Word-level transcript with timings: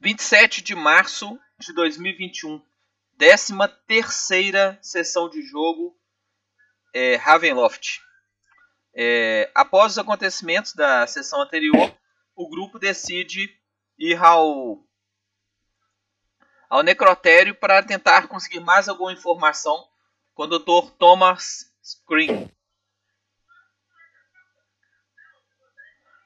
27 0.00 0.62
de 0.62 0.74
março 0.74 1.38
de 1.58 1.72
2021. 1.72 2.62
13 3.18 3.54
terceira 3.86 4.78
sessão 4.82 5.28
de 5.30 5.40
jogo 5.42 5.98
é, 6.94 7.16
Ravenloft. 7.16 8.00
É, 8.94 9.50
após 9.54 9.92
os 9.92 9.98
acontecimentos 9.98 10.74
da 10.74 11.06
sessão 11.06 11.40
anterior, 11.40 11.96
o 12.34 12.48
grupo 12.48 12.78
decide 12.78 13.48
ir 13.98 14.22
ao, 14.22 14.84
ao 16.68 16.82
necrotério 16.82 17.54
para 17.54 17.82
tentar 17.82 18.28
conseguir 18.28 18.60
mais 18.60 18.88
alguma 18.88 19.12
informação 19.12 19.88
com 20.34 20.42
o 20.42 20.46
Dr. 20.46 20.90
Thomas 20.98 21.74
Screen. 21.82 22.50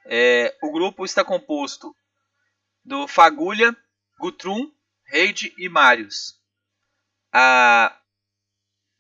É, 0.07 0.57
o 0.61 0.73
grupo 0.73 1.05
está 1.05 1.25
composto 1.25 1.95
do 2.91 3.07
Fagulha, 3.07 3.77
Gutrun, 4.19 4.69
Reid 5.07 5.55
e 5.57 5.69
Marius. 5.69 6.37
A 7.33 7.97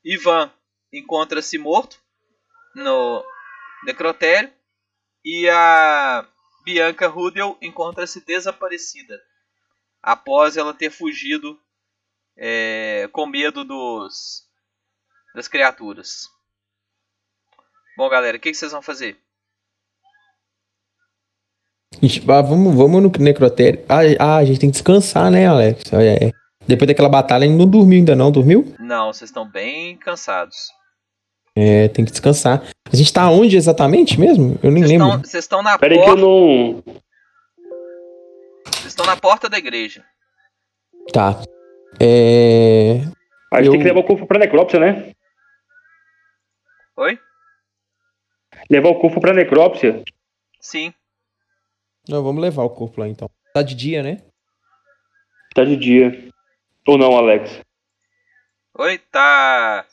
Ivan 0.04 0.48
encontra-se 0.92 1.58
morto 1.58 2.00
no 2.72 3.24
necrotério 3.82 4.52
e 5.24 5.50
a 5.50 6.24
Bianca 6.64 7.08
Rudel 7.08 7.58
encontra-se 7.60 8.24
desaparecida 8.24 9.20
após 10.00 10.56
ela 10.56 10.72
ter 10.72 10.90
fugido 10.90 11.60
é, 12.36 13.08
com 13.10 13.26
medo 13.26 13.64
dos 13.64 14.48
das 15.34 15.48
criaturas. 15.48 16.28
Bom, 17.96 18.08
galera, 18.08 18.36
o 18.36 18.40
que 18.40 18.54
vocês 18.54 18.70
vão 18.70 18.82
fazer? 18.82 19.20
Ah, 22.28 22.40
vamos, 22.42 22.74
vamos 22.74 23.02
no 23.02 23.12
necrotério. 23.18 23.84
Ah, 23.88 23.98
ah, 24.18 24.36
a 24.36 24.44
gente 24.44 24.60
tem 24.60 24.70
que 24.70 24.74
descansar, 24.74 25.30
né, 25.30 25.46
Alex? 25.46 25.92
É. 25.92 26.30
Depois 26.66 26.86
daquela 26.86 27.08
batalha, 27.08 27.44
ele 27.44 27.54
não 27.56 27.66
dormiu 27.66 27.98
ainda 27.98 28.14
não, 28.14 28.30
dormiu? 28.30 28.72
Não, 28.78 29.12
vocês 29.12 29.28
estão 29.30 29.48
bem 29.50 29.96
cansados. 29.96 30.56
É, 31.56 31.88
tem 31.88 32.04
que 32.04 32.12
descansar. 32.12 32.62
A 32.90 32.94
gente 32.96 33.12
tá 33.12 33.28
onde 33.28 33.56
exatamente 33.56 34.18
mesmo? 34.20 34.56
Eu 34.62 34.70
nem 34.70 34.84
Vocês 34.84 35.00
lembro. 35.00 35.18
Vocês 35.18 35.44
estão 35.44 35.62
na 35.62 35.76
Peraí 35.78 35.98
que 35.98 36.04
eu 36.04 36.16
porta. 36.16 36.20
não. 36.22 36.82
Vocês 38.66 38.86
estão 38.86 39.04
na 39.04 39.16
porta 39.16 39.48
da 39.48 39.58
igreja. 39.58 40.04
Tá. 41.12 41.42
É. 41.98 43.00
A 43.52 43.56
gente 43.56 43.66
Eu- 43.66 43.72
tem 43.72 43.80
que 43.80 43.86
levar 43.88 44.00
o 44.00 44.04
corpo 44.04 44.26
pra 44.28 44.38
necrópsia, 44.38 44.78
né? 44.78 45.10
Oi? 46.96 47.18
Levar 48.70 48.90
o 48.90 49.00
corpo 49.00 49.20
pra 49.20 49.32
necrópsia. 49.34 50.02
Sim. 50.60 50.94
Não, 52.10 52.22
vamos 52.24 52.42
levar 52.42 52.64
o 52.64 52.70
corpo 52.70 53.00
lá 53.00 53.08
então. 53.08 53.30
Tá 53.54 53.62
de 53.62 53.74
dia, 53.74 54.02
né? 54.02 54.22
Tá 55.54 55.64
de 55.64 55.76
dia. 55.76 56.28
Ou 56.86 56.98
não, 56.98 57.16
Alex? 57.16 57.60
Oi, 58.76 58.98
tá 58.98 59.86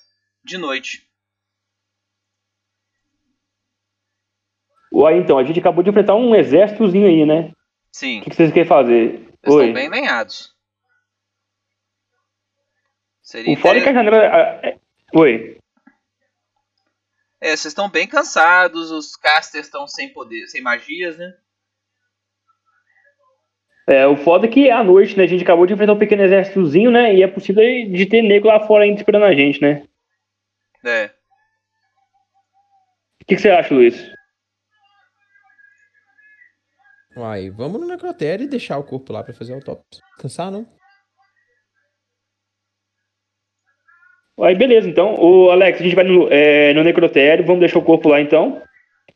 de 0.43 0.57
noite. 0.57 1.07
Uai, 4.91 5.17
então, 5.19 5.37
a 5.37 5.43
gente 5.43 5.59
acabou 5.59 5.83
de 5.83 5.89
enfrentar 5.89 6.15
um 6.15 6.33
exércitozinho 6.33 7.07
aí, 7.07 7.25
né? 7.25 7.51
Sim. 7.91 8.19
O 8.19 8.23
que 8.23 8.29
que 8.31 8.35
vocês 8.35 8.51
querem 8.51 8.67
fazer? 8.67 9.19
Vocês 9.43 9.55
Oi. 9.55 9.67
estão 9.67 9.73
bem 9.73 9.89
lenhados. 9.89 10.55
Seria 13.21 13.53
O 13.53 13.57
foda 13.57 13.79
é 13.79 13.83
que 13.83 13.89
a 13.89 13.93
janela. 13.93 14.17
é- 14.63 14.79
Oi. 15.13 15.57
É, 17.39 17.49
vocês 17.49 17.65
estão 17.67 17.89
bem 17.89 18.07
cansados, 18.07 18.89
os 18.89 19.15
casters 19.15 19.67
estão 19.67 19.85
sem 19.87 20.11
poder, 20.11 20.47
sem 20.47 20.61
magias, 20.61 21.17
né? 21.17 21.37
É, 23.87 24.05
o 24.05 24.17
foda 24.17 24.45
é 24.45 24.49
que 24.49 24.69
à 24.69 24.83
noite, 24.83 25.17
né? 25.17 25.23
A 25.23 25.27
gente 25.27 25.43
acabou 25.43 25.65
de 25.65 25.73
enfrentar 25.73 25.93
um 25.93 25.97
pequeno 25.97 26.21
exércitozinho, 26.21 26.91
né? 26.91 27.15
E 27.15 27.23
é 27.23 27.27
possível 27.27 27.63
de 27.63 28.05
ter 28.05 28.21
nego 28.21 28.47
lá 28.47 28.59
fora 28.59 28.83
ainda 28.83 28.97
esperando 28.97 29.23
a 29.23 29.33
gente, 29.33 29.61
né? 29.61 29.83
É. 30.85 31.05
O 33.21 33.25
que, 33.25 33.35
que 33.35 33.41
você 33.41 33.49
acha, 33.49 33.73
Luiz? 33.73 34.11
Uai, 37.15 37.49
vamos 37.49 37.79
no 37.79 37.87
necrotério 37.87 38.43
e 38.43 38.49
deixar 38.49 38.77
o 38.77 38.83
corpo 38.83 39.13
lá 39.13 39.23
pra 39.23 39.33
fazer 39.33 39.53
a 39.53 39.55
autópsia. 39.55 40.03
Cansar, 40.19 40.51
não? 40.51 40.67
Aí, 44.39 44.53
beleza, 44.53 44.87
então. 44.87 45.15
O 45.15 45.49
Alex, 45.49 45.79
a 45.79 45.83
gente 45.83 45.95
vai 45.95 46.03
no, 46.03 46.27
é, 46.29 46.73
no 46.73 46.83
necrotério, 46.83 47.45
vamos 47.45 47.61
deixar 47.61 47.79
o 47.79 47.83
corpo 47.83 48.09
lá 48.09 48.19
então. 48.21 48.61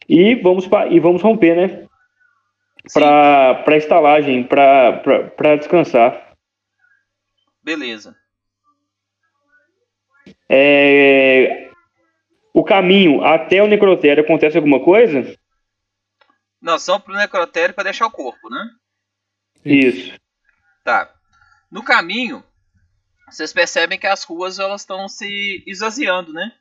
E 0.08 0.34
vamos, 0.36 0.68
e 0.90 1.00
vamos 1.00 1.22
romper, 1.22 1.56
né? 1.56 1.88
Pra 2.94 3.78
estalagem, 3.78 4.44
pra 4.44 5.56
descansar. 5.58 6.36
Beleza. 7.64 8.16
É, 10.50 11.70
o 12.54 12.64
caminho 12.64 13.24
até 13.24 13.62
o 13.64 13.68
necrotério 13.68 14.24
acontece 14.24 14.58
alguma 14.58 14.84
coisa? 14.84 15.36
Nós 16.62 16.86
vamos 16.86 17.04
pro 17.04 17.16
necrotério 17.16 17.74
para 17.74 17.86
deixar 17.86 18.08
o 18.08 18.12
corpo, 18.12 18.50
né? 18.50 18.70
Isso. 19.64 20.14
Tá. 20.84 21.14
No 21.72 21.84
caminho, 21.84 22.44
vocês 23.28 23.54
percebem 23.54 23.98
que 23.98 24.08
as 24.08 24.24
ruas 24.24 24.60
elas 24.60 24.82
estão 24.82 25.08
se 25.08 25.64
esvaziando, 25.66 26.34
né? 26.34 26.52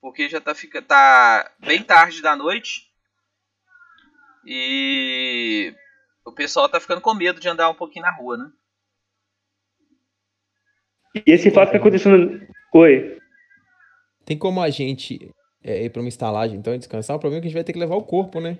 Porque 0.00 0.28
já 0.28 0.40
tá, 0.40 0.54
fica, 0.54 0.80
tá 0.80 1.50
bem 1.58 1.82
tarde 1.82 2.22
da 2.22 2.36
noite. 2.36 2.86
E 4.48 5.74
o 6.24 6.30
pessoal 6.30 6.68
tá 6.68 6.78
ficando 6.78 7.00
com 7.00 7.12
medo 7.12 7.40
de 7.40 7.48
andar 7.48 7.68
um 7.68 7.74
pouquinho 7.74 8.04
na 8.04 8.12
rua, 8.12 8.36
né? 8.36 8.52
E 11.16 11.32
esse 11.32 11.50
fato 11.50 11.72
que 11.72 11.76
aconteceu 11.76 12.16
no... 12.16 12.46
Oi. 12.72 13.18
Tem 14.24 14.38
como 14.38 14.62
a 14.62 14.70
gente 14.70 15.30
é, 15.64 15.84
ir 15.84 15.90
pra 15.90 16.00
uma 16.00 16.08
estalagem 16.08 16.56
então 16.56 16.72
e 16.72 16.78
descansar? 16.78 17.16
O 17.16 17.18
problema 17.18 17.40
é 17.40 17.42
que 17.42 17.46
a 17.46 17.50
gente 17.50 17.56
vai 17.56 17.64
ter 17.64 17.72
que 17.72 17.78
levar 17.78 17.96
o 17.96 18.04
corpo, 18.04 18.40
né? 18.40 18.56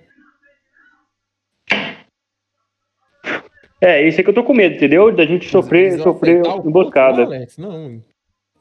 É, 3.79 4.05
isso 4.05 4.19
é 4.19 4.23
que 4.23 4.29
eu 4.29 4.33
tô 4.33 4.43
com 4.43 4.53
medo, 4.53 4.75
entendeu? 4.75 5.15
Da 5.15 5.25
gente 5.25 5.47
sofrer, 5.47 6.01
sofrer 6.01 6.41
o 6.41 6.43
corpo, 6.43 6.67
emboscada. 6.67 7.17
Não, 7.19 7.27
Alex, 7.27 7.57
não. 7.57 8.03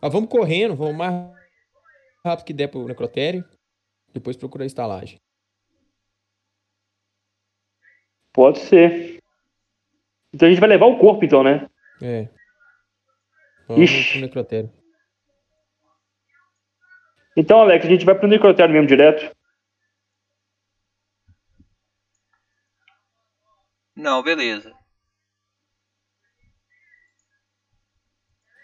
Ah, 0.00 0.09
vamos 0.09 0.28
correndo, 0.28 0.76
vamos 0.76 0.94
o 0.94 0.98
mais 0.98 1.32
rápido 2.25 2.44
que 2.44 2.53
der 2.53 2.69
pro 2.69 2.86
necrotério. 2.86 3.44
Depois 4.12 4.36
procurar 4.36 4.65
a 4.65 4.66
estalagem. 4.66 5.19
Pode 8.36 8.58
ser. 8.58 9.19
Então 10.32 10.47
a 10.47 10.50
gente 10.50 10.60
vai 10.60 10.69
levar 10.69 10.84
o 10.84 10.98
corpo, 10.98 11.24
então, 11.24 11.42
né? 11.42 11.66
É. 12.02 12.28
Vamos 13.66 13.91
Ixi. 13.91 14.12
pro 14.12 14.20
necrotério. 14.20 14.72
Então, 17.34 17.60
Alex, 17.60 17.86
a 17.86 17.88
gente 17.88 18.04
vai 18.04 18.14
pro 18.14 18.28
necrotério 18.28 18.74
mesmo 18.74 18.86
direto. 18.86 19.34
Não, 23.97 24.22
beleza. 24.22 24.74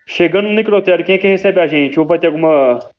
Chegando 0.07 0.49
no 0.49 0.55
necrotério, 0.55 1.05
quem 1.05 1.15
é 1.15 1.19
que 1.19 1.27
recebe 1.27 1.61
a 1.61 1.67
gente? 1.67 1.99
Ou 1.99 2.07
vai 2.07 2.19
ter 2.19 2.27
alguma. 2.27 2.91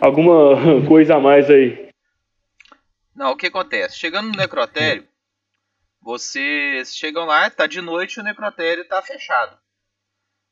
alguma 0.00 0.56
coisa 0.88 1.14
a 1.14 1.20
mais 1.20 1.48
aí? 1.48 1.92
Não, 3.14 3.32
o 3.32 3.36
que 3.36 3.46
acontece? 3.46 3.96
Chegando 3.96 4.30
no 4.30 4.36
necrotério, 4.36 5.06
vocês 6.02 6.94
chegam 6.96 7.24
lá, 7.24 7.48
tá 7.48 7.66
de 7.66 7.80
noite 7.80 8.18
o 8.18 8.24
necrotério 8.24 8.86
tá 8.86 9.00
fechado. 9.00 9.56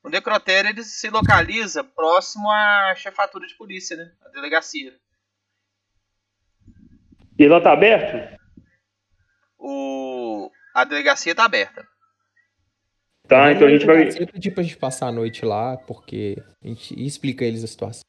O 0.03 0.09
necrotério 0.09 0.71
ele 0.71 0.83
se 0.83 1.11
localiza 1.11 1.83
próximo 1.83 2.49
à 2.50 2.94
chefatura 2.97 3.47
de 3.47 3.56
polícia, 3.56 3.97
né? 3.97 4.12
A 4.25 4.28
delegacia. 4.31 4.94
E 7.38 7.49
lá 7.49 7.61
tá 7.61 7.72
aberto? 7.72 8.38
O... 9.59 10.50
A 10.75 10.84
delegacia 10.84 11.34
tá 11.34 11.44
aberta. 11.44 11.87
Tá, 13.26 13.53
então 13.53 13.67
a 13.67 13.70
gente 13.70 13.85
vai. 13.85 14.11
Sempre 14.11 14.32
pedir 14.32 14.50
pra 14.53 14.62
gente 14.62 14.76
passar 14.76 15.08
a 15.08 15.12
noite 15.12 15.44
lá, 15.44 15.76
porque 15.76 16.37
a 16.62 16.67
gente 16.67 16.94
explica 17.00 17.44
a 17.44 17.49
eles 17.49 17.62
a 17.62 17.67
situação. 17.67 18.03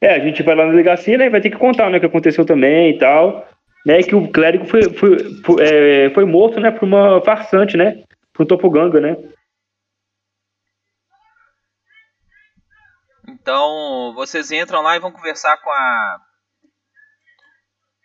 É, 0.00 0.14
a 0.14 0.18
gente 0.18 0.42
vai 0.42 0.56
lá 0.56 0.64
na 0.64 0.70
delegacia, 0.70 1.16
né? 1.16 1.26
e 1.26 1.30
Vai 1.30 1.40
ter 1.40 1.50
que 1.50 1.58
contar, 1.58 1.88
né? 1.90 1.98
O 1.98 2.00
que 2.00 2.06
aconteceu 2.06 2.44
também 2.44 2.96
e 2.96 2.98
tal. 2.98 3.48
Né? 3.84 4.02
Que 4.02 4.14
o 4.14 4.30
clérigo 4.30 4.64
foi, 4.64 4.82
foi, 4.94 5.42
foi, 5.42 5.64
é, 5.64 6.10
foi 6.10 6.24
morto, 6.24 6.60
né? 6.60 6.70
Por 6.70 6.84
uma 6.84 7.20
farsante, 7.22 7.76
né? 7.76 8.02
Por 8.32 8.44
um 8.44 8.46
topoganga, 8.46 9.00
né? 9.00 9.16
Então, 13.28 14.12
vocês 14.14 14.52
entram 14.52 14.82
lá 14.82 14.96
e 14.96 15.00
vão 15.00 15.10
conversar 15.10 15.56
com 15.58 15.70
a 15.70 16.20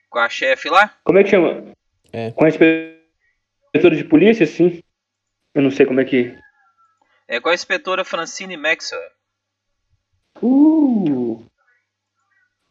com 0.10 0.20
a 0.20 0.30
chefe 0.30 0.70
lá? 0.70 0.96
Como 1.04 1.20
é 1.20 1.24
que 1.24 1.30
chama? 1.30 1.72
É. 2.12 2.32
Com 2.32 2.46
a 2.46 2.48
inspetora 2.48 3.96
de 3.96 4.04
polícia, 4.04 4.46
sim. 4.48 4.82
Eu 5.54 5.62
não 5.62 5.70
sei 5.70 5.86
como 5.86 6.00
é 6.00 6.06
que. 6.06 6.36
É 7.28 7.40
com 7.40 7.50
a 7.50 7.54
inspetora 7.54 8.04
Francine 8.04 8.58
Maxwell. 8.58 9.12
Uh! 10.42 11.46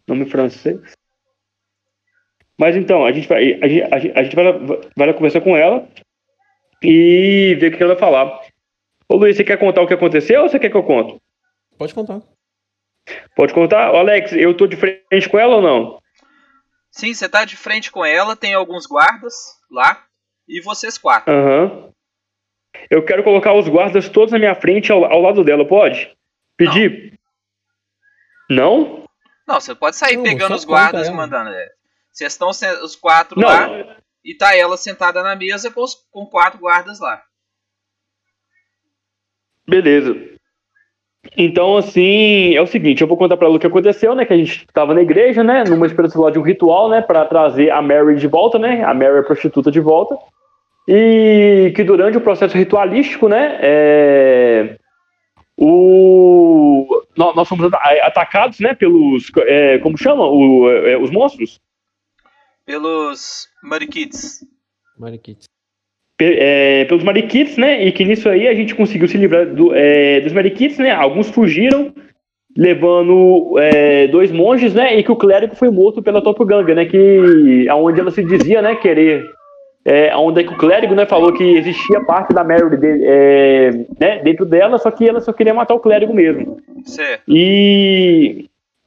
Nome 0.06 0.29
francês. 0.31 0.95
Mas 2.58 2.75
então, 2.76 3.05
a 3.05 3.12
gente 3.12 3.29
vai, 3.29 3.58
a 3.62 3.69
gente, 3.69 3.82
a 4.14 4.23
gente- 4.23 4.35
vai, 4.37 4.44
vai 4.97 5.06
lá 5.08 5.14
conversar 5.14 5.41
com 5.41 5.56
ela. 5.56 5.87
e 6.82 7.55
ver 7.58 7.73
o 7.73 7.76
que 7.76 7.82
ela 7.82 7.94
vai 7.94 8.00
falar. 8.00 8.41
Ô 9.08 9.17
Luiz, 9.17 9.37
você 9.37 9.43
quer 9.44 9.58
contar 9.58 9.81
o 9.82 9.87
que 9.87 9.94
aconteceu 9.94 10.43
ou 10.43 10.49
você 10.49 10.58
quer 10.58 10.69
que 10.70 10.76
eu 10.76 10.82
conto? 10.82 11.20
Pode 11.79 11.94
contar. 11.94 12.20
Pode 13.35 13.55
contar? 13.55 13.93
Ô, 13.93 13.97
Alex, 13.97 14.32
eu 14.32 14.55
tô 14.55 14.67
de 14.67 14.76
frente 14.76 15.29
com 15.29 15.38
ela 15.38 15.56
ou 15.56 15.62
não? 15.62 15.99
Sim, 16.91 17.12
você 17.14 17.29
tá 17.29 17.44
de 17.44 17.56
frente 17.56 17.91
com 17.91 18.05
ela, 18.05 18.37
tem 18.37 18.53
alguns 18.55 18.87
guardas 18.87 19.35
lá 19.70 20.05
e 20.49 20.61
vocês 20.61 20.99
quatro. 20.99 21.32
Aham. 21.32 21.91
Eu 22.91 23.05
quero 23.05 23.25
colocar 23.25 23.55
os 23.55 23.69
guardas 23.69 24.09
todos 24.09 24.32
na 24.32 24.38
minha 24.38 24.55
frente 24.55 24.93
ao, 24.93 25.05
ao 25.05 25.20
lado 25.20 25.43
dela, 25.43 25.67
pode? 25.67 26.14
Pedir? 26.59 27.19
Não? 28.50 29.05
Não, 29.47 29.61
você 29.61 29.75
pode 29.75 29.97
sair 29.97 30.17
Não, 30.17 30.23
pegando 30.25 30.55
os 30.55 30.64
guardas 30.64 31.09
e 31.09 31.11
mandando. 31.11 31.50
é. 31.50 31.69
Vocês 32.16 32.32
estão 32.32 32.48
os 32.48 32.96
quatro 32.96 33.38
Não. 33.38 33.46
lá 33.46 33.68
e 34.24 34.34
tá 34.34 34.56
ela 34.56 34.78
sentada 34.78 35.22
na 35.22 35.36
mesa 35.36 35.70
com, 35.70 35.82
os- 35.82 35.94
com 36.10 36.24
quatro 36.24 36.58
guardas 36.58 36.98
lá. 36.98 37.20
Beleza. 39.68 40.16
Então, 41.36 41.76
assim, 41.76 42.54
é 42.54 42.62
o 42.62 42.66
seguinte, 42.66 43.02
eu 43.02 43.06
vou 43.06 43.18
contar 43.18 43.36
pra 43.36 43.46
ela 43.48 43.56
o 43.56 43.58
que 43.60 43.66
aconteceu, 43.66 44.14
né? 44.14 44.24
Que 44.24 44.32
a 44.32 44.36
gente 44.36 44.66
tava 44.72 44.94
na 44.94 45.02
igreja, 45.02 45.44
né? 45.44 45.64
Numa 45.64 45.84
esperança 45.84 46.18
lá 46.18 46.30
de 46.30 46.38
um 46.38 46.42
ritual, 46.42 46.88
né? 46.88 47.02
Pra 47.02 47.26
trazer 47.26 47.70
a 47.70 47.82
Mary 47.82 48.16
de 48.16 48.26
volta, 48.28 48.58
né? 48.58 48.82
A 48.82 48.94
Mary, 48.94 49.18
a 49.18 49.22
prostituta, 49.22 49.70
de 49.70 49.80
volta. 49.80 50.16
E 50.88 51.70
que 51.76 51.84
durante 51.84 52.16
o 52.16 52.20
processo 52.22 52.56
ritualístico, 52.56 53.28
né? 53.28 53.58
é, 53.60 54.78
o... 55.58 56.86
nó- 57.16 57.34
Nós 57.34 57.46
fomos 57.48 57.66
ata- 57.66 58.06
atacados, 58.06 58.60
né? 58.60 58.72
Pelos... 58.74 59.30
é, 59.46 59.78
como 59.80 59.98
chama? 59.98 60.24
O, 60.26 60.70
é, 60.70 60.96
os 60.96 61.10
monstros? 61.10 61.60
Pelos. 62.66 63.46
Mariquites. 64.98 65.46
pe- 66.18 66.36
é, 66.38 66.84
pelos 66.86 67.04
mariquites, 67.04 67.56
né? 67.56 67.84
E 67.84 67.92
que 67.92 68.04
nisso 68.04 68.28
aí 68.28 68.48
a 68.48 68.54
gente 68.54 68.74
conseguiu 68.74 69.06
se 69.08 69.16
livrar 69.18 69.46
do- 69.46 69.74
é, 69.74 70.20
dos 70.20 70.32
mariquites, 70.32 70.78
né? 70.78 70.90
Alguns 70.90 71.28
fugiram, 71.30 71.92
levando 72.56 73.58
é, 73.58 74.06
dois 74.08 74.32
monges, 74.32 74.72
né? 74.74 74.96
E 74.98 75.02
que 75.04 75.12
o 75.12 75.16
clérigo 75.16 75.54
foi 75.54 75.70
morto 75.70 76.02
pela 76.02 76.22
Topanga, 76.22 76.74
né? 76.74 76.86
Que 76.86 77.68
aonde 77.68 78.00
ela 78.00 78.10
se 78.10 78.24
dizia, 78.24 78.62
né? 78.62 78.74
Querer, 78.76 79.22
é, 79.84 80.10
aonde 80.10 80.40
é 80.40 80.44
que 80.44 80.54
o 80.54 80.58
clérigo, 80.58 80.94
né? 80.94 81.04
Falou 81.06 81.32
que 81.34 81.44
existia 81.44 82.00
parte 82.04 82.32
da 82.32 82.42
Mary 82.42 82.76
de- 82.78 83.04
é, 83.04 83.70
né, 84.00 84.18
dentro 84.24 84.46
dela, 84.46 84.78
só 84.78 84.90
que 84.90 85.06
ela 85.06 85.20
só 85.20 85.32
queria 85.32 85.52
matar 85.54 85.74
o 85.74 85.80
clérigo 85.80 86.14
mesmo. 86.14 86.58
Certo. 86.84 87.22
E, 87.28 88.46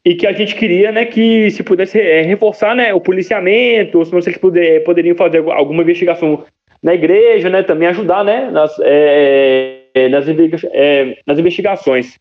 e 0.10 0.16
que 0.16 0.26
a 0.26 0.32
gente 0.34 0.56
queria, 0.56 0.92
né, 0.92 1.06
que 1.06 1.52
se 1.52 1.62
pudesse 1.64 2.00
é, 2.00 2.22
reforçar, 2.24 2.76
né, 2.76 2.92
o 2.94 3.00
policiamento, 3.02 4.00
ou 4.00 4.06
se 4.06 4.12
não 4.12 4.22
sei 4.22 4.34
se 4.34 4.40
poderiam 4.40 5.16
fazer 5.16 5.38
alguma 5.52 5.84
investigação 5.84 6.46
na 6.82 6.94
igreja, 6.96 7.48
né, 7.50 7.62
também 7.62 7.88
ajudar, 7.90 8.24
né, 8.24 8.50
nas, 8.50 8.76
é, 8.80 9.86
é, 9.94 10.10
nas, 10.10 10.26
é, 10.74 11.22
nas 11.28 11.38
investigações. 11.38 12.18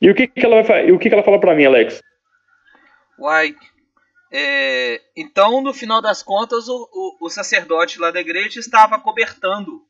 E 0.00 0.10
o 0.10 0.14
que, 0.16 0.26
que 0.26 0.44
ela 0.44 0.62
vai 0.62 0.90
o 0.90 0.98
que, 0.98 1.08
que 1.08 1.14
ela 1.14 1.22
fala 1.22 1.38
pra 1.38 1.54
mim, 1.54 1.64
Alex? 1.64 2.00
Uai. 3.18 3.54
é, 4.32 5.00
então, 5.16 5.62
no 5.62 5.72
final 5.72 6.02
das 6.02 6.22
contas, 6.24 6.66
o, 6.68 6.88
o- 6.92 7.26
o 7.26 7.30
sacerdote 7.30 8.00
lá 8.00 8.10
da 8.10 8.20
igreja 8.20 8.58
estava 8.58 8.98
cobertando 8.98 9.82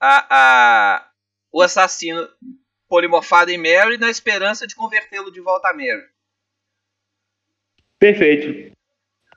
a, 0.00 0.26
a- 0.30 1.08
o 1.50 1.60
assassino 1.60 2.28
polimorfado 2.92 3.50
em 3.50 3.56
Mary 3.56 3.96
na 3.96 4.10
esperança 4.10 4.66
de 4.66 4.76
convertê-lo 4.76 5.32
de 5.32 5.40
volta 5.40 5.70
a 5.70 5.72
Mary. 5.72 6.02
Perfeito. 7.98 8.70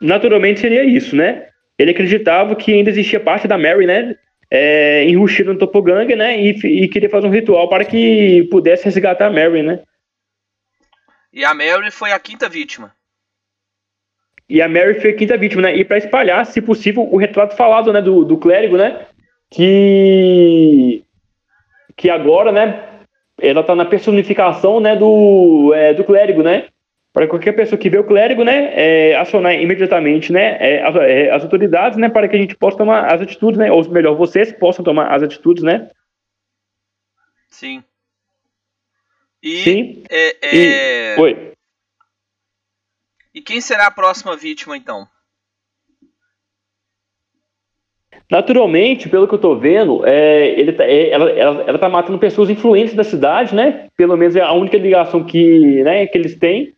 Naturalmente 0.02 0.60
seria 0.60 0.84
isso, 0.84 1.16
né? 1.16 1.48
Ele 1.80 1.92
acreditava 1.92 2.54
que 2.58 2.74
ainda 2.74 2.90
existia 2.90 3.18
parte 3.18 3.48
da 3.48 3.58
Mary, 3.58 3.86
né? 3.86 4.14
É, 4.52 5.06
enrustida 5.06 5.54
no 5.54 5.58
Topoganga, 5.58 6.18
né? 6.18 6.38
E, 6.38 6.50
e 6.50 6.90
queria 6.90 7.10
fazer 7.10 7.28
um 7.28 7.32
ritual 7.32 7.70
para 7.70 7.86
que 7.86 8.44
pudesse 8.52 8.84
resgatar 8.84 9.28
a 9.28 9.32
Mary, 9.32 9.64
né? 9.64 9.82
E 11.32 11.46
a 11.46 11.54
Mary 11.54 11.92
foi 11.92 12.12
a 12.12 12.20
quinta 12.20 12.50
vítima. 12.50 12.94
E 14.50 14.62
a 14.62 14.68
Mary 14.68 15.00
foi 15.00 15.12
a 15.12 15.16
quinta 15.16 15.38
vítima, 15.38 15.62
né? 15.62 15.78
E 15.78 15.86
para 15.86 15.98
espalhar, 15.98 16.46
se 16.46 16.62
possível, 16.62 17.04
o 17.04 17.16
retrato 17.16 17.56
falado, 17.56 17.94
né, 17.94 18.02
do, 18.02 18.26
do 18.26 18.38
clérigo, 18.38 18.76
né? 18.76 19.08
Que 19.50 21.06
que 21.96 22.10
agora, 22.10 22.52
né, 22.52 22.95
ela 23.40 23.64
tá 23.64 23.76
na 23.76 23.86
personificação, 23.86 24.80
né, 24.80 24.96
do 24.96 25.74
é, 25.74 25.94
do 25.94 26.04
clérigo, 26.04 26.42
né? 26.42 26.68
Para 27.14 27.28
qualquer 27.28 27.54
pessoa 27.54 27.80
que 27.80 27.90
vê 27.90 27.98
o 27.98 28.04
clérigo, 28.04 28.44
né, 28.44 28.74
é, 28.74 29.16
acionar 29.16 29.54
imediatamente, 29.54 30.34
né, 30.34 30.58
é, 30.60 30.84
as, 30.84 30.96
é, 30.98 31.32
as 31.32 31.44
autoridades, 31.44 31.98
né, 31.98 32.10
para 32.10 32.28
que 32.28 32.36
a 32.36 32.40
gente 32.40 32.58
possa 32.58 32.78
tomar 32.78 33.06
as 33.06 33.22
atitudes, 33.22 33.58
né, 33.58 33.72
ou 33.72 33.90
melhor, 33.90 34.16
vocês 34.16 34.52
possam 34.52 34.84
tomar 34.84 35.08
as 35.14 35.24
atitudes, 35.24 35.64
né? 35.64 35.90
Sim. 37.48 37.82
E, 39.42 39.64
Sim. 39.64 40.04
é, 40.10 40.36
E, 40.54 41.22
oi. 41.22 41.54
e 43.34 43.42
quem 43.42 43.62
será 43.62 43.88
a 43.88 43.92
próxima 43.92 44.36
vítima, 44.36 44.76
então? 44.76 45.08
Naturalmente, 48.30 49.08
pelo 49.08 49.28
que 49.28 49.36
eu 49.36 49.40
tô 49.40 49.56
vendo, 49.56 50.06
é, 50.06 50.48
ele 50.60 50.74
tá- 50.74 50.84
é, 50.86 51.10
ela, 51.10 51.30
ela, 51.30 51.64
ela 51.68 51.78
tá 51.78 51.88
matando 51.88 52.18
pessoas 52.18 52.50
influentes 52.50 52.96
da 52.96 53.04
cidade, 53.04 53.54
né? 53.54 53.88
Pelo 53.96 54.18
menos 54.18 54.36
é 54.36 54.42
a 54.42 54.52
única 54.52 54.78
ligação 54.78 55.24
que, 55.24 55.84
né, 55.84 56.08
que 56.08 56.18
eles 56.18 56.36
têm. 56.36 56.74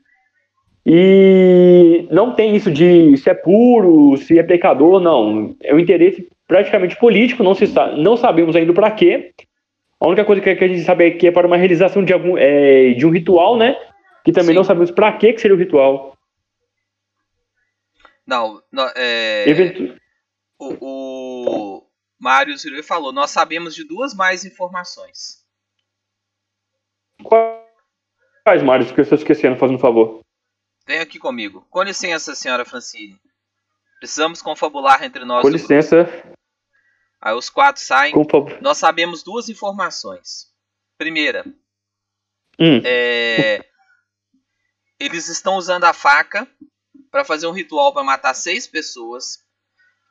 E 0.86 2.08
não 2.12 2.34
tem 2.34 2.56
isso 2.56 2.72
de 2.72 3.16
se 3.18 3.30
é 3.30 3.34
puro, 3.34 4.16
se 4.18 4.38
é 4.38 4.44
pecador, 4.44 5.00
não. 5.02 5.56
É 5.64 5.74
um 5.74 5.80
interesse 5.80 6.28
praticamente 6.48 6.96
político, 6.98 7.44
não, 7.44 7.54
se 7.54 7.66
não 7.98 8.16
sabemos 8.16 8.56
ainda 8.56 8.74
para 8.74 8.92
quê. 8.92 9.32
A 10.00 10.08
única 10.08 10.24
coisa 10.24 10.42
que 10.42 10.50
a 10.50 10.68
gente 10.68 10.82
sabe 10.82 11.08
é 11.08 11.12
que 11.12 11.28
é 11.28 11.32
para 11.32 11.48
uma 11.48 11.58
realização 11.58 12.04
de, 12.04 12.14
algum, 12.14 12.38
é, 12.38 12.92
de 12.94 13.06
um 13.06 13.10
ritual, 13.10 13.58
né? 13.58 13.76
Que 14.24 14.32
também 14.32 14.50
Sim. 14.50 14.56
não 14.56 14.64
sabemos 14.64 14.92
para 14.92 15.12
que 15.14 15.34
que 15.34 15.42
seria 15.42 15.56
o 15.56 15.60
ritual. 15.60 16.14
Não, 18.26 18.62
não, 18.72 18.88
é, 18.96 19.50
Eventu- 19.50 19.96
o, 20.60 20.76
o 20.80 20.97
Mário 22.20 22.58
Zirui 22.58 22.82
falou, 22.84 23.12
nós 23.12 23.32
sabemos 23.32 23.76
de 23.76 23.84
duas 23.84 24.14
mais 24.14 24.44
informações. 24.44 25.46
Quais, 27.24 28.64
Mário, 28.64 28.86
que 28.94 29.00
eu 29.00 29.04
estou 29.04 29.18
esquecendo, 29.18 29.58
fazendo 29.58 29.76
um 29.78 29.80
favor? 29.82 30.22
Vem 30.86 31.00
aqui 31.00 31.20
comigo. 31.20 31.66
Com 31.70 31.84
licença, 31.84 32.34
senhora 32.34 32.64
Francine. 32.66 33.20
Precisamos 34.00 34.42
confabular 34.42 35.04
entre 35.04 35.26
nós. 35.26 35.42
Com 35.42 35.50
do 35.52 35.58
grupo. 35.58 35.74
licença, 35.74 36.06
Aí 37.20 37.34
os 37.34 37.50
quatro 37.50 37.82
saem. 37.82 38.14
com 38.14 38.24
favor. 38.24 38.62
Nós 38.62 38.78
sabemos 38.78 39.24
duas 39.24 39.50
informações. 39.50 40.54
Primeira, 40.98 41.44
Hum. 42.60 42.82
é, 42.86 43.66
eles 45.00 45.28
estão 45.28 45.58
usando 45.58 45.84
a 45.84 45.94
faca 45.94 46.48
para 47.12 47.26
fazer 47.26 47.48
um 47.48 47.52
ritual 47.52 47.92
para 47.94 48.04
matar 48.04 48.34
seis 48.34 48.66
pessoas. 48.68 49.40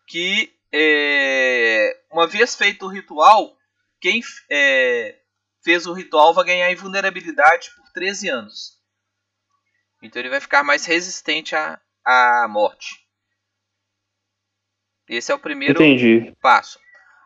Que 0.09 0.56
é, 0.73 2.01
uma 2.11 2.27
vez 2.27 2.55
feito 2.55 2.87
o 2.87 2.89
ritual, 2.89 3.57
quem 4.01 4.23
é, 4.51 5.19
fez 5.63 5.87
o 5.87 5.93
ritual 5.93 6.35
vai 6.35 6.45
ganhar 6.45 6.71
invulnerabilidade 6.71 7.71
por 7.77 7.91
13 7.93 8.29
anos. 8.29 8.77
Então 10.03 10.21
ele 10.21 10.29
vai 10.29 10.41
ficar 10.41 10.63
mais 10.63 10.85
resistente 10.85 11.55
à, 11.57 11.81
à 12.05 12.47
morte. 12.49 13.07
Esse 15.09 15.33
é 15.33 15.35
o 15.35 15.39
primeiro 15.39 15.83
Entendi. 15.83 16.35
passo. 16.41 16.79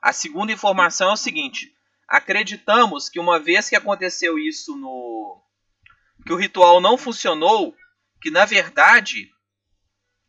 A 0.03 0.13
segunda 0.13 0.53
informação 0.53 1.11
é 1.11 1.13
o 1.13 1.17
seguinte: 1.17 1.73
acreditamos 2.07 3.09
que 3.09 3.19
uma 3.19 3.39
vez 3.39 3.69
que 3.69 3.77
aconteceu 3.77 4.39
isso 4.39 4.77
no 4.77 5.43
que 6.25 6.33
o 6.33 6.37
ritual 6.37 6.81
não 6.81 6.99
funcionou, 6.99 7.75
que 8.21 8.31
na 8.31 8.45
verdade 8.45 9.31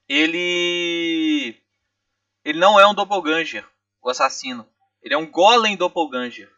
ele 0.08 1.21
ele 2.52 2.60
não 2.60 2.80
é 2.80 2.86
um 2.88 2.94
doppelganger, 2.94 3.66
o 4.02 4.10
assassino. 4.10 4.68
Ele 5.02 5.14
é 5.14 5.18
um 5.18 5.26
golem 5.26 5.76
doppelganger. 5.76 6.52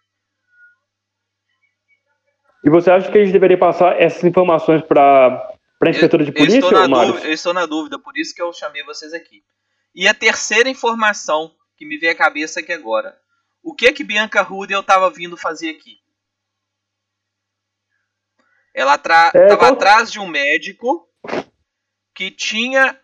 E 2.64 2.70
você 2.70 2.90
acha 2.92 3.12
que 3.12 3.18
a 3.18 3.24
gente 3.24 3.34
deveria 3.34 3.58
passar 3.58 4.00
essas 4.02 4.24
informações 4.24 4.82
para 4.82 5.54
a 5.82 5.90
inspetora 5.90 6.24
de 6.24 6.32
Eu 6.32 6.36
polícia, 6.36 6.60
estou, 6.60 6.72
na 6.72 6.88
dúvida, 7.06 7.28
eu 7.28 7.34
estou 7.34 7.54
na 7.54 7.66
dúvida, 7.66 8.00
por 8.00 8.18
isso 8.18 8.34
que 8.34 8.42
eu 8.42 8.52
chamei 8.54 8.84
vocês 8.84 9.14
aqui. 9.14 9.44
E 9.94 10.08
a 10.08 10.14
terceira 10.14 10.70
informação 10.70 11.54
que 11.78 11.86
me 11.86 11.98
veio 11.98 12.14
à 12.14 12.16
cabeça 12.16 12.60
aqui 12.62 12.72
agora. 12.74 13.18
O 13.62 13.74
que 13.76 13.92
que 13.94 14.04
Bianca 14.04 14.42
Rudel 14.42 14.80
estava 14.82 15.10
vindo 15.10 15.38
fazer 15.38 15.70
aqui? 15.70 15.98
Ela 18.74 18.96
estava 18.96 19.32
É, 19.38 19.56
qual- 19.56 19.74
atrás 19.74 20.12
de 20.12 20.20
um 20.20 20.28
médico 20.28 21.08
que 22.16 22.32
tinha 22.32 23.00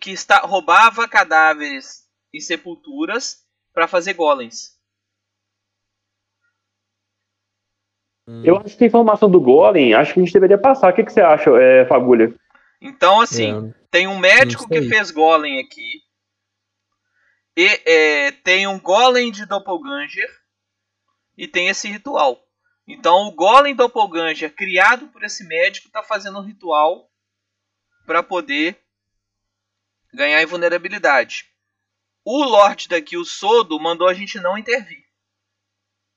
que 0.00 0.10
está, 0.10 0.38
roubava 0.38 1.06
cadáveres 1.06 2.01
em 2.32 2.40
sepulturas 2.40 3.44
para 3.72 3.88
fazer 3.88 4.14
golems. 4.14 4.78
Eu 8.44 8.56
acho 8.58 8.76
que 8.76 8.84
a 8.84 8.86
informação 8.86 9.30
do 9.30 9.40
Golem, 9.40 9.94
acho 9.94 10.14
que 10.14 10.20
a 10.20 10.22
gente 10.22 10.32
deveria 10.32 10.56
passar. 10.56 10.92
O 10.92 10.94
que, 10.94 11.04
que 11.04 11.12
você 11.12 11.20
acha, 11.20 11.50
é, 11.60 11.84
Fagulha? 11.86 12.34
Então, 12.80 13.20
assim, 13.20 13.68
É, 13.68 13.74
tem 13.90 14.06
um 14.06 14.18
médico 14.18 14.68
que 14.68 14.82
fez 14.82 15.10
golem 15.10 15.60
aqui. 15.60 16.02
E 17.56 17.66
é, 17.84 18.30
tem 18.30 18.66
um 18.66 18.80
golem 18.80 19.30
de 19.30 19.44
doppelganger 19.44 20.30
e 21.36 21.46
tem 21.46 21.68
esse 21.68 21.88
ritual. 21.88 22.42
Então 22.86 23.26
o 23.26 23.32
golem 23.32 23.74
doppelganger 23.74 24.54
criado 24.54 25.08
por 25.08 25.22
esse 25.22 25.44
médico 25.44 25.86
está 25.86 26.02
fazendo 26.02 26.38
um 26.38 26.42
ritual 26.42 27.10
para 28.06 28.22
poder 28.22 28.78
ganhar 30.12 30.42
invulnerabilidade. 30.42 31.51
O 32.24 32.44
Lorde 32.44 32.88
daqui, 32.88 33.16
o 33.16 33.24
Sodo, 33.24 33.78
mandou 33.80 34.08
a 34.08 34.14
gente 34.14 34.38
não 34.38 34.56
intervir. 34.56 35.04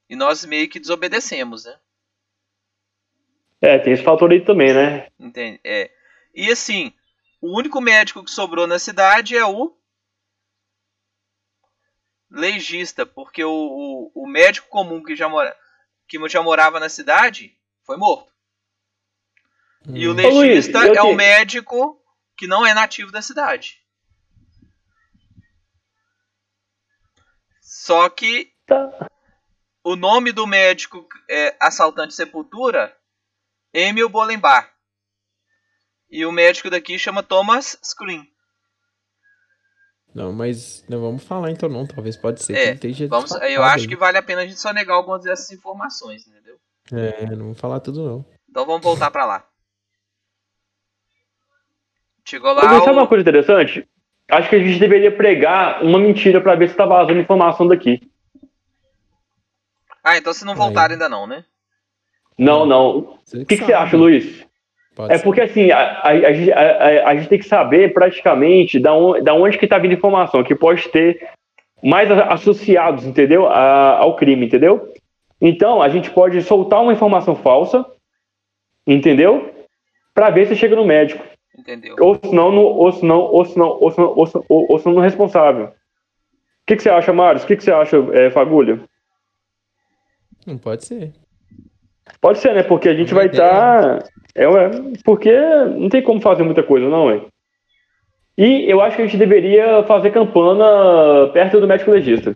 E 0.09 0.15
nós 0.15 0.45
meio 0.45 0.69
que 0.69 0.79
desobedecemos, 0.79 1.65
né? 1.65 1.79
É, 3.62 3.79
tem 3.79 3.93
esse 3.93 4.03
fator 4.03 4.31
aí 4.31 4.41
também, 4.41 4.74
né? 4.74 5.07
Entende? 5.19 5.59
É. 5.63 5.89
E 6.33 6.51
assim, 6.51 6.93
o 7.41 7.57
único 7.57 7.81
médico 7.81 8.24
que 8.24 8.29
sobrou 8.29 8.67
na 8.67 8.77
cidade 8.77 9.35
é 9.35 9.45
o 9.45 9.75
legista, 12.29 13.05
porque 13.05 13.43
o, 13.43 14.12
o, 14.13 14.24
o 14.24 14.27
médico 14.27 14.67
comum 14.67 15.01
que 15.01 15.15
já, 15.15 15.27
mora, 15.27 15.55
que 16.07 16.19
já 16.29 16.43
morava 16.43 16.79
na 16.79 16.89
cidade 16.89 17.57
foi 17.83 17.97
morto. 17.97 18.31
Hum. 19.88 19.95
E 19.95 20.07
o 20.07 20.12
hum. 20.12 20.15
legista 20.15 20.79
Luiz, 20.79 20.97
é 20.97 21.01
o 21.01 21.15
médico 21.15 22.00
que 22.38 22.45
não 22.45 22.65
é 22.65 22.74
nativo 22.74 23.12
da 23.12 23.21
cidade. 23.21 23.81
Só 27.85 28.09
que 28.09 28.51
tá. 28.65 29.07
o 29.83 29.95
nome 29.95 30.31
do 30.31 30.47
médico 30.47 31.07
é 31.29 31.55
assaltante 31.59 32.15
sepultura 32.15 32.97
Emil 33.71 34.09
Bolenbar. 34.09 34.73
E 36.09 36.25
o 36.25 36.31
médico 36.31 36.67
daqui 36.67 36.97
chama 36.97 37.21
Thomas 37.21 37.77
Screen. 37.83 38.27
Não, 40.15 40.33
mas 40.33 40.83
não 40.89 40.99
vamos 40.99 41.23
falar 41.25 41.51
então 41.51 41.69
não, 41.69 41.85
talvez 41.85 42.17
pode 42.17 42.41
ser 42.41 42.57
é, 42.57 42.65
que 42.69 42.87
esteja 42.87 43.07
vamos, 43.07 43.29
Eu 43.33 43.61
acho 43.61 43.83
aí. 43.83 43.87
que 43.87 43.95
vale 43.95 44.17
a 44.17 44.23
pena 44.23 44.41
a 44.41 44.47
gente 44.47 44.59
só 44.59 44.73
negar 44.73 44.95
algumas 44.95 45.21
dessas 45.21 45.51
informações, 45.51 46.25
entendeu? 46.25 46.57
É, 46.91 47.27
não 47.27 47.37
vamos 47.37 47.59
falar 47.59 47.81
tudo 47.81 48.03
não. 48.03 48.25
Então 48.49 48.65
vamos 48.65 48.81
voltar 48.81 49.11
para 49.11 49.27
lá. 49.27 49.47
Chegou 52.23 52.51
lá. 52.51 52.61
Sabe 52.61 52.89
o... 52.89 52.93
uma 52.93 53.07
coisa 53.07 53.21
interessante? 53.21 53.87
Acho 54.29 54.50
que 54.50 54.55
a 54.55 54.60
gente 54.60 54.79
deveria 54.79 55.12
pregar 55.12 55.84
uma 55.84 56.00
mentira 56.00 56.41
para 56.41 56.55
ver 56.55 56.70
se 56.70 56.75
tá 56.75 56.86
vazando 56.86 57.20
informação 57.20 57.67
daqui. 57.67 58.01
Ah, 60.03 60.17
então 60.17 60.34
se 60.34 60.46
não 60.46 60.55
voltar 60.55 60.91
ainda 60.91 61.08
não, 61.08 61.27
né? 61.27 61.44
Não, 62.38 62.65
não. 62.65 62.98
O 62.98 63.46
que, 63.46 63.58
que, 63.58 63.65
você 63.65 63.74
acha, 63.74 63.96
Luiz? 63.96 64.46
Pode 64.96 65.13
é 65.13 65.17
ser. 65.17 65.24
porque 65.24 65.41
assim, 65.41 65.72
a, 65.72 65.79
a, 65.79 66.10
a, 66.10 67.10
a, 67.10 67.15
gente 67.15 67.29
tem 67.29 67.39
que 67.39 67.46
saber 67.46 67.94
praticamente 67.94 68.79
da, 68.79 68.94
on, 68.94 69.22
da 69.22 69.34
onde 69.34 69.58
que 69.58 69.67
tá 69.67 69.77
vindo 69.77 69.94
informação, 69.94 70.44
que 70.44 70.55
pode 70.55 70.88
ter 70.89 71.29
mais 71.84 72.10
associados, 72.12 73.05
entendeu? 73.05 73.48
ao 73.48 74.15
crime, 74.15 74.46
entendeu? 74.46 74.94
Então, 75.39 75.82
a 75.82 75.89
gente 75.89 76.10
pode 76.10 76.41
soltar 76.41 76.82
uma 76.82 76.94
informação 76.94 77.36
falsa, 77.36 77.86
entendeu? 78.88 79.53
Para 80.13 80.29
ver 80.29 80.48
se 80.48 80.55
chega 80.55 80.75
no 80.75 80.86
médico. 80.86 81.24
Entendeu? 81.57 81.95
Ou 82.00 82.19
senão, 82.24 82.51
no, 82.51 82.62
ou 82.62 82.91
senão, 82.91 83.19
ou 83.19 83.45
senão, 83.45 83.67
ou 83.67 83.91
senão, 83.91 84.13
ou 84.15 84.27
senão, 84.27 84.45
ou, 84.50 84.79
senão 84.79 84.95
no 84.95 85.01
responsável. 85.01 85.67
O 85.67 85.71
que, 86.67 86.75
que 86.75 86.83
você 86.83 86.89
acha, 86.89 87.13
Marius? 87.13 87.43
O 87.43 87.47
que, 87.47 87.55
que 87.55 87.63
você 87.63 87.71
acha, 87.71 87.97
é, 88.13 88.29
Fagulha? 88.29 88.81
Não 90.45 90.57
pode 90.57 90.85
ser. 90.85 91.13
Pode 92.19 92.39
ser, 92.39 92.53
né? 92.53 92.63
Porque 92.63 92.89
a 92.89 92.93
gente 92.93 93.13
vai 93.13 93.27
estar. 93.27 94.00
Tá... 94.00 94.09
É, 94.35 94.45
porque 95.03 95.31
não 95.31 95.89
tem 95.89 96.03
como 96.03 96.19
fazer 96.19 96.43
muita 96.43 96.62
coisa, 96.62 96.89
não, 96.89 97.09
é? 97.09 97.25
E 98.38 98.69
eu 98.69 98.81
acho 98.81 98.97
que 98.97 99.01
a 99.01 99.05
gente 99.05 99.17
deveria 99.17 99.83
fazer 99.83 100.12
campana 100.12 101.31
perto 101.31 101.62
do 101.62 101.67
médico 101.67 101.91
legista. 101.91 102.35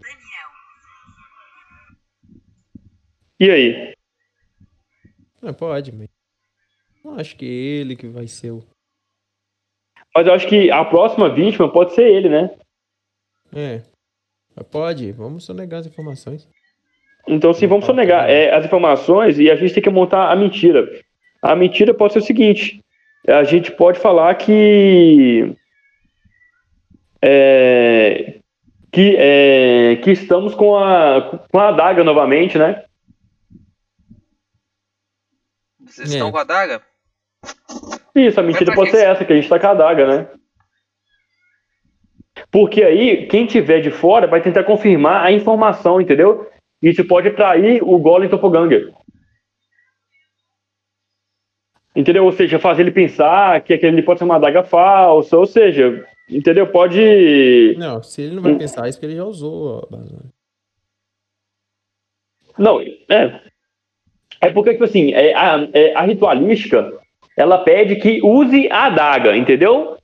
E 3.40 3.50
aí? 3.50 3.94
Não, 5.42 5.54
pode, 5.54 5.92
mas. 5.92 6.08
Não 7.04 7.20
acho 7.20 7.36
que 7.36 7.46
é 7.46 7.50
ele 7.50 7.96
que 7.96 8.08
vai 8.08 8.28
ser 8.28 8.52
o. 8.52 8.64
Mas 10.16 10.28
eu 10.28 10.34
acho 10.34 10.48
que 10.48 10.72
a 10.72 10.84
próxima 10.84 11.30
vítima 11.30 11.72
pode 11.72 11.94
ser 11.94 12.08
ele, 12.08 12.30
né? 12.30 12.52
É. 13.56 13.82
Pode, 14.72 15.12
vamos 15.12 15.46
sonegar 15.46 15.80
as 15.80 15.88
informações. 15.88 16.48
Então, 17.28 17.54
sim, 17.54 17.68
vamos 17.68 17.86
sonegar 17.86 18.30
é, 18.30 18.54
as 18.54 18.66
informações 18.66 19.38
e 19.40 19.50
a 19.50 19.56
gente 19.56 19.74
tem 19.74 19.84
que 19.84 19.90
montar 19.90 20.32
a 20.32 20.36
mentira. 20.36 20.90
A 21.42 21.56
mentira 21.56 21.94
pode 21.94 22.14
ser 22.14 22.20
o 22.20 22.24
seguinte: 22.24 22.84
a 23.28 23.44
gente 23.44 23.72
pode 23.72 24.00
falar 24.00 24.36
que. 24.36 25.56
É, 27.22 28.40
que, 28.92 29.16
é, 29.18 29.98
que 29.98 30.12
estamos 30.12 30.56
com 30.56 30.76
a, 30.78 31.40
com 31.52 31.60
a 31.60 31.70
adaga 31.70 32.04
novamente, 32.04 32.58
né? 32.58 32.84
Vocês 35.86 36.12
estão 36.12 36.30
é. 36.30 36.32
com 36.32 36.38
a 36.38 36.42
adaga? 36.42 36.82
Isso, 38.16 38.40
a 38.40 38.44
mentira 38.44 38.74
pode 38.74 38.92
ser 38.92 39.06
essa, 39.06 39.24
que 39.24 39.34
a 39.34 39.36
gente 39.36 39.50
tá 39.50 39.60
com 39.60 39.68
a 39.68 39.72
adaga, 39.72 40.08
né? 40.08 40.28
Porque 42.52 42.84
aí, 42.84 43.28
quem 43.28 43.46
tiver 43.46 43.82
de 43.82 43.92
fora 43.92 44.28
vai 44.28 44.42
tentar 44.42 44.64
confirmar 44.64 45.24
a 45.24 45.32
informação, 45.32 46.00
entendeu? 46.00 46.50
Isso 46.82 47.06
pode 47.06 47.32
trair 47.32 47.84
o 47.84 47.98
Golem 48.00 48.30
Topoganger. 48.30 48.92
Entendeu? 51.96 52.24
Ou 52.24 52.32
seja, 52.32 52.60
fazer 52.60 52.84
ele 52.84 52.92
pensar 52.92 53.62
que 53.62 53.74
aquele 53.74 54.02
pode 54.02 54.20
ser 54.20 54.26
uma 54.26 54.36
adaga 54.36 54.64
falsa, 54.64 55.38
ou 55.38 55.46
seja, 55.46 56.06
entendeu? 56.30 56.68
Pode. 56.68 57.76
Não, 57.78 58.02
se 58.02 58.22
ele 58.22 58.36
não 58.36 58.44
vai 58.44 58.56
pensar 58.56 58.88
isso, 58.88 59.00
que 59.00 59.06
ele 59.06 59.16
já 59.16 59.26
usou. 59.26 59.88
Não, 62.58 62.80
é. 62.82 63.42
É 64.42 64.50
porque, 64.52 64.72
tipo 64.72 64.86
assim, 64.86 65.12
é, 65.12 65.34
a, 65.34 65.68
é, 65.74 65.94
a 65.94 66.04
ritualística 66.04 66.99
ela 67.40 67.60
pede 67.60 67.96
que 67.96 68.20
use 68.22 68.68
a 68.70 68.88
adaga, 68.88 69.36
entendeu? 69.36 69.96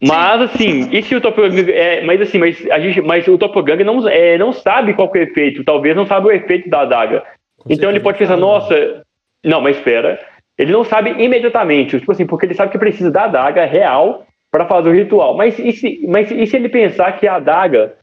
Mas 0.00 0.40
assim, 0.42 0.88
e 0.92 1.02
se 1.02 1.16
o 1.16 1.20
Topogang. 1.20 1.68
É, 1.68 2.00
mas 2.04 2.20
assim, 2.20 2.38
mas, 2.38 2.64
a 2.70 2.78
gente, 2.78 3.00
mas 3.00 3.26
o 3.26 3.36
Topogang 3.36 3.82
não, 3.82 4.08
é, 4.08 4.38
não 4.38 4.52
sabe 4.52 4.94
qual 4.94 5.10
é 5.14 5.18
o 5.18 5.22
efeito, 5.22 5.64
talvez 5.64 5.96
não 5.96 6.06
sabe 6.06 6.28
o 6.28 6.30
efeito 6.30 6.70
da 6.70 6.82
adaga. 6.82 7.24
Com 7.58 7.72
então 7.72 7.90
ele 7.90 7.98
pode 7.98 8.18
pensar, 8.18 8.36
nossa. 8.36 9.02
Não, 9.44 9.60
mas 9.60 9.76
espera. 9.76 10.20
Ele 10.56 10.70
não 10.70 10.84
sabe 10.84 11.10
imediatamente, 11.18 11.98
tipo 11.98 12.12
assim, 12.12 12.24
porque 12.24 12.46
ele 12.46 12.54
sabe 12.54 12.70
que 12.70 12.78
precisa 12.78 13.10
da 13.10 13.24
adaga 13.24 13.64
real 13.64 14.24
para 14.48 14.66
fazer 14.66 14.90
o 14.90 14.94
ritual. 14.94 15.36
Mas 15.36 15.58
e, 15.58 15.72
se, 15.72 16.06
mas 16.06 16.30
e 16.30 16.46
se 16.46 16.54
ele 16.54 16.68
pensar 16.68 17.18
que 17.18 17.26
a 17.26 17.34
adaga 17.34 17.94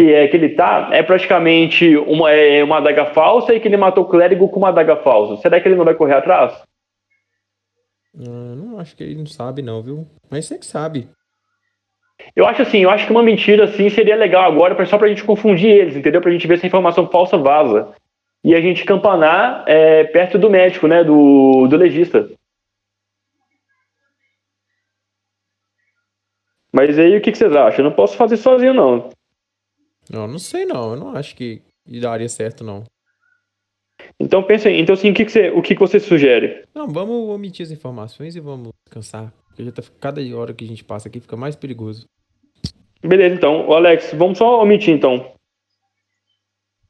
que, 0.00 0.14
é, 0.14 0.26
que 0.28 0.36
ele 0.36 0.50
tá 0.50 0.88
é 0.92 1.02
praticamente 1.02 1.94
uma, 1.98 2.30
é 2.30 2.64
uma 2.64 2.78
adaga 2.78 3.04
falsa 3.06 3.52
e 3.52 3.60
que 3.60 3.68
ele 3.68 3.76
matou 3.76 4.04
o 4.04 4.08
clérigo 4.08 4.48
com 4.48 4.60
uma 4.60 4.70
adaga 4.70 4.96
falsa? 4.96 5.36
Será 5.42 5.60
que 5.60 5.68
ele 5.68 5.76
não 5.76 5.84
vai 5.84 5.94
correr 5.94 6.14
atrás? 6.14 6.54
Ah, 8.20 8.54
não 8.56 8.80
acho 8.80 8.96
que 8.96 9.04
ele 9.04 9.14
não 9.14 9.26
sabe, 9.26 9.62
não, 9.62 9.82
viu? 9.82 10.06
Mas 10.30 10.46
você 10.46 10.58
que 10.58 10.66
sabe. 10.66 11.08
Eu 12.34 12.46
acho 12.46 12.62
assim, 12.62 12.78
eu 12.78 12.90
acho 12.90 13.06
que 13.06 13.12
uma 13.12 13.22
mentira 13.22 13.64
assim 13.64 13.88
seria 13.88 14.16
legal 14.16 14.50
agora, 14.50 14.84
só 14.86 14.98
pra 14.98 15.08
gente 15.08 15.22
confundir 15.22 15.70
eles, 15.70 15.96
entendeu? 15.96 16.20
Pra 16.20 16.32
gente 16.32 16.46
ver 16.46 16.58
se 16.58 16.66
a 16.66 16.68
informação 16.68 17.08
falsa 17.08 17.38
vaza. 17.38 17.94
E 18.42 18.54
a 18.54 18.60
gente 18.60 18.84
campanar 18.84 19.64
é, 19.66 20.04
perto 20.04 20.38
do 20.38 20.50
médico, 20.50 20.86
né? 20.86 21.04
Do, 21.04 21.66
do 21.68 21.76
legista. 21.76 22.28
Mas 26.72 26.98
aí 26.98 27.16
o 27.16 27.20
que, 27.20 27.32
que 27.32 27.38
vocês 27.38 27.54
acham? 27.54 27.84
Eu 27.84 27.90
não 27.90 27.96
posso 27.96 28.16
fazer 28.16 28.36
sozinho, 28.36 28.74
não. 28.74 29.10
Não, 30.10 30.26
não 30.26 30.38
sei 30.38 30.64
não. 30.64 30.92
Eu 30.92 30.96
não 30.96 31.16
acho 31.16 31.34
que 31.34 31.62
daria 31.86 32.28
certo, 32.28 32.62
não. 32.62 32.84
Então 34.18 34.42
pensa 34.42 34.68
aí. 34.68 34.80
Então 34.80 34.94
assim, 34.94 35.10
o 35.10 35.14
que, 35.14 35.24
que, 35.24 35.32
você, 35.32 35.50
o 35.50 35.62
que, 35.62 35.74
que 35.74 35.80
você 35.80 36.00
sugere? 36.00 36.64
Não, 36.74 36.88
vamos 36.88 37.28
omitir 37.28 37.64
as 37.64 37.72
informações 37.72 38.36
e 38.36 38.40
vamos 38.40 38.72
descansar. 38.84 39.32
Porque 39.48 39.64
já 39.64 39.72
tá, 39.72 39.82
cada 40.00 40.20
hora 40.36 40.54
que 40.54 40.64
a 40.64 40.68
gente 40.68 40.84
passa 40.84 41.08
aqui 41.08 41.20
fica 41.20 41.36
mais 41.36 41.56
perigoso. 41.56 42.08
Beleza, 43.00 43.34
então. 43.34 43.68
O 43.68 43.74
Alex, 43.74 44.12
vamos 44.14 44.38
só 44.38 44.62
omitir 44.62 44.94
então. 44.94 45.34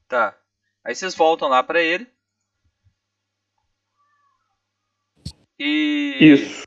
Tá. 0.07 0.35
Aí 0.83 0.95
vocês 0.95 1.15
voltam 1.15 1.47
lá 1.47 1.61
para 1.61 1.81
ele. 1.81 2.07
E. 5.59 6.17
Isso. 6.19 6.63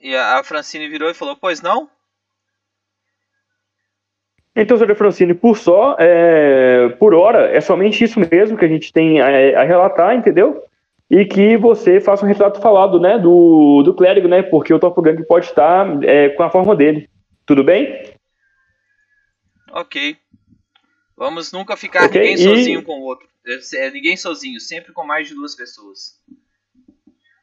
E 0.00 0.16
a 0.16 0.42
Francine 0.42 0.88
virou 0.88 1.10
e 1.10 1.14
falou: 1.14 1.36
Pois 1.36 1.60
não? 1.60 1.90
Então, 4.60 4.76
senhor 4.76 4.94
Francine, 4.94 5.34
por 5.34 5.56
só, 5.56 5.96
é, 5.98 6.90
por 6.98 7.14
hora, 7.14 7.50
é 7.50 7.60
somente 7.60 8.04
isso 8.04 8.20
mesmo 8.20 8.58
que 8.58 8.64
a 8.64 8.68
gente 8.68 8.92
tem 8.92 9.20
a, 9.20 9.60
a 9.60 9.64
relatar, 9.64 10.14
entendeu? 10.14 10.62
e 11.10 11.24
que 11.24 11.56
você 11.56 12.00
faça 12.00 12.24
um 12.24 12.28
retrato 12.28 12.60
falado, 12.60 13.00
né, 13.00 13.18
do, 13.18 13.82
do 13.82 13.92
clérigo, 13.92 14.28
né, 14.28 14.42
porque 14.42 14.72
o 14.72 14.78
Gang 14.78 15.26
pode 15.26 15.46
estar 15.46 16.04
é, 16.04 16.28
com 16.28 16.44
a 16.44 16.50
forma 16.50 16.76
dele. 16.76 17.10
Tudo 17.44 17.64
bem? 17.64 18.14
Ok. 19.72 20.16
Vamos 21.16 21.50
nunca 21.50 21.76
ficar 21.76 22.06
okay, 22.06 22.20
ninguém 22.20 22.34
e... 22.34 22.38
sozinho 22.38 22.82
com 22.84 23.00
o 23.00 23.02
outro. 23.02 23.28
É, 23.44 23.86
é, 23.86 23.90
ninguém 23.90 24.16
sozinho, 24.16 24.60
sempre 24.60 24.92
com 24.92 25.04
mais 25.04 25.26
de 25.26 25.34
duas 25.34 25.56
pessoas. 25.56 26.22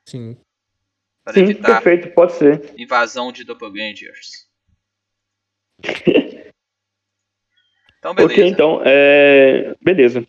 Sim. 0.06 0.38
Para 1.26 1.34
Sim, 1.34 1.54
perfeito, 1.56 2.14
pode 2.14 2.34
ser. 2.34 2.74
Invasão 2.78 3.34
de 3.34 3.44
doppelgangers. 3.44 4.48
Então, 8.12 8.16
beleza. 8.16 8.34
Ok, 8.34 8.48
então, 8.48 8.82
é... 8.86 9.76
beleza. 9.82 10.26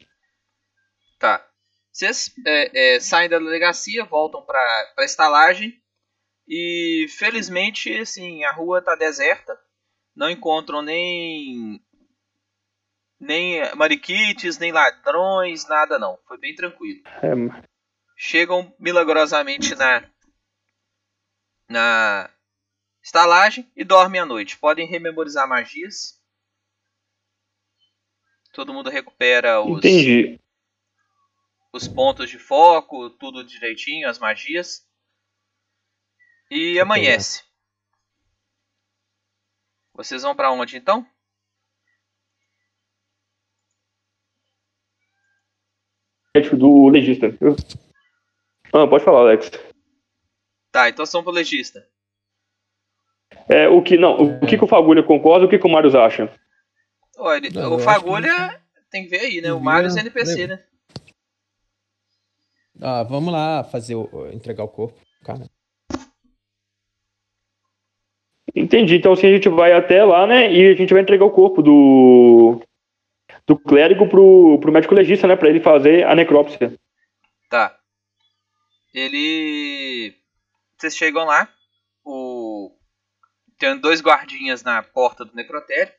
Tá. 1.19 1.45
Vocês 1.93 2.33
é, 2.47 2.95
é, 2.95 3.01
saem 3.01 3.29
da 3.29 3.39
delegacia, 3.39 4.05
voltam 4.05 4.43
pra, 4.43 4.93
pra 4.95 5.05
estalagem. 5.05 5.81
E 6.47 7.07
felizmente, 7.19 7.93
assim, 7.99 8.45
a 8.45 8.53
rua 8.53 8.81
tá 8.81 8.95
deserta. 8.95 9.59
Não 10.17 10.31
encontram 10.31 10.83
nem. 10.83 11.81
Nem 13.21 13.75
mariquites, 13.75 14.59
nem 14.59 14.71
ladrões, 14.71 15.69
nada 15.69 15.99
não. 15.99 16.19
Foi 16.27 16.39
bem 16.39 16.55
tranquilo. 16.55 17.01
É, 17.23 17.35
Chegam 18.17 18.75
milagrosamente 18.79 19.75
na. 19.75 20.09
Na 21.69 22.31
estalagem 23.03 23.71
e 23.77 23.85
dormem 23.85 24.21
à 24.21 24.27
noite. 24.27 24.59
Podem 24.59 24.87
rememorizar 24.87 25.49
magias. 25.49 26.18
Todo 28.59 28.75
mundo 28.75 28.91
recupera 28.91 29.61
os, 29.61 29.79
entendi. 29.79 30.41
os 31.73 31.87
pontos 31.87 32.29
de 32.29 32.41
foco, 32.41 33.09
tudo 33.09 33.45
direitinho, 33.45 34.09
as 34.09 34.19
magias. 34.19 34.85
E 36.51 36.81
amanhece. 36.81 37.45
Vocês 39.95 40.25
vão 40.25 40.35
pra 40.35 40.51
onde 40.51 40.77
então? 40.77 41.07
Do 46.59 46.89
legista. 46.89 47.29
Ah, 48.73 48.89
pode 48.89 49.05
falar, 49.05 49.21
Alex. 49.21 49.53
Tá, 50.73 50.89
então 50.89 51.07
são 51.07 51.23
pro 51.23 51.31
legista. 51.31 51.89
É, 53.49 53.69
o 53.69 53.81
que, 53.81 53.97
não, 53.97 54.21
o 54.21 54.41
que, 54.41 54.59
que 54.59 54.65
o 54.65 54.69
Fagulha 54.69 55.05
concorda 55.05 55.47
o 55.47 55.49
que, 55.49 55.61
que 55.61 55.67
o 55.67 55.71
Marius 55.71 55.95
acha? 55.95 56.37
Olha, 57.19 57.51
Não, 57.51 57.75
o 57.75 57.79
Fagulha 57.81 58.63
tem 58.91 59.03
que 59.03 59.11
ver 59.11 59.21
aí, 59.21 59.41
né? 59.41 59.53
O 59.53 59.61
Marius 59.61 59.97
é 59.97 60.01
NPC, 60.01 60.47
né? 60.47 60.65
Ah, 62.81 63.03
vamos 63.03 63.33
lá 63.33 63.65
fazer 63.65 63.97
o, 63.97 64.31
entregar 64.33 64.63
o 64.63 64.69
corpo, 64.69 65.01
cara. 65.25 65.51
Entendi. 68.55 68.97
Então, 68.97 69.13
assim, 69.13 69.27
a 69.27 69.31
gente 69.31 69.49
vai 69.49 69.73
até 69.73 70.05
lá, 70.05 70.27
né? 70.29 70.53
E 70.53 70.71
a 70.71 70.75
gente 70.75 70.93
vai 70.93 71.03
entregar 71.03 71.25
o 71.25 71.31
corpo 71.31 71.61
do. 71.61 72.63
do 73.47 73.59
clérigo 73.59 74.09
pro, 74.09 74.59
pro 74.61 74.73
médico 74.73 74.95
legista, 74.95 75.27
né? 75.27 75.35
Pra 75.35 75.49
ele 75.49 75.61
fazer 75.61 76.07
a 76.07 76.15
necrópsia. 76.15 76.73
Tá. 77.51 77.77
Ele. 78.95 80.15
Vocês 80.77 80.97
chegam 80.97 81.25
lá. 81.25 81.49
O. 82.05 82.71
Tem 83.59 83.77
dois 83.77 84.01
guardinhas 84.01 84.63
na 84.63 84.83
porta 84.85 85.25
do 85.25 85.35
necrotério. 85.35 85.93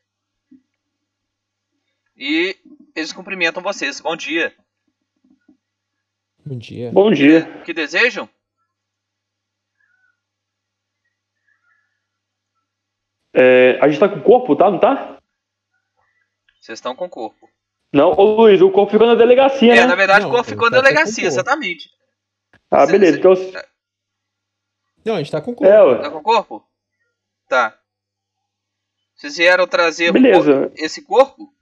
E 2.20 2.54
eles 2.94 3.14
cumprimentam 3.14 3.62
vocês. 3.62 3.98
Bom 3.98 4.14
dia. 4.14 4.54
Bom 6.44 6.58
dia. 6.58 6.92
Bom 6.92 7.10
dia. 7.10 7.48
O 7.60 7.64
que 7.64 7.72
desejam? 7.72 8.28
É, 13.32 13.78
a 13.80 13.88
gente 13.88 14.00
tá 14.00 14.08
com 14.08 14.16
o 14.18 14.22
corpo, 14.22 14.56
tá? 14.56 14.70
Não 14.70 14.78
tá? 14.78 15.18
Vocês 16.60 16.78
estão 16.78 16.94
com 16.94 17.06
o 17.06 17.08
corpo. 17.10 17.48
Não, 17.92 18.10
ô 18.12 18.22
Luiz, 18.42 18.60
o 18.60 18.70
corpo 18.70 18.92
ficou 18.92 19.06
na 19.06 19.14
delegacia, 19.14 19.72
É, 19.72 19.76
né? 19.80 19.86
na 19.86 19.94
verdade 19.94 20.20
Não, 20.22 20.28
o 20.28 20.32
corpo 20.32 20.48
ficou 20.48 20.70
na 20.70 20.76
tá 20.76 20.82
delegacia, 20.82 21.24
corpo. 21.24 21.26
exatamente. 21.34 21.90
Ah, 22.70 22.86
Cê- 22.86 22.92
beleza. 22.92 23.12
cê- 23.14 23.18
Então, 23.20 23.62
Não, 25.04 25.14
a 25.14 25.18
gente 25.18 25.30
tá 25.32 25.40
com 25.40 25.52
o 25.52 25.54
corpo. 25.54 25.72
é. 25.72 26.02
Tá 26.02 26.10
com 26.10 26.18
o 26.18 26.22
corpo? 26.22 26.68
Tá. 27.48 27.76
Vocês 29.16 29.36
vieram 29.36 29.66
trazer 29.66 30.10
o 30.10 30.12
Beleza. 30.12 30.70
esse 30.76 31.02
corpo? 31.02 31.52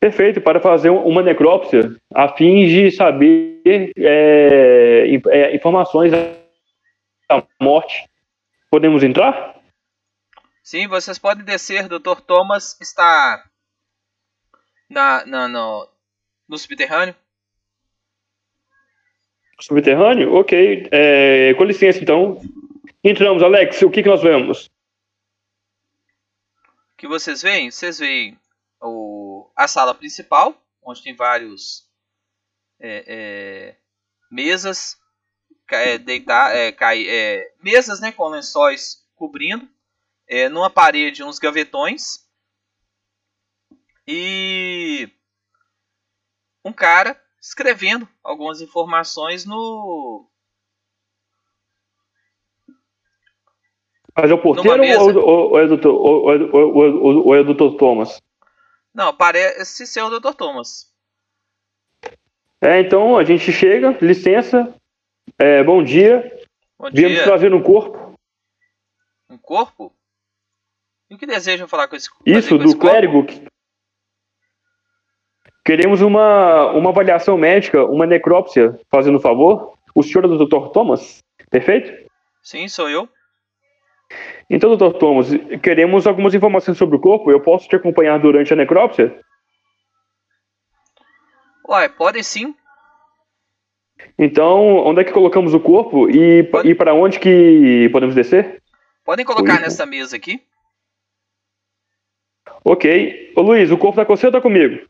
Perfeito, 0.00 0.40
para 0.40 0.60
fazer 0.60 0.88
um- 0.88 1.04
uma 1.06 1.22
necrópsia, 1.22 1.94
a 2.14 2.34
fim 2.34 2.66
de 2.66 2.90
saber 2.90 3.60
é, 3.96 5.04
é, 5.28 5.54
informações 5.54 6.10
da 6.10 7.46
morte. 7.60 8.08
Podemos 8.70 9.02
entrar? 9.02 9.60
Sim, 10.62 10.86
vocês 10.88 11.18
podem 11.18 11.44
descer. 11.44 11.86
Dr. 11.86 12.20
Thomas 12.26 12.80
está 12.80 13.44
na, 14.88 15.26
na, 15.26 15.48
no, 15.48 15.86
no 16.48 16.56
subterrâneo. 16.56 17.14
Subterrâneo? 19.60 20.32
Ok. 20.34 20.88
É, 20.90 21.52
com 21.54 21.64
licença, 21.64 21.98
então. 22.00 22.40
Entramos, 23.04 23.42
Alex. 23.42 23.82
O 23.82 23.90
que, 23.90 24.02
que 24.02 24.08
nós 24.08 24.22
vemos? 24.22 24.70
O 26.94 26.96
que 26.96 27.06
vocês 27.06 27.42
veem? 27.42 27.70
Vocês 27.70 27.98
veem 27.98 28.38
a 29.60 29.68
sala 29.68 29.94
principal, 29.94 30.56
onde 30.82 31.02
tem 31.02 31.14
vários 31.14 31.86
é, 32.80 33.04
é, 33.06 33.76
mesas, 34.30 34.96
é, 35.70 35.98
deitar, 35.98 36.56
é, 36.56 36.72
cai, 36.72 37.06
é, 37.06 37.52
mesas 37.62 38.00
né, 38.00 38.10
com 38.10 38.26
lençóis 38.28 39.06
cobrindo, 39.14 39.68
é, 40.26 40.48
numa 40.48 40.70
parede 40.70 41.22
uns 41.22 41.38
gavetões 41.38 42.26
e 44.08 45.10
um 46.64 46.72
cara 46.72 47.22
escrevendo 47.38 48.08
algumas 48.24 48.62
informações 48.62 49.44
no 49.44 50.26
Mas 54.16 54.30
é 54.30 54.34
o 54.34 54.42
porteiro 54.42 55.02
ou, 55.02 55.16
ou, 55.16 55.50
ou 55.50 55.60
é 55.60 55.64
o 55.64 55.68
doutor, 55.68 55.94
ou, 55.94 56.24
ou, 56.24 56.54
ou, 56.54 56.74
ou, 56.74 57.26
ou 57.26 57.34
é 57.34 57.40
o 57.40 57.44
doutor 57.44 57.76
Thomas? 57.76 58.20
Não 59.00 59.16
parece 59.16 59.86
ser 59.86 60.02
o 60.02 60.20
Dr. 60.20 60.34
Thomas 60.34 60.92
É, 62.60 62.80
então 62.80 63.16
a 63.16 63.24
gente 63.24 63.50
chega, 63.50 63.96
licença, 64.02 64.74
é, 65.38 65.64
bom 65.64 65.82
dia, 65.82 66.38
bom 66.78 66.90
viemos 66.90 67.16
dia 67.16 67.24
trazer 67.24 67.54
um 67.54 67.62
corpo. 67.62 68.14
um 69.30 69.38
corpo 69.38 69.94
e 71.08 71.14
o 71.14 71.18
que 71.18 71.26
desejam 71.26 71.66
falar 71.66 71.88
com 71.88 71.96
esse 71.96 72.08
Isso, 72.26 72.50
com 72.50 72.62
esse 72.62 72.74
do 72.74 72.78
clérigo. 72.78 73.26
Queremos 75.64 76.02
uma, 76.02 76.66
uma 76.72 76.90
avaliação 76.90 77.38
médica, 77.38 77.84
uma 77.84 78.06
necrópsia, 78.06 78.78
fazendo 78.90 79.16
um 79.16 79.20
favor. 79.20 79.78
O 79.94 80.02
senhor 80.02 80.24
é 80.24 80.28
o 80.28 80.46
Dr. 80.46 80.68
Thomas? 80.72 81.18
Perfeito? 81.50 82.08
Sim, 82.42 82.68
sou 82.68 82.88
eu. 82.88 83.08
Então, 84.48 84.76
Dr. 84.76 84.98
Thomas, 84.98 85.28
queremos 85.62 86.06
algumas 86.06 86.34
informações 86.34 86.76
sobre 86.76 86.96
o 86.96 87.00
corpo. 87.00 87.30
Eu 87.30 87.40
posso 87.40 87.68
te 87.68 87.76
acompanhar 87.76 88.18
durante 88.18 88.52
a 88.52 88.56
necrópsia? 88.56 89.16
Uai, 91.68 91.88
podem 91.88 92.22
sim. 92.22 92.54
Então, 94.18 94.76
onde 94.78 95.02
é 95.02 95.04
que 95.04 95.12
colocamos 95.12 95.54
o 95.54 95.60
corpo 95.60 96.10
e, 96.10 96.42
Pode- 96.44 96.68
e 96.68 96.74
para 96.74 96.94
onde 96.94 97.20
que 97.20 97.88
podemos 97.92 98.14
descer? 98.14 98.60
Podem 99.04 99.24
colocar 99.24 99.54
Oi, 99.54 99.60
nessa 99.60 99.86
mesa 99.86 100.16
aqui. 100.16 100.42
Ok. 102.64 103.32
Ô 103.36 103.42
Luiz, 103.42 103.70
o 103.70 103.78
corpo 103.78 103.96
tá 103.96 104.04
com 104.04 104.16
você 104.16 104.26
ou 104.26 104.32
tá 104.32 104.40
comigo? 104.40 104.86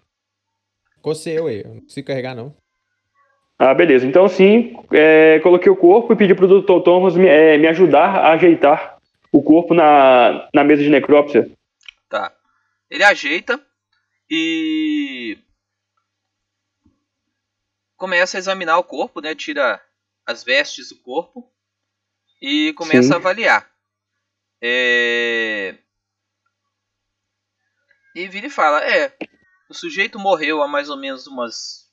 Eu 1.05 1.47
aí, 1.47 1.63
eu 1.63 1.75
não 1.75 1.81
consigo 1.81 2.07
carregar 2.07 2.35
não. 2.35 2.55
Ah, 3.59 3.75
beleza. 3.75 4.07
Então, 4.07 4.27
sim, 4.29 4.75
é, 4.91 5.39
coloquei 5.41 5.71
o 5.71 5.77
corpo 5.77 6.13
e 6.13 6.17
pedi 6.17 6.35
pro 6.35 6.63
Dr. 6.63 6.83
Thomas 6.83 7.15
me, 7.17 7.27
é, 7.27 7.59
me 7.59 7.67
ajudar 7.69 8.17
a 8.17 8.33
ajeitar 8.33 9.00
o 9.33 9.43
corpo 9.43 9.75
na, 9.75 10.49
na 10.53 10.65
mesa 10.65 10.83
de 10.83 10.91
necrópsia. 10.91 11.51
Tá. 12.09 12.35
Ele 12.91 13.05
ajeita 13.05 13.65
e 14.29 15.39
começa 17.97 18.37
a 18.37 18.41
examinar 18.41 18.79
o 18.79 18.85
corpo, 18.85 19.21
né? 19.21 19.35
Tira 19.35 19.81
as 20.27 20.43
vestes 20.43 20.89
do 20.89 20.97
corpo 20.97 21.53
e 22.41 22.73
começa 22.75 23.09
Sim. 23.09 23.13
a 23.13 23.17
avaliar. 23.17 23.71
É... 24.63 25.77
E 28.15 28.27
vira 28.29 28.47
e 28.47 28.51
fala: 28.51 28.83
É, 28.85 29.17
o 29.69 29.75
sujeito 29.75 30.19
morreu 30.19 30.63
há 30.63 30.69
mais 30.69 30.91
ou 30.91 30.97
menos 30.97 31.27
umas 31.27 31.89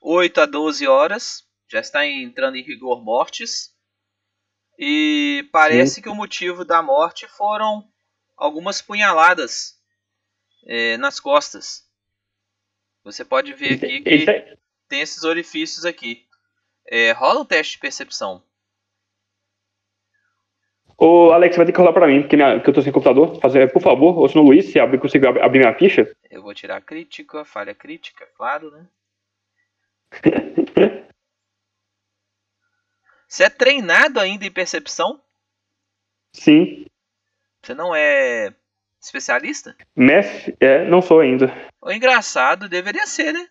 8 0.00 0.40
a 0.40 0.46
12 0.46 0.86
horas. 0.86 1.44
Já 1.68 1.80
está 1.80 2.06
entrando 2.06 2.56
em 2.56 2.62
rigor 2.62 3.02
mortis. 3.02 3.71
E 4.84 5.48
parece 5.52 6.02
que 6.02 6.08
o 6.08 6.14
motivo 6.14 6.64
da 6.64 6.82
morte 6.82 7.28
foram 7.28 7.88
algumas 8.36 8.82
punhaladas 8.82 9.80
é, 10.66 10.96
nas 10.96 11.20
costas. 11.20 11.88
Você 13.04 13.24
pode 13.24 13.52
ver 13.52 13.74
aqui 13.74 14.00
que 14.00 14.24
tá- 14.24 14.56
tem 14.88 15.00
esses 15.00 15.22
orifícios 15.22 15.84
aqui. 15.84 16.26
É, 16.88 17.12
rola 17.12 17.42
um 17.42 17.44
teste 17.44 17.74
de 17.74 17.78
percepção. 17.78 18.42
Ô, 20.98 21.30
Alex, 21.30 21.56
vai 21.56 21.64
ter 21.64 21.70
que 21.72 21.78
rolar 21.78 21.92
pra 21.92 22.08
mim, 22.08 22.22
porque, 22.22 22.34
minha- 22.36 22.56
eu 22.56 22.72
tô 22.72 22.82
sem 22.82 22.90
computador. 22.92 23.38
Fazer, 23.40 23.72
por 23.72 23.80
favor, 23.80 24.18
ou 24.18 24.28
se 24.28 24.34
não, 24.34 24.42
Luiz, 24.42 24.66
se 24.72 24.80
abrir, 24.80 24.98
conseguir 24.98 25.28
ab- 25.28 25.38
abrir 25.40 25.60
minha 25.60 25.78
ficha. 25.78 26.12
Eu 26.28 26.42
vou 26.42 26.52
tirar 26.54 26.78
a 26.78 26.80
crítica, 26.80 27.44
falha 27.44 27.72
crítica, 27.72 28.26
claro, 28.36 28.72
né? 28.72 28.88
Você 33.32 33.44
é 33.44 33.48
treinado 33.48 34.20
ainda 34.20 34.44
em 34.44 34.52
percepção? 34.52 35.18
Sim. 36.34 36.84
Você 37.62 37.72
não 37.72 37.94
é 37.94 38.54
especialista? 39.00 39.74
Mestre? 39.96 40.54
É, 40.60 40.84
não 40.84 41.00
sou 41.00 41.20
ainda. 41.20 41.46
O 41.80 41.90
engraçado 41.90 42.68
deveria 42.68 43.06
ser, 43.06 43.32
né? 43.32 43.48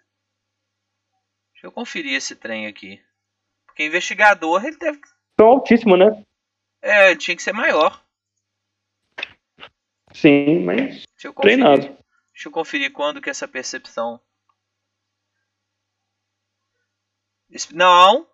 Deixa 1.54 1.66
eu 1.66 1.72
conferir 1.72 2.14
esse 2.14 2.36
trem 2.36 2.68
aqui. 2.68 3.02
Porque 3.66 3.84
investigador, 3.84 4.64
ele 4.64 4.78
deve. 4.78 5.02
Sou 5.40 5.48
altíssimo, 5.48 5.98
né? 5.98 6.26
É, 6.80 7.16
tinha 7.16 7.36
que 7.36 7.42
ser 7.42 7.52
maior. 7.52 8.06
Sim, 10.14 10.60
mas 10.60 11.08
Deixa 11.20 11.34
treinado. 11.34 11.98
Deixa 12.32 12.50
eu 12.50 12.52
conferir 12.52 12.92
quando 12.92 13.20
que 13.20 13.32
essa 13.32 13.48
percepção. 13.48 14.22
Não. 17.74 18.31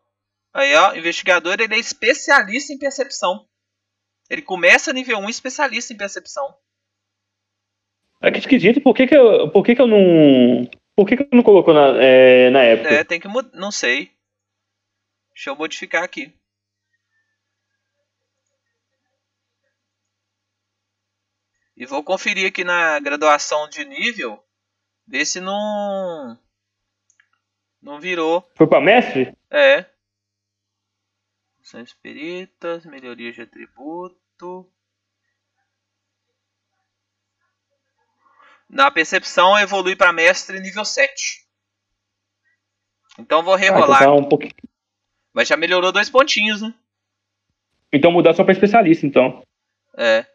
Aí, 0.57 0.73
ó, 0.73 0.95
investigador, 0.95 1.55
ele 1.59 1.75
é 1.75 1.77
especialista 1.77 2.73
em 2.73 2.79
percepção. 2.79 3.47
Ele 4.27 4.41
começa 4.41 4.91
nível 4.91 5.19
1 5.19 5.29
especialista 5.29 5.93
em 5.93 5.97
percepção. 5.97 6.51
É 8.19 8.31
que 8.31 8.39
esquisito, 8.39 8.81
por 8.81 8.95
que 8.95 9.05
que 9.05 9.15
eu, 9.15 9.51
por 9.51 9.63
que 9.63 9.75
que 9.75 9.81
eu 9.83 9.85
não... 9.85 10.67
Por 10.95 11.07
que 11.07 11.15
que 11.15 11.21
eu 11.21 11.27
não 11.31 11.43
colocou 11.43 11.75
na, 11.75 12.03
é, 12.03 12.49
na 12.49 12.63
época? 12.63 12.89
É, 12.89 13.03
tem 13.03 13.19
que 13.19 13.27
mudar. 13.27 13.55
Não 13.55 13.69
sei. 13.69 14.11
Deixa 15.31 15.51
eu 15.51 15.55
modificar 15.55 16.03
aqui. 16.03 16.33
E 21.75 21.85
vou 21.85 22.03
conferir 22.03 22.47
aqui 22.47 22.63
na 22.63 22.99
graduação 22.99 23.69
de 23.69 23.85
nível. 23.85 24.43
Ver 25.05 25.23
se 25.23 25.39
não. 25.39 26.35
Não 27.79 27.99
virou. 27.99 28.43
Foi 28.55 28.65
pra 28.65 28.81
mestre? 28.81 29.37
É. 29.51 29.85
São 31.67 31.81
espíritas, 31.81 32.85
melhoria 32.85 33.29
de 33.33 33.41
atributo. 33.41 34.71
Na 38.69 38.89
percepção 38.89 39.59
evolui 39.59 39.93
para 39.93 40.13
mestre 40.13 40.61
nível 40.61 40.85
7. 40.85 41.45
Então 43.19 43.43
vou 43.43 43.55
Ah, 43.55 43.57
então 43.59 43.75
rerolar. 43.75 43.99
tá 43.99 44.13
um 44.13 44.23
pouquinho... 44.29 44.53
Mas 45.33 45.49
já 45.49 45.57
melhorou 45.57 45.91
dois 45.91 46.09
pontinhos, 46.09 46.61
né? 46.61 46.73
Então 47.91 48.13
mudar 48.13 48.33
só 48.33 48.45
pra 48.45 48.53
especialista, 48.53 49.05
então. 49.05 49.43
É. 49.97 50.25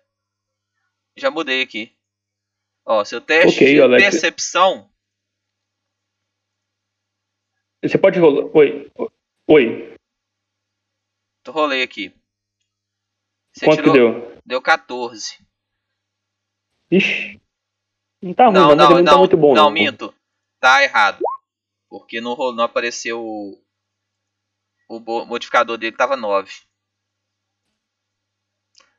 Já 1.17 1.31
mudei 1.31 1.63
aqui. 1.63 1.97
Ó, 2.85 3.03
seu 3.07 3.23
teste 3.23 3.57
Ok, 3.57 3.75
de 3.75 3.81
Alex. 3.81 4.03
percepção. 4.03 4.93
Você 7.83 7.97
pode 7.97 8.19
rolar... 8.21 8.55
Oi. 8.55 8.93
Oi. 9.47 9.92
Rolei 11.51 11.83
aqui. 11.83 12.15
Você 13.53 13.65
Quanto 13.67 13.83
que 13.83 13.91
deu? 13.91 14.39
Deu 14.47 14.63
14. 14.63 15.39
Ixi. 16.91 17.41
Não 18.23 18.33
tá 18.35 18.47
ruim, 18.47 18.55
Não, 18.55 18.69
não, 18.69 18.77
não, 18.77 18.97
não, 18.99 19.05
tá 19.05 19.19
muito 19.19 19.37
bom, 19.37 19.55
não, 19.55 19.65
não. 19.65 19.71
minto. 19.71 20.15
Tá 20.61 20.83
errado. 20.83 21.23
Porque 21.89 22.21
não, 22.21 22.37
não 22.53 22.65
apareceu 22.65 23.21
o, 23.21 23.61
o 24.89 25.01
modificador 25.27 25.77
dele, 25.77 25.97
tava 25.97 26.17
9. 26.17 26.51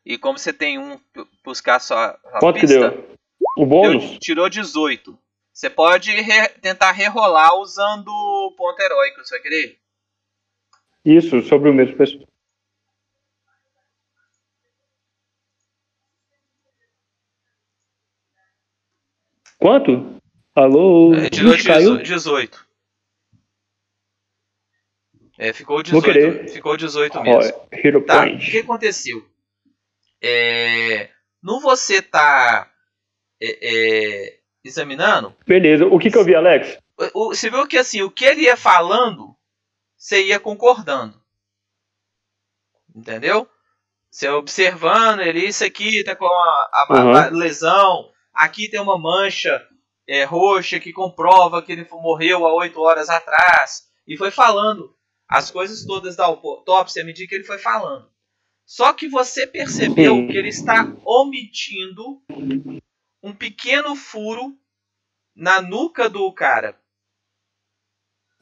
E 0.06 0.18
como 0.18 0.38
você 0.38 0.52
tem 0.52 0.78
um 0.78 1.00
buscar 1.44 1.80
só 1.80 1.98
a 1.98 2.40
Quanto 2.40 2.56
que 2.60 2.62
pista, 2.68 2.90
deu? 2.92 3.18
O 3.58 3.66
bônus? 3.66 4.04
deu- 4.12 4.20
tirou 4.20 4.50
18. 4.50 5.18
Você 5.54 5.70
pode 5.70 6.12
re- 6.12 6.50
tentar 6.60 6.92
rerolar 6.92 7.56
usando 7.56 8.10
o 8.10 8.52
ponto 8.58 8.80
heróico, 8.82 9.24
você 9.24 9.36
vai 9.36 9.42
querer? 9.42 9.80
Isso, 11.06 11.42
sobre 11.44 11.70
o 11.70 11.74
mesmo 11.74 11.96
pessoal. 11.96 12.28
Quanto? 19.74 20.20
Alô? 20.54 21.14
É, 21.16 21.30
tirou 21.30 21.56
Ixi, 21.56 21.66
caiu? 21.68 21.98
18. 21.98 22.04
18. 22.04 22.68
É, 25.38 25.54
ficou 25.54 25.78
Vou 25.78 25.84
18. 25.84 26.04
querer. 26.04 26.50
Ficou 26.50 26.76
18 26.76 27.18
Ó, 27.18 27.24
mesmo. 27.24 27.68
Hero 27.72 28.06
Tá, 28.06 28.24
o 28.24 28.26
que 28.26 28.32
Point. 28.34 28.58
aconteceu? 28.60 29.26
É, 30.22 31.10
no 31.42 31.62
você 31.62 32.02
tá 32.02 32.70
é, 33.42 33.58
é, 34.26 34.40
examinando, 34.66 35.34
Beleza, 35.48 35.86
o 35.86 35.98
que 35.98 36.12
que 36.12 36.18
eu 36.18 36.26
vi, 36.26 36.36
Alex? 36.36 36.78
o- 37.14 37.30
você 37.34 37.50
viu 37.50 37.66
que 37.66 37.78
assim, 37.78 38.02
o 38.02 38.12
que 38.12 38.26
ele 38.26 38.42
ia 38.42 38.58
falando, 38.58 39.34
você 39.98 40.26
ia 40.26 40.42
concordando. 40.42 41.18
Entendeu? 42.94 43.48
Você 44.12 44.28
observando 44.28 45.22
ele, 45.22 45.40
isso 45.48 45.64
aqui 45.64 46.04
tá 46.04 46.18
com 46.18 46.26
a- 46.26 46.70
a- 46.74 46.88
Uhum. 46.90 47.16
a 47.16 47.28
lesão, 47.30 48.13
aqui 48.34 48.68
tem 48.70 48.80
uma 48.80 48.98
mancha 48.98 49.66
é, 50.08 50.24
roxa 50.24 50.80
que 50.80 50.92
comprova 50.92 51.62
que 51.62 51.72
ele 51.72 51.88
morreu 51.92 52.46
há 52.46 52.54
8 52.54 52.80
horas 52.82 53.10
atrás. 53.10 53.88
E 54.08 54.18
foi 54.18 54.32
falando 54.32 54.96
as 55.28 55.50
coisas 55.50 55.86
todas 55.86 56.16
da 56.16 56.26
autópsia 56.26 57.02
à 57.02 57.06
medida 57.06 57.28
que 57.30 57.36
ele 57.36 57.44
foi 57.44 57.58
falando. 57.58 58.12
Só 58.66 58.94
que 58.94 59.08
você 59.08 59.46
percebeu 59.46 60.28
que 60.28 60.38
ele 60.38 60.50
está 60.50 60.92
omitindo 61.06 62.22
um 63.22 63.34
pequeno 63.34 63.96
furo 63.96 64.58
na 65.36 65.62
nuca 65.62 66.10
do 66.10 66.32
cara. 66.34 66.80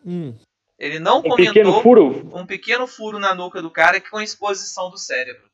Hum, 0.06 0.36
Ele 0.78 1.00
não 1.00 1.20
Um 1.20 1.24
comentou 1.24 1.54
pequeno 1.54 1.82
furo? 1.82 2.30
um 2.36 2.46
pequeno 2.46 2.88
furo 2.88 3.20
na 3.20 3.36
nuca 3.36 3.62
do 3.62 3.70
cara 3.70 4.00
que 4.00 4.10
com 4.10 4.20
exposição 4.22 4.90
do 4.90 4.98
cérebro. 4.98 5.50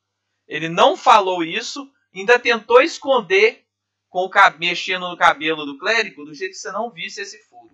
Ele 0.47 0.69
não 0.69 0.95
falou 0.95 1.43
isso, 1.43 1.89
ainda 2.15 2.39
tentou 2.39 2.82
esconder 2.82 3.65
com 4.17 4.23
o 4.25 4.30
cab- 4.32 4.58
mexendo 4.58 5.08
no 5.08 5.15
cabelo 5.15 5.63
do 5.63 5.77
clérigo 5.77 6.25
do 6.25 6.34
jeito 6.34 6.53
que 6.53 6.58
você 6.58 6.71
não 6.71 6.89
visse 6.89 7.21
esse 7.21 7.38
furo. 7.43 7.69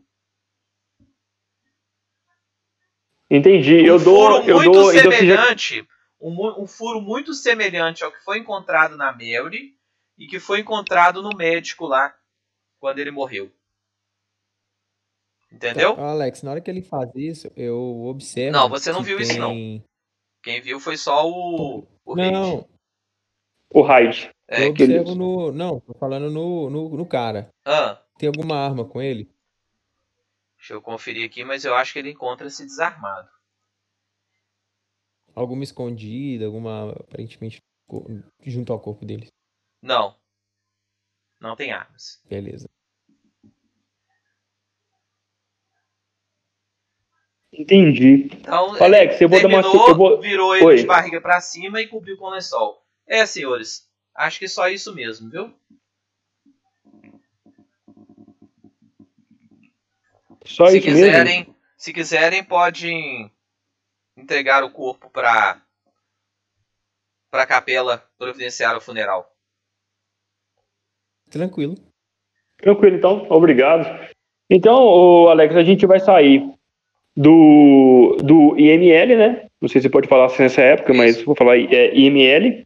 Entendi. 3.32 3.76
Um 3.82 3.86
eu 3.86 3.98
dou, 4.04 4.42
furo 4.42 4.50
eu 4.50 4.56
muito 4.58 4.72
dou, 4.74 4.92
então 4.94 5.04
já- 5.10 5.18
semelhante, 5.18 5.88
um, 6.20 6.62
um 6.64 6.68
furo 6.68 7.00
muito 7.00 7.34
semelhante 7.34 8.04
ao 8.04 8.12
que 8.12 8.22
foi 8.26 8.40
encontrado 8.40 8.98
na 8.98 9.14
Mary 9.14 9.74
e 10.18 10.28
que 10.28 10.38
foi 10.38 10.60
encontrado 10.60 11.22
no 11.22 11.30
médico 11.36 11.86
lá 11.88 12.14
quando 12.78 13.00
ele 13.00 13.10
morreu. 13.12 13.50
Entendeu? 15.50 15.96
Tá, 15.96 16.10
Alex, 16.10 16.44
na 16.44 16.52
hora 16.52 16.60
que 16.62 16.70
ele 16.70 16.82
faz 16.82 17.10
isso, 17.16 17.50
eu 17.56 18.04
observo. 18.06 18.52
Não, 18.52 18.68
você 18.68 18.92
não 18.92 19.02
viu 19.02 19.18
isso, 19.18 19.40
não. 19.40 19.52
tem- 19.54 19.86
Quem 20.44 20.60
viu 20.60 20.78
foi 20.78 20.98
só 20.98 21.26
o, 21.26 21.88
o 22.04 22.14
Reid. 22.16 22.34
Não, 22.34 22.70
O 23.74 23.82
Hyde. 23.82 24.30
É, 24.54 24.68
eu 24.68 24.74
que 24.74 24.84
ele- 24.84 25.00
observo 25.00 25.16
no. 25.20 25.52
Não, 25.52 25.80
tô 25.80 25.94
falando 25.94 26.30
no, 26.30 26.70
no, 26.70 26.90
no 26.90 27.06
cara. 27.06 27.50
ah, 27.66 28.02
Tem 28.18 28.28
alguma 28.28 28.56
arma 28.58 28.86
com 28.86 29.02
ele? 29.02 29.30
deixa 30.58 30.74
eu 30.76 30.82
conferir 30.82 31.26
aqui, 31.26 31.44
mas 31.44 31.66
eu 31.66 31.76
acho 31.76 31.92
que 31.92 32.00
ele 32.00 32.12
encontra-se 32.12 32.64
desarmado. 32.66 33.30
Alguma 35.36 35.64
escondida, 35.64 36.46
alguma 36.46 36.92
aparentemente 36.92 37.62
junto 38.46 38.72
ao 38.72 38.80
corpo 38.80 39.04
dele. 39.06 39.28
Não. 39.82 40.16
Não 41.42 41.56
tem 41.56 41.74
armas. 41.74 42.22
Beleza. 42.30 42.70
Entendi. 47.52 48.30
Então, 48.34 48.76
Alex, 48.82 49.22
eu 49.22 49.30
vou 49.30 49.40
dar 49.42 49.48
uma- 49.48 49.62
terminou, 49.62 49.88
eu 49.90 49.96
vou- 49.96 50.20
virou 50.22 50.56
ele 50.56 50.66
Oi. 50.66 50.76
de 50.78 50.86
barriga 50.88 51.22
pra 51.22 51.40
cima 51.40 51.80
e 51.82 51.88
cobriu 51.88 52.18
com 52.18 52.30
lençol. 52.30 52.82
É, 53.06 53.26
senhores. 53.26 53.88
Acho 54.16 54.40
que 54.40 54.48
só 54.48 54.68
isso 54.70 54.94
mesmo, 54.94 55.30
viu? 55.30 55.54
Só 60.46 60.68
se 60.68 60.78
isso 60.78 60.88
quiserem, 60.88 61.40
mesmo? 61.40 61.56
se 61.78 61.94
quiserem, 61.94 62.44
podem 62.44 63.32
entregar 64.18 64.64
o 64.64 64.72
corpo 64.72 65.10
pra 65.10 65.62
para 67.32 67.48
capela 67.48 67.98
providenciar 68.18 68.78
o 68.78 68.82
funeral. 68.82 69.36
Tranquilo. 71.32 71.76
Tranquilo, 72.58 72.96
então. 72.96 73.26
Obrigado. 73.32 73.88
Então, 74.48 75.28
Alex, 75.30 75.56
a 75.56 75.64
gente 75.64 75.88
vai 75.88 76.00
sair 76.00 76.48
do, 77.16 78.18
do 78.24 78.56
IML, 78.56 79.18
né? 79.18 79.48
Não 79.60 79.68
sei 79.68 79.82
se 79.82 79.88
você 79.88 79.90
pode 79.90 80.08
falar 80.08 80.26
assim 80.26 80.44
nessa 80.44 80.62
época, 80.62 80.94
mas 80.94 81.24
vou 81.24 81.36
falar 81.36 81.58
é, 81.58 81.96
IML. 81.96 82.64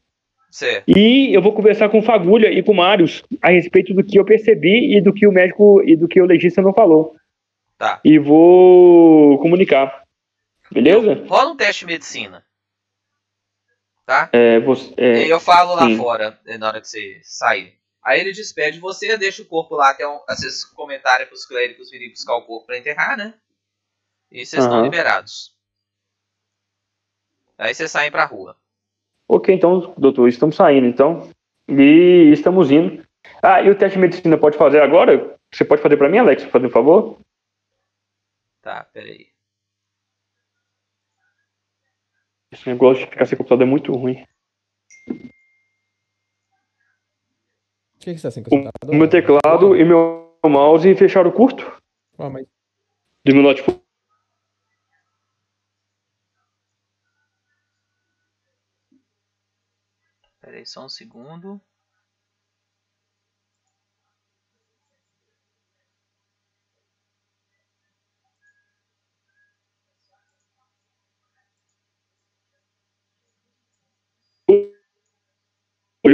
Certo. 0.50 0.86
E 0.88 1.34
eu 1.34 1.42
vou 1.42 1.54
conversar 1.54 1.90
com 1.90 2.00
o 2.00 2.04
Fagulha 2.04 2.52
e 2.52 2.64
com 2.64 2.72
o 2.72 2.76
Marius 2.76 3.24
a 3.42 3.50
respeito 3.50 3.94
do 3.94 4.04
que 4.04 4.18
eu 4.18 4.26
percebi 4.26 4.96
e 4.96 5.02
do 5.02 5.14
que 5.14 5.28
o 5.28 5.32
médico 5.32 5.82
e 5.84 5.96
do 5.96 6.08
que 6.08 6.22
o 6.22 6.26
legista 6.26 6.62
não 6.62 6.74
falou. 6.74 7.16
Tá. 7.78 8.00
E 8.04 8.18
vou 8.18 9.38
comunicar. 9.40 10.04
Beleza? 10.72 11.26
Rola 11.28 11.52
um 11.52 11.56
teste 11.58 11.86
de 11.86 11.94
medicina. 11.94 12.44
Tá? 14.06 14.30
É, 14.32 14.60
você, 14.62 14.94
é, 14.96 15.16
aí 15.16 15.30
eu 15.30 15.40
falo 15.40 15.76
lá 15.76 15.86
sim. 15.86 15.98
fora, 15.98 16.40
eh, 16.46 16.58
na 16.58 16.68
hora 16.68 16.80
que 16.80 16.88
você 16.88 17.20
sair. 17.24 17.78
Aí 18.02 18.22
ele 18.22 18.32
despede 18.32 18.80
você, 18.80 19.18
deixa 19.18 19.42
o 19.42 19.46
corpo 19.46 19.76
lá 19.76 19.90
até 19.90 20.08
um, 20.08 20.22
esses 20.30 20.64
comentários 20.64 21.28
pros 21.28 21.46
clérigos 21.46 21.92
virem 21.92 22.10
buscar 22.10 22.36
o 22.38 22.44
corpo 22.44 22.68
pra 22.68 22.78
enterrar, 22.78 23.18
né? 23.18 23.34
E 24.32 24.46
vocês 24.46 24.64
estão 24.64 24.78
Aham. 24.78 24.86
liberados. 24.86 25.54
Aí 27.58 27.74
vocês 27.74 27.92
saem 27.92 28.10
pra 28.10 28.24
rua. 28.24 28.58
Ok, 29.28 29.54
então, 29.54 29.94
doutor, 29.98 30.28
estamos 30.30 30.56
saindo, 30.56 30.88
então. 30.88 31.30
E 31.68 32.32
estamos 32.32 32.72
indo. 32.72 33.06
Ah, 33.44 33.62
e 33.62 33.70
o 33.70 33.78
teste 33.78 33.96
de 33.98 34.02
medicina 34.02 34.38
pode 34.38 34.58
fazer 34.58 34.82
agora? 34.82 35.38
Você 35.54 35.66
pode 35.66 35.82
fazer 35.82 35.98
para 35.98 36.10
mim, 36.10 36.18
Alex, 36.18 36.46
por 36.46 36.63
um 36.66 36.70
favor? 36.70 37.20
Tá, 38.62 38.86
peraí. 38.86 39.28
Esse 42.52 42.70
negócio 42.70 43.04
de 43.04 43.10
ficar 43.12 43.26
sem 43.26 43.38
computador 43.38 43.68
é 43.68 43.70
muito 43.70 43.92
ruim. 43.92 44.24
O 47.96 48.00
que, 48.00 48.13
que 48.13 48.18
você 48.18 48.28
tá 48.28 48.32
sem 48.32 48.44
O 48.44 48.50
computador? 48.50 48.96
meu 48.96 49.10
teclado 49.10 49.76
e 49.76 49.84
meu 49.84 50.38
mouse 50.46 50.96
fecharam 50.96 51.30
o 51.30 51.34
curto 51.34 51.66
Ah, 52.18 52.30
mas 52.30 52.46
do 53.26 53.34
meu 53.34 53.44
notebook. 53.44 53.82
Peraí 60.58 60.65
só 60.65 60.86
um 60.86 60.89
segundo. 60.89 61.62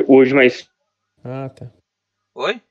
Hoje, 0.09 0.33
mas 0.33 0.69
Ah, 1.23 1.49
tá. 1.49 1.71
Oi? 2.35 2.61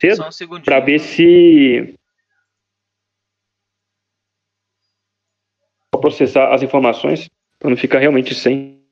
Cedo, 0.00 0.16
só 0.16 0.28
um 0.28 0.32
segundinho. 0.32 0.66
para 0.66 0.78
ver 0.78 1.00
se 1.00 1.98
processar 6.12 6.52
as 6.52 6.62
informações 6.62 7.28
para 7.58 7.70
não 7.70 7.76
ficar 7.76 7.98
realmente 7.98 8.34
sem. 8.34 8.86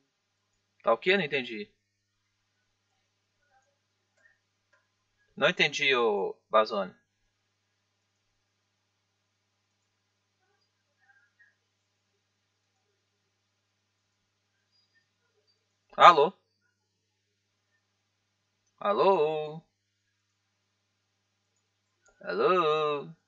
Tá 0.83 0.93
o 0.93 0.97
que? 0.97 1.15
Não 1.15 1.23
entendi. 1.23 1.69
Não 5.35 5.49
entendi, 5.49 5.95
o 5.95 6.35
Bazone. 6.49 6.93
Alô? 15.95 16.33
Alô? 18.79 19.61
Alô? 22.21 23.20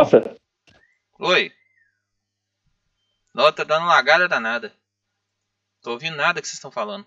Nossa, 0.00 0.36
Oi? 1.20 1.52
Não, 3.32 3.52
tá 3.52 3.62
dando 3.62 3.86
lagada 3.86 4.26
danada. 4.28 4.72
Tô 5.82 5.92
ouvindo 5.92 6.16
nada 6.16 6.40
que 6.40 6.48
vocês 6.48 6.56
estão 6.56 6.70
falando. 6.70 7.06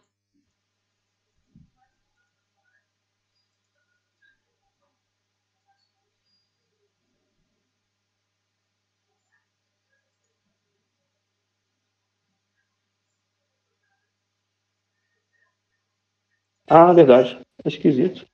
ah, 16.69 16.93
verdade. 16.93 17.37
É 17.65 17.67
esquisito. 17.67 18.25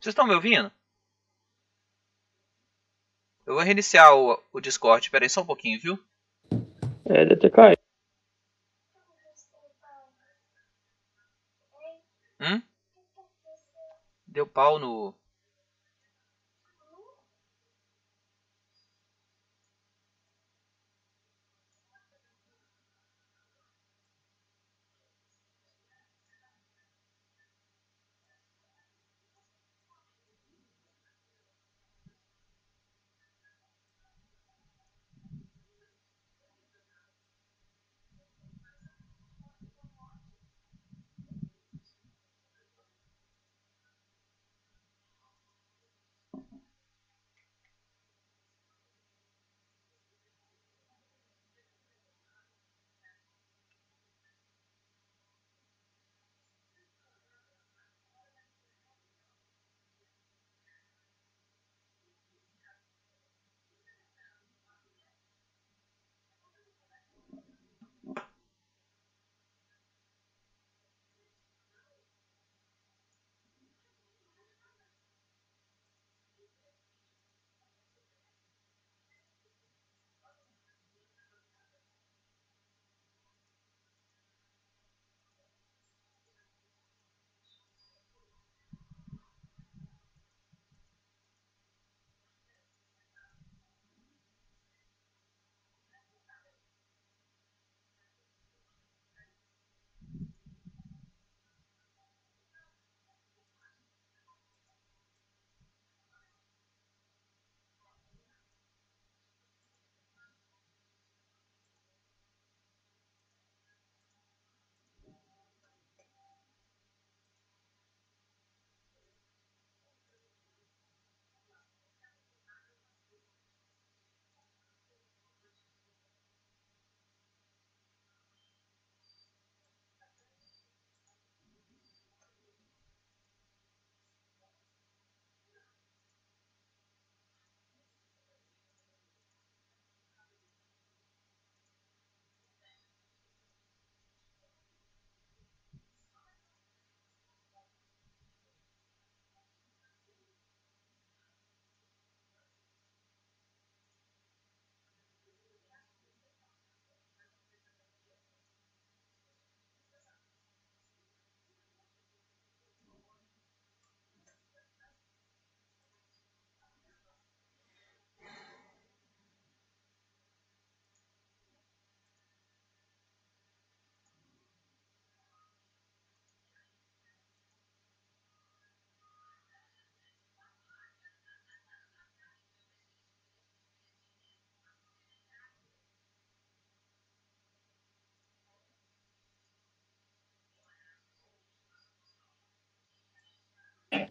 Vocês 0.00 0.12
estão 0.12 0.26
me 0.26 0.34
ouvindo? 0.34 0.72
Eu 3.46 3.54
vou 3.54 3.62
reiniciar 3.62 4.12
o, 4.12 4.42
o 4.52 4.60
Discord. 4.60 5.08
Pera 5.08 5.24
aí 5.24 5.30
só 5.30 5.40
um 5.40 5.46
pouquinho, 5.46 5.80
viu? 5.80 5.98
É, 7.04 7.24
deve 7.24 7.36
ter 7.36 7.50
caído. 7.50 7.80
Hum? 12.40 12.60
Deu 14.26 14.46
pau 14.46 14.78
no. 14.78 15.14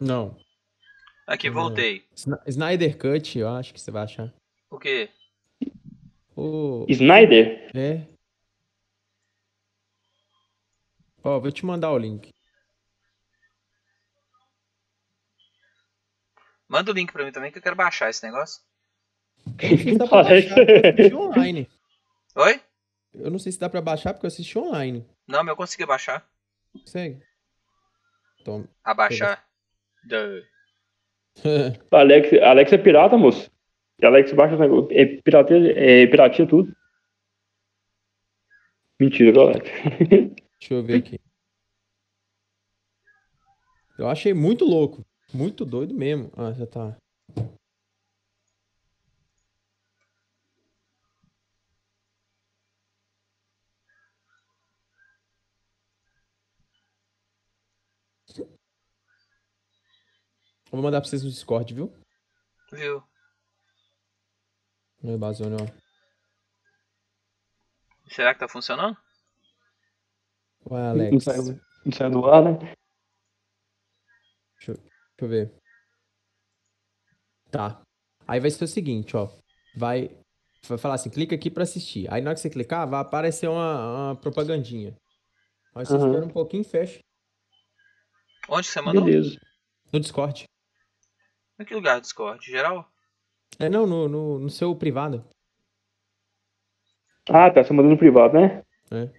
Não. 0.00 0.36
Aqui, 1.26 1.48
Não. 1.48 1.54
voltei. 1.54 2.06
Sna- 2.14 2.42
Snyder 2.46 2.96
Cut, 2.98 3.38
eu 3.38 3.48
acho 3.48 3.72
que 3.74 3.80
você 3.80 3.90
vai 3.90 4.04
achar. 4.04 4.32
O 4.70 4.78
quê? 4.78 5.10
O... 6.36 6.84
Snyder? 6.88 7.70
É. 7.74 8.06
Ó, 11.24 11.40
vou 11.40 11.50
te 11.50 11.64
mandar 11.66 11.90
o 11.90 11.98
link. 11.98 12.32
Manda 16.68 16.90
o 16.90 16.94
link 16.94 17.12
pra 17.12 17.24
mim 17.24 17.32
também 17.32 17.50
que 17.52 17.58
eu 17.58 17.62
quero 17.62 17.76
baixar 17.76 18.10
esse 18.10 18.24
negócio. 18.24 18.62
Eu 19.60 19.92
não 19.92 19.98
dá 19.98 20.06
pra 20.08 20.22
baixar, 20.24 20.58
assisti 20.60 21.14
online. 21.14 21.70
Oi? 22.34 22.60
Eu 23.14 23.30
não 23.30 23.38
sei 23.38 23.52
se 23.52 23.58
dá 23.58 23.68
pra 23.68 23.80
baixar 23.80 24.12
porque 24.12 24.26
eu 24.26 24.28
assisti 24.28 24.58
online. 24.58 25.08
Não, 25.26 25.40
mas 25.40 25.48
eu 25.48 25.56
consegui 25.56 25.86
baixar. 25.86 26.28
Segue. 26.84 27.22
Toma. 28.44 28.68
Abaixar. 28.84 29.44
Alex, 31.90 32.32
Alex 32.42 32.72
é 32.72 32.78
pirata, 32.78 33.16
moço. 33.16 33.50
Alex 34.02 34.32
baixa. 34.32 34.56
É 34.90 35.06
piratia, 35.22 35.72
é 35.76 36.06
piratia 36.06 36.46
tudo. 36.46 36.72
Mentira, 39.00 39.40
Alex. 39.40 39.70
Deixa 40.58 40.74
eu 40.74 40.82
ver 40.82 40.98
aqui. 40.98 41.18
Eu 43.98 44.08
achei 44.08 44.34
muito 44.34 44.64
louco. 44.64 45.04
Muito 45.32 45.64
doido 45.64 45.94
mesmo. 45.94 46.30
Ah, 46.36 46.52
já 46.52 46.66
tá. 46.66 46.96
Eu 58.38 58.48
vou 60.76 60.84
mandar 60.84 61.00
pra 61.00 61.08
vocês 61.08 61.22
no 61.22 61.30
Discord, 61.30 61.72
viu? 61.74 61.92
Viu? 62.72 63.02
No 65.02 65.18
Bazone, 65.18 65.56
ó. 65.60 65.66
Será 68.08 68.32
que 68.34 68.40
tá 68.40 68.48
funcionando? 68.48 68.96
Ué, 70.70 70.80
Não 70.80 70.90
Alex. 70.90 71.24
saiu, 71.24 71.60
não 71.84 71.92
saiu 71.92 72.10
do 72.10 72.26
ar, 72.26 72.42
né? 72.42 72.74
Deixa 74.58 74.74
eu 75.18 75.28
ver. 75.28 75.52
Tá. 77.50 77.80
Aí 78.26 78.40
vai 78.40 78.50
ser 78.50 78.64
o 78.64 78.68
seguinte, 78.68 79.16
ó. 79.16 79.28
Vai, 79.76 80.16
vai 80.68 80.78
falar 80.78 80.94
assim, 80.94 81.10
clica 81.10 81.34
aqui 81.34 81.50
pra 81.50 81.62
assistir. 81.62 82.12
Aí 82.12 82.20
na 82.20 82.30
hora 82.30 82.34
que 82.34 82.40
você 82.40 82.50
clicar, 82.50 82.88
vai 82.88 83.00
aparecer 83.00 83.48
uma, 83.48 84.08
uma 84.08 84.16
propagandinha. 84.16 84.96
Aí 85.74 85.84
você 85.86 85.94
Aham. 85.94 86.06
espera 86.08 86.26
um 86.26 86.30
pouquinho 86.30 86.62
e 86.62 86.64
fecha. 86.64 87.00
Onde 88.48 88.66
que 88.66 88.72
você 88.72 88.80
mandou? 88.80 89.04
Beleza. 89.04 89.38
No 89.92 90.00
Discord. 90.00 90.44
Em 91.58 91.64
que 91.64 91.74
lugar 91.74 91.96
do 91.96 92.02
Discord? 92.02 92.44
Geral? 92.44 92.90
É, 93.58 93.68
não, 93.68 93.86
no, 93.86 94.08
no, 94.08 94.38
no 94.38 94.50
seu 94.50 94.74
privado. 94.76 95.24
Ah, 97.28 97.50
tá. 97.50 97.64
Você 97.64 97.72
mandou 97.72 97.90
no 97.90 97.98
privado, 97.98 98.34
né? 98.38 98.62
É. 98.90 99.10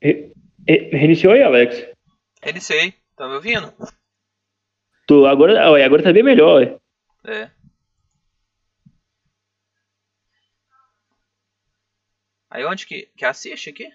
Re- 0.00 0.32
re- 0.66 0.90
Reiniciou 0.92 1.32
aí, 1.32 1.42
Alex? 1.42 1.86
Iniciei. 2.44 2.94
Tá 3.16 3.28
me 3.28 3.34
ouvindo? 3.34 3.72
Tu, 5.12 5.26
agora, 5.26 5.70
ó, 5.70 5.76
agora 5.76 6.02
tá 6.02 6.10
bem 6.10 6.22
melhor. 6.22 6.62
ó. 7.26 7.30
É. 7.30 7.50
Aí 12.48 12.64
onde 12.64 12.86
que, 12.86 13.06
que 13.14 13.24
assiste 13.26 13.68
aqui? 13.68 13.92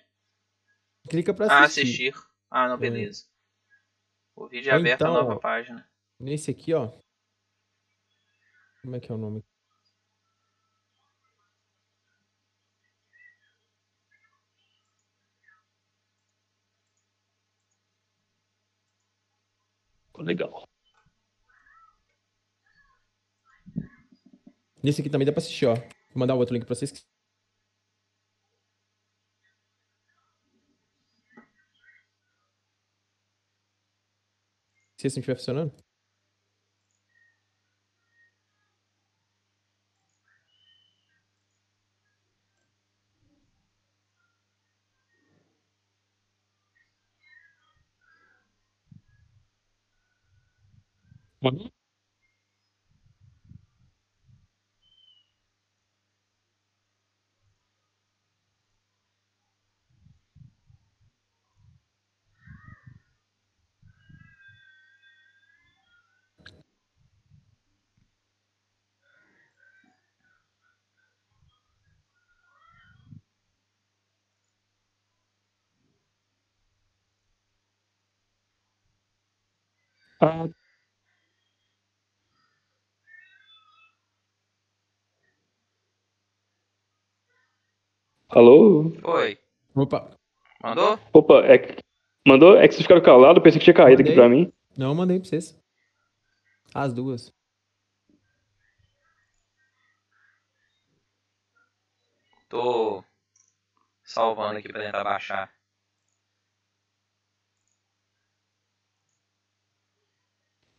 Clica 1.09 1.33
pra 1.33 1.47
Ah, 1.47 1.63
assistir. 1.63 2.09
assistir. 2.09 2.27
Ah, 2.51 2.67
não, 2.69 2.77
beleza. 2.77 3.25
O 4.35 4.47
vídeo 4.47 4.69
é 4.69 4.73
Ou 4.75 4.79
aberto 4.79 5.01
então, 5.01 5.13
na 5.13 5.19
nova 5.21 5.33
ó. 5.35 5.39
página. 5.39 5.89
Nesse 6.19 6.51
aqui, 6.51 6.71
ó. 6.75 6.91
Como 8.83 8.95
é 8.95 8.99
que 8.99 9.11
é 9.11 9.15
o 9.15 9.17
nome? 9.17 9.43
Ficou 20.07 20.23
legal. 20.25 20.67
Nesse 24.87 25.01
aqui 25.01 25.09
também 25.09 25.25
dá 25.25 25.33
pra 25.33 25.39
assistir, 25.39 25.65
ó. 25.65 25.73
Vou 25.75 25.83
mandar 26.15 26.35
outro 26.35 26.53
link 26.55 26.65
pra 26.65 26.73
vocês. 26.73 26.91
Se 34.95 35.07
esse 35.07 35.17
não 35.17 35.19
estiver 35.19 35.35
funcionando. 35.35 35.73
Ah, 80.19 80.47
Alô? 88.29 88.91
Oi. 89.03 89.37
Opa. 89.75 90.17
Mandou? 90.61 90.99
Opa, 91.13 91.45
é 91.45 91.57
que... 91.57 91.81
Mandou? 92.27 92.57
É 92.57 92.67
que 92.67 92.73
vocês 92.73 92.83
ficaram 92.83 93.01
calados, 93.01 93.41
pensei 93.41 93.59
que 93.59 93.63
tinha 93.65 93.73
caído 93.73 94.01
aqui 94.01 94.11
Mandei. 94.11 94.15
pra 94.15 94.29
mim. 94.29 94.53
Não, 94.77 94.89
eu 94.89 94.95
mandei 94.95 95.19
pra 95.19 95.27
vocês. 95.29 95.57
As 96.73 96.93
duas. 96.93 97.33
Tô 102.49 103.03
salvando 104.03 104.59
aqui 104.59 104.69
pra 104.69 104.81
tentar 104.83 105.03
baixar. 105.03 105.56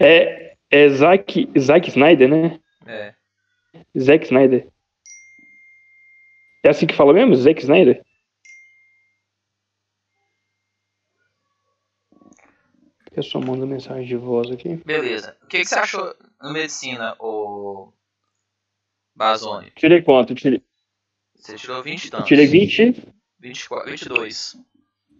É, 0.00 0.56
é 0.70 0.88
Zack, 0.88 1.50
Zack 1.58 1.88
Snyder, 1.88 2.28
né? 2.28 2.60
É. 2.86 3.14
Zack 3.98 4.24
Snyder. 4.24 4.68
É 6.62 6.70
assim 6.70 6.86
que 6.86 6.94
fala 6.94 7.12
mesmo? 7.12 7.34
Zack 7.34 7.60
Snyder? 7.60 8.04
Eu 13.12 13.22
só 13.22 13.40
mando 13.40 13.66
mensagem 13.66 14.06
de 14.06 14.16
voz 14.16 14.50
aqui. 14.50 14.76
Beleza. 14.84 15.36
O 15.42 15.46
que, 15.48 15.58
que 15.58 15.64
você 15.64 15.74
achou 15.76 16.14
na 16.40 16.52
medicina, 16.52 17.16
o 17.18 17.92
Bazone? 19.14 19.72
Tirei 19.74 20.02
quanto? 20.02 20.34
Tirei, 20.34 20.62
Você 21.34 21.56
tirou 21.56 21.82
20 21.82 22.04
e 22.04 22.10
tantos. 22.10 22.28
tirei 22.28 22.46
20, 22.46 23.02
24, 23.40 23.90
22. 23.90 24.56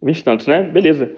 20 0.01 0.17
e 0.17 0.23
tantos, 0.23 0.47
né? 0.47 0.63
Beleza. 0.63 1.17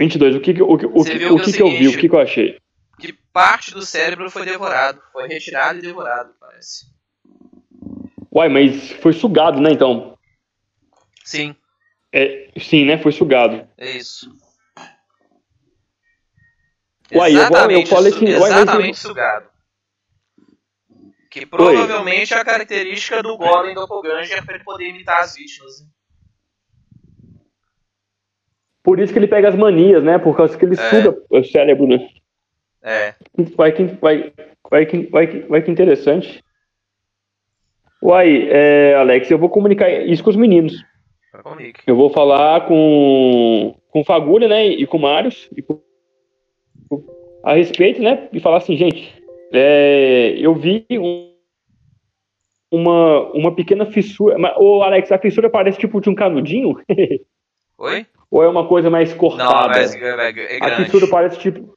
22, 0.00 0.34
o 0.36 0.40
que, 0.40 0.54
que- 0.54 0.62
o, 0.62 0.78
que- 0.78 0.86
o, 0.86 0.90
que, 0.92 1.00
o 1.00 1.04
que 1.04 1.10
é 1.10 1.18
que, 1.18 1.26
o 1.26 1.52
que 1.52 1.62
eu 1.62 1.68
vi? 1.70 1.88
O 1.88 1.98
que, 1.98 2.08
que 2.08 2.14
eu 2.14 2.20
achei? 2.20 2.58
Que 2.98 3.12
parte 3.12 3.72
do 3.72 3.82
cérebro 3.82 4.30
foi 4.30 4.44
devorado. 4.46 5.00
Foi 5.12 5.28
retirado 5.28 5.78
e 5.78 5.82
devorado, 5.82 6.34
parece. 6.40 6.86
Uai, 8.34 8.48
mas 8.48 8.92
foi 8.92 9.12
sugado, 9.12 9.60
né, 9.60 9.70
então? 9.72 10.16
Sim, 11.24 11.54
É, 12.12 12.50
sim, 12.58 12.84
né? 12.86 12.96
Foi 12.98 13.12
sugado. 13.12 13.68
é 13.76 13.90
isso. 13.96 14.34
Uai, 17.12 17.32
igual 17.32 17.70
eu 17.70 17.80
exatamente, 17.80 17.90
falei 17.90 18.12
assim, 18.12 18.24
uai, 18.26 18.50
exatamente 18.52 18.98
sugado. 18.98 19.50
Que 21.30 21.44
provavelmente 21.46 22.32
é 22.32 22.38
a 22.38 22.44
característica 22.44 23.22
do 23.22 23.36
Golem 23.36 23.74
Doppelganger 23.74 24.44
para 24.44 24.54
ele 24.56 24.64
poder 24.64 24.88
imitar 24.88 25.20
as 25.20 25.34
vítimas. 25.36 25.72
Por 28.82 28.98
isso 28.98 29.12
que 29.12 29.18
ele 29.18 29.28
pega 29.28 29.48
as 29.48 29.54
manias, 29.56 30.02
né? 30.02 30.18
Por 30.18 30.36
causa 30.36 30.56
que 30.56 30.64
ele 30.64 30.74
É. 30.74 30.76
suga 30.90 31.16
o 31.30 31.44
cérebro, 31.44 31.86
né? 31.86 32.08
É. 32.82 33.14
Vai 33.56 33.72
que, 33.72 33.84
vai, 33.84 34.32
vai 34.70 34.86
que, 34.86 35.02
vai 35.10 35.26
que, 35.26 35.38
vai 35.40 35.62
que 35.62 35.70
interessante. 35.70 36.42
Uai, 38.02 38.48
é, 38.50 38.94
Alex, 38.94 39.30
eu 39.30 39.38
vou 39.38 39.50
comunicar 39.50 39.90
isso 39.90 40.24
com 40.24 40.30
os 40.30 40.36
meninos. 40.36 40.82
Eu 41.86 41.94
vou 41.94 42.10
falar 42.10 42.66
com, 42.66 43.74
com 43.90 44.00
o 44.00 44.04
Fagulha, 44.04 44.48
né? 44.48 44.66
E 44.66 44.86
com 44.86 44.96
o 44.96 45.00
Marius. 45.02 45.48
E 45.54 45.60
com, 45.62 45.80
a 47.44 47.54
respeito, 47.54 48.00
né? 48.02 48.28
E 48.32 48.40
falar 48.40 48.56
assim, 48.56 48.76
gente, 48.76 49.14
é, 49.52 50.34
eu 50.38 50.54
vi 50.54 50.86
um- 50.92 51.30
uma, 52.72 53.30
uma 53.32 53.54
pequena 53.54 53.84
fissura. 53.86 54.38
Mas, 54.38 54.56
ô, 54.56 54.82
Alex, 54.82 55.12
a 55.12 55.18
fissura 55.18 55.50
parece 55.50 55.78
tipo 55.78 56.00
de 56.00 56.08
um 56.08 56.14
canudinho? 56.14 56.76
Oi? 57.78 58.06
Ou 58.30 58.44
é 58.44 58.48
uma 58.48 58.68
coisa 58.68 58.88
mais 58.88 59.10
Não, 59.10 59.18
cortada? 59.18 59.68
mas 59.68 59.94
é, 59.94 59.98
é, 59.98 60.56
é 60.56 60.56
a 60.56 60.66
grande. 60.66 60.84
fissura 60.84 61.08
parece 61.08 61.38
tipo. 61.38 61.74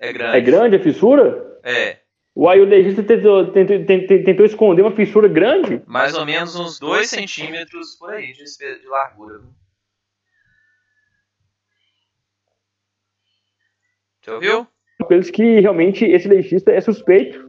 É 0.00 0.12
grande. 0.12 0.36
É 0.36 0.40
grande 0.40 0.76
a 0.76 0.82
fissura? 0.82 1.60
É. 1.62 1.98
Uai, 2.36 2.60
o 2.60 2.64
legista 2.64 3.02
tentou, 3.04 3.52
tentou, 3.52 3.84
tentou, 3.86 4.24
tentou 4.24 4.44
esconder 4.44 4.82
uma 4.82 4.90
fissura 4.90 5.28
grande? 5.28 5.80
Mais 5.86 6.14
ou 6.16 6.26
menos 6.26 6.56
uns 6.56 6.80
2 6.80 7.08
centímetros 7.08 7.94
por 7.94 8.10
aí 8.10 8.32
de, 8.32 8.44
de 8.44 8.86
largura. 8.88 9.40
Você 14.20 14.30
ouviu? 14.32 14.66
Pelos 15.06 15.30
que 15.30 15.60
realmente 15.60 16.04
esse 16.04 16.26
legista 16.26 16.72
é 16.72 16.80
suspeito. 16.80 17.48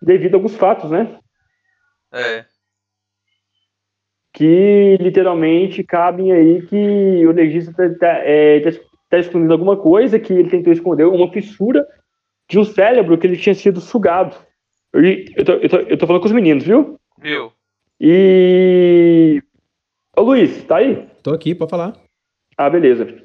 Devido 0.00 0.34
a 0.34 0.36
alguns 0.36 0.54
fatos, 0.54 0.90
né? 0.90 1.18
É. 2.12 2.44
Que 4.38 4.96
literalmente 5.00 5.82
cabem 5.82 6.30
aí 6.30 6.62
que 6.62 7.26
o 7.26 7.32
legista 7.32 7.72
tá, 7.72 7.88
tá, 7.98 8.18
é, 8.22 8.60
tá- 8.60 8.80
tá 9.10 9.18
escondendo 9.18 9.52
alguma 9.52 9.76
coisa, 9.76 10.16
que 10.16 10.32
ele 10.32 10.48
tentou 10.48 10.72
esconder 10.72 11.08
uma 11.08 11.28
fissura 11.32 11.84
de 12.48 12.56
um 12.56 12.64
cérebro 12.64 13.18
que 13.18 13.26
ele 13.26 13.36
tinha 13.36 13.52
sido 13.52 13.80
sugado. 13.80 14.36
E 14.94 15.24
eu, 15.36 15.44
tô, 15.44 15.52
eu, 15.54 15.68
tô, 15.68 15.76
eu 15.78 15.98
tô 15.98 16.06
falando 16.06 16.22
com 16.22 16.28
os 16.28 16.32
meninos, 16.32 16.62
viu? 16.62 17.00
Viu? 17.20 17.50
E. 18.00 19.42
Ô 20.16 20.22
Luiz, 20.22 20.62
tá 20.62 20.76
aí? 20.76 21.04
Tô 21.20 21.32
aqui, 21.34 21.52
pode 21.52 21.70
falar. 21.70 21.96
Ah, 22.56 22.70
beleza. 22.70 23.20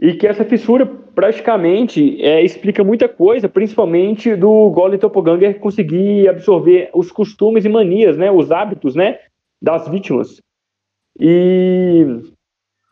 E 0.00 0.14
que 0.14 0.26
essa 0.26 0.46
fissura 0.46 0.86
praticamente 0.86 2.24
é, 2.24 2.42
explica 2.42 2.82
muita 2.82 3.06
coisa, 3.06 3.50
principalmente 3.50 4.34
do 4.34 4.70
Golem 4.70 4.98
Doppelganger 4.98 5.58
conseguir 5.60 6.26
absorver 6.26 6.88
os 6.94 7.12
costumes 7.12 7.66
e 7.66 7.68
manias, 7.68 8.16
né, 8.16 8.30
os 8.30 8.50
hábitos, 8.50 8.94
né, 8.94 9.18
das 9.60 9.86
vítimas. 9.88 10.40
E 11.18 12.20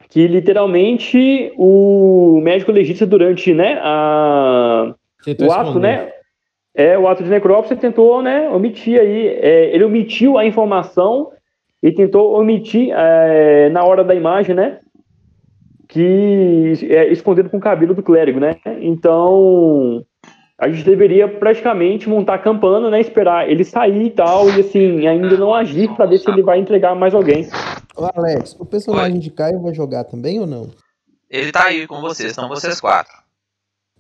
que 0.09 0.27
literalmente 0.27 1.53
o 1.57 2.39
médico 2.43 2.70
legista 2.70 3.07
durante, 3.07 3.55
né, 3.55 3.79
a, 3.83 4.95
Tentou 5.25 5.49
o 5.49 5.53
ato, 5.53 5.68
esconder. 5.68 5.81
né, 5.81 6.12
é 6.75 6.99
o 6.99 7.09
ato 7.09 7.25
de 7.25 7.31
necrópsia 7.31 7.77
tentou, 7.77 8.20
né, 8.23 8.49
omitir 8.51 9.01
aí, 9.01 9.29
é, 9.29 9.75
ele 9.75 9.85
omitiu 9.85 10.37
a 10.37 10.45
informação 10.45 11.31
e 11.83 11.91
tentou 11.91 12.39
omitir 12.39 12.91
é, 12.95 13.70
na 13.70 13.85
hora 13.85 14.05
da 14.05 14.14
imagem, 14.14 14.55
né, 14.55 14.81
que 15.89 16.75
é 16.91 17.11
escondido 17.11 17.49
com 17.49 17.57
o 17.57 17.61
cabelo 17.61 17.95
do 17.95 18.03
clérigo, 18.03 18.41
né? 18.41 18.57
Então 18.81 20.05
a 20.63 20.69
gente 20.69 20.85
deveria 20.85 21.27
praticamente 21.27 22.09
montar 22.09 22.35
a 22.35 22.39
campana, 22.39 22.89
né? 22.89 23.01
Esperar 23.01 23.51
ele 23.51 23.65
sair 23.65 24.07
e 24.07 24.11
tal, 24.11 24.49
e 24.49 24.61
assim, 24.61 25.09
ainda 25.09 25.37
não 25.37 25.53
agir 25.53 25.93
para 25.97 26.07
ver 26.07 26.19
se 26.19 26.31
ele 26.31 26.41
vai 26.41 26.61
entregar 26.61 26.95
mais 26.95 27.13
alguém. 27.13 27.51
Ô, 27.97 28.09
Alex, 28.15 28.55
o 28.61 28.65
personagem 28.65 29.19
de 29.19 29.29
Caio 29.29 29.61
vai 29.61 29.75
jogar 29.75 30.05
também 30.05 30.39
ou 30.39 30.47
não? 30.47 30.71
Ele 31.29 31.51
tá 31.51 31.65
aí 31.65 31.85
com 31.89 32.01
vocês, 32.01 32.31
estão 32.31 32.49
vocês 32.49 32.81
quatro. 32.81 33.13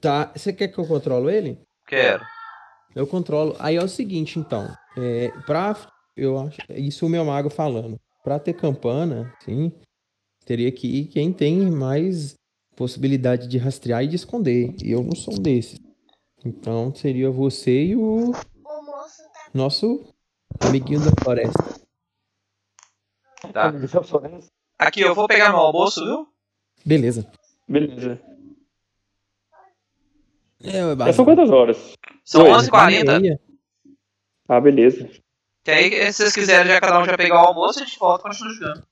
Tá, 0.00 0.30
você 0.32 0.52
quer 0.52 0.68
que 0.68 0.78
eu 0.78 0.86
controlo 0.86 1.28
ele? 1.28 1.58
Quero. 1.84 2.24
Eu 2.94 3.08
controlo. 3.08 3.56
Aí 3.58 3.74
é 3.74 3.82
o 3.82 3.88
seguinte, 3.88 4.38
então. 4.38 4.68
É, 4.96 5.32
pra. 5.44 5.76
Eu 6.16 6.38
acho. 6.38 6.58
Isso 6.70 7.06
o 7.06 7.08
meu 7.08 7.24
mago 7.24 7.50
falando. 7.50 7.98
Pra 8.22 8.38
ter 8.38 8.52
campana, 8.52 9.34
sim. 9.44 9.72
Teria 10.44 10.70
que 10.70 10.86
ir 10.86 11.06
quem 11.06 11.32
tem 11.32 11.58
mais 11.72 12.36
possibilidade 12.76 13.48
de 13.48 13.58
rastrear 13.58 14.04
e 14.04 14.08
de 14.08 14.14
esconder. 14.14 14.76
E 14.80 14.92
eu 14.92 15.02
não 15.02 15.16
sou 15.16 15.34
um 15.34 15.42
desses. 15.42 15.80
Então 16.44 16.94
seria 16.94 17.30
você 17.30 17.84
e 17.86 17.96
o 17.96 18.32
nosso 19.54 20.04
amiguinho 20.60 21.00
da 21.00 21.10
floresta. 21.22 21.80
Tá. 23.52 23.72
Aqui, 24.78 25.00
eu 25.00 25.14
vou 25.14 25.26
pegar 25.28 25.50
meu 25.50 25.58
almoço, 25.60 26.04
viu? 26.04 26.28
Beleza. 26.84 27.30
Beleza. 27.68 28.20
É, 30.64 31.08
É, 31.08 31.12
são 31.12 31.24
quantas 31.24 31.50
horas? 31.50 31.94
São 32.24 32.42
Oi. 32.44 32.50
11h40. 32.50 33.20
Meia. 33.20 33.40
Ah, 34.48 34.60
beleza. 34.60 35.08
Que 35.64 35.70
aí, 35.70 35.90
se 36.12 36.22
vocês 36.22 36.34
quiserem 36.34 36.72
já 36.72 36.80
cada 36.80 37.00
um 37.00 37.04
já 37.04 37.16
pegar 37.16 37.42
o 37.42 37.46
almoço, 37.46 37.80
a 37.80 37.84
gente 37.84 37.98
volta 37.98 38.26
e 38.26 38.30
continua 38.30 38.52
jogando. 38.54 38.86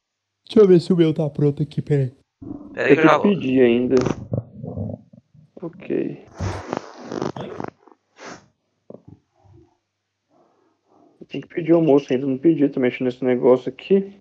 Deixa 0.46 0.61
eu 0.61 0.66
ver 0.68 0.80
se 0.80 0.92
o 0.92 0.96
meu 0.96 1.12
tá 1.14 1.28
pronto 1.30 1.62
aqui, 1.62 1.82
peraí. 1.82 2.12
Pera 2.72 2.86
aí 2.86 2.92
Eu 2.92 2.96
que 2.96 3.01
eu 3.03 3.05
já 3.05 3.18
volto. 3.18 3.28
pedir 3.28 3.61
ainda. 3.62 3.94
Ok. 5.62 6.24
Tenho 11.29 11.47
que 11.47 11.55
pedir 11.55 11.73
almoço 11.73 12.13
ainda, 12.13 12.27
não 12.27 12.37
pedi, 12.37 12.69
tô 12.69 12.81
mexendo 12.81 13.07
nesse 13.07 13.25
negócio 13.25 13.69
aqui. 13.69 14.20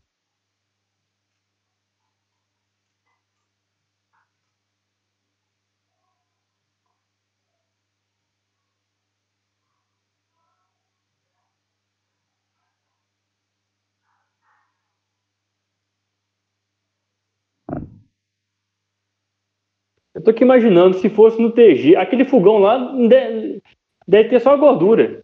Eu 20.19 20.23
tô 20.23 20.31
aqui 20.31 20.43
imaginando 20.43 20.97
se 20.97 21.09
fosse 21.09 21.41
no 21.41 21.49
TG, 21.49 21.95
aquele 21.95 22.25
fogão 22.25 22.57
lá 22.57 22.77
deve, 23.07 23.63
deve 24.05 24.27
ter 24.27 24.41
só 24.41 24.57
gordura. 24.57 25.23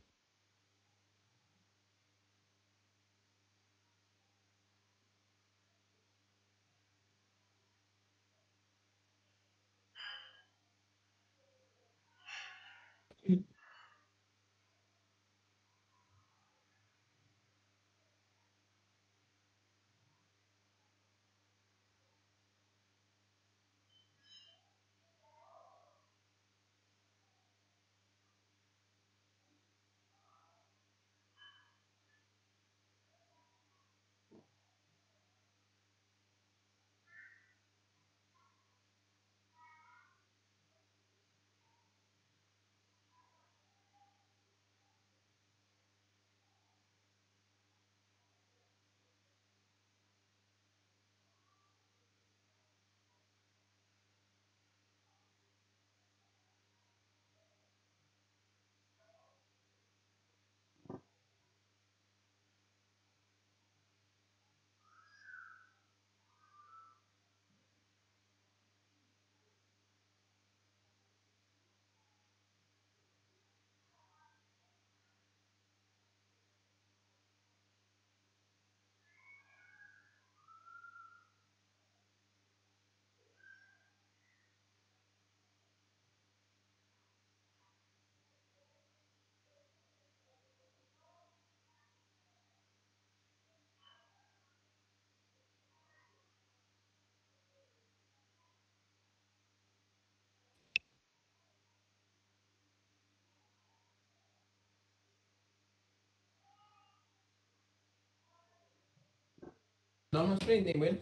Não, 110.16 110.28
nós 110.28 110.39
prendemos 110.39 110.88
ele. 110.88 111.01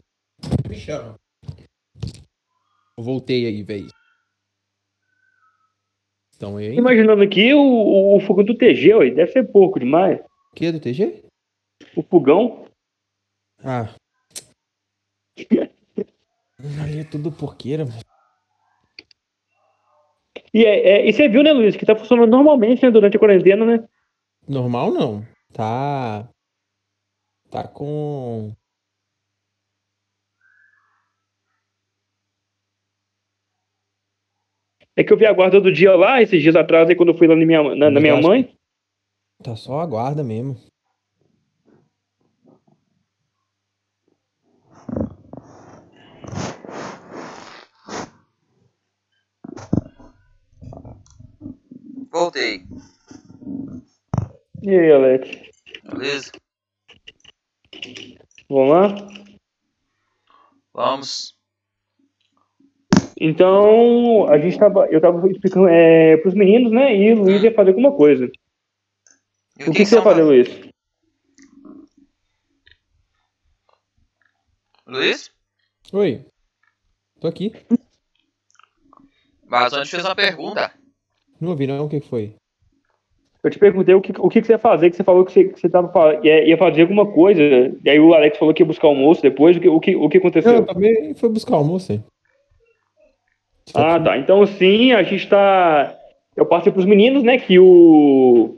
Me 0.67 0.75
chama. 0.75 1.19
Eu 2.97 3.03
voltei 3.03 3.45
aí, 3.45 3.61
velho. 3.61 3.87
Estão 6.31 6.57
aí? 6.57 6.75
Imaginando 6.75 7.21
aqui 7.21 7.53
o, 7.53 7.59
o, 7.61 8.17
o 8.17 8.19
fogão 8.21 8.43
do 8.43 8.57
TG, 8.57 8.95
ué, 8.95 9.11
deve 9.11 9.31
ser 9.31 9.43
pouco 9.51 9.79
demais. 9.79 10.19
O 10.19 10.55
que 10.55 10.71
do 10.71 10.79
TG? 10.79 11.25
O 11.95 12.01
fogão. 12.01 12.65
Ah. 13.63 13.93
Aí 16.83 16.99
é 16.99 17.03
tudo 17.03 17.31
porqueira, 17.31 17.85
mano. 17.85 17.99
E, 20.51 20.65
é, 20.65 21.01
é- 21.01 21.07
e 21.07 21.13
você 21.13 21.29
viu, 21.29 21.43
né, 21.43 21.51
Luiz, 21.53 21.75
que 21.75 21.85
tá 21.85 21.95
funcionando 21.95 22.31
normalmente 22.31 22.81
né, 22.83 22.89
durante 22.89 23.17
a 23.17 23.19
quarentena, 23.19 23.63
né? 23.63 23.87
Normal 24.47 24.91
não. 24.91 25.23
Tá. 25.51 26.27
Tá 27.51 27.67
com. 27.67 28.55
É 34.95 35.03
que 35.03 35.11
eu 35.11 35.17
vi 35.17 35.25
a 35.25 35.33
guarda 35.33 35.59
do 35.59 35.71
dia 35.71 35.95
lá, 35.95 36.21
esses 36.21 36.41
dias 36.41 36.55
atrás, 36.55 36.87
aí 36.87 36.95
quando 36.95 37.09
eu 37.09 37.17
fui 37.17 37.27
lá 37.27 37.35
na 37.35 37.45
minha, 37.45 37.75
na, 37.75 37.89
na 37.89 37.99
minha 37.99 38.21
mãe. 38.21 38.55
Tá 39.43 39.55
só 39.55 39.79
a 39.79 39.85
guarda 39.85 40.23
mesmo. 40.23 40.55
Voltei. 52.11 52.63
E 54.61 54.69
aí, 54.69 54.91
Alex? 54.91 55.29
Beleza? 55.83 56.31
Vamos 58.47 58.69
lá? 58.69 59.07
Vamos. 60.71 61.32
Então, 63.19 64.27
a 64.27 64.37
gente 64.37 64.57
tava. 64.57 64.87
Eu 64.87 64.99
tava 64.99 65.29
explicando 65.29 65.67
é, 65.67 66.17
pros 66.17 66.33
meninos, 66.33 66.71
né? 66.71 66.95
E 66.95 67.13
o 67.13 67.23
Luiz 67.23 67.43
ia 67.43 67.53
fazer 67.53 67.69
alguma 67.69 67.91
coisa. 67.91 68.29
E 69.59 69.63
O 69.63 69.71
que, 69.71 69.79
que 69.79 69.85
você 69.85 69.95
vai 69.95 70.03
fazer, 70.03 70.23
Luiz? 70.23 70.49
Luiz? 74.87 75.31
Oi. 75.91 76.25
Tô 77.19 77.27
aqui. 77.27 77.53
Mas 79.45 79.71
antes 79.73 79.91
fez 79.91 80.03
uma 80.03 80.15
pergunta. 80.15 80.71
Não 81.39 81.51
ouvi 81.51 81.67
não, 81.67 81.85
o 81.85 81.89
que 81.89 81.99
que 81.99 82.09
foi? 82.09 82.35
Eu 83.43 83.51
te 83.51 83.59
perguntei 83.59 83.93
o 83.93 84.01
que, 84.01 84.13
o 84.17 84.29
que, 84.29 84.41
que 84.41 84.47
você 84.47 84.53
ia 84.53 84.59
fazer, 84.59 84.89
que 84.89 84.95
você 84.95 85.03
falou 85.03 85.25
que 85.25 85.31
você, 85.31 85.43
que 85.45 85.59
você 85.59 85.69
tava, 85.69 85.91
ia, 86.23 86.47
ia 86.47 86.57
fazer 86.57 86.81
alguma 86.81 87.11
coisa. 87.11 87.41
E 87.41 87.89
aí 87.89 87.99
o 87.99 88.13
Alex 88.13 88.37
falou 88.37 88.53
que 88.53 88.63
ia 88.63 88.67
buscar 88.67 88.87
almoço 88.87 89.21
depois. 89.21 89.57
O 89.57 89.59
que, 89.59 89.67
o 89.69 89.79
que, 89.79 89.95
o 89.95 90.09
que 90.09 90.17
aconteceu? 90.17 90.53
Eu 90.53 90.65
também 90.65 91.13
fui 91.13 91.29
buscar 91.29 91.55
almoço 91.55 91.91
aí. 91.91 92.01
Ah, 93.73 93.99
tá. 93.99 94.17
Então 94.17 94.45
sim, 94.45 94.91
a 94.91 95.03
gente 95.03 95.27
tá. 95.27 95.95
Eu 96.35 96.45
passei 96.45 96.71
pros 96.71 96.85
meninos, 96.85 97.23
né, 97.23 97.37
que 97.37 97.59
o. 97.59 98.55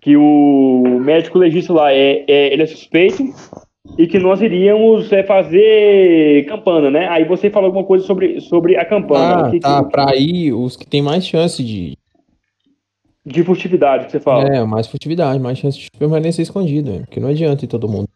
Que 0.00 0.16
o 0.16 0.98
médico 1.00 1.38
legista 1.38 1.72
lá 1.74 1.92
é, 1.92 2.24
é- 2.26 2.52
ele 2.54 2.62
é 2.62 2.66
suspeito 2.66 3.22
e 3.98 4.06
que 4.06 4.18
nós 4.18 4.40
iríamos 4.40 5.12
é, 5.12 5.22
fazer 5.22 6.46
campana, 6.46 6.90
né? 6.90 7.06
Aí 7.08 7.24
você 7.24 7.50
falou 7.50 7.66
alguma 7.66 7.84
coisa 7.84 8.06
sobre, 8.06 8.40
sobre 8.40 8.76
a 8.78 8.84
campana. 8.86 9.46
Ah, 9.46 9.50
que, 9.50 9.60
tá. 9.60 9.84
que- 9.84 9.90
Pra 9.90 10.16
ir, 10.16 10.52
os 10.54 10.74
que 10.76 10.86
tem 10.86 11.02
mais 11.02 11.26
chance 11.26 11.62
de. 11.62 11.98
de 13.26 13.44
furtividade 13.44 14.06
que 14.06 14.12
você 14.12 14.20
fala. 14.20 14.44
É, 14.48 14.64
mais 14.64 14.86
furtividade, 14.86 15.38
mais 15.38 15.58
chance 15.58 15.78
de 15.78 15.90
permanecer 15.98 16.42
escondido. 16.42 16.90
né? 16.92 16.98
Porque 17.00 17.20
não 17.20 17.28
adianta 17.28 17.64
ir 17.66 17.68
todo 17.68 17.86
mundo. 17.88 18.08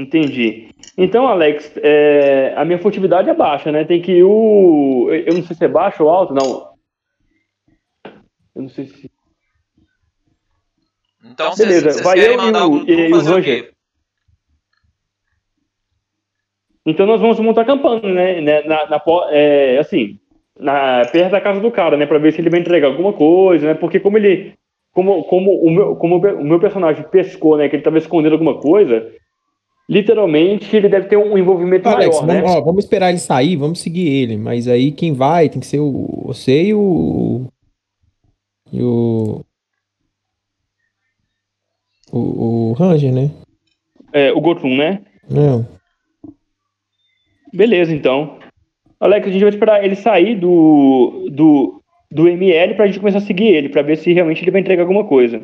Entendi. 0.00 0.70
Então, 0.96 1.26
Alex, 1.26 1.72
é, 1.76 2.54
a 2.56 2.64
minha 2.64 2.78
furtividade 2.78 3.28
é 3.28 3.34
baixa, 3.34 3.70
né? 3.70 3.84
Tem 3.84 4.00
que 4.00 4.12
ir 4.12 4.24
o. 4.24 5.08
Eu 5.10 5.34
não 5.34 5.42
sei 5.42 5.54
se 5.54 5.64
é 5.64 5.68
baixo 5.68 6.02
ou 6.04 6.10
alto, 6.10 6.32
não. 6.32 6.70
Eu 8.56 8.62
não 8.62 8.68
sei 8.68 8.86
se. 8.86 9.10
Então, 11.24 11.54
Beleza, 11.54 11.90
vocês 11.90 11.94
vocês 11.96 12.04
vai 12.06 12.18
eu 12.18 12.32
e 12.32 12.36
mandar 12.36 12.66
o- 12.66 12.78
e 12.78 13.10
grupo 13.10 13.30
o 13.38 13.42
quê? 13.42 13.70
Então 16.86 17.04
nós 17.06 17.20
vamos 17.20 17.38
montar 17.40 17.66
campana, 17.66 18.08
né? 18.08 18.40
né, 18.40 18.62
Na, 18.62 18.86
na 18.88 19.02
é, 19.30 19.78
assim, 19.78 20.18
na, 20.58 21.02
perto 21.12 21.30
da 21.32 21.40
casa 21.42 21.60
do 21.60 21.70
cara, 21.70 21.96
né? 21.98 22.06
Pra 22.06 22.18
ver 22.18 22.32
se 22.32 22.40
ele 22.40 22.48
vai 22.48 22.60
entregar 22.60 22.88
alguma 22.88 23.12
coisa, 23.12 23.66
né? 23.66 23.74
Porque 23.74 24.00
como 24.00 24.16
ele. 24.16 24.54
Como, 24.92 25.22
como, 25.24 25.52
o, 25.62 25.70
meu, 25.70 25.96
como 25.96 26.16
o 26.16 26.44
meu 26.44 26.58
personagem 26.58 27.06
pescou, 27.10 27.56
né? 27.56 27.68
Que 27.68 27.76
ele 27.76 27.82
tava 27.82 27.98
escondendo 27.98 28.32
alguma 28.32 28.58
coisa. 28.58 29.12
Literalmente, 29.90 30.76
ele 30.76 30.88
deve 30.88 31.08
ter 31.08 31.16
um 31.16 31.36
envolvimento 31.36 31.88
Alex, 31.88 32.20
maior, 32.20 32.26
né? 32.28 32.40
vamos, 32.42 32.56
ó, 32.56 32.60
vamos 32.60 32.84
esperar 32.84 33.10
ele 33.10 33.18
sair, 33.18 33.56
vamos 33.56 33.80
seguir 33.80 34.06
ele. 34.06 34.36
Mas 34.36 34.68
aí 34.68 34.92
quem 34.92 35.12
vai 35.12 35.48
tem 35.48 35.58
que 35.58 35.66
ser 35.66 35.80
o, 35.80 36.26
você 36.26 36.66
e 36.66 36.74
o. 36.74 37.48
E 38.72 38.80
o. 38.80 39.44
O, 42.12 42.18
o 42.70 42.72
Ranger, 42.74 43.12
né? 43.12 43.32
É, 44.12 44.30
o 44.30 44.40
Gotrun, 44.40 44.76
né? 44.76 45.02
Não. 45.28 45.66
Beleza, 47.52 47.92
então. 47.92 48.38
Alex, 49.00 49.26
a 49.26 49.30
gente 49.32 49.42
vai 49.42 49.50
esperar 49.50 49.84
ele 49.84 49.96
sair 49.96 50.38
do, 50.38 51.28
do, 51.32 51.82
do 52.12 52.28
ML 52.28 52.74
pra 52.74 52.86
gente 52.86 53.00
começar 53.00 53.18
a 53.18 53.22
seguir 53.22 53.48
ele, 53.48 53.68
pra 53.68 53.82
ver 53.82 53.96
se 53.96 54.12
realmente 54.12 54.40
ele 54.40 54.52
vai 54.52 54.60
entregar 54.60 54.82
alguma 54.82 55.04
coisa. 55.04 55.42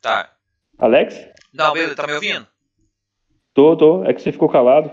Tá. 0.00 0.30
Alex? 0.78 1.30
Não, 1.52 1.72
beleza, 1.72 1.94
tá 1.96 2.06
me 2.06 2.12
ouvindo? 2.14 2.46
Tô, 3.52 3.76
tô. 3.76 4.04
É 4.04 4.14
que 4.14 4.22
você 4.22 4.32
ficou 4.32 4.48
calado. 4.48 4.92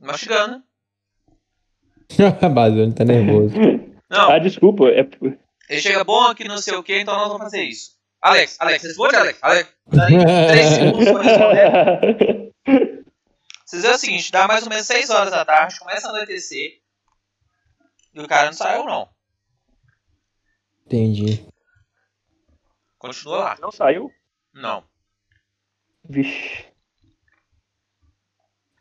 Mastigando. 0.00 0.62
Basílio 2.54 2.94
tá 2.94 3.04
nervoso. 3.04 3.54
Não, 4.10 4.30
Ah, 4.30 4.38
desculpa. 4.38 4.88
É... 4.88 5.06
ele 5.68 5.80
chega 5.82 6.02
bom 6.02 6.22
aqui, 6.24 6.44
não 6.48 6.56
sei 6.56 6.74
o 6.74 6.82
que, 6.82 6.98
então 6.98 7.14
nós 7.14 7.28
vamos 7.28 7.42
fazer 7.42 7.62
isso. 7.64 7.90
Alex, 8.22 8.56
Alex, 8.58 8.82
responde, 8.82 9.16
Alex. 9.16 9.38
Alex, 9.42 9.76
daí, 9.86 10.14
3 10.48 10.66
segundos 10.74 11.10
pra 11.12 11.22
responder. 11.22 12.52
Vocês 13.66 13.82
veem 13.82 13.94
o 13.94 13.98
seguinte, 13.98 14.32
dá 14.32 14.48
mais 14.48 14.62
ou 14.64 14.70
menos 14.70 14.86
6 14.86 15.10
horas 15.10 15.30
da 15.30 15.44
tarde, 15.44 15.78
começa 15.78 16.06
a 16.06 16.10
anoitecer. 16.10 16.80
E 18.14 18.20
o 18.20 18.26
cara 18.26 18.46
não 18.46 18.54
saiu, 18.54 18.84
não. 18.86 19.10
Entendi. 20.86 21.46
Continua 22.98 23.38
lá. 23.38 23.56
Não 23.60 23.70
saiu? 23.70 24.10
Não. 24.54 24.82
Vixe. 26.08 26.66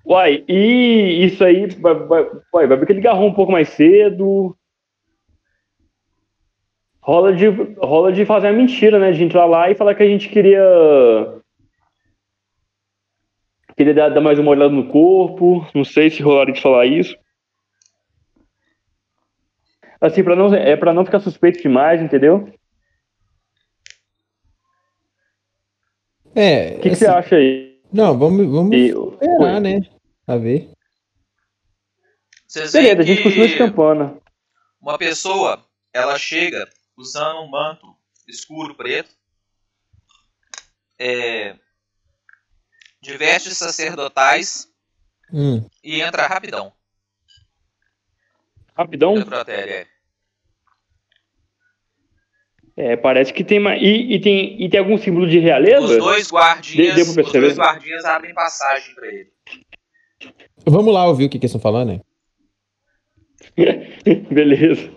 Uai, 0.05 0.45
e 0.47 1.25
isso 1.25 1.43
aí 1.43 1.67
vai, 1.67 1.93
vai, 1.93 2.23
vai, 2.53 2.67
ver 2.67 2.85
que 2.85 2.93
ele 2.93 2.99
agarrou 2.99 3.27
um 3.27 3.33
pouco 3.33 3.51
mais 3.51 3.67
cedo. 3.69 4.55
Rola 7.01 7.33
de, 7.33 7.47
rola 7.77 8.11
de 8.13 8.25
fazer 8.25 8.47
a 8.47 8.53
mentira, 8.53 8.99
né? 8.99 9.11
De 9.11 9.21
entrar 9.21 9.45
lá 9.45 9.69
e 9.69 9.75
falar 9.75 9.95
que 9.95 10.03
a 10.03 10.07
gente 10.07 10.29
queria. 10.29 10.61
Queria 13.75 13.93
dar, 13.93 14.09
dar 14.09 14.21
mais 14.21 14.39
uma 14.39 14.51
olhada 14.51 14.73
no 14.73 14.87
corpo. 14.87 15.67
Não 15.75 15.83
sei 15.83 16.09
se 16.09 16.23
rolaria 16.23 16.53
de 16.53 16.61
falar 16.61 16.85
isso. 16.85 17.17
Assim, 19.99 20.23
pra 20.23 20.35
não, 20.35 20.53
é 20.53 20.75
pra 20.77 20.93
não 20.93 21.03
ficar 21.03 21.19
suspeito 21.19 21.61
demais, 21.61 22.01
entendeu? 22.01 22.49
É. 26.39 26.71
O 26.71 26.75
que, 26.75 26.81
que 26.81 26.89
assim, 26.89 26.97
você 27.05 27.07
acha 27.07 27.35
aí? 27.35 27.81
Não, 27.91 28.17
vamos, 28.17 28.45
vamos 28.47 28.73
E- 28.75 28.89
esperar, 28.89 29.59
né? 29.61 29.79
Pra 30.25 30.37
ver. 30.37 30.69
Vocês 32.47 32.71
Beleza, 32.71 33.01
a 33.01 33.03
gente 33.05 33.23
continua 33.23 33.47
de 33.47 33.53
que 33.53 33.59
campana. 33.59 34.21
uma 34.81 34.97
pessoa, 34.97 35.65
ela 35.93 36.17
chega 36.17 36.67
usando 36.95 37.41
um 37.41 37.49
manto 37.49 37.87
escuro 38.27 38.75
preto, 38.75 39.09
é, 40.99 41.55
de 43.01 43.17
vestes 43.17 43.57
sacerdotais 43.57 44.67
Hum. 45.31 45.67
e 45.83 46.01
entra 46.01 46.27
rapidão. 46.27 46.71
Rapidão. 48.75 49.15
Necrotéria, 49.15 49.87
é. 52.77 52.95
Parece 52.95 53.33
que 53.33 53.43
tem 53.43 53.59
mais. 53.59 53.81
E, 53.81 54.13
e 54.13 54.19
tem, 54.21 54.61
e 54.63 54.69
tem 54.69 54.79
algum 54.79 54.97
símbolo 54.97 55.27
de 55.27 55.39
realeza? 55.39 55.85
Os 55.85 55.97
dois 55.97 56.31
guardinhas, 56.31 57.13
pra 57.13 57.23
os 57.23 57.31
dois 57.31 57.57
guardinhas 57.57 58.05
abrem 58.05 58.33
passagem 58.33 58.93
pra 58.95 59.07
ele. 59.07 59.27
Vamos 60.65 60.93
lá 60.93 61.05
ouvir 61.07 61.25
o 61.25 61.29
que, 61.29 61.37
que 61.39 61.45
eles 61.45 61.53
estão 61.55 61.61
falando, 61.61 61.89
né? 61.93 62.01
Beleza. 64.31 64.91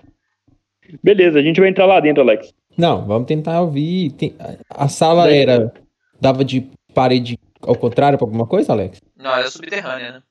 Beleza, 1.03 1.39
a 1.39 1.43
gente 1.43 1.61
vai 1.61 1.69
entrar 1.71 1.87
lá 1.87 2.01
dentro, 2.01 2.23
Alex. 2.23 2.53
Não, 2.77 3.07
vamos 3.07 3.27
tentar 3.29 3.61
ouvir. 3.61 4.11
Tem- 4.13 4.35
A 4.69 4.89
sala 4.89 5.31
era. 5.33 5.73
Dava 6.21 6.45
de 6.45 6.69
parede 6.95 7.39
ao 7.63 7.75
contrário 7.77 8.19
pra 8.19 8.27
alguma 8.27 8.47
coisa, 8.47 8.73
Alex? 8.73 9.01
Não, 9.17 9.31
ela 9.33 9.45
é 9.45 9.51
subterrânea, 9.51 10.13
né? 10.13 10.23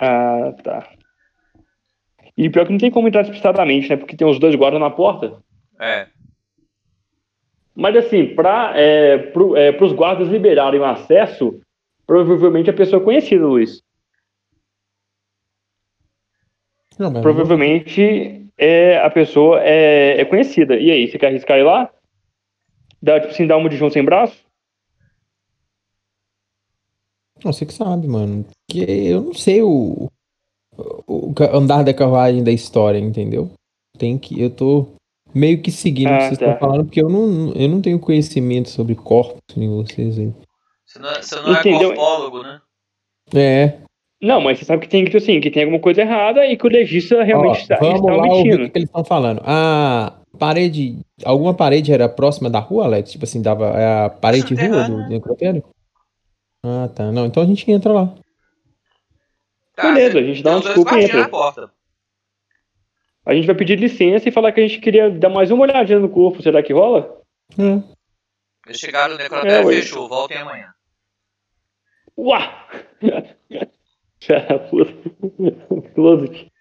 Ah, 0.00 0.52
tá. 0.62 0.90
E 2.36 2.48
pior 2.50 2.66
que 2.66 2.72
não 2.72 2.78
tem 2.78 2.90
como 2.90 3.06
entrar 3.08 3.22
despistadamente, 3.22 3.88
né? 3.88 3.96
Porque 3.96 4.16
tem 4.16 4.26
os 4.26 4.38
dois 4.38 4.54
guardas 4.54 4.80
na 4.80 4.90
porta. 4.90 5.38
É. 5.80 6.06
Mas 7.74 7.96
assim, 7.96 8.34
para 8.34 8.72
é, 8.76 9.18
pro, 9.18 9.56
é, 9.56 9.76
os 9.82 9.92
guardas 9.92 10.28
liberarem 10.28 10.80
o 10.80 10.84
acesso, 10.84 11.60
provavelmente 12.06 12.70
a 12.70 12.74
pessoa 12.74 13.02
é 13.02 13.04
conhecida, 13.04 13.44
Luiz. 13.44 13.82
Não, 16.98 17.20
provavelmente 17.20 18.46
é, 18.56 18.98
a 18.98 19.10
pessoa 19.10 19.60
é, 19.62 20.20
é, 20.20 20.24
conhecida. 20.24 20.76
E 20.76 20.90
aí, 20.90 21.08
você 21.08 21.18
quer 21.18 21.26
arriscar 21.26 21.58
ir 21.58 21.64
lá? 21.64 21.90
Dá, 23.02 23.20
tipo 23.20 23.32
assim, 23.32 23.46
dar 23.46 23.56
uma 23.56 23.68
de 23.68 23.76
João 23.76 23.90
sem 23.90 24.04
braço? 24.04 24.44
Não, 27.44 27.52
você 27.52 27.66
que 27.66 27.74
sabe, 27.74 28.06
mano. 28.06 28.46
Porque 28.66 28.90
eu 28.90 29.22
não 29.22 29.34
sei 29.34 29.60
o, 29.60 30.08
o 31.06 31.34
andar 31.52 31.82
da 31.82 31.92
carruagem 31.92 32.42
da 32.42 32.52
história, 32.52 32.98
entendeu? 32.98 33.50
Tem 33.98 34.16
que. 34.16 34.40
Eu 34.40 34.50
tô 34.50 34.88
meio 35.34 35.60
que 35.60 35.70
seguindo 35.70 36.08
ah, 36.08 36.14
o 36.14 36.18
que 36.18 36.24
vocês 36.24 36.38
tá. 36.38 36.46
estão 36.46 36.58
falando, 36.58 36.84
porque 36.84 37.02
eu 37.02 37.08
não, 37.08 37.52
eu 37.54 37.68
não 37.68 37.80
tenho 37.80 37.98
conhecimento 37.98 38.70
sobre 38.70 38.94
corpos 38.94 39.40
nem 39.56 39.68
vocês 39.68 40.18
aí. 40.18 40.32
Você 40.86 40.98
não 40.98 41.10
é, 41.10 41.22
você 41.22 41.36
não 41.36 41.54
é 41.54 41.62
corpólogo, 41.62 42.42
né? 42.42 42.60
É. 43.34 43.78
Não, 44.22 44.40
mas 44.40 44.58
você 44.58 44.64
sabe 44.64 44.82
que 44.82 44.88
tem 44.88 45.04
que 45.04 45.16
assim, 45.16 45.40
que 45.40 45.50
tem 45.50 45.64
alguma 45.64 45.80
coisa 45.80 46.02
errada 46.02 46.46
e 46.46 46.56
que 46.56 46.66
o 46.66 46.70
legista 46.70 47.22
realmente 47.22 47.58
Ó, 47.58 47.60
está, 47.60 47.76
vamos 47.76 48.00
está 48.00 48.12
lá 48.14 48.22
omitindo. 48.22 48.64
o 48.64 48.70
que 48.70 48.78
eles 48.78 48.88
estão 48.88 49.04
falando. 49.04 49.42
A 49.44 50.14
parede. 50.38 50.98
Alguma 51.24 51.52
parede 51.52 51.92
era 51.92 52.08
próxima 52.08 52.48
da 52.48 52.58
rua, 52.58 52.84
Alex? 52.84 53.10
Tipo 53.10 53.24
assim, 53.24 53.42
dava 53.42 53.66
é 53.78 54.04
a 54.04 54.08
parede 54.08 54.54
de 54.54 54.66
rua 54.66 54.84
do 54.84 55.08
necrotério? 55.08 55.64
Ah, 56.64 56.88
tá. 56.94 57.12
Não, 57.12 57.26
então 57.26 57.42
a 57.42 57.46
gente 57.46 57.70
entra 57.70 57.92
lá. 57.92 58.14
Tá, 59.76 59.82
Beleza, 59.82 60.18
a 60.18 60.22
gente 60.22 60.42
dá 60.42 60.52
uma 60.52 60.60
desculpa 60.60 60.98
e 60.98 61.04
entra. 61.04 61.30
A 63.26 63.34
gente 63.34 63.46
vai 63.46 63.54
pedir 63.54 63.78
licença 63.78 64.28
e 64.28 64.32
falar 64.32 64.52
que 64.52 64.60
a 64.60 64.66
gente 64.66 64.80
queria 64.80 65.10
dar 65.10 65.30
mais 65.30 65.50
uma 65.50 65.62
olhadinha 65.62 65.98
no 65.98 66.10
corpo. 66.10 66.42
Será 66.42 66.62
que 66.62 66.72
rola? 66.72 67.22
Hum. 67.58 67.82
Eles 68.66 68.78
chegaram 68.78 69.14
no 69.14 69.18
necrotério 69.18 69.70
é, 69.70 69.74
fechou. 69.74 70.08
Voltem 70.08 70.36
amanhã. 70.36 70.74
Uá! 72.16 72.68
Closet. 75.94 76.52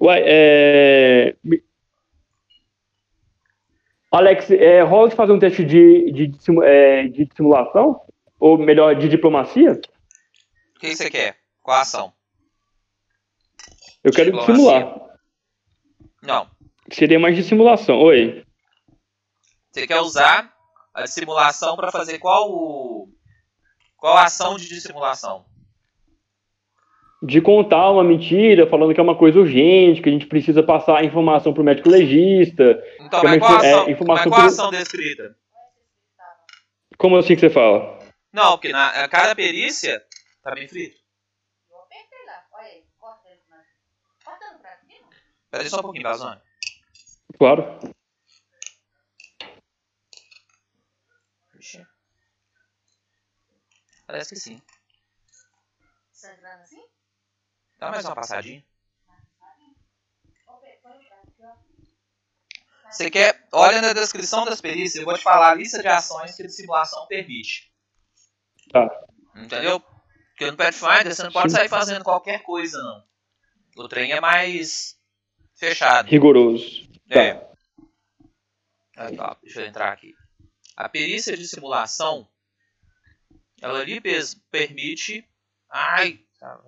Uai, 0.00 0.22
é... 0.24 1.36
Alex, 4.10 4.50
é, 4.50 4.80
rola 4.82 5.08
de 5.08 5.16
fazer 5.16 5.32
um 5.32 5.38
teste 5.38 5.64
de, 5.64 6.12
de, 6.12 6.26
de, 6.28 6.38
é, 6.62 7.08
de 7.08 7.28
simulação? 7.34 8.00
Ou 8.38 8.56
melhor, 8.56 8.94
de 8.94 9.08
diplomacia? 9.08 9.72
O 9.72 10.80
que 10.80 10.94
você 10.94 11.10
quer? 11.10 11.36
Qual 11.62 11.76
a 11.76 11.82
ação? 11.82 12.12
Eu 14.02 14.12
quero 14.12 14.32
dissimular. 14.32 15.04
Não. 16.24 16.48
Seria 16.90 17.18
mais 17.18 17.36
de 17.36 17.42
simulação. 17.42 18.00
Oi. 18.00 18.44
Você 19.70 19.86
quer 19.86 20.00
usar 20.00 20.52
a 20.92 21.02
dissimulação 21.02 21.76
para 21.76 21.90
fazer 21.90 22.18
qual 22.18 23.08
qual 23.96 24.16
ação 24.18 24.56
de 24.56 24.68
dissimulação? 24.68 25.44
De 27.22 27.40
contar 27.40 27.90
uma 27.90 28.04
mentira, 28.04 28.66
falando 28.66 28.92
que 28.92 29.00
é 29.00 29.02
uma 29.02 29.16
coisa 29.16 29.38
urgente, 29.38 30.02
que 30.02 30.08
a 30.08 30.12
gente 30.12 30.26
precisa 30.26 30.62
passar 30.62 30.98
a 30.98 31.04
informação 31.04 31.54
para 31.54 31.62
o 31.62 31.64
médico 31.64 31.88
legista. 31.88 32.82
Então, 33.00 33.22
mas 33.22 33.38
qual, 33.38 33.52
a 33.52 33.56
ação, 33.56 33.86
é, 33.86 33.90
informação 33.90 34.30
mas 34.30 34.38
qual 34.38 34.42
a 34.42 34.46
ação 34.46 34.70
descrita? 34.70 35.34
Como 36.98 37.16
assim 37.16 37.34
que 37.34 37.40
você 37.40 37.50
fala? 37.50 37.98
Não, 38.32 38.52
porque 38.52 38.72
na 38.72 39.08
cada 39.08 39.34
perícia 39.34 40.02
tá 40.42 40.54
bem 40.54 40.68
frito. 40.68 41.03
Peraí 45.54 45.70
só 45.70 45.78
um 45.78 45.82
pouquinho, 45.82 46.02
Bazone. 46.02 46.40
Claro. 47.38 47.78
Parece 54.04 54.34
que 54.34 54.40
sim. 54.40 54.60
Sangrando 56.10 56.62
assim? 56.62 56.84
Dá 57.78 57.88
mais 57.88 58.04
uma 58.04 58.16
passadinha. 58.16 58.64
Você 62.90 63.08
quer. 63.08 63.48
Olha 63.52 63.80
na 63.80 63.92
descrição 63.92 64.44
das 64.44 64.60
perícias, 64.60 64.96
eu 64.96 65.04
vou 65.04 65.16
te 65.16 65.22
falar 65.22 65.52
a 65.52 65.54
lista 65.54 65.80
de 65.80 65.86
ações 65.86 66.34
que 66.34 66.42
a 66.42 66.48
simulação 66.48 67.06
permite. 67.06 67.72
Tá. 68.72 68.90
Entendeu? 69.36 69.78
Porque 69.78 70.50
no 70.50 70.56
Pathfinder 70.56 71.14
você 71.14 71.22
não 71.22 71.32
pode 71.32 71.52
sair 71.52 71.68
fazendo 71.68 72.02
qualquer 72.02 72.42
coisa, 72.42 72.76
não. 72.82 73.06
O 73.76 73.88
trem 73.88 74.10
é 74.10 74.20
mais 74.20 74.98
fechado. 75.54 76.08
Rigoroso. 76.08 76.88
É. 77.08 77.34
Tá. 77.34 77.54
Ah, 78.96 79.12
tá. 79.16 79.36
Deixa 79.42 79.62
eu 79.62 79.66
entrar 79.66 79.92
aqui. 79.92 80.14
A 80.76 80.88
perícia 80.88 81.36
de 81.36 81.46
simulação, 81.46 82.28
ela 83.60 83.84
lhe 83.84 84.00
permite. 84.50 85.28
Ai! 85.70 86.20
Tá, 86.38 86.60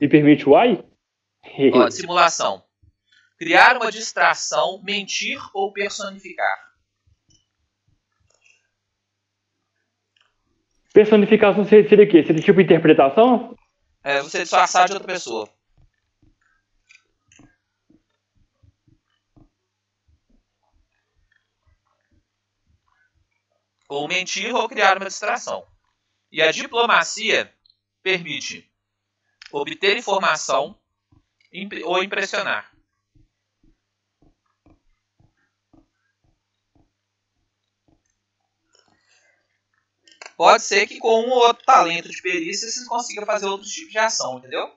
e 0.00 0.08
permite 0.08 0.48
o 0.48 0.56
ai? 0.56 0.82
Ó, 1.74 1.90
simulação. 1.90 2.64
Criar 3.38 3.76
uma 3.76 3.90
distração, 3.90 4.82
mentir 4.82 5.38
ou 5.52 5.72
personificar. 5.72 6.73
Personificação 10.94 11.64
seria 11.64 12.04
o 12.04 12.08
quê? 12.08 12.22
Seria 12.24 12.40
tipo 12.40 12.60
interpretação? 12.60 13.58
É, 14.04 14.22
você 14.22 14.42
disfarçar 14.42 14.86
de 14.86 14.92
outra 14.92 15.08
pessoa. 15.08 15.48
Ou 23.88 24.06
mentir 24.06 24.54
ou 24.54 24.68
criar 24.68 24.96
uma 24.96 25.06
distração. 25.06 25.66
E 26.30 26.40
a 26.40 26.52
diplomacia 26.52 27.52
permite 28.00 28.70
obter 29.50 29.96
informação 29.96 30.78
ou 31.84 32.04
impressionar. 32.04 32.73
Pode 40.36 40.62
ser 40.62 40.86
que 40.86 40.98
com 40.98 41.20
um 41.20 41.30
ou 41.30 41.46
outro 41.46 41.64
talento 41.64 42.08
de 42.08 42.20
perícia 42.20 42.68
você 42.68 42.84
consiga 42.86 43.24
fazer 43.24 43.46
outros 43.46 43.70
tipos 43.70 43.92
de 43.92 43.98
ação, 43.98 44.38
entendeu? 44.38 44.68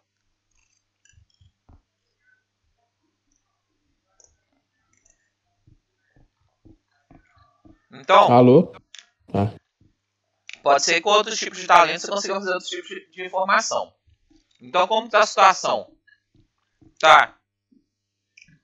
Então. 7.92 8.32
Alô? 8.32 8.72
Ah. 9.34 9.54
Pode 10.62 10.84
ser 10.84 10.96
que 10.96 11.02
com 11.02 11.10
outros 11.10 11.40
tipos 11.40 11.60
de 11.60 11.66
talento 11.66 12.02
você 12.02 12.08
consiga 12.08 12.36
fazer 12.36 12.52
outros 12.52 12.70
tipos 12.70 12.90
de, 12.90 13.10
de 13.12 13.26
informação. 13.26 13.94
Então, 14.62 14.88
como 14.88 15.06
está 15.08 15.20
a 15.20 15.26
situação? 15.26 15.92
Tá. 17.00 17.38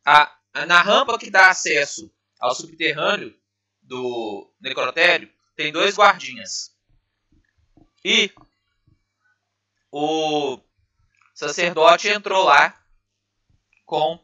A, 0.06 0.38
na 0.68 0.82
rampa 0.82 1.18
que 1.18 1.32
dá 1.32 1.50
acesso 1.50 2.14
ao 2.40 2.54
subterrâneo 2.54 3.34
do 3.82 4.54
necrotério, 4.60 5.32
tem 5.56 5.72
dois 5.72 5.96
guardinhas. 5.96 6.73
E 8.06 8.30
o 9.92 10.60
sacerdote 11.34 12.10
entrou 12.10 12.44
lá 12.44 12.78
com 13.86 14.20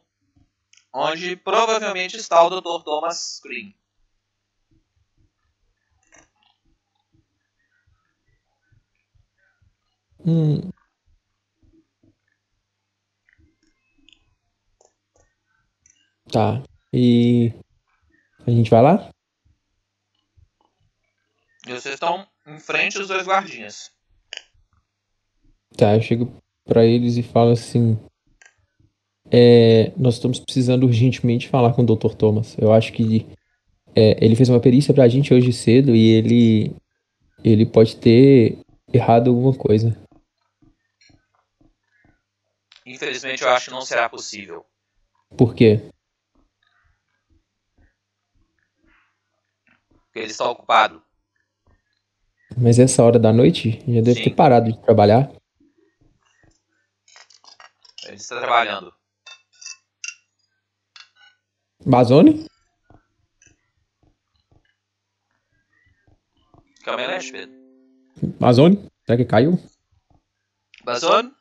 onde 0.92 1.36
provavelmente 1.36 2.16
está 2.16 2.42
o 2.42 2.50
Dr. 2.50 2.84
Thomas 2.84 3.40
Green. 3.42 3.74
Hum. 10.26 10.70
Tá. 16.30 16.62
E 16.92 17.52
a 18.46 18.50
gente 18.50 18.70
vai 18.70 18.82
lá? 18.82 19.10
E 21.66 21.72
vocês 21.72 21.94
estão 21.94 22.26
em 22.50 22.58
frente 22.58 22.98
aos 22.98 23.08
dois 23.08 23.26
guardinhas. 23.26 23.90
Tá, 25.76 25.94
eu 25.94 26.02
chego 26.02 26.32
para 26.64 26.84
eles 26.84 27.16
e 27.16 27.22
falo 27.22 27.52
assim: 27.52 27.98
é, 29.30 29.92
Nós 29.96 30.14
estamos 30.14 30.40
precisando 30.40 30.84
urgentemente 30.84 31.48
falar 31.48 31.72
com 31.72 31.82
o 31.82 31.86
Dr. 31.86 32.14
Thomas. 32.14 32.56
Eu 32.58 32.72
acho 32.72 32.92
que 32.92 33.26
é, 33.94 34.24
ele 34.24 34.36
fez 34.36 34.48
uma 34.48 34.60
perícia 34.60 34.92
pra 34.92 35.08
gente 35.08 35.32
hoje 35.32 35.52
cedo 35.52 35.94
e 35.94 36.08
ele, 36.08 36.76
ele 37.44 37.64
pode 37.66 37.96
ter 37.96 38.58
errado 38.92 39.30
alguma 39.30 39.54
coisa. 39.54 39.96
Infelizmente, 42.84 43.42
eu 43.42 43.50
acho 43.50 43.66
que 43.66 43.70
não 43.70 43.82
será 43.82 44.08
possível. 44.08 44.64
Por 45.36 45.54
quê? 45.54 45.80
Porque 50.06 50.18
ele 50.18 50.32
está 50.32 50.50
ocupado. 50.50 51.00
Mas 52.56 52.78
essa 52.78 53.02
hora 53.02 53.18
da 53.18 53.32
noite 53.32 53.82
já 53.86 54.00
deve 54.00 54.14
Sim. 54.14 54.24
ter 54.24 54.34
parado 54.34 54.72
de 54.72 54.80
trabalhar. 54.82 55.30
Ele 58.06 58.16
está 58.16 58.38
trabalhando. 58.40 58.92
Bazone? 61.86 62.46
Leste, 67.20 67.32
Pedro. 67.32 67.54
Bazone? 68.38 68.90
Será 69.04 69.16
que 69.16 69.24
caiu? 69.24 69.58
Bazone? 70.84 71.32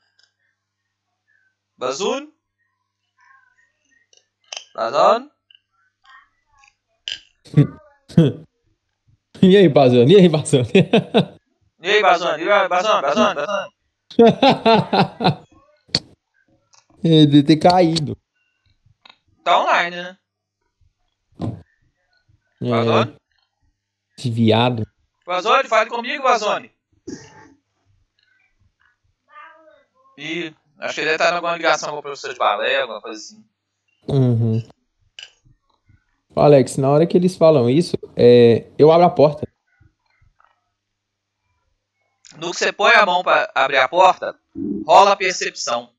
Bazone? 1.78 2.34
Bazone? 4.76 5.30
E 9.44 9.56
aí, 9.56 9.70
Bazone? 9.70 10.14
E 10.14 10.18
aí, 10.18 10.30
Bazone? 10.30 10.68
E 11.82 11.90
aí, 11.90 12.02
Bazone? 12.02 12.44
E 12.44 12.52
aí? 12.52 12.68
Bazone? 12.68 13.02
Ele 17.02 17.26
deve 17.28 17.44
ter 17.44 17.56
caído. 17.56 18.18
Tá 19.42 19.62
online, 19.62 19.96
né? 19.96 20.18
É, 22.62 23.14
esse 24.18 24.30
viado. 24.30 24.86
Bazone, 25.26 25.70
fale 25.70 25.90
comigo, 25.90 26.22
Bazone. 26.22 26.70
Ih, 30.18 30.54
acho 30.80 30.96
que 30.96 31.00
ele 31.00 31.12
deve 31.12 31.24
estar 31.24 31.32
em 31.32 31.36
alguma 31.36 31.56
ligação 31.56 31.92
com 31.92 32.00
o 32.00 32.02
professor 32.02 32.34
de 32.34 32.38
balé, 32.40 32.82
alguma 32.82 33.00
coisa 33.00 33.18
assim. 33.18 33.42
Uhum. 34.10 34.62
Alex, 36.36 36.78
na 36.78 36.90
hora 36.90 37.08
que 37.08 37.18
eles 37.18 37.36
falam 37.36 37.70
isso, 37.70 37.98
é, 38.16 38.72
eu 38.78 38.92
abro 38.92 39.06
a 39.06 39.10
porta. 39.10 39.48
No 42.38 42.52
que 42.52 42.58
você 42.58 42.72
põe 42.72 42.94
a 42.94 43.06
mão 43.06 43.22
pra 43.24 43.52
abrir 43.54 43.78
a 43.78 43.88
porta, 43.88 44.40
rola 44.86 45.12
a 45.12 45.16
percepção. 45.16 45.92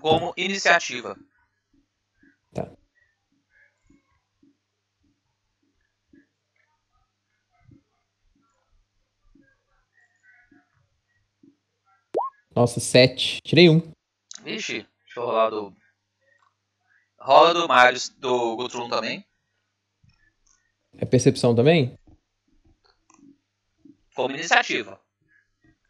Como 0.00 0.34
iniciativa. 0.36 1.16
Tá. 2.52 2.70
Nossa, 12.54 12.80
sete. 12.80 13.40
Tirei 13.42 13.70
um. 13.70 13.92
Vixe, 14.42 14.86
deixa 15.04 15.20
eu 15.20 15.24
rolar 15.24 15.50
do. 15.50 15.74
Rola 17.20 17.52
do 17.52 17.68
Marius, 17.68 18.08
do 18.08 18.56
Gutrum 18.56 18.88
também. 18.88 19.24
É 20.96 21.04
percepção 21.04 21.54
também? 21.54 21.98
Como 24.14 24.34
iniciativa. 24.34 24.98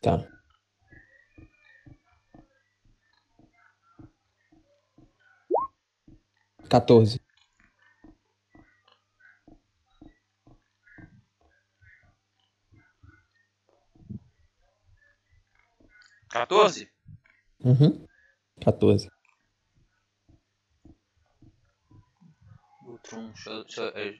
Tá. 0.02 0.26
Quatorze. 6.68 7.20
Quatorze? 16.32 16.88
Uhum. 17.64 18.06
Quatorze. 18.62 19.10
Deixa, 23.10 23.50
eu- 23.50 23.64
eu- 23.76 23.98
é. 23.98 24.14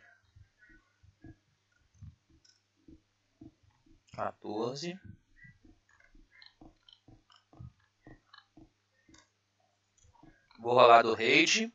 14. 4.15 4.99
Vou 10.61 10.75
rolar 10.75 11.03
do 11.03 11.13
Rage. 11.15 11.73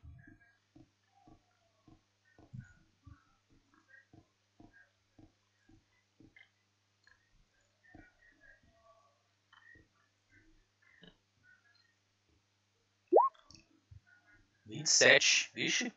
Vinte 14.65 14.85
e 14.87 14.89
sete, 14.89 15.49
vixe. 15.55 15.91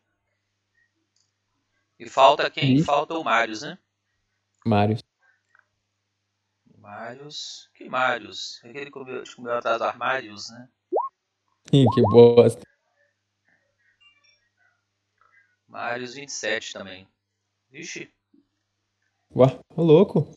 E 1.98 2.08
falta 2.08 2.48
quem? 2.48 2.82
Falta 2.84 3.14
o 3.14 3.24
Marius, 3.24 3.62
né? 3.62 3.78
Mário. 4.64 4.96
Marius. 6.76 7.68
Que 7.74 7.88
Marius? 7.88 8.60
Aquele 8.64 8.86
que 8.86 8.90
comeu, 8.92 9.22
que 9.24 9.34
comeu 9.34 9.54
atrás 9.54 9.78
do 9.78 9.84
armários, 9.84 10.48
né? 10.50 10.68
Ih, 11.72 11.86
que 11.92 12.02
bosta. 12.02 12.62
Marius 15.66 16.14
27 16.14 16.72
também. 16.72 17.08
Vixe. 17.68 18.12
Ué, 19.34 19.60
ô 19.76 19.82
louco. 19.82 20.32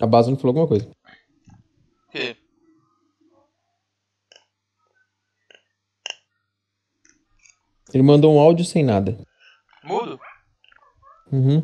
A 0.00 0.06
base 0.06 0.30
não 0.30 0.36
falou 0.36 0.50
alguma 0.50 0.68
coisa. 0.68 0.88
O 0.88 2.10
quê? 2.10 2.43
Ele 7.94 8.02
mandou 8.02 8.34
um 8.34 8.40
áudio 8.40 8.64
sem 8.64 8.84
nada. 8.84 9.16
Mudo? 9.84 10.18
Uhum. 11.30 11.62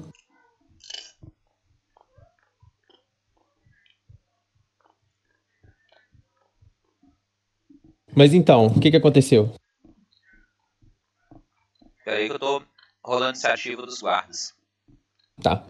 Mas 8.15 8.33
então, 8.33 8.67
o 8.67 8.81
que 8.81 8.91
que 8.91 8.97
aconteceu? 8.97 9.53
Peraí 12.05 12.27
que 12.29 12.35
eu 12.35 12.39
tô 12.39 12.63
rolando 13.05 13.27
a 13.27 13.31
iniciativa 13.31 13.83
dos 13.83 14.01
guardas. 14.01 14.55
Tá. 15.43 15.67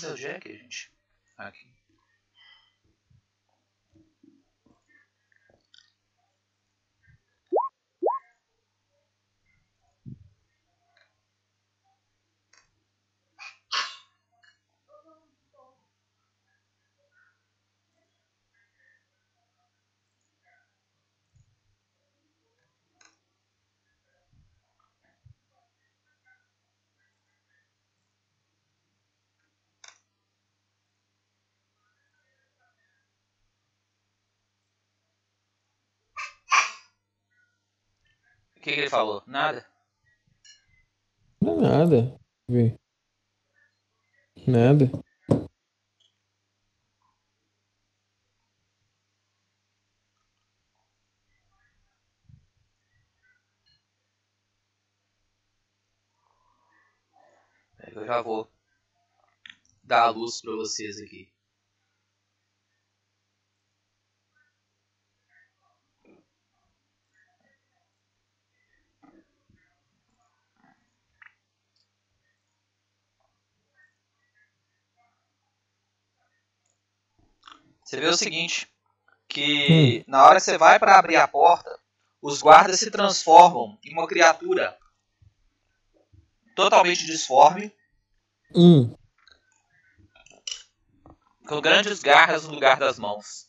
Meu 0.00 0.16
Jack, 0.16 0.56
gente. 0.56 0.92
Aqui. 1.36 1.67
Que, 38.68 38.74
que 38.74 38.80
ele 38.80 38.90
falou? 38.90 39.22
Nada? 39.26 39.66
Não 41.40 41.60
nada. 41.60 42.18
Ver. 42.48 42.78
Nada. 44.46 44.90
Eu 57.94 58.06
já 58.06 58.20
vou 58.20 58.50
dar 59.82 60.02
a 60.02 60.10
luz 60.10 60.42
pra 60.42 60.52
vocês 60.52 61.00
aqui. 61.00 61.32
Você 77.88 77.98
vê 77.98 78.06
o 78.06 78.16
seguinte, 78.18 78.68
que 79.26 80.04
na 80.06 80.22
hora 80.26 80.34
que 80.34 80.42
você 80.42 80.58
vai 80.58 80.78
para 80.78 80.98
abrir 80.98 81.16
a 81.16 81.26
porta, 81.26 81.70
os 82.20 82.42
guardas 82.42 82.78
se 82.80 82.90
transformam 82.90 83.78
em 83.82 83.94
uma 83.94 84.06
criatura 84.06 84.76
totalmente 86.54 87.06
disforme, 87.06 87.72
Hum. 88.54 88.94
com 91.46 91.62
grandes 91.62 92.02
garras 92.02 92.44
no 92.46 92.52
lugar 92.52 92.78
das 92.78 92.98
mãos. 92.98 93.48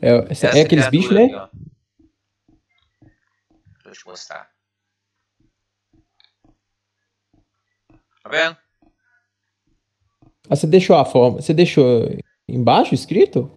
É, 0.00 0.10
essa- 0.30 0.46
Essa 0.46 0.58
é 0.58 0.62
aqueles 0.62 0.86
bichos, 0.88 1.10
né? 1.10 1.26
Deixa 1.26 1.50
eu 3.84 3.92
te 3.94 4.06
mostrar. 4.06 4.48
Tá 8.22 8.28
vendo? 8.30 8.56
Ah, 10.48 10.54
você 10.54 10.68
deixou 10.68 10.94
a 10.96 11.04
forma. 11.04 11.42
Você 11.42 11.52
deixou 11.52 12.08
embaixo 12.48 12.94
escrito? 12.94 13.55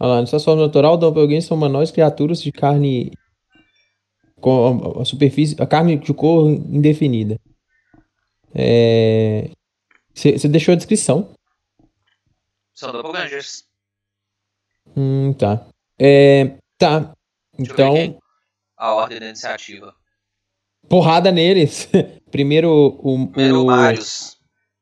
Olha 0.00 0.08
lá, 0.14 0.20
nessa 0.20 0.38
forma 0.38 0.62
natural, 0.62 0.96
doppelgangers 0.96 1.46
são 1.46 1.56
humanoides, 1.56 1.90
criaturas 1.92 2.40
de 2.40 2.52
carne. 2.52 3.10
com 4.40 4.98
a, 4.98 5.02
a 5.02 5.04
superfície. 5.04 5.60
a 5.60 5.66
carne 5.66 5.96
de 5.98 6.14
cor 6.14 6.48
indefinida. 6.48 7.38
É. 8.54 9.50
Você 10.14 10.48
deixou 10.48 10.72
a 10.72 10.76
descrição. 10.76 11.30
São 12.74 12.92
doppelgangers. 12.92 13.64
Hum, 14.96 15.32
tá. 15.34 15.66
É. 15.98 16.56
Tá. 16.78 17.12
Deixa 17.56 17.72
Então. 17.72 18.18
A 18.76 18.94
ordem 18.94 19.18
da 19.18 19.26
iniciativa. 19.26 19.92
porrada 20.88 21.32
neles. 21.32 21.88
Primeiro 22.30 22.70
o. 23.02 23.26
Primeiro 23.28 23.58
o- 23.58 23.62
o 23.64 23.66
Marius. 23.66 24.36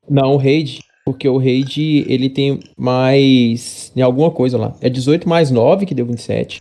Não, 0.08 0.34
o 0.34 0.36
Raid. 0.36 0.80
Porque 1.06 1.28
o 1.28 1.38
Raid, 1.38 2.04
ele 2.08 2.28
tem 2.28 2.58
mais. 2.76 3.92
Em 3.94 4.02
alguma 4.02 4.28
coisa 4.28 4.58
lá. 4.58 4.76
É 4.80 4.90
18 4.90 5.28
mais 5.28 5.52
9, 5.52 5.86
que 5.86 5.94
deu 5.94 6.04
27. 6.04 6.60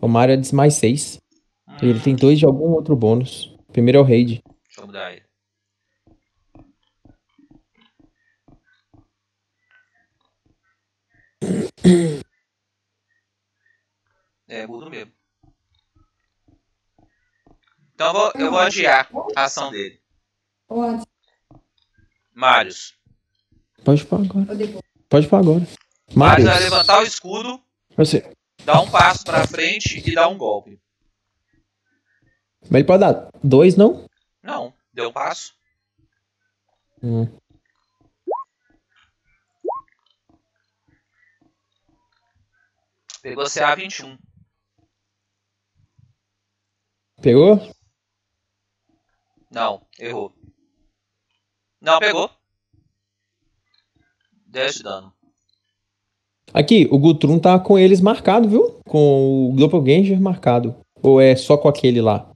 O 0.00 0.08
Mario 0.08 0.32
é 0.32 0.36
de 0.38 0.54
mais 0.54 0.72
6. 0.76 1.20
E 1.82 1.86
ele 1.86 2.00
tem 2.00 2.16
dois 2.16 2.38
de 2.38 2.46
algum 2.46 2.70
outro 2.70 2.96
bônus. 2.96 3.54
Primeiro 3.72 3.98
é 3.98 4.00
o 4.00 4.04
Raid. 4.04 4.42
Deixa 4.64 4.80
eu 4.80 4.86
mudar 4.86 5.12
ele. 5.12 5.22
É, 14.48 14.66
mudo 14.66 14.88
mesmo. 14.88 15.12
Então 17.94 18.06
eu 18.06 18.12
vou, 18.14 18.32
eu 18.34 18.50
vou 18.50 18.60
adiar 18.60 19.10
a 19.36 19.44
ação 19.44 19.70
dele. 19.70 20.00
Pode. 20.66 21.04
Marius. 22.32 23.03
Pode 23.84 24.04
pôr 24.06 24.24
agora. 24.24 24.46
Pode 25.08 25.28
pôr 25.28 25.36
agora. 25.36 25.66
Marius 26.14 26.48
vai 26.48 26.60
levantar 26.60 27.00
o 27.00 27.02
escudo, 27.02 27.60
Você. 27.96 28.32
dar 28.64 28.80
um 28.80 28.90
passo 28.90 29.24
pra 29.24 29.46
frente 29.46 30.02
e 30.06 30.14
dar 30.14 30.28
um 30.28 30.38
golpe. 30.38 30.80
Mas 32.62 32.74
ele 32.80 32.84
pode 32.84 33.00
dar 33.00 33.28
dois, 33.42 33.76
não? 33.76 34.08
Não, 34.42 34.72
deu 34.92 35.08
um 35.08 35.12
passo. 35.12 35.54
Hum. 37.02 37.26
Pegou 43.22 43.44
CA 43.48 43.74
21. 43.74 44.18
Pegou? 47.22 47.58
Não, 49.50 49.86
errou. 49.98 50.34
Não, 51.80 51.98
pegou. 51.98 52.30
10 54.54 54.74
de 54.76 54.82
dano. 54.84 55.12
Aqui, 56.52 56.86
o 56.90 56.98
Gutrum 56.98 57.38
tá 57.38 57.58
com 57.58 57.76
eles 57.78 58.00
marcado, 58.00 58.48
viu? 58.48 58.80
Com 58.86 59.50
o 59.50 59.56
Doppelganger 59.56 60.20
marcado. 60.20 60.76
Ou 61.02 61.20
é 61.20 61.34
só 61.34 61.56
com 61.58 61.68
aquele 61.68 62.00
lá? 62.00 62.30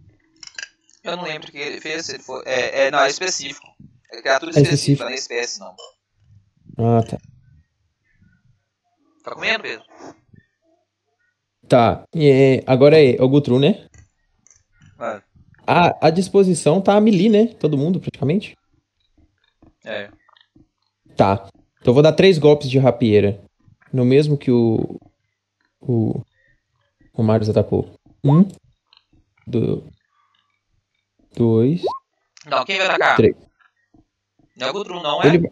Eu 1.05 1.17
não 1.17 1.25
lembro 1.25 1.49
o 1.49 1.53
que 1.53 1.59
ele 1.59 1.81
fez. 1.81 2.09
Ele 2.09 2.19
foi, 2.19 2.43
é, 2.45 2.87
é, 2.87 2.91
não, 2.91 2.99
é 2.99 3.09
específico. 3.09 3.67
É 4.13 4.21
criatura 4.21 4.51
É 4.51 4.61
específica, 4.61 4.75
específico. 4.75 5.05
não 5.05 5.11
é 5.11 5.15
espécie, 5.15 5.61
não. 5.61 5.75
Ah, 6.79 7.03
tá. 7.03 7.19
Tá 9.23 9.35
comendo, 9.35 9.63
Pedro? 9.63 9.85
Tá. 11.69 12.05
É, 12.17 12.65
agora 12.67 12.99
é, 13.01 13.17
é 13.17 13.23
o 13.23 13.29
Gutrum, 13.29 13.59
né? 13.59 13.87
É. 15.01 15.23
A, 15.67 16.07
a 16.09 16.11
disposição 16.11 16.81
tá 16.81 16.97
a 16.97 17.01
melee, 17.01 17.29
né? 17.29 17.47
Todo 17.47 17.79
mundo, 17.79 18.01
praticamente. 18.01 18.57
É. 19.85 20.11
Tá. 21.15 21.49
Então 21.89 21.93
eu 21.93 21.95
vou 21.95 22.03
dar 22.03 22.13
três 22.13 22.37
golpes 22.37 22.69
de 22.69 22.79
rapieira. 22.79 23.43
No 23.91 24.05
mesmo 24.05 24.37
que 24.37 24.51
o. 24.51 25.01
O. 25.81 26.21
O 27.15 27.23
Marius 27.23 27.49
atacou. 27.49 27.99
Um. 28.23 28.47
Do, 29.47 29.83
dois. 31.35 31.81
Não, 32.45 32.63
quem 32.67 32.77
vai 32.77 32.89
atacar? 32.89 33.17
Três. 33.17 33.35
Não 34.55 34.67
é 34.67 34.71
o 34.71 34.73
Gutrum, 34.75 35.03
não 35.03 35.23
é? 35.23 35.29
Ele... 35.29 35.51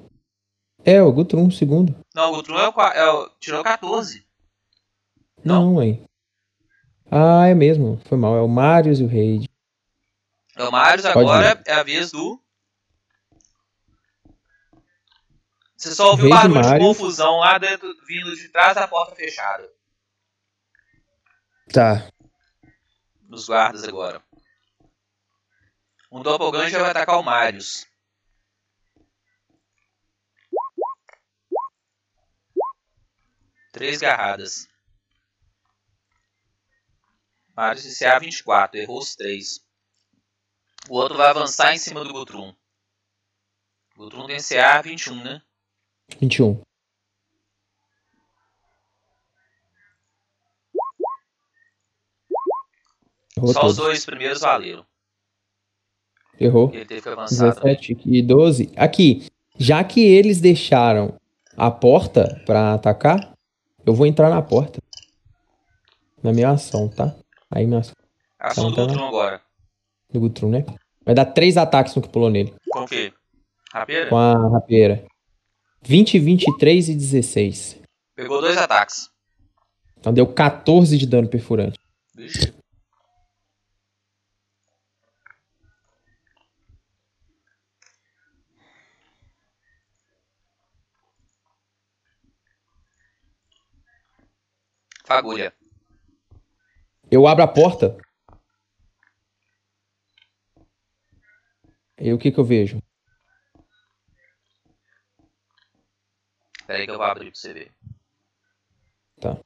É, 0.84 1.02
o 1.02 1.10
Gutrum, 1.10 1.50
segundo. 1.50 1.96
Não, 2.14 2.30
o 2.30 2.36
Gutrum 2.36 2.58
é 2.58 2.68
o, 2.68 2.80
é 2.82 3.10
o. 3.12 3.30
Tirou 3.40 3.64
14. 3.64 4.22
Não, 5.42 5.82
hein. 5.82 6.04
Ah, 7.10 7.46
é 7.46 7.54
mesmo. 7.54 7.98
Foi 8.04 8.18
mal. 8.18 8.36
É 8.36 8.42
o 8.42 8.48
Marius 8.48 9.00
e 9.00 9.04
o 9.04 9.08
Raid. 9.08 9.48
Então, 10.50 10.70
Marius, 10.70 11.06
Pode 11.06 11.18
agora 11.18 11.62
é 11.66 11.72
a 11.72 11.82
vez 11.82 12.10
do. 12.10 12.38
Você 15.76 15.94
só 15.94 16.10
ouviu 16.10 16.30
barulho 16.30 16.62
de 16.62 16.78
confusão 16.78 17.38
lá 17.38 17.58
dentro, 17.58 17.94
vindo 18.06 18.34
de 18.34 18.48
trás 18.48 18.74
da 18.74 18.88
porta 18.88 19.14
fechada. 19.14 19.70
Tá. 21.72 22.10
Nos 23.22 23.46
guardas 23.46 23.84
agora. 23.84 24.22
Um 26.10 26.22
Doppelganger 26.22 26.80
vai 26.80 26.90
atacar 26.90 27.18
o 27.18 27.22
Marius. 27.22 27.86
Três 33.72 34.00
garradas. 34.00 34.66
Marius 37.54 37.98
CA 37.98 38.18
24, 38.18 38.80
errou 38.80 38.98
os 38.98 39.14
três. 39.14 39.60
O 40.88 40.94
outro 40.94 41.18
vai 41.18 41.28
avançar 41.28 41.74
em 41.74 41.78
cima 41.78 42.02
do 42.02 42.12
Gutrum. 42.12 42.54
Gutrum 43.96 44.26
tem 44.26 44.38
CA 44.40 44.80
21, 44.80 45.22
né? 45.22 45.42
21. 46.18 46.60
Errou 53.36 53.52
Só 53.52 53.60
os 53.66 53.76
todos. 53.76 53.76
dois 53.76 54.04
primeiros 54.06 54.40
valeram. 54.40 54.84
Errou. 56.38 56.70
Ele 56.72 56.84
teve 56.84 57.02
que 57.02 57.08
avançar 57.08 57.54
também. 57.54 57.74
17 57.76 57.98
e 58.06 58.22
12. 58.22 58.72
Aqui, 58.76 59.26
já 59.58 59.82
que 59.84 60.00
eles 60.04 60.40
deixaram 60.40 61.18
a 61.56 61.70
porta 61.70 62.42
pra 62.46 62.74
atacar, 62.74 63.34
eu 63.84 63.94
vou 63.94 64.06
entrar 64.06 64.30
na 64.30 64.42
porta. 64.42 64.80
Na 66.22 66.32
minha 66.32 66.50
ação, 66.50 66.88
tá? 66.88 67.14
Aí 67.50 67.66
minha 67.66 67.80
ação 67.80 67.94
Ação 68.38 68.64
do 68.66 68.72
Então, 68.72 68.86
tá. 68.86 68.92
Gutrum 68.92 69.08
agora. 69.08 69.42
do 70.10 70.20
Gutrum, 70.20 70.50
né? 70.50 70.64
Vai 71.04 71.14
dar 71.14 71.24
três 71.26 71.56
ataques 71.56 71.94
no 71.94 72.02
que 72.02 72.08
pulou 72.08 72.30
nele. 72.30 72.54
Com 72.70 72.80
o 72.80 72.86
quê? 72.86 73.12
Rapeira? 73.72 74.08
Com 74.10 74.16
a 74.16 74.48
rapieira. 74.48 75.06
20, 75.86 76.18
23 76.18 76.88
e 76.88 76.94
16. 76.96 77.80
Pegou 78.16 78.40
dois 78.40 78.56
ataques. 78.56 79.08
Então 79.96 80.12
deu 80.12 80.26
14 80.26 80.98
de 80.98 81.06
dano 81.06 81.28
perfurante. 81.28 81.78
Vixe. 82.12 82.52
Fagulha. 95.04 95.54
Eu 97.08 97.28
abro 97.28 97.44
a 97.44 97.46
porta. 97.46 97.96
E 101.96 102.12
o 102.12 102.18
que 102.18 102.32
que 102.32 102.40
eu 102.40 102.44
vejo? 102.44 102.82
Pera 106.66 106.78
aí 106.80 106.84
que 106.84 106.90
eu 106.90 106.96
vou 106.96 107.06
abrir 107.06 107.30
pra 107.30 107.40
você 107.40 107.52
ver. 107.52 107.72
Tá. 109.20 109.38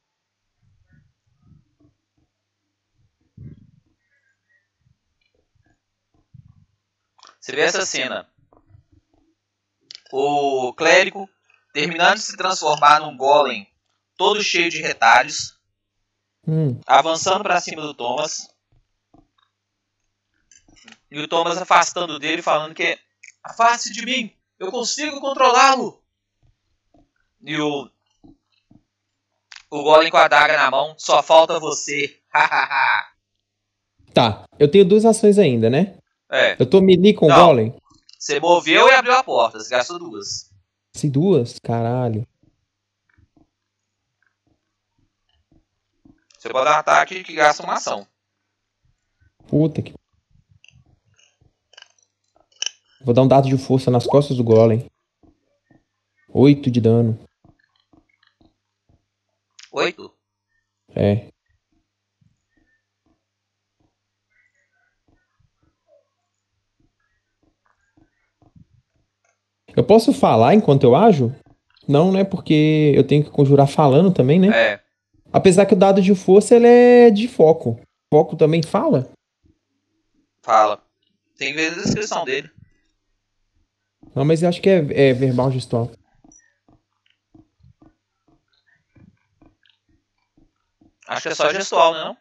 Você 7.38 7.52
vê 7.52 7.62
essa 7.62 7.84
cena. 7.84 8.28
O 10.12 10.72
clérigo 10.74 11.28
terminando 11.72 12.16
de 12.16 12.22
se 12.22 12.36
transformar 12.36 13.00
num 13.00 13.16
golem 13.16 13.68
todo 14.16 14.42
cheio 14.42 14.70
de 14.70 14.80
retalhos, 14.80 15.58
Hum, 16.46 16.80
avançando 16.86 17.42
pra 17.42 17.60
cima 17.60 17.82
do 17.82 17.94
Thomas. 17.94 18.48
E 21.10 21.18
o 21.20 21.28
Thomas 21.28 21.58
afastando 21.58 22.18
dele, 22.18 22.40
falando 22.42 22.74
que 22.74 22.98
afaste 23.42 23.92
de 23.92 24.04
mim, 24.04 24.34
eu 24.58 24.70
consigo 24.70 25.20
controlá-lo. 25.20 26.02
E 27.42 27.56
o 27.58 27.90
o 29.70 29.84
golem 29.84 30.10
com 30.10 30.16
a 30.16 30.26
daga 30.26 30.56
na 30.56 30.70
mão, 30.70 30.94
só 30.98 31.22
falta 31.22 31.58
você. 31.58 32.18
Tá. 34.12 34.44
Eu 34.58 34.68
tenho 34.68 34.84
duas 34.84 35.04
ações 35.04 35.38
ainda, 35.38 35.70
né? 35.70 35.96
É. 36.28 36.60
Eu 36.60 36.68
tô 36.68 36.80
melee 36.80 37.14
com 37.14 37.26
o 37.26 37.32
golem? 37.32 37.72
Você 38.18 38.40
moveu 38.40 38.88
e 38.88 38.92
abriu 38.92 39.14
a 39.14 39.22
porta. 39.22 39.60
Você 39.60 39.70
gastou 39.70 40.00
duas. 40.00 40.50
Se 40.92 41.08
duas? 41.08 41.60
Caralho. 41.60 42.26
Você 46.36 46.48
pode 46.48 46.64
dar 46.64 46.76
um 46.76 46.80
ataque 46.80 47.22
que 47.22 47.32
gasta 47.34 47.62
uma 47.62 47.74
ação. 47.74 48.04
Puta 49.46 49.80
que. 49.80 49.94
Vou 53.04 53.14
dar 53.14 53.22
um 53.22 53.28
dado 53.28 53.48
de 53.48 53.56
força 53.56 53.92
nas 53.92 54.08
costas 54.08 54.36
do 54.36 54.42
golem. 54.42 54.90
8 56.32 56.68
de 56.68 56.80
dano. 56.80 57.29
Oito. 59.72 60.12
É. 60.94 61.28
Eu 69.76 69.84
posso 69.84 70.12
falar 70.12 70.54
enquanto 70.54 70.84
eu 70.84 70.96
ajo? 70.96 71.34
Não, 71.86 72.12
né? 72.12 72.24
Porque 72.24 72.92
eu 72.94 73.06
tenho 73.06 73.24
que 73.24 73.30
conjurar 73.30 73.68
falando 73.68 74.12
também, 74.12 74.38
né? 74.38 74.48
É. 74.48 74.80
Apesar 75.32 75.64
que 75.66 75.74
o 75.74 75.78
dado 75.78 76.02
de 76.02 76.14
força 76.14 76.56
ele 76.56 76.66
é 76.66 77.10
de 77.10 77.28
foco. 77.28 77.80
Foco 78.12 78.36
também 78.36 78.62
fala? 78.62 79.08
Fala. 80.42 80.82
Tem 81.38 81.52
que 81.52 81.54
ver 81.54 81.72
a 81.72 81.74
descrição 81.74 82.24
dele. 82.24 82.50
Não, 84.14 84.24
mas 84.24 84.42
eu 84.42 84.48
acho 84.48 84.60
que 84.60 84.68
é, 84.68 85.10
é 85.10 85.12
verbal 85.12 85.52
gestual. 85.52 85.90
Acho 91.10 91.22
que 91.22 91.28
é 91.28 91.34
só 91.34 91.52
gestual, 91.52 91.92
né? 91.92 92.04
Não? 92.04 92.16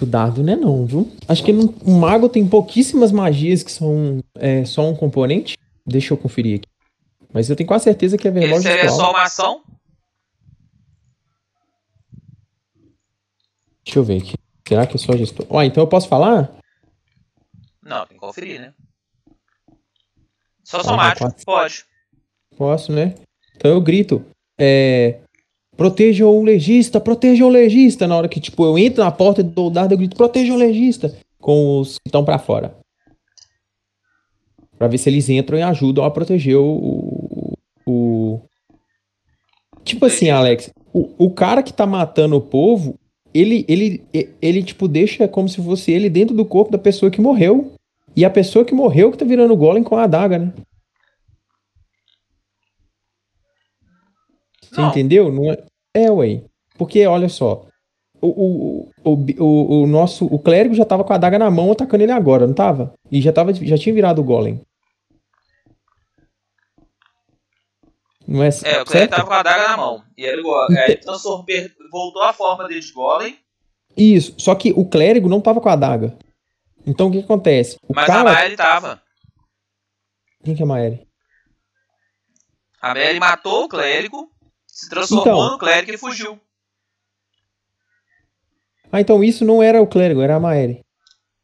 O 0.00 0.06
dado 0.06 0.42
não 0.42 0.52
é 0.52 0.56
não, 0.56 0.86
viu? 0.86 1.10
Acho 1.26 1.42
que 1.42 1.52
no, 1.52 1.70
o 1.84 1.90
mago 1.98 2.28
tem 2.28 2.46
pouquíssimas 2.46 3.10
magias 3.10 3.62
que 3.62 3.72
são 3.72 4.20
é, 4.34 4.64
só 4.64 4.88
um 4.88 4.94
componente. 4.94 5.56
Deixa 5.86 6.12
eu 6.12 6.18
conferir 6.18 6.58
aqui. 6.60 6.68
Mas 7.32 7.48
eu 7.50 7.56
tenho 7.56 7.66
quase 7.66 7.84
certeza 7.84 8.16
que 8.18 8.28
é 8.28 8.30
verbal 8.30 8.58
Esse 8.58 8.68
é 8.68 8.82
gestual. 8.82 8.96
só 9.00 9.10
uma 9.10 9.22
ação. 9.22 9.62
Deixa 13.84 13.98
eu 13.98 14.04
ver 14.04 14.20
aqui. 14.22 14.34
Será 14.68 14.86
que 14.86 14.96
é 14.96 14.98
só 14.98 15.16
gestual? 15.16 15.46
Ó, 15.50 15.62
então 15.62 15.82
eu 15.82 15.88
posso 15.88 16.08
falar? 16.08 16.50
Não, 17.82 18.04
tem 18.06 18.16
que 18.16 18.20
conferir, 18.20 18.60
né? 18.60 18.74
Só 20.64 20.78
Ah, 20.80 20.84
somático, 20.84 21.24
quatro. 21.28 21.44
pode. 21.44 21.84
Posso, 22.56 22.92
né? 22.92 23.14
Então 23.56 23.70
eu 23.70 23.80
grito. 23.80 24.24
É. 24.58 25.20
Proteja 25.76 26.26
o 26.26 26.42
legista, 26.42 26.98
proteja 27.00 27.44
o 27.44 27.48
legista. 27.48 28.06
Na 28.06 28.16
hora 28.16 28.28
que, 28.28 28.40
tipo, 28.40 28.64
eu 28.64 28.78
entro 28.78 29.04
na 29.04 29.10
porta 29.10 29.40
e 29.40 29.44
dou 29.44 29.66
o 29.66 29.70
dardo, 29.70 29.92
eu 29.94 29.98
grito, 29.98 30.16
proteja 30.16 30.52
o 30.52 30.56
legista. 30.56 31.14
Com 31.40 31.80
os 31.80 31.98
que 31.98 32.08
estão 32.08 32.24
pra 32.24 32.38
fora. 32.38 32.74
Pra 34.78 34.88
ver 34.88 34.98
se 34.98 35.08
eles 35.08 35.28
entram 35.28 35.58
e 35.58 35.62
ajudam 35.62 36.04
a 36.04 36.10
proteger 36.10 36.56
o. 36.56 36.64
o- 36.66 37.52
o... 37.86 38.40
Tipo 39.84 40.06
assim, 40.06 40.30
Alex, 40.30 40.70
o, 40.92 41.08
o 41.18 41.30
cara 41.30 41.62
que 41.62 41.72
tá 41.72 41.86
matando 41.86 42.36
o 42.36 42.40
povo, 42.40 42.94
ele, 43.32 43.64
ele, 43.68 44.02
ele, 44.42 44.62
tipo, 44.62 44.88
deixa 44.88 45.28
como 45.28 45.48
se 45.48 45.62
fosse 45.62 45.92
ele 45.92 46.10
dentro 46.10 46.34
do 46.34 46.44
corpo 46.44 46.72
da 46.72 46.78
pessoa 46.78 47.10
que 47.10 47.20
morreu. 47.20 47.72
E 48.16 48.24
a 48.24 48.30
pessoa 48.30 48.64
que 48.64 48.74
morreu 48.74 49.12
que 49.12 49.18
tá 49.18 49.24
virando 49.26 49.54
golem 49.54 49.82
com 49.82 49.94
a 49.94 50.04
adaga, 50.04 50.38
né? 50.38 50.52
Você 54.70 54.80
Não. 54.80 54.88
entendeu? 54.90 55.32
Não 55.32 55.52
é... 55.52 55.56
é, 55.94 56.10
ué. 56.10 56.42
Porque, 56.76 57.06
olha 57.06 57.28
só. 57.28 57.66
O, 58.20 58.88
o, 59.04 59.14
o, 59.38 59.82
o, 59.82 59.86
nosso. 59.86 60.26
O 60.26 60.38
clérigo 60.38 60.74
já 60.74 60.84
tava 60.84 61.04
com 61.04 61.12
a 61.12 61.16
adaga 61.16 61.38
na 61.38 61.50
mão 61.50 61.70
atacando 61.72 62.02
ele 62.02 62.12
agora, 62.12 62.46
não 62.46 62.54
tava? 62.54 62.92
E 63.10 63.20
já, 63.20 63.32
tava, 63.32 63.52
já 63.52 63.76
tinha 63.78 63.94
virado 63.94 64.20
o 64.20 64.24
golem. 64.24 64.60
Não 68.26 68.42
é, 68.42 68.48
É, 68.64 68.82
o 68.82 68.84
Clérigo 68.84 69.14
tava 69.14 69.26
com 69.26 69.32
a 69.34 69.40
adaga 69.40 69.68
na 69.68 69.76
mão. 69.76 70.02
E 70.16 70.24
ele, 70.24 70.42
go- 70.42 70.66
aí 70.70 70.76
ele 70.92 70.96
transformou, 70.96 71.44
voltou 71.92 72.22
a 72.22 72.32
forma 72.32 72.66
dele 72.66 72.80
de 72.80 72.92
golem, 72.92 73.38
Isso. 73.96 74.34
Só 74.38 74.54
que 74.54 74.72
o 74.72 74.84
clérigo 74.88 75.28
não 75.28 75.40
tava 75.40 75.60
com 75.60 75.68
a 75.68 75.74
adaga. 75.74 76.16
Então 76.84 77.06
o 77.08 77.10
que, 77.12 77.18
que 77.18 77.24
acontece? 77.24 77.76
O 77.88 77.94
mas 77.94 78.06
cara. 78.06 78.30
a 78.30 78.32
Mary 78.34 78.56
tava. 78.56 79.02
Quem 80.44 80.54
que 80.56 80.62
é 80.62 80.66
Maeri? 80.66 81.06
A 82.82 82.88
Mary 82.94 83.18
matou 83.20 83.64
o 83.64 83.68
clérigo, 83.68 84.28
se 84.76 84.90
transformou 84.90 85.22
Então. 85.36 85.50
no 85.52 85.58
clérigo 85.58 85.92
e 85.92 85.96
fugiu. 85.96 86.38
Ah, 88.92 89.00
então 89.00 89.24
isso 89.24 89.44
não 89.44 89.62
era 89.62 89.80
o 89.80 89.86
clérigo, 89.86 90.20
era 90.20 90.36
a 90.36 90.40
Maeri. 90.40 90.84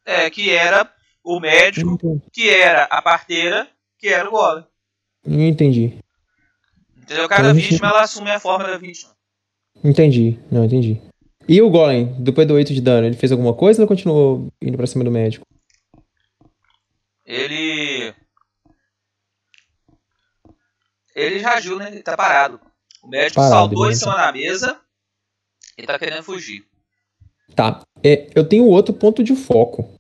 É, 0.05 0.29
que 0.31 0.51
era 0.51 0.93
o 1.25 1.41
médico, 1.41 1.99
que 2.33 2.49
era 2.51 2.85
a 2.85 3.01
parteira, 3.01 3.69
que 3.99 4.09
era 4.09 4.29
o 4.29 4.33
golem. 4.33 4.67
não 5.27 5.41
entendi. 5.41 5.99
Entendeu? 6.99 7.29
Cada 7.29 7.51
Então, 7.51 7.55
vítima, 7.55 7.89
ela 7.89 8.03
assume 8.03 8.31
a 8.31 8.39
forma 8.41 8.65
da 8.69 8.77
vítima. 8.79 9.13
Entendi. 9.83 10.39
Não, 10.51 10.65
entendi. 10.65 11.01
E 11.49 11.61
o 11.63 11.71
golem, 11.71 12.15
depois 12.23 12.47
do 12.47 12.55
8 12.55 12.73
de 12.75 12.81
dano, 12.81 13.07
ele 13.07 13.17
fez 13.17 13.33
alguma 13.33 13.55
coisa 13.55 13.83
ou 13.83 13.89
continuou 13.89 14.49
indo 14.61 14.77
pra 14.77 14.87
cima 14.87 15.03
do 15.05 15.11
médico? 15.11 15.47
Ele... 17.25 18.15
Ele 21.15 21.39
já 21.41 21.55
agiu, 21.55 21.77
né? 21.79 21.89
Ele 21.89 22.03
tá 22.03 22.17
parado. 22.17 22.61
O 23.03 23.09
médico 23.09 23.35
Parado, 23.37 23.55
saltou 23.55 23.91
em 23.91 23.95
cima 23.95 24.17
da 24.17 24.33
mesa 24.33 24.81
e 25.77 25.85
tá 25.85 25.99
querendo 25.99 26.23
fugir. 26.23 26.65
Tá. 27.55 27.83
É, 28.03 28.31
eu 28.35 28.49
tenho 28.49 28.65
outro 28.67 28.95
ponto 28.95 29.23
de 29.23 29.35
foco. 29.35 29.99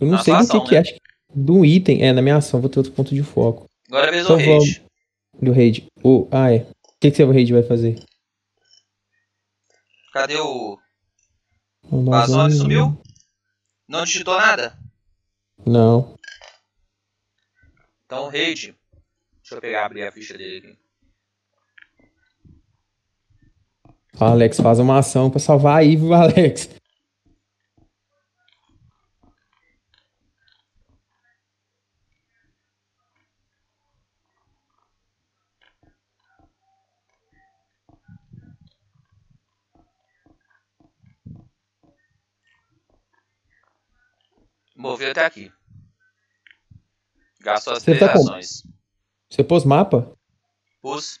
Eu 0.00 0.06
não 0.06 0.16
Na 0.16 0.22
sei 0.22 0.34
do 0.34 0.38
que 0.38 0.44
ação, 0.44 0.64
que 0.64 0.74
é. 0.74 0.78
né? 0.78 0.80
Acho 0.80 0.94
que 0.94 1.00
do 1.34 1.64
item. 1.64 2.02
É, 2.02 2.12
na 2.12 2.22
minha 2.22 2.36
ação, 2.36 2.60
vou 2.60 2.70
ter 2.70 2.78
outro 2.78 2.92
ponto 2.92 3.14
de 3.14 3.22
foco. 3.22 3.68
Agora 3.88 4.06
é 4.06 4.08
a 4.08 4.12
vez 4.12 4.26
do 4.26 4.40
Então. 4.40 4.90
Do 5.40 5.52
raid. 5.52 5.86
O, 6.02 6.28
ah, 6.30 6.52
é. 6.52 6.58
O 6.58 7.00
que, 7.00 7.10
que 7.10 7.16
seu 7.16 7.30
raid 7.30 7.52
vai 7.52 7.62
fazer? 7.62 8.02
Cadê 10.12 10.36
o... 10.36 10.78
Vazou, 11.84 12.36
lá. 12.36 12.44
ele 12.44 12.54
sumiu? 12.54 13.02
Não 13.88 14.04
digitou 14.04 14.36
nada? 14.36 14.76
Não. 15.66 16.18
Então, 18.04 18.28
rage. 18.28 18.74
Deixa 19.42 19.54
eu 19.54 19.60
pegar, 19.60 19.86
abrir 19.86 20.02
a 20.04 20.12
ficha 20.12 20.36
dele 20.36 20.58
aqui. 20.58 20.79
Alex, 24.20 24.60
faz 24.60 24.78
uma 24.78 24.98
ação 24.98 25.30
pra 25.30 25.40
salvar 25.40 25.78
aí, 25.78 25.96
viu, 25.96 26.12
Alex? 26.14 26.68
Moveu 44.76 45.10
até 45.10 45.24
aqui. 45.26 45.52
Gastou 47.40 47.72
as 47.74 47.82
Você 47.82 47.94
três 47.96 48.00
tá 48.00 48.12
com- 48.12 48.20
ações. 48.20 48.62
Você 49.30 49.44
pôs 49.44 49.64
mapa? 49.64 50.12
Pus. 50.80 51.20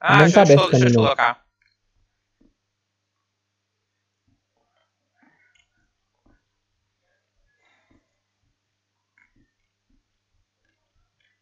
Ah, 0.00 0.18
Não 0.18 0.24
deixa, 0.24 0.34
tá 0.34 0.40
eu- 0.52 0.58
aberto 0.60 0.70
deixa, 0.70 0.86
eu 0.86 0.92
não. 0.92 1.02
colocar. 1.02 1.45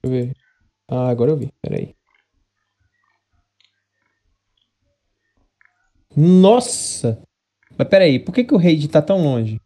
Eu 0.04 0.10
ver. 0.10 0.36
Ah, 0.88 1.08
agora 1.08 1.30
eu 1.30 1.36
vi. 1.36 1.52
Peraí. 1.60 1.94
Nossa! 6.16 7.20
Mas 7.76 7.88
peraí, 7.88 8.18
por 8.18 8.32
que, 8.32 8.44
que 8.44 8.54
o 8.54 8.58
raid 8.58 8.86
tá 8.88 9.02
tão 9.02 9.22
longe? 9.22 9.60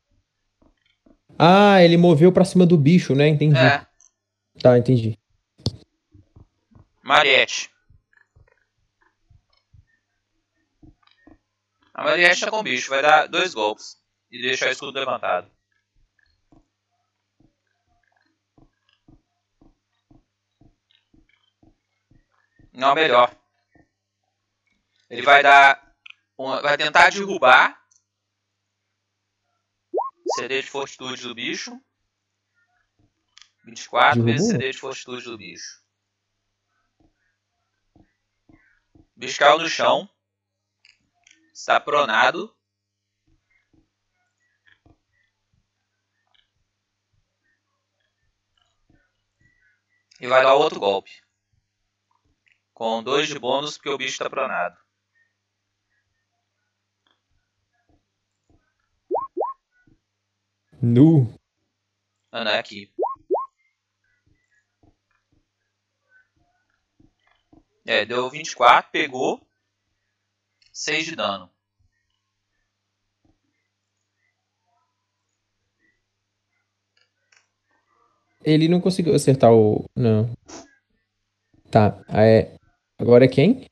Ah, 1.39 1.83
ele 1.83 1.97
moveu 1.97 2.33
pra 2.33 2.45
cima 2.45 2.67
do 2.67 2.77
bicho, 2.77 3.15
né? 3.15 3.29
Entendi. 3.29 3.59
É, 3.59 3.87
Tá, 4.61 4.77
entendi. 4.77 5.17
Mariette. 7.03 7.71
A 11.95 12.05
Mariette 12.05 12.41
tá 12.41 12.51
com 12.51 12.59
o 12.59 12.63
bicho, 12.63 12.91
vai 12.91 13.03
dar 13.03 13.27
dois 13.27 13.55
golpes. 13.55 13.97
E 14.31 14.43
deixar 14.43 14.69
o 14.69 14.73
escudo 14.73 14.99
levantado. 14.99 15.51
não 22.79 22.95
melhor. 22.95 23.37
Ele 25.11 25.23
vai 25.23 25.43
dar. 25.43 25.85
Uma, 26.37 26.63
vai 26.63 26.77
tentar 26.77 27.11
derrubar. 27.11 27.77
CD 30.37 30.63
de 30.63 30.71
fortitude 30.71 31.23
do 31.23 31.35
bicho. 31.35 31.81
24 33.65 34.23
Derrubou. 34.23 34.33
vezes 34.33 34.49
CD 34.49 34.71
de 34.71 34.79
fortitude 34.79 35.25
do 35.25 35.37
bicho. 35.37 35.83
O 38.49 39.17
bicho 39.17 39.39
caiu 39.39 39.59
no 39.59 39.69
chão. 39.69 40.09
Está 41.53 41.81
pronado. 41.81 42.55
E 50.21 50.27
vai 50.29 50.43
dar 50.43 50.55
outro 50.55 50.79
golpe. 50.79 51.28
Com 52.79 53.03
dois 53.03 53.27
de 53.27 53.37
bônus 53.37 53.77
porque 53.77 53.89
o 53.89 53.99
bicho 53.99 54.13
está 54.13 54.31
pronado. 54.31 54.79
Nu. 60.81 61.27
Não 62.31 62.47
aqui. 62.57 62.95
É, 67.85 68.07
deu 68.07 68.31
24, 68.31 68.93
pegou. 68.93 69.45
6 70.73 71.07
de 71.07 71.17
dano. 71.17 71.51
Ele 78.45 78.69
não 78.69 78.81
conseguiu 78.81 79.17
acertar 79.17 79.53
o. 79.53 79.85
Não. 79.97 80.33
Tá. 81.73 82.01
É... 82.11 82.57
Agora 82.99 83.25
é 83.25 83.29
quem? 83.29 83.67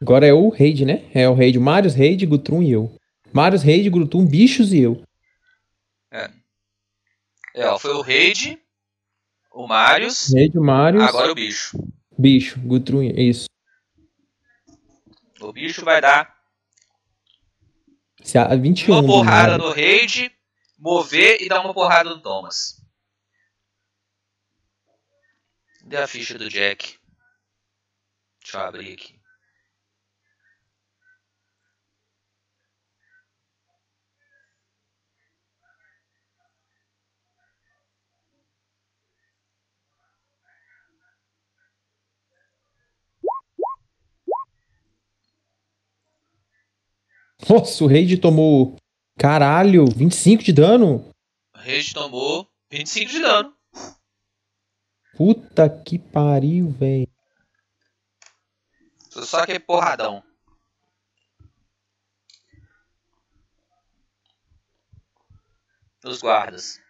Agora 0.00 0.26
é 0.26 0.32
o 0.32 0.48
Raid, 0.48 0.84
né? 0.84 1.10
É 1.14 1.28
o 1.28 1.34
Raid. 1.34 1.58
Marius, 1.58 1.94
Raid, 1.94 2.24
Gutrum 2.24 2.62
e 2.62 2.70
eu. 2.72 2.96
Marius, 3.32 3.62
Raid, 3.62 3.90
Gutrum, 3.90 4.26
Bichos 4.26 4.72
e 4.72 4.80
eu. 4.80 5.02
É, 7.58 7.66
ó, 7.66 7.76
foi 7.76 7.92
o 7.92 8.02
Raid, 8.02 8.56
o 9.50 9.66
Marius, 9.66 10.32
Raid, 10.32 10.56
Marius, 10.56 11.02
agora 11.02 11.32
o 11.32 11.34
bicho. 11.34 11.76
Bicho, 12.16 12.60
Gutrum 12.60 13.02
e 13.02 13.30
Isso. 13.30 13.48
O 15.40 15.52
bicho 15.52 15.84
vai 15.84 16.00
dar 16.00 16.36
Se 18.22 18.38
a 18.38 18.54
21. 18.54 18.92
uma 18.92 19.04
porrada 19.04 19.58
no 19.58 19.72
Raid, 19.72 20.30
mover 20.78 21.42
e 21.42 21.48
dar 21.48 21.60
uma 21.60 21.74
porrada 21.74 22.10
no 22.10 22.20
Thomas. 22.20 22.80
Cadê 25.80 25.96
a 25.96 26.06
ficha 26.06 26.38
do 26.38 26.48
Jack? 26.48 26.97
Deixa 28.48 28.60
eu 28.60 28.66
abrir 28.66 28.92
aqui. 28.94 29.20
Nossa, 47.46 47.84
o 47.84 47.86
Raid 47.86 48.16
tomou. 48.16 48.76
Caralho, 49.18 49.84
25 49.84 50.42
de 50.42 50.54
dano? 50.54 51.10
O 51.54 51.58
Raid 51.58 51.92
tomou 51.92 52.48
25 52.72 53.10
de 53.10 53.20
dano. 53.20 53.54
Puta 55.14 55.68
que 55.68 55.98
pariu, 55.98 56.70
velho. 56.70 57.17
Só 59.24 59.44
que 59.46 59.52
é 59.52 59.58
porradão. 59.58 60.22
Os 66.04 66.20
guardas. 66.20 66.80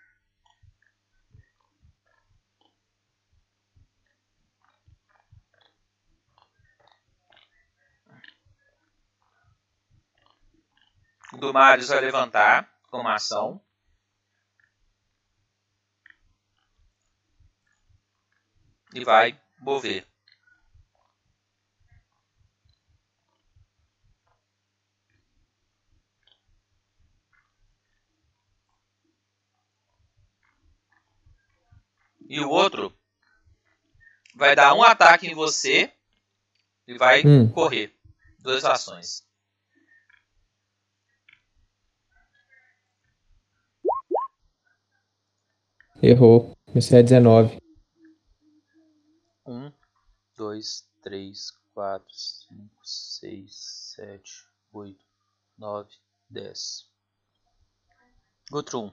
Do 11.33 11.53
Marius 11.53 11.89
vai 11.89 12.01
levantar 12.01 12.68
com 12.91 12.99
uma 13.01 13.14
ação. 13.14 13.61
E 18.95 19.05
vai 19.05 19.39
mover. 19.59 20.08
E 32.29 32.41
o 32.41 32.51
outro 32.51 32.95
vai 34.35 34.55
dar 34.55 34.74
um 34.74 34.83
ataque 34.83 35.26
em 35.26 35.35
você 35.35 35.91
e 36.87 36.97
vai 36.99 37.22
Hum. 37.26 37.51
correr. 37.51 37.99
Duas 38.39 38.64
ações. 38.66 39.26
Errou. 46.03 46.53
Esse 46.74 46.97
é 46.97 47.03
19. 47.03 47.57
Um, 49.47 49.72
dois, 50.37 50.87
três, 51.03 51.51
quatro, 51.72 52.12
cinco, 52.14 52.85
seis, 52.85 53.95
sete, 53.97 54.45
oito, 54.72 55.03
nove, 55.57 55.91
dez. 56.29 56.87
Gutrum. 58.51 58.93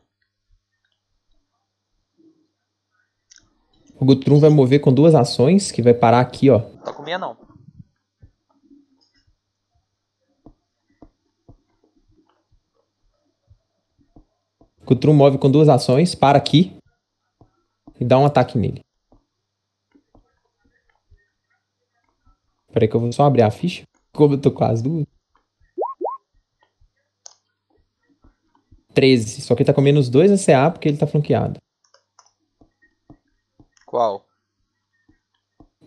O 3.98 4.06
Gutrum 4.06 4.40
vai 4.40 4.50
mover 4.50 4.82
com 4.82 4.94
duas 4.94 5.16
ações, 5.16 5.72
que 5.72 5.82
vai 5.82 5.94
parar 5.94 6.20
aqui, 6.20 6.50
ó. 6.50 6.60
Tá 6.60 6.94
com 6.94 7.02
minha 7.02 7.18
não. 7.18 7.38
O 14.82 14.86
Gutrum 14.86 15.14
move 15.14 15.38
com 15.38 15.50
duas 15.50 15.70
ações, 15.70 16.14
para 16.14 16.38
aqui. 16.38 16.78
E 18.00 18.04
dá 18.04 18.20
um 18.20 18.26
ataque 18.26 18.58
nele. 18.58 18.82
Peraí 22.72 22.90
que 22.90 22.96
eu 22.96 23.00
vou 23.00 23.12
só 23.14 23.24
abrir 23.24 23.42
a 23.42 23.50
ficha. 23.50 23.84
Como 24.14 24.34
eu 24.34 24.42
tô 24.42 24.52
com 24.52 24.66
as 24.66 24.82
duas. 24.82 25.06
13. 28.94 29.42
Só 29.42 29.56
que 29.56 29.64
ele 29.64 29.68
tá 29.68 29.74
com 29.74 29.82
menos 29.82 30.10
2 30.10 30.50
ACA 30.50 30.72
porque 30.72 30.90
ele 30.90 30.98
tá 30.98 31.08
flanqueado. 31.08 31.60
Qual? 33.96 34.28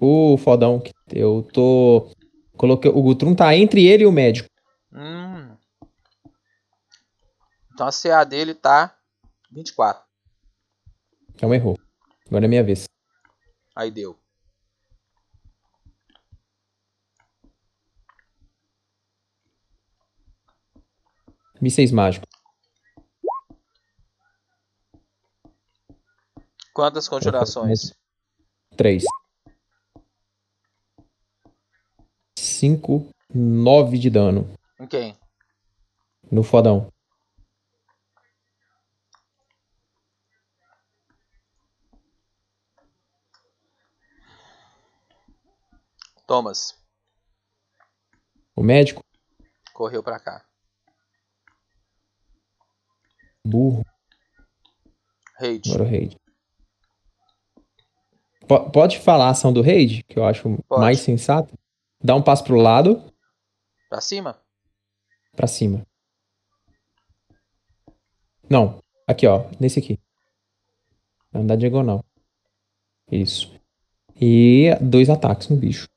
O 0.01 0.39
fodão. 0.39 0.81
que 0.81 0.93
Eu 1.13 1.47
tô. 1.53 2.11
Coloquei... 2.57 2.91
O 2.91 3.03
Gutrum 3.03 3.35
tá 3.35 3.55
entre 3.55 3.87
ele 3.87 4.05
e 4.05 4.07
o 4.07 4.11
médico. 4.11 4.49
Hum. 4.91 5.55
Então 7.75 7.87
a 7.87 7.91
CA 7.93 8.25
dele 8.25 8.55
tá 8.55 8.99
24. 9.53 10.03
Então 11.35 11.53
errou. 11.53 11.77
Agora 12.27 12.47
é 12.47 12.49
minha 12.49 12.65
vez. 12.65 12.87
Aí 13.77 13.91
deu. 13.91 14.19
Mísseis 21.61 21.93
mágicos. 21.93 22.28
Quantas 26.79 27.09
conjurações? 27.09 27.93
3. 28.77 29.03
5. 32.39 33.11
9 33.35 33.99
de 33.99 34.09
dano. 34.09 34.49
Em 34.79 34.87
quem? 34.87 35.19
No 36.31 36.45
fodão. 36.45 36.93
Thomas. 46.29 46.81
O 48.55 48.63
médico. 48.63 49.03
Correu 49.75 50.05
pra 50.05 50.21
cá. 50.21 50.47
Burro. 53.45 53.85
Raid. 55.41 55.69
Agora 55.71 55.83
o 55.83 55.91
raid. 55.91 56.28
Po- 58.49 58.71
Pode 58.71 58.99
falar 58.99 59.27
a 59.27 59.31
ação 59.31 59.53
do 59.53 59.61
raid, 59.63 60.03
que 60.05 60.19
eu 60.19 60.25
acho 60.25 60.57
Pode. 60.69 60.81
mais 60.81 61.01
sensato. 61.01 61.55
Dá 62.03 62.15
um 62.15 62.23
passo 62.23 62.45
pro 62.45 62.57
lado, 62.57 63.03
Pra 63.91 64.01
cima? 64.01 64.39
pra 65.37 65.47
cima. 65.47 65.87
Não, 68.49 68.79
aqui 69.07 69.27
ó, 69.27 69.45
nesse 69.61 69.79
aqui. 69.79 69.99
Andar 71.33 71.57
diagonal. 71.57 72.05
Isso. 73.11 73.53
E 74.21 74.71
dois 74.81 75.11
ataques 75.11 75.49
no 75.49 75.57
bicho. 75.57 75.89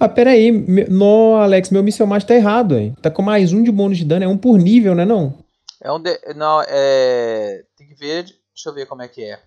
Ah, 0.00 0.08
peraí. 0.08 0.52
Me- 0.52 0.84
Não, 0.84 1.36
Alex, 1.36 1.70
meu 1.70 1.82
míssel 1.82 2.06
mágico 2.06 2.28
tá 2.28 2.34
errado, 2.34 2.76
hein? 2.78 2.94
Tá 3.02 3.10
com 3.10 3.22
mais 3.22 3.52
um 3.52 3.62
de 3.62 3.70
bônus 3.72 3.98
de 3.98 4.04
dano. 4.04 4.24
É 4.24 4.28
um 4.28 4.38
por 4.38 4.58
nível, 4.58 4.94
né 4.94 5.04
não? 5.04 5.36
É 5.80 5.90
um 5.92 6.00
de... 6.00 6.16
Não, 6.34 6.62
é. 6.68 7.64
Tem 7.76 7.86
que 7.88 7.94
ver. 7.94 8.24
Deixa 8.24 8.68
eu 8.68 8.74
ver 8.74 8.86
como 8.86 9.02
é 9.02 9.08
que 9.08 9.22
é. 9.24 9.40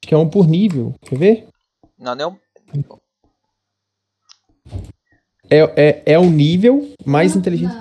que 0.00 0.14
é 0.14 0.18
um 0.18 0.28
por 0.28 0.46
nível. 0.46 0.94
Quer 1.02 1.18
ver? 1.18 1.48
Não, 1.98 2.14
não 2.14 2.24
é 2.24 2.26
um- 2.28 3.00
É, 5.50 5.58
é, 5.88 6.02
é 6.14 6.18
um 6.18 6.30
nível 6.30 6.94
mais 7.04 7.34
inteligente. 7.36 7.74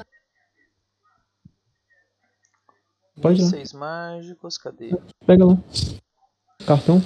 Pode 3.21 3.39
ir 3.39 3.43
lá. 3.43 3.49
Mísseis 3.51 3.73
mágicos, 3.73 4.57
cadê? 4.57 4.91
Pega 5.25 5.45
lá. 5.45 5.57
Cartão. 6.65 7.01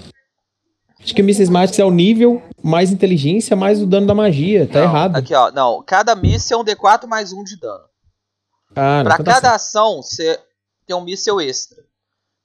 Acho 1.04 1.14
que 1.14 1.22
mísseis 1.22 1.50
mágicos 1.50 1.80
é 1.80 1.84
o 1.86 1.92
nível 1.92 2.42
mais 2.64 2.92
inteligência 2.92 3.56
mais 3.56 3.82
o 3.82 3.86
dano 3.86 4.08
da 4.08 4.16
magia. 4.16 4.68
Tá 4.68 4.76
Não, 4.80 4.84
errado. 4.84 5.16
Aqui, 5.18 5.34
ó. 5.36 5.52
Não, 5.52 5.84
cada 5.84 6.16
míssil 6.16 6.58
é 6.58 6.62
um 6.62 6.64
D4 6.64 7.08
mais 7.08 7.34
um 7.34 7.44
de 7.44 7.60
dano. 7.60 7.84
Ah. 8.72 9.02
Pra 9.04 9.14
então 9.16 9.18
tá 9.18 9.24
cada 9.34 9.42
certo. 9.50 9.56
ação, 9.56 10.02
você 10.02 10.40
tem 10.88 10.96
um 10.96 11.02
míssil 11.04 11.42
extra. 11.42 11.84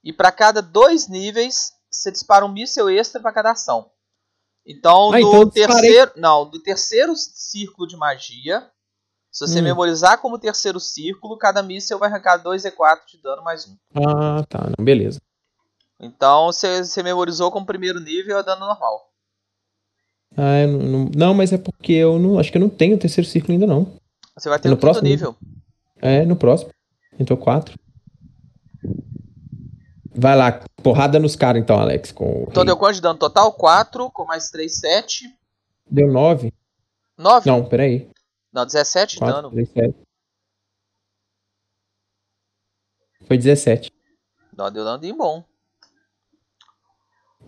E 0.02 0.12
pra 0.12 0.32
cada 0.32 0.60
dois 0.60 1.09
níveis, 1.09 1.72
você 1.90 2.10
dispara 2.10 2.44
um 2.44 2.52
míssil 2.52 2.89
extra 2.90 3.20
pra 3.20 3.32
cada 3.32 3.52
ação. 3.52 3.90
Então, 4.66 5.09
Ah, 5.12 5.12
do 5.12 5.18
então 5.18 5.51
terceiro. 5.51 6.12
Não, 6.16 6.48
do 6.48 6.60
terceiro 6.60 7.14
círculo 7.16 7.86
de 7.86 7.97
magia. 7.97 8.66
Se 9.30 9.47
você 9.47 9.60
Hum. 9.60 9.64
memorizar 9.64 10.18
como 10.18 10.39
terceiro 10.39 10.80
círculo, 10.80 11.39
cada 11.39 11.62
míssil 11.62 11.98
vai 11.98 12.09
arrancar 12.10 12.39
2 12.39 12.62
D4 12.64 12.98
de 13.09 13.22
dano 13.22 13.43
mais 13.43 13.66
um. 13.68 13.76
Ah, 13.94 14.44
tá. 14.48 14.66
Não, 14.76 14.85
beleza. 14.85 15.20
Então, 16.00 16.46
você, 16.46 17.02
memorizou 17.02 17.50
como 17.50 17.66
primeiro 17.66 18.00
nível 18.00 18.38
é 18.38 18.42
dano 18.42 18.66
normal. 18.66 19.10
Ah, 20.36 20.66
não, 20.66 20.78
não, 20.78 21.10
não, 21.14 21.34
mas 21.34 21.52
é 21.52 21.58
porque 21.58 21.92
eu 21.92 22.18
não. 22.18 22.38
Acho 22.38 22.52
que 22.52 22.58
eu 22.58 22.60
não 22.60 22.68
tenho 22.68 22.96
o 22.96 22.98
terceiro 22.98 23.28
círculo 23.28 23.54
ainda, 23.54 23.66
não. 23.66 23.92
Você 24.36 24.48
vai 24.48 24.58
ter 24.58 24.68
No 24.68 24.74
o 24.74 24.78
próximo 24.78 25.08
nível. 25.08 25.36
É, 25.96 26.24
no 26.24 26.36
próximo. 26.36 26.70
Então, 27.18 27.36
quatro. 27.36 27.76
Vai 30.14 30.36
lá, 30.36 30.60
porrada 30.82 31.18
nos 31.18 31.34
caras 31.34 31.62
então, 31.62 31.78
Alex. 31.78 32.12
Com 32.12 32.44
o 32.44 32.46
Então 32.50 32.64
deu 32.64 32.76
quanto 32.76 32.96
de 32.96 33.00
dano 33.00 33.18
total? 33.18 33.52
4, 33.52 34.10
com 34.10 34.24
mais 34.24 34.50
3, 34.50 34.72
7. 34.78 35.24
Deu 35.90 36.12
nove? 36.12 36.52
9? 37.16 37.48
Não, 37.50 37.64
peraí. 37.64 38.08
Não, 38.52 38.64
17 38.64 39.16
de 39.16 39.20
dano. 39.20 39.50
três, 39.50 39.68
sete. 39.70 39.96
Foi 43.26 43.36
17 43.36 43.92
Não, 44.56 44.70
deu 44.70 44.84
dano 44.84 45.16
bom. 45.16 45.44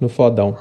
No 0.00 0.08
fodão. 0.08 0.56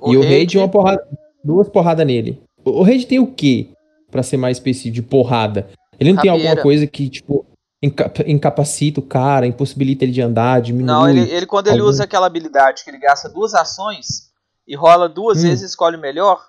O 0.00 0.12
e 0.12 0.16
o 0.16 0.20
raid- 0.20 0.32
raid, 0.34 0.58
uma 0.58 0.68
porrada, 0.68 1.06
duas 1.42 1.68
porradas 1.68 2.06
nele. 2.06 2.42
O, 2.64 2.82
raid 2.82 3.06
tem 3.06 3.18
o 3.18 3.26
quê? 3.26 3.70
Pra 4.10 4.22
ser 4.22 4.36
mais 4.36 4.56
específico, 4.58 4.94
de 4.94 5.02
porrada. 5.02 5.68
Ele 5.98 6.12
não 6.12 6.20
tem 6.20 6.30
Rabeira. 6.30 6.50
alguma 6.50 6.62
coisa 6.62 6.86
que, 6.86 7.08
tipo, 7.08 7.46
inca- 7.82 8.12
incapacita 8.26 9.00
o 9.00 9.02
cara, 9.02 9.46
impossibilita 9.46 10.04
ele 10.04 10.12
de 10.12 10.20
andar, 10.22 10.60
diminui. 10.60 10.86
Não, 10.86 11.08
ele, 11.08 11.20
ele 11.30 11.46
quando 11.46 11.68
ele 11.68 11.78
algum- 11.78 11.88
usa 11.90 12.04
aquela 12.04 12.26
habilidade 12.26 12.84
que 12.84 12.90
ele 12.90 12.98
gasta 12.98 13.28
duas 13.28 13.54
ações 13.54 14.30
e 14.66 14.74
rola 14.76 15.08
duas 15.08 15.38
Hum. 15.38 15.42
vezes 15.48 15.62
e 15.62 15.66
escolhe 15.66 15.96
o 15.96 16.00
melhor, 16.00 16.44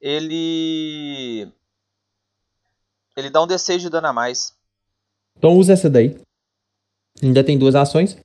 ele. 0.00 1.48
Ele 3.16 3.30
dá 3.30 3.42
um 3.42 3.46
D6 3.46 3.78
de 3.80 3.90
dano 3.90 4.06
a 4.08 4.12
mais. 4.12 4.52
Então 5.38 5.52
usa 5.56 5.72
essa 5.72 5.88
daí. 5.88 6.16
Ainda 7.22 7.42
tem 7.42 7.58
duas 7.58 7.74
ações. 7.74 8.16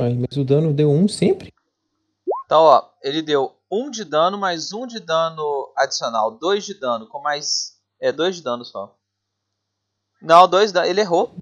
Ai, 0.00 0.14
mas 0.14 0.36
o 0.36 0.44
dano 0.44 0.72
deu 0.72 0.90
um 0.90 1.06
sempre? 1.06 1.52
Então, 2.46 2.62
ó, 2.62 2.90
ele 3.02 3.22
deu 3.22 3.56
1 3.70 3.90
de 3.90 4.04
dano 4.04 4.38
mais 4.38 4.72
1 4.72 4.86
de 4.86 5.00
dano 5.00 5.72
adicional. 5.76 6.30
2 6.32 6.64
de 6.64 6.74
dano, 6.74 7.06
com 7.06 7.20
mais. 7.20 7.78
É, 8.00 8.10
2 8.10 8.36
de 8.36 8.42
dano 8.42 8.64
só. 8.64 8.96
Não, 10.20 10.48
2 10.48 10.72
dano. 10.72 10.86
Ele 10.86 11.00
errou. 11.00 11.34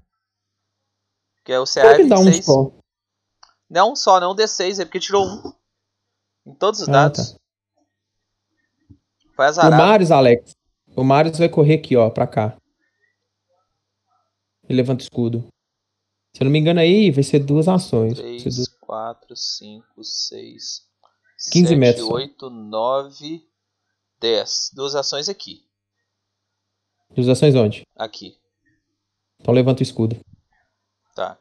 Que 1.43 1.53
é 1.53 1.59
o 1.59 1.65
CA 1.65 1.95
que 1.95 2.01
ele 2.01 2.09
dá 2.09 2.19
um 2.19 2.25
26. 2.25 2.45
só? 2.45 2.71
Não 3.69 3.93
um 3.93 3.95
só, 3.95 4.19
não 4.19 4.31
um 4.31 4.35
D6, 4.35 4.79
é 4.79 4.85
porque 4.85 4.99
tirou 4.99 5.25
um. 5.25 5.53
Em 6.45 6.53
todos 6.53 6.81
os 6.81 6.89
Ah, 6.89 6.91
dados. 6.91 7.37
Foi 9.35 9.45
O 9.45 9.47
azarado. 9.47 9.81
Marius, 9.81 10.11
Alex. 10.11 10.55
O 10.95 11.03
Marius 11.03 11.37
vai 11.37 11.49
correr 11.49 11.75
aqui, 11.75 11.95
ó, 11.95 12.09
pra 12.09 12.27
cá. 12.27 12.57
Ele 14.63 14.77
levanta 14.77 15.01
o 15.01 15.03
escudo. 15.03 15.47
Se 16.33 16.41
eu 16.41 16.45
não 16.45 16.51
me 16.51 16.59
engano 16.59 16.79
aí, 16.79 17.11
vai 17.11 17.23
ser 17.23 17.39
duas 17.39 17.67
ações. 17.67 18.13
Vai 18.17 18.39
ser 18.39 18.39
3, 18.43 18.55
duas- 18.55 18.67
4, 18.79 19.35
5, 19.35 20.03
6, 20.03 20.81
15 21.51 21.67
7, 21.69 21.75
metros 21.77 22.07
só. 22.07 22.13
8, 22.13 22.49
9, 22.49 23.41
10. 24.19 24.71
Duas 24.73 24.95
ações 24.95 25.27
aqui. 25.29 25.63
Duas 27.15 27.27
ações 27.27 27.55
onde? 27.55 27.83
Aqui. 27.95 28.35
Então 29.39 29.53
levanta 29.53 29.81
o 29.81 29.83
escudo. 29.83 30.17
Tá. 31.15 31.37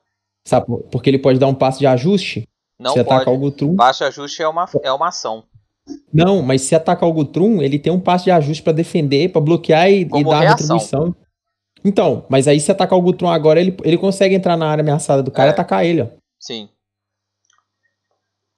Sabe, 0.47 0.66
por- 0.66 0.82
porque 0.85 1.10
ele 1.10 1.19
pode 1.19 1.39
dar 1.39 1.47
um 1.48 1.55
passo 1.55 1.78
de 1.78 1.86
ajuste. 1.86 2.48
Não 2.78 2.93
se 2.93 3.02
pode. 3.05 3.16
atacar 3.16 3.35
o 3.35 3.39
Gutrum. 3.39 3.74
Baixo 3.74 4.05
ajuste 4.05 4.40
é 4.43 4.48
uma, 4.48 4.66
é 4.82 4.93
uma 4.93 5.09
ação. 5.09 5.44
Não, 6.12 6.43
mas 6.43 6.62
se 6.62 6.74
atacar 6.74 7.09
o 7.09 7.12
Gutrum, 7.12 7.60
ele 7.62 7.78
tem 7.78 7.93
um 7.93 8.01
passo 8.01 8.24
de 8.24 8.31
ajuste 8.31 8.62
pra 8.62 8.73
defender, 8.73 9.31
pra 9.32 9.40
bloquear 9.40 9.90
e, 9.90 10.02
e 10.02 10.05
dar 10.05 10.40
reação. 10.40 10.77
retribuição. 10.78 11.16
Então, 11.84 12.26
mas 12.28 12.48
aí 12.48 12.59
se 12.60 12.70
atacar 12.72 12.98
o 12.98 13.02
Gutrum 13.02 13.28
agora, 13.28 13.60
ele, 13.60 13.76
ele 13.84 13.96
consegue 13.98 14.34
entrar 14.34 14.56
na 14.56 14.68
área 14.68 14.82
ameaçada 14.82 15.22
do 15.22 15.30
cara 15.30 15.48
É. 15.48 15.50
e 15.50 15.55
atacar 15.55 15.84
ele, 15.84 16.02
ó. 16.02 16.09
Sim. 16.38 16.68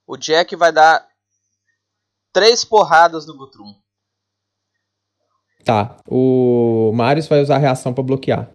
O 0.06 0.16
Jack 0.16 0.56
vai 0.56 0.72
dar 0.72 1.06
três 2.32 2.64
porradas 2.64 3.26
no 3.26 3.36
Gutrum. 3.36 3.74
Tá. 5.64 5.96
O 6.08 6.90
Marius 6.94 7.28
vai 7.28 7.40
usar 7.42 7.56
a 7.56 7.58
reação 7.58 7.92
pra 7.92 8.02
bloquear. 8.02 8.50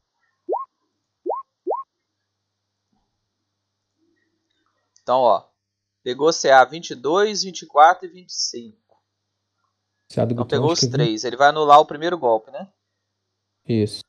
Então, 5.02 5.20
ó. 5.22 5.44
Pegou 6.04 6.32
CA 6.32 6.64
22, 6.66 7.44
24 7.44 8.06
e 8.06 8.10
25. 8.10 8.78
Se 10.12 10.20
a 10.20 10.26
do 10.26 10.34
Então 10.34 10.44
Gutrum, 10.44 10.58
pegou 10.58 10.72
os 10.72 10.84
é 10.84 10.90
três. 10.90 11.24
Ele 11.24 11.36
vai 11.38 11.50
anular 11.50 11.80
o 11.80 11.86
primeiro 11.86 12.18
golpe, 12.18 12.52
né? 12.52 12.68
Isso. 13.68 14.04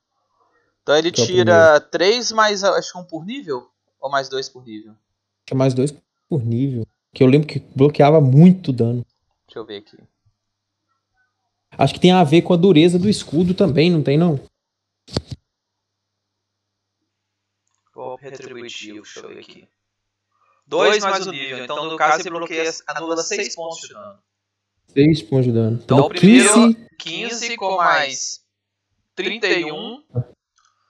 Então 0.87 0.97
ele 0.97 1.11
Que 1.11 1.21
é 1.21 1.27
tira 1.27 1.81
três 1.81 2.31
mais 2.31 2.63
acho 2.63 2.93
que 2.93 2.99
um 2.99 3.03
por 3.03 3.27
nível? 3.27 3.69
Ou 4.01 4.09
mais 4.09 4.29
dois 4.29 4.49
por 4.49 4.65
nível? 4.65 4.95
Que 5.45 5.53
é 5.53 5.57
mais 5.57 5.75
dois 5.75 5.93
por 6.29 6.45
nível. 6.45 6.87
Que 7.13 7.25
eu 7.25 7.27
lembro 7.27 7.49
que 7.49 7.59
bloqueava 7.59 8.21
muito 8.21 8.73
dano. 8.73 9.05
Deixa 9.49 9.59
eu 9.59 9.65
ver 9.67 9.79
aqui. 9.79 9.99
Acho 11.77 11.93
que 11.93 11.99
tem 11.99 12.13
a 12.13 12.23
ver 12.23 12.43
com 12.43 12.55
a 12.55 12.57
dureza 12.57 13.01
do 13.01 13.09
escudo 13.09 13.53
também, 13.53 13.91
não 13.91 14.01
tem 14.01 14.17
não? 14.17 14.39
Golpe 17.93 18.23
retributivo, 18.29 19.03
deixa 19.03 19.19
eu 19.21 19.29
ver 19.29 19.41
aqui. 19.41 19.69
2 20.69 21.03
mais 21.03 21.27
o 21.27 21.33
nível, 21.33 21.65
então 21.65 21.85
no 21.91 21.97
caso 21.97 22.23
ele 22.23 22.31
bloqueia, 22.31 22.71
anula 22.87 23.17
6 23.23 23.57
pontos 23.57 23.81
de 23.81 23.89
dano. 23.93 24.19
6 24.87 25.23
pontos 25.23 25.47
de 25.47 25.53
dano. 25.53 25.81
Então, 25.83 25.97
Então, 25.99 26.07
o 26.07 26.11
primeiro- 26.11 26.75
15, 26.75 26.89
15 26.97 27.57
com 27.57 27.77
mais 27.77 28.41
31, 29.17 30.05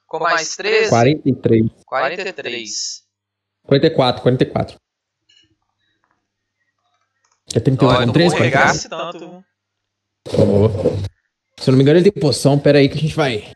com 0.06 0.18
mais 0.20 0.56
13, 0.56 0.88
43. 0.88 1.70
43. 1.84 3.04
44, 3.64 4.22
44. 4.22 4.80
É 7.54 7.60
31 7.60 7.88
Olha, 7.88 7.98
com 7.98 8.06
não 8.06 8.12
3, 8.12 8.32
vou 8.32 8.38
44. 8.38 8.42
regasse 8.42 8.88
tanto. 8.88 9.18
viu? 9.18 9.44
Se 11.58 11.70
eu 11.70 11.72
não 11.72 11.76
me 11.78 11.82
engano, 11.82 11.98
ele 11.98 12.10
tem 12.10 12.20
poção. 12.20 12.58
Pera 12.58 12.78
aí 12.78 12.88
que 12.88 12.96
a 12.96 13.00
gente 13.00 13.14
vai 13.14 13.52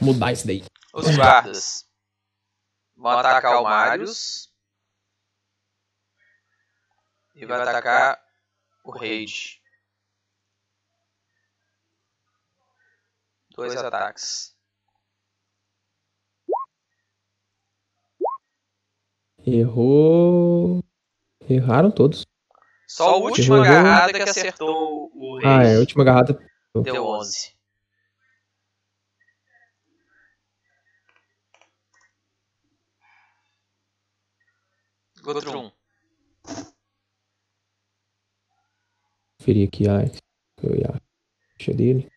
mudar 0.00 0.32
isso 0.32 0.46
daí. 0.46 0.64
Os 0.92 1.14
guardas 1.16 1.84
vão 2.96 3.18
atacar 3.18 3.60
o 3.60 3.64
Marius. 3.64 4.48
E 7.34 7.46
vai 7.46 7.60
atacar 7.60 8.20
o 8.84 8.90
Raid. 8.90 9.62
Dois 13.50 13.76
ataques. 13.76 14.57
Errou. 19.56 20.82
Erraram 21.48 21.90
todos. 21.90 22.26
Só 22.86 23.10
a 23.10 23.16
última 23.16 23.56
Errou. 23.56 23.66
agarrada 23.68 24.12
que 24.12 24.22
acertou 24.22 25.10
o 25.14 25.38
Raid. 25.40 25.46
Ah, 25.46 25.62
é. 25.64 25.76
A 25.76 25.78
última 25.80 26.02
agarrada. 26.02 26.38
Deu 26.82 27.04
11. 27.04 27.58
Gotrum. 35.22 35.70
Conferir 39.38 39.68
aqui 39.68 39.88
a, 39.88 39.98
a 40.00 41.00
ficha 41.56 41.74
dele. 41.74 42.10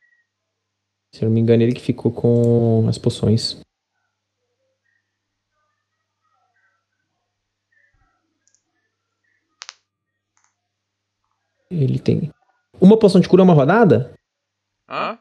Se 1.13 1.23
eu 1.23 1.27
não 1.27 1.33
me 1.33 1.41
engano, 1.41 1.61
ele 1.61 1.73
que 1.73 1.81
ficou 1.81 2.11
com 2.11 2.87
as 2.87 2.97
poções. 2.97 3.59
Ele 11.71 11.97
tem. 11.99 12.29
uma 12.81 12.99
poção 12.99 13.21
de 13.21 13.29
cura 13.29 13.41
é 13.41 13.45
uma 13.45 13.53
rodada? 13.53 14.13
Hã? 14.89 15.17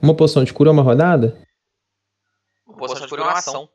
Uma 0.00 0.14
poção 0.14 0.44
de 0.44 0.52
cura 0.54 0.70
é 0.70 0.72
uma 0.72 0.82
rodada? 0.82 1.36
Poção 2.78 3.00
de 3.00 3.08
cura 3.08 3.22
é 3.22 3.24
uma 3.24 3.32
ação. 3.32 3.68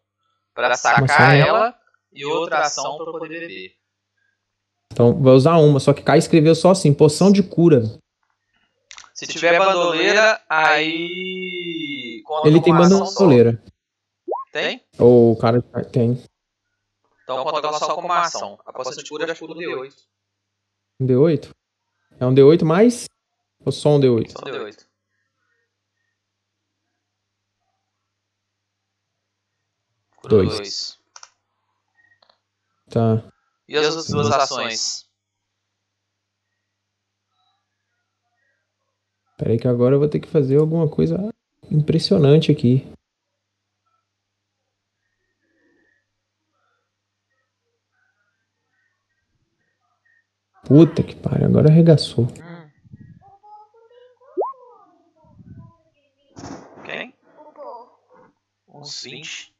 Pra 0.53 0.68
Uma 0.68 0.77
sacar 0.77 1.30
né? 1.31 1.39
ela 1.39 1.77
e 2.14 2.26
outra 2.26 2.60
ação 2.60 2.97
pra 2.97 3.11
poder 3.11 3.27
beber. 3.27 3.76
Então 4.91 5.22
vai 5.22 5.34
usar 5.34 5.57
uma, 5.57 5.80
só 5.80 5.91
que 5.91 6.03
Kai 6.03 6.19
escreveu 6.19 6.55
só 6.55 6.72
assim, 6.72 6.93
poção 6.93 7.31
de 7.31 7.43
cura. 7.43 7.81
Se 9.14 9.27
tiver 9.27 9.57
bandoleira, 9.60 10.41
aí. 10.47 12.22
conta 12.23 12.47
Ele 12.47 12.61
tem 12.61 12.73
bandoleira. 12.73 13.61
Tem? 14.51 14.85
Ou 14.99 15.34
o 15.34 15.38
cara 15.38 15.61
tem. 15.91 16.23
Então 17.23 17.43
conta 17.43 17.68
ela 17.68 17.80
só 17.80 17.95
como 17.95 18.07
uma 18.07 18.22
ação. 18.22 18.60
A 18.65 18.72
poção 18.72 18.93
de 18.93 19.10
cura 19.10 19.27
já 19.27 19.35
cura 19.35 19.53
um 19.53 19.55
D8. 19.55 19.93
Um 21.01 21.07
D8? 21.07 21.51
É 22.19 22.26
um 22.26 22.34
D8 22.34 22.64
mais? 22.64 23.06
Ou 23.65 23.72
só 23.72 23.95
um 23.95 23.99
D8? 23.99 24.31
Só 24.31 24.40
D8. 24.40 24.85
Cura 30.18 30.30
Dois. 30.30 30.57
dois. 30.57 30.99
Tá. 32.90 33.23
E 33.68 33.76
as 33.76 33.88
outras 33.88 34.07
duas 34.07 34.31
ações? 34.31 35.06
Peraí 39.38 39.57
que 39.57 39.68
agora 39.68 39.95
eu 39.95 39.99
vou 39.99 40.07
ter 40.07 40.19
que 40.19 40.30
fazer 40.30 40.57
alguma 40.57 40.88
coisa 40.88 41.18
impressionante 41.69 42.52
aqui. 42.52 42.88
Puta 50.74 51.04
que 51.04 51.16
pariu, 51.16 51.45
agora 51.45 51.70
arregaçou. 51.70 52.26
Hum. 52.26 52.68
Quem? 56.84 57.14
Uns 58.68 59.04
20. 59.04 59.54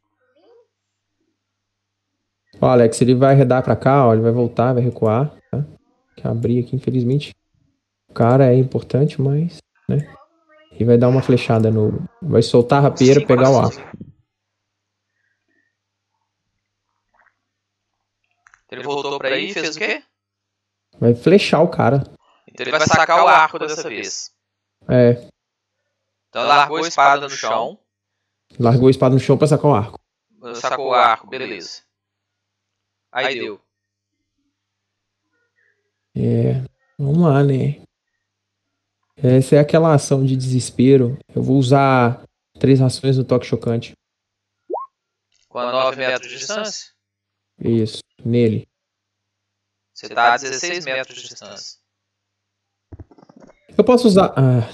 Ó, 2.60 2.66
Alex, 2.66 3.00
ele 3.00 3.14
vai 3.14 3.36
arredar 3.36 3.62
pra 3.62 3.76
cá, 3.76 4.08
ó, 4.08 4.14
ele 4.14 4.24
vai 4.24 4.32
voltar, 4.32 4.74
vai 4.74 4.82
recuar, 4.82 5.38
tá? 5.52 5.64
Que 6.18 6.28
abrir 6.28 6.66
aqui, 6.66 6.76
infelizmente. 6.76 7.32
O 8.10 8.14
cara 8.16 8.52
é 8.52 8.56
importante, 8.56 9.22
mas, 9.22 9.60
né? 9.88 10.12
E 10.72 10.84
vai 10.84 10.98
dar 10.98 11.10
uma 11.10 11.22
flechada 11.22 11.70
no... 11.70 12.10
Vai 12.24 12.42
soltar 12.42 12.80
a 12.80 12.88
rapieira, 12.90 13.20
Cinco 13.20 13.28
pegar 13.28 13.52
o 13.52 13.60
arco. 13.60 13.98
Ele 18.72 18.82
voltou 18.82 19.20
pra 19.20 19.28
aí 19.30 19.52
e 19.52 19.54
fez 19.54 19.76
o 19.76 19.80
quê? 19.80 20.02
Vai 21.00 21.16
flechar 21.16 21.62
o 21.62 21.68
cara. 21.68 22.04
Então 22.48 22.64
ele 22.64 22.72
vai 22.72 22.82
sacar 22.82 23.24
o 23.24 23.28
arco 23.28 23.60
dessa 23.60 23.88
vez. 23.90 24.32
É, 24.90 25.12
Então 26.30 26.42
ele 26.42 26.48
largou 26.50 26.78
a 26.78 26.88
espada 26.88 27.22
no 27.22 27.30
chão. 27.30 27.80
largou 28.60 28.88
a 28.88 28.92
espada 28.92 29.14
no 29.16 29.20
chão 29.20 29.38
pra 29.38 29.48
sacar 29.48 29.66
o 29.72 29.74
arco. 29.74 30.00
Sacou 30.56 30.90
o 30.90 30.94
arco, 30.94 31.28
beleza. 31.28 31.82
Aí 33.12 33.40
deu. 33.40 33.62
É, 36.16 36.64
vamos 36.98 37.20
lá, 37.20 37.44
né? 37.44 37.82
Essa 39.16 39.56
é 39.56 39.60
aquela 39.60 39.94
ação 39.94 40.26
de 40.26 40.36
desespero. 40.36 41.18
Eu 41.34 41.42
vou 41.42 41.58
usar 41.58 42.24
três 42.60 42.82
ações 42.82 43.18
no 43.18 43.24
toque 43.24 43.46
chocante. 43.46 43.94
Com 45.48 45.60
a 45.60 45.72
9 45.72 45.98
metros 45.98 46.30
de 46.30 46.38
distância, 46.38 46.92
Isso, 47.60 48.02
nele. 48.26 48.68
Você 49.94 50.10
tá 50.10 50.34
a 50.34 50.38
16 50.38 50.86
metros 50.86 51.22
de 51.22 51.30
distância. 51.30 51.80
Eu 53.78 53.84
posso 53.84 54.08
usar. 54.08 54.34
Ah. 54.36 54.74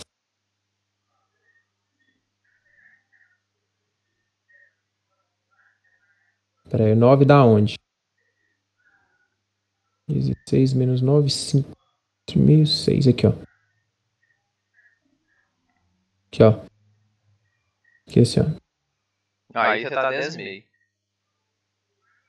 Pera 6.69 6.85
aí, 6.85 6.95
9 6.95 7.25
dá 7.25 7.43
onde? 7.43 7.75
16 10.07 10.73
menos 10.73 11.01
9, 11.01 11.29
5. 11.29 11.77
Meio 12.35 12.65
6 12.65 13.07
aqui, 13.07 13.25
ó. 13.25 13.33
Aqui, 16.27 16.43
ó. 16.43 16.63
Aqui 18.07 18.19
assim, 18.19 18.39
ó. 18.41 18.45
Aí 19.59 19.83
você 19.83 19.89
tá 19.89 20.09
10 20.09 20.35
meio. 20.35 20.68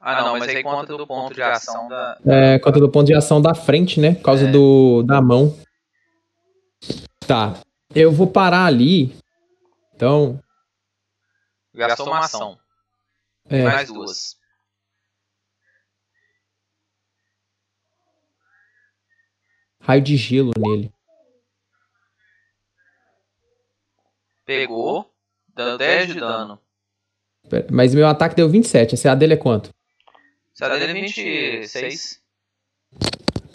Ah 0.00 0.22
não, 0.22 0.38
mas 0.38 0.48
aí 0.48 0.62
conta 0.62 0.96
do 0.96 1.06
ponto 1.06 1.34
de 1.34 1.42
ação 1.42 1.86
da. 1.88 2.18
É, 2.26 2.58
conta 2.58 2.80
do 2.80 2.90
ponto 2.90 3.06
de 3.06 3.14
ação 3.14 3.40
da 3.40 3.54
frente, 3.54 4.00
né? 4.00 4.14
Por 4.14 4.22
causa 4.22 4.48
É. 4.48 4.50
do 4.50 5.02
da 5.02 5.20
mão. 5.20 5.54
Tá. 7.26 7.60
Eu 7.94 8.10
vou 8.10 8.26
parar 8.26 8.64
ali. 8.64 9.14
Então, 9.94 10.40
Gastou 11.74 12.06
uma 12.06 12.20
ação. 12.20 12.58
é, 13.48 13.62
Mais 13.64 13.88
duas. 13.92 14.36
raio 19.80 20.02
de 20.02 20.16
gelo 20.16 20.52
nele. 20.58 20.92
Pegou, 24.44 25.12
dando 25.54 25.78
10 25.78 26.12
de 26.12 26.20
dano. 26.20 26.60
Mas 27.70 27.94
meu 27.94 28.06
ataque 28.06 28.34
deu 28.36 28.48
27. 28.48 28.94
A 28.94 28.98
CA 28.98 29.14
dele 29.14 29.34
é 29.34 29.36
quanto? 29.36 29.70
Tá 30.60 30.68
dando 30.68 30.92
26 30.92 32.20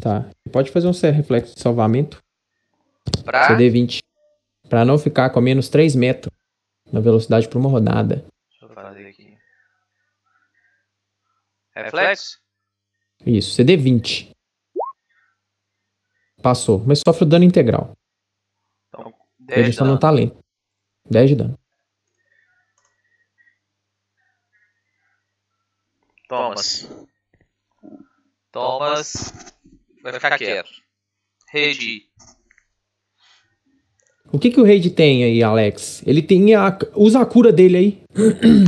Tá. 0.01 0.29
Pode 0.51 0.71
fazer 0.71 0.87
um 0.87 0.93
C- 0.93 1.09
reflexo 1.11 1.55
de 1.55 1.61
salvamento. 1.61 2.21
pra. 3.23 3.47
CD 3.47 3.69
20. 3.69 3.99
Pra 4.69 4.83
não 4.85 4.97
ficar 4.97 5.29
com 5.29 5.39
menos 5.41 5.69
3 5.69 5.95
metros 5.95 6.31
na 6.91 6.99
velocidade 6.99 7.47
por 7.47 7.57
uma 7.59 7.69
rodada. 7.69 8.25
Deixa 8.49 8.65
eu 8.65 8.69
fazer 8.73 9.07
aqui. 9.07 9.37
Reflexo? 11.75 12.39
Isso, 13.25 13.51
CD 13.51 13.75
20. 13.77 14.31
Passou, 16.41 16.79
mas 16.85 17.01
sofre 17.05 17.23
o 17.23 17.27
dano 17.27 17.43
integral. 17.45 17.95
Então, 18.89 19.07
Ele 19.49 19.55
10 19.63 19.67
de 19.67 19.73
só 19.73 19.83
não 19.83 19.91
dano. 19.91 19.99
tá 19.99 20.09
lento. 20.11 20.37
10 21.09 21.29
de 21.29 21.35
dano. 21.35 21.59
Thomas. 26.27 26.89
Thomas. 28.51 29.33
Vai 30.01 30.13
ficar 30.13 30.37
quieto. 30.37 30.69
Rede. 31.51 32.03
O 34.31 34.39
que 34.39 34.49
que 34.49 34.59
o 34.59 34.65
Raid 34.65 34.89
tem 34.89 35.23
aí, 35.23 35.41
Alex? 35.43 36.01
Ele 36.05 36.21
tem 36.21 36.55
a... 36.55 36.77
Usa 36.95 37.21
a 37.21 37.25
cura 37.25 37.51
dele 37.51 37.77
aí. 37.77 38.03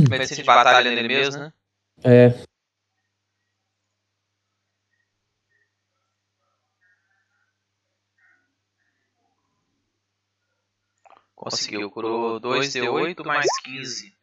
Medicina 0.08 0.36
de 0.36 0.44
batalha 0.44 0.90
nele 0.90 1.08
mesmo, 1.08 1.40
né? 1.42 1.52
É. 2.04 2.48
Conseguiu. 11.34 11.90
Curou 11.90 12.40
2d8 12.40 13.24
mais 13.24 13.46
15. 13.62 14.17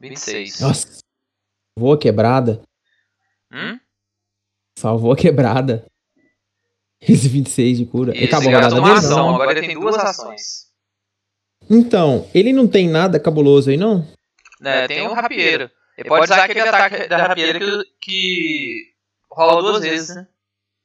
Vinte 0.00 0.16
e 0.16 0.20
seis. 0.20 0.60
Nossa. 0.60 0.88
Salvou 1.78 1.92
a 1.92 1.98
quebrada. 1.98 2.62
Hum? 3.52 3.78
Salvou 4.78 5.12
a 5.12 5.16
quebrada. 5.16 5.84
Esse 7.00 7.28
26 7.28 7.78
de 7.78 7.86
cura. 7.86 8.16
Isso, 8.16 8.26
acabou 8.26 8.50
a 8.50 8.62
rodada 8.62 8.80
dele? 8.80 8.98
ação. 8.98 9.34
Agora 9.34 9.58
ele 9.58 9.66
tem 9.66 9.78
duas 9.78 9.96
ações. 9.96 10.70
Então, 11.68 12.28
ele 12.34 12.52
não 12.52 12.66
tem 12.66 12.88
nada 12.88 13.20
cabuloso 13.20 13.70
aí, 13.70 13.76
não? 13.76 14.06
Né, 14.60 14.86
tem 14.86 15.06
o 15.06 15.14
rapieiro. 15.14 15.70
Ele 15.96 16.08
pode 16.08 16.24
usar 16.24 16.44
aquele 16.44 16.60
ataque 16.60 17.08
da 17.08 17.16
rapieira 17.28 17.58
que, 17.58 17.84
que 18.00 18.94
rola 19.30 19.62
duas 19.62 19.82
vezes, 19.82 20.14
né? 20.14 20.26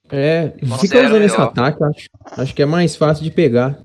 É, 0.09 0.53
fica 0.79 1.05
usando 1.05 1.23
esse 1.23 1.35
ataque, 1.35 1.83
acho. 1.83 2.09
Acho 2.37 2.53
que 2.53 2.61
é 2.61 2.65
mais 2.65 2.95
fácil 2.95 3.23
de 3.23 3.31
pegar. 3.31 3.81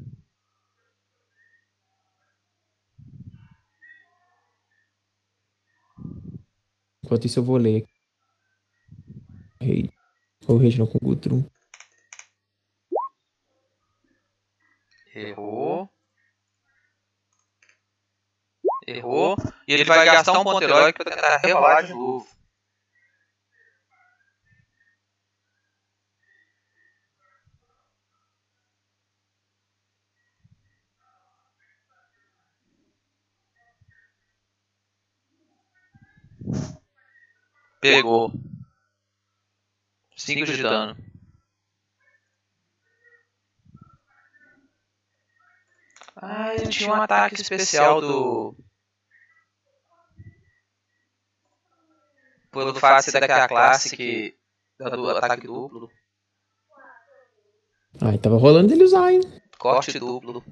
Enquanto 7.11 7.25
isso 7.25 7.41
eu 7.41 7.45
vou 7.45 7.57
ler. 7.57 7.85
Rei. 9.61 9.91
Ou 10.47 10.57
rei 10.59 10.73
não 10.79 10.87
com 10.87 10.97
Gutrum. 11.03 11.45
Errou. 15.13 15.91
Errou. 18.87 19.37
E 19.67 19.73
ele 19.73 19.83
vai 19.83 20.07
gastar 20.07 20.39
um 20.39 20.45
ponto 20.45 20.63
heróico 20.63 21.03
pra 21.03 21.17
tentar 21.17 21.37
rerolar 21.39 21.85
de 21.85 21.93
novo. 21.95 22.29
Pegou. 37.81 38.31
5 40.17 40.45
de 40.45 40.63
dano. 40.63 40.97
Ah, 46.15 46.55
ele 46.55 46.69
tinha 46.69 46.91
um 46.91 47.03
ataque 47.03 47.41
especial 47.41 48.01
do. 48.01 48.55
Pelo 52.51 52.75
fato 52.75 53.07
de 53.07 53.11
ser 53.11 53.21
daquela 53.21 53.49
classe 53.49 53.97
que. 53.97 54.37
do 54.79 55.11
ataque 55.11 55.47
duplo. 55.47 55.91
Ai, 58.03 58.19
tava 58.19 58.37
rolando 58.37 58.73
ele 58.73 58.85
usar, 58.85 59.13
hein? 59.13 59.21
Corte 59.59 59.99
duplo. 59.99 60.45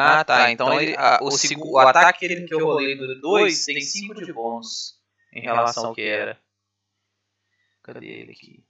Ah, 0.00 0.24
tá. 0.24 0.52
Então 0.52 0.80
ele, 0.80 0.94
a, 0.96 1.18
o, 1.20 1.26
o, 1.26 1.72
o 1.72 1.78
ataque 1.80 2.24
ele, 2.24 2.46
que 2.46 2.54
eu 2.54 2.64
rolei 2.64 2.96
do 2.96 3.20
2 3.20 3.64
tem 3.64 3.80
5 3.80 4.24
de 4.24 4.32
bônus 4.32 4.94
em 5.32 5.40
relação 5.40 5.86
ao 5.86 5.94
que 5.94 6.02
era. 6.02 6.38
Cadê 7.82 8.06
ele 8.06 8.30
aqui? 8.30 8.64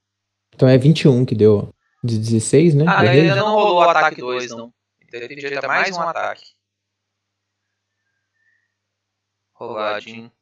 Então 0.55 0.67
é 0.67 0.79
21 0.79 1.27
que 1.27 1.35
deu. 1.35 1.75
De 2.03 2.17
16, 2.17 2.77
né? 2.77 2.85
Ah, 2.89 3.05
ele 3.05 3.35
não 3.35 3.57
rolou 3.57 3.79
o 3.79 3.83
ataque 3.83 4.21
2, 4.23 4.53
não. 4.53 4.73
Então 5.03 5.21
ele 5.21 5.29
tem 5.29 5.37
direito 5.37 5.65
a 5.65 5.69
mais 5.69 5.95
um 5.95 6.01
ataque. 6.01 6.45
Roladinho. 9.53 10.33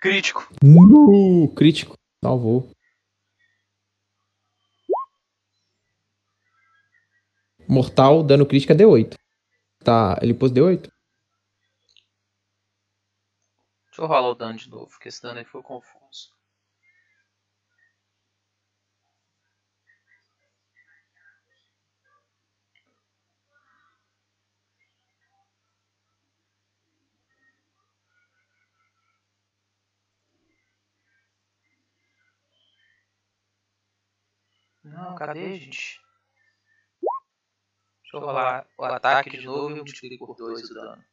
Crítico. 0.00 0.46
Uh, 0.62 1.48
crítico. 1.54 1.97
Salvou. 2.22 2.70
Mortal, 7.68 8.22
dano 8.22 8.46
crítica 8.46 8.74
D8. 8.74 9.16
Tá, 9.84 10.18
ele 10.22 10.34
pôs 10.34 10.50
D8? 10.50 10.90
Deixa 13.86 14.02
eu 14.02 14.06
rolar 14.06 14.30
o 14.30 14.34
dano 14.34 14.58
de 14.58 14.70
novo, 14.70 14.88
porque 14.88 15.08
esse 15.08 15.22
dano 15.22 15.38
aí 15.38 15.44
foi 15.44 15.62
confuso. 15.62 15.97
Não, 34.98 35.14
cadê, 35.14 35.56
gente? 35.58 36.00
Deixa 38.02 38.16
eu 38.16 38.20
rolar 38.20 38.66
o 38.76 38.84
ataque 38.84 39.30
de 39.30 39.46
novo 39.46 39.70
e 39.70 39.76
multiplico 39.76 40.26
por 40.26 40.36
2 40.36 40.70
o 40.70 40.74
dano. 40.74 41.04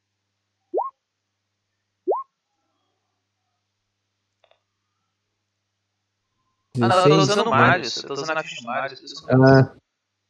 Ah, 6.81 6.87
não, 6.87 6.97
eu 6.97 7.09
tô 7.09 7.17
usando 7.17 7.49
Marius. 7.49 7.97
Eu 7.97 8.07
tô 8.07 8.13
usando 8.13 8.37
a 8.37 8.43
ficha 8.43 8.55
de 8.55 8.65
Marius. 8.65 9.23
Ah. 9.29 9.75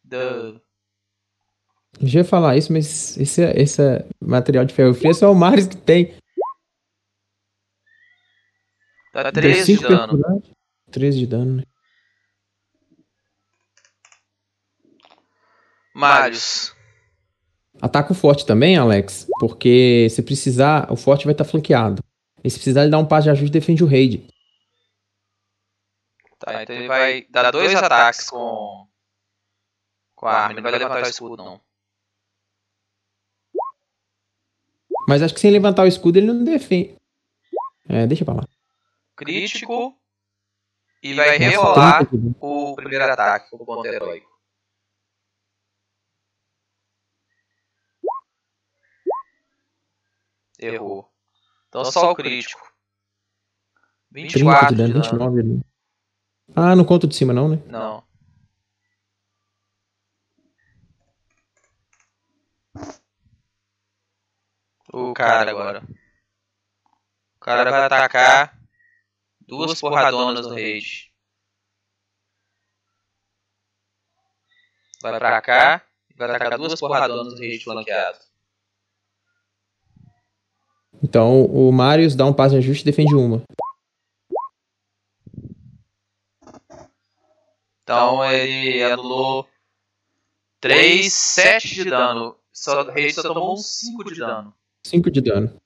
Do... 0.03 0.61
Eu 2.01 2.07
ia 2.07 2.25
falar 2.25 2.57
isso, 2.57 2.73
mas 2.73 3.17
esse, 3.17 3.41
esse 3.41 3.81
material 4.19 4.65
de 4.65 4.73
ferro 4.73 4.93
frio 4.93 5.11
é 5.11 5.13
só 5.13 5.31
o 5.31 5.35
Marius 5.35 5.67
que 5.67 5.77
tem. 5.77 6.17
Dá 9.13 9.31
13 9.31 9.77
de 9.77 9.81
dano. 9.81 10.43
13 10.91 11.17
de 11.19 11.27
dano, 11.27 11.55
né? 11.57 11.63
Marius. 15.95 16.75
Ataca 17.81 18.11
o 18.11 18.15
forte 18.15 18.45
também, 18.45 18.75
Alex, 18.75 19.27
porque 19.39 20.07
se 20.09 20.21
precisar, 20.21 20.91
o 20.91 20.97
forte 20.97 21.23
vai 21.23 21.33
estar 21.33 21.45
tá 21.45 21.49
flanqueado. 21.49 22.03
E 22.43 22.49
se 22.49 22.57
precisar, 22.57 22.81
ele 22.81 22.91
dá 22.91 22.97
um 22.97 23.05
passo 23.05 23.23
de 23.23 23.29
ajuste 23.29 23.47
e 23.47 23.59
defende 23.59 23.81
o 23.81 23.87
raid. 23.87 24.27
Tá, 26.37 26.61
então 26.61 26.75
ele 26.75 26.87
vai 26.87 27.25
dar 27.29 27.49
dois 27.49 27.73
ataques 27.73 28.29
com, 28.29 28.85
com 30.15 30.27
a 30.27 30.33
arma, 30.33 30.51
ele 30.51 30.61
não 30.61 30.69
vai 30.69 30.79
levantar 30.79 31.07
o 31.07 31.09
escudo, 31.09 31.37
não. 31.37 31.61
Mas 35.07 35.21
acho 35.21 35.33
que 35.33 35.39
sem 35.39 35.51
levantar 35.51 35.83
o 35.83 35.87
escudo 35.87 36.17
ele 36.17 36.27
não 36.27 36.43
defende. 36.43 36.97
É, 37.87 38.05
deixa 38.05 38.25
pra 38.25 38.33
lá. 38.33 38.43
Crítico. 39.15 39.97
E 41.01 41.13
vai 41.13 41.37
rerolar 41.37 42.05
o 42.41 42.75
primeiro 42.75 43.05
ataque 43.05 43.49
com 43.49 43.57
o 43.57 43.65
ponto 43.65 43.85
heróico. 43.85 44.34
Errou. 50.59 51.11
Então 51.69 51.85
só 51.85 52.11
o 52.11 52.15
crítico. 52.15 52.73
24 54.11 54.69
de 54.69 54.75
dano, 54.75 55.01
29 55.01 55.39
ali. 55.39 55.61
Ah, 56.55 56.75
não 56.75 56.85
conta 56.85 57.07
de 57.07 57.15
cima 57.15 57.33
não, 57.33 57.49
né? 57.49 57.61
Não. 57.65 58.03
O 64.93 65.13
cara 65.13 65.51
agora. 65.51 65.83
O 67.35 67.39
cara 67.39 67.69
vai 67.69 67.83
atacar 67.83 68.57
duas 69.41 69.79
porradonas 69.81 70.47
no 70.47 70.53
raid. 70.53 71.11
Vai 75.01 75.19
pra 75.19 75.41
cá 75.41 75.85
e 76.09 76.13
vai 76.15 76.29
atacar 76.29 76.57
duas 76.57 76.79
porradonas 76.79 77.33
no 77.33 77.39
raid 77.39 77.63
flanqueado. 77.63 78.34
Então 81.05 81.45
o 81.45 81.71
Marius 81.71 82.15
dá 82.15 82.25
um 82.25 82.33
passo 82.33 82.53
de 82.53 82.57
ajuste 82.57 82.81
e 82.81 82.85
defende 82.85 83.13
uma. 83.13 83.43
Então 87.83 88.25
ele 88.25 88.81
anulou 88.81 89.47
3, 90.59 91.13
7 91.13 91.75
de 91.75 91.89
dano. 91.91 92.35
Só, 92.51 92.81
rei 92.89 93.11
só 93.11 93.21
tomou 93.21 93.55
5 93.55 94.03
de 94.03 94.19
dano. 94.19 94.51
5 94.83 95.11
de 95.11 95.21
dano. 95.21 95.61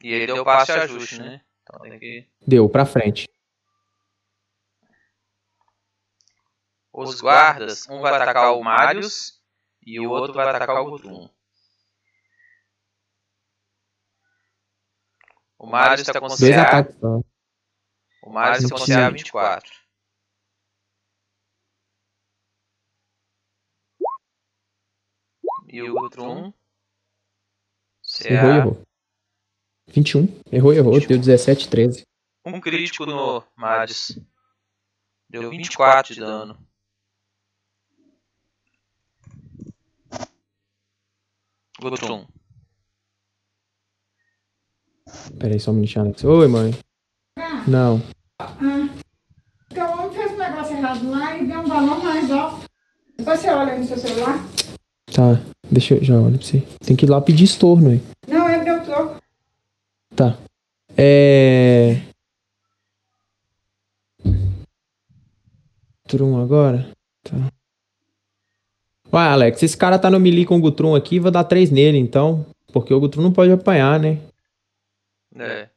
E 0.00 0.12
ele 0.12 0.26
deu 0.28 0.44
passo 0.44 0.72
de 0.72 0.78
ajuste, 0.78 1.18
né? 1.18 1.40
Então 1.62 1.80
tem 1.80 1.98
que... 1.98 2.28
Deu, 2.46 2.68
pra 2.68 2.86
frente. 2.86 3.28
Os 6.92 7.20
guardas, 7.20 7.88
um 7.88 8.00
vai 8.00 8.14
atacar 8.14 8.54
o 8.54 8.62
Marius 8.62 9.40
e 9.84 9.98
o 9.98 10.08
outro 10.08 10.32
vai 10.32 10.48
atacar 10.48 10.80
o 10.80 10.90
Guthrum. 10.90 11.28
O 15.60 15.66
Mario 15.66 16.00
está 16.00 16.18
com 16.18 16.26
Dois 16.26 16.40
CA. 16.40 16.88
O 18.22 18.30
Mario 18.30 18.64
está 18.64 18.78
com 18.78 18.84
CA 18.86 19.10
24. 19.10 19.70
E 25.68 25.82
o 25.82 25.92
Gutrum. 25.92 26.50
CA. 28.02 28.32
Errou, 28.32 28.50
errou. 28.54 28.82
21. 29.88 30.42
Errou, 30.50 30.72
errou. 30.72 30.94
21. 30.94 31.08
Deu 31.08 31.18
17, 31.18 31.68
13. 31.68 32.06
Um 32.46 32.58
crítico 32.58 33.04
no 33.04 33.44
Marius. 33.54 34.18
Deu 35.28 35.50
24 35.50 36.14
de 36.14 36.20
dano. 36.20 36.66
Gutrum. 41.78 42.26
Peraí, 45.38 45.60
só 45.60 45.70
um 45.70 45.74
minutinho, 45.74 46.04
Alex. 46.04 46.24
Oi, 46.24 46.48
mãe. 46.48 46.74
Ah. 47.38 47.64
Não. 47.66 48.02
Ah. 48.38 48.88
Então, 49.70 49.90
o 49.90 49.98
homem 49.98 50.10
fez 50.12 50.32
um 50.32 50.38
negócio 50.38 50.76
errado 50.76 51.10
lá 51.10 51.36
e 51.36 51.46
deu 51.46 51.60
um 51.60 51.68
balão 51.68 52.02
mais 52.02 52.30
alto. 52.30 52.64
Depois 53.16 53.40
você 53.40 53.50
olha 53.50 53.78
no 53.78 53.84
seu 53.84 53.98
celular. 53.98 54.44
Tá, 55.12 55.40
deixa 55.70 55.94
eu 55.94 56.04
já 56.04 56.18
olho 56.18 56.38
pra 56.38 56.46
você. 56.46 56.62
Tem 56.84 56.96
que 56.96 57.04
ir 57.04 57.08
lá 57.08 57.20
pedir 57.20 57.44
estorno 57.44 57.90
aí. 57.90 58.00
Não, 58.28 58.48
é 58.48 58.64
deu 58.64 58.82
troco. 58.84 59.20
Tá. 60.14 60.36
É. 60.96 62.00
Trum 66.06 66.40
agora? 66.40 66.90
Tá. 67.22 67.36
Vai, 69.10 69.28
Alex, 69.28 69.62
esse 69.62 69.76
cara 69.76 69.98
tá 69.98 70.08
no 70.08 70.20
melee 70.20 70.46
com 70.46 70.56
o 70.56 70.60
Gutrum 70.60 70.94
aqui, 70.94 71.18
vou 71.18 71.30
dar 71.30 71.44
3 71.44 71.70
nele, 71.70 71.98
então. 71.98 72.46
Porque 72.72 72.94
o 72.94 73.00
Gutrum 73.00 73.22
não 73.22 73.32
pode 73.32 73.50
apanhar, 73.50 73.98
né? 73.98 74.18
É. 75.36 75.70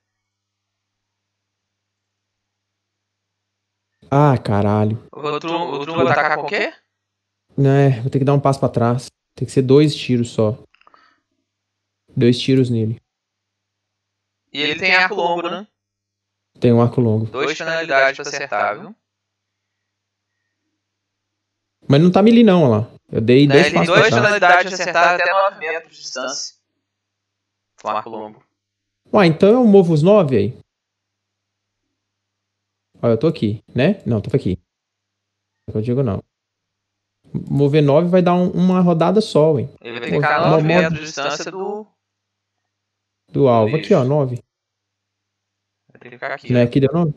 Ah, 4.10 4.38
caralho. 4.38 5.08
O 5.12 5.40
Trum, 5.40 5.72
o 5.72 5.84
Trum 5.86 5.96
vai 5.96 6.08
atacar 6.12 6.38
com 6.38 6.44
o 6.44 6.48
quê? 6.48 6.74
É, 7.58 8.02
vou 8.02 8.10
ter 8.10 8.20
que 8.20 8.26
dar 8.26 8.34
um 8.34 8.40
passo 8.40 8.60
pra 8.60 8.70
trás. 8.70 9.08
Tem 9.36 9.46
que 9.46 9.52
ser 9.52 9.62
dois 9.62 9.96
tiros 9.96 10.30
só. 10.32 10.58
Dois 12.16 12.40
tiros 12.40 12.70
nele. 12.70 13.02
E 14.52 14.62
ele 14.62 14.80
tem 14.80 14.94
arco 14.94 15.16
longo, 15.16 15.50
né? 15.50 15.68
Tem 16.60 16.72
um 16.72 16.82
arco 16.82 17.02
longo. 17.02 17.26
Dois 17.26 17.58
tonalidades 17.58 18.18
pra 18.20 18.28
acertar, 18.30 18.80
viu? 18.80 18.96
Mas 21.88 22.02
não 22.02 22.12
tá 22.12 22.22
melee 22.22 22.44
não, 22.44 22.64
olha 22.64 22.82
lá. 22.82 22.92
Eu 23.12 23.22
dei 23.22 23.48
Né, 23.48 23.54
dois 23.56 23.66
ele 23.66 23.76
tem 23.76 23.86
passos 23.86 23.94
pra 23.94 24.10
trás. 24.10 24.24
tonalidades 24.24 24.68
de 24.70 24.74
acertar 24.82 25.16
até 25.16 25.32
9 25.32 25.58
metros 25.60 25.96
de 25.96 26.02
distância. 26.02 26.56
Com 27.82 27.90
arco 27.90 28.10
longo. 28.10 28.44
Ué, 29.14 29.26
então 29.28 29.50
eu 29.50 29.66
movo 29.66 29.94
os 29.94 30.02
9 30.02 30.36
aí. 30.38 30.58
Ó, 33.02 33.08
eu 33.10 33.18
tô 33.18 33.28
aqui, 33.28 33.64
né? 33.74 34.02
Não, 34.06 34.22
tô 34.22 34.36
aqui. 34.36 34.58
Eu 35.74 35.82
digo 35.82 36.02
não. 36.04 36.24
Mover 37.50 37.82
9 37.84 38.08
vai 38.08 38.22
dar 38.22 38.34
um- 38.36 38.52
uma 38.52 38.80
rodada 38.80 39.20
só, 39.22 39.58
hein? 39.60 39.70
Ele 39.82 40.00
vai 40.00 40.10
ficar 40.10 40.40
Uma 40.42 40.50
9 40.52 40.64
moda- 40.64 40.82
metros 40.82 41.00
de 41.00 41.06
distância 41.06 41.52
do. 41.52 41.86
Do 43.32 43.48
alvo. 43.48 43.76
Aqui, 43.76 43.94
ó, 43.94 44.00
Isso. 44.02 44.10
9. 44.10 44.36
Vai 45.92 46.00
ter 46.00 46.10
que 46.10 46.16
ficar 46.16 46.34
aqui. 46.36 46.54
Né? 46.54 46.62
ó. 46.62 46.66
Aqui 46.66 46.80
deu 46.80 46.90
9? 46.94 47.14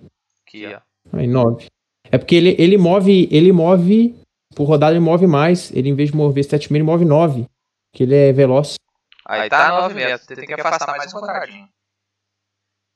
Aqui, 0.47 0.66
ó. 0.74 0.81
Aí, 1.12 1.27
9. 1.27 1.66
É 2.10 2.18
porque 2.18 2.35
ele, 2.35 2.56
ele 2.59 2.78
move. 2.78 3.28
Ele 3.31 3.52
move. 3.52 4.18
Por 4.55 4.64
rodada 4.64 4.93
ele 4.94 5.05
move 5.05 5.27
mais. 5.27 5.70
Ele, 5.73 5.90
em 5.90 5.94
vez 5.94 6.10
de 6.10 6.16
mover 6.16 6.44
7 6.44 6.73
ele 6.73 6.82
move 6.82 7.05
9. 7.05 7.47
Que 7.93 8.05
ele 8.05 8.14
é 8.14 8.32
veloz. 8.32 8.77
Aí 9.27 9.48
tá 9.51 9.81
9 9.82 9.94
metros. 9.94 10.27
Você 10.27 10.35
tem 10.36 10.47
que 10.47 10.55
afastar 10.55 10.97
mais 10.97 11.12
um 11.12 11.20
bocadinho. 11.20 11.68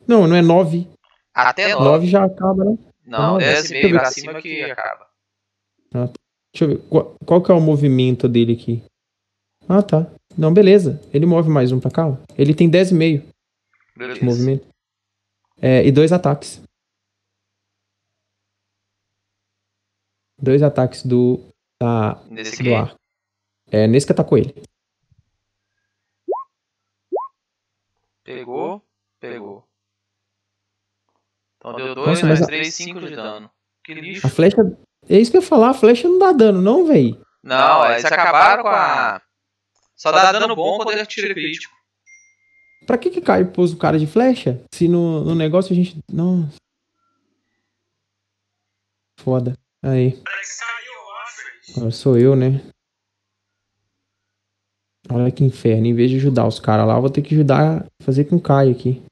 Não, 0.06 0.26
não 0.26 0.36
é 0.36 0.42
9. 0.42 0.88
Até 1.34 1.72
9. 1.74 1.84
9 1.84 2.06
já 2.06 2.24
acaba, 2.24 2.64
né? 2.64 2.78
Não, 3.06 3.32
Nove. 3.34 3.44
desce 3.44 3.68
Deixa 3.72 3.86
eu 3.86 3.90
meio 3.90 4.00
pra 4.00 4.10
cima 4.10 4.40
que 4.42 4.62
acaba. 4.64 5.08
Deixa 5.92 6.64
eu 6.64 6.68
ver. 6.68 6.78
Qual, 6.88 7.14
qual 7.24 7.42
que 7.42 7.50
é 7.50 7.54
o 7.54 7.60
movimento 7.60 8.28
dele 8.28 8.52
aqui? 8.54 8.82
Ah, 9.68 9.82
tá. 9.82 10.06
Não, 10.36 10.52
beleza. 10.52 11.00
Ele 11.12 11.26
move 11.26 11.48
mais 11.48 11.70
um 11.72 11.78
pra 11.80 11.90
cá. 11.90 12.08
ó. 12.08 12.16
Ele 12.36 12.54
tem 12.54 12.68
10,5 12.70 13.20
de 13.22 13.32
Beleza. 13.96 14.24
movimento. 14.24 14.66
É, 15.60 15.84
e 15.84 15.92
dois 15.92 16.12
ataques. 16.12 16.62
Dois 20.40 20.62
ataques 20.62 21.04
do. 21.04 21.40
Da, 21.80 22.22
Nesse 22.30 22.62
do 22.62 22.74
ar. 22.74 22.94
É 23.70 23.86
nesse 23.86 24.06
que 24.06 24.12
atacou 24.12 24.38
ele. 24.38 24.54
Pegou, 28.24 28.82
pegou. 29.18 29.64
Então 31.60 31.74
deu 31.76 31.94
2 31.94 32.08
Nossa, 32.08 32.26
mais 32.26 32.40
mas 32.40 32.48
a- 32.48 32.50
3, 32.50 32.74
5 32.74 33.00
de 33.00 33.14
dano. 33.14 33.50
Que 33.84 33.92
lixo. 33.94 34.26
A 34.26 34.30
flecha. 34.30 34.56
É 35.08 35.18
isso 35.18 35.30
que 35.30 35.36
eu 35.36 35.42
ia 35.42 35.46
falar, 35.46 35.70
a 35.70 35.74
flecha 35.74 36.08
não 36.08 36.18
dá 36.18 36.32
dano, 36.32 36.60
não, 36.62 36.86
véi. 36.86 37.18
Não, 37.42 37.90
eles 37.90 38.04
acabaram 38.04 38.62
com 38.62 38.68
a. 38.68 39.20
Só 39.96 40.10
dá 40.10 40.32
dano 40.32 40.56
bom 40.56 40.78
quando 40.78 40.92
ele 40.92 41.04
tira 41.06 41.32
crítico. 41.34 41.74
Pra 42.86 42.96
que 42.96 43.10
que 43.10 43.20
Caio 43.20 43.50
pôs 43.52 43.72
o 43.72 43.76
cara 43.76 43.98
de 43.98 44.06
flecha? 44.06 44.62
Se 44.72 44.88
no, 44.88 45.22
no 45.24 45.34
negócio 45.34 45.72
a 45.72 45.76
gente. 45.76 45.98
Não. 46.10 46.48
Foda. 49.18 49.54
Aí. 49.82 50.20
Agora 51.76 51.90
sou 51.90 52.16
eu, 52.18 52.34
né? 52.34 52.62
Olha 55.10 55.30
que 55.30 55.44
inferno. 55.44 55.86
Em 55.86 55.94
vez 55.94 56.10
de 56.10 56.16
ajudar 56.16 56.46
os 56.46 56.58
caras 56.58 56.86
lá, 56.86 56.94
eu 56.96 57.00
vou 57.00 57.10
ter 57.10 57.22
que 57.22 57.34
ajudar 57.34 57.82
a 57.82 57.86
fazer 58.02 58.24
com 58.24 58.36
o 58.36 58.40
Caio 58.40 58.72
aqui. 58.72 59.02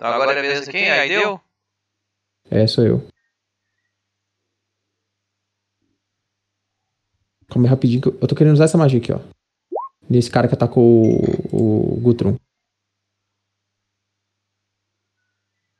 Então 0.00 0.14
agora 0.14 0.32
é 0.32 0.60
de 0.60 0.70
quem? 0.70 0.90
Aí 0.90 1.10
deu? 1.10 1.38
É, 2.50 2.66
sou 2.66 2.86
eu. 2.86 3.06
Calma 7.50 7.66
aí 7.66 7.70
rapidinho 7.70 8.00
que 8.00 8.08
eu, 8.08 8.26
tô 8.26 8.34
querendo 8.34 8.54
usar 8.54 8.64
essa 8.64 8.78
magia 8.78 8.98
aqui, 8.98 9.12
ó. 9.12 9.20
Nesse 10.08 10.30
cara 10.30 10.48
que 10.48 10.54
atacou 10.54 10.82
o, 11.52 11.96
o 11.96 12.00
Gutrum. 12.00 12.38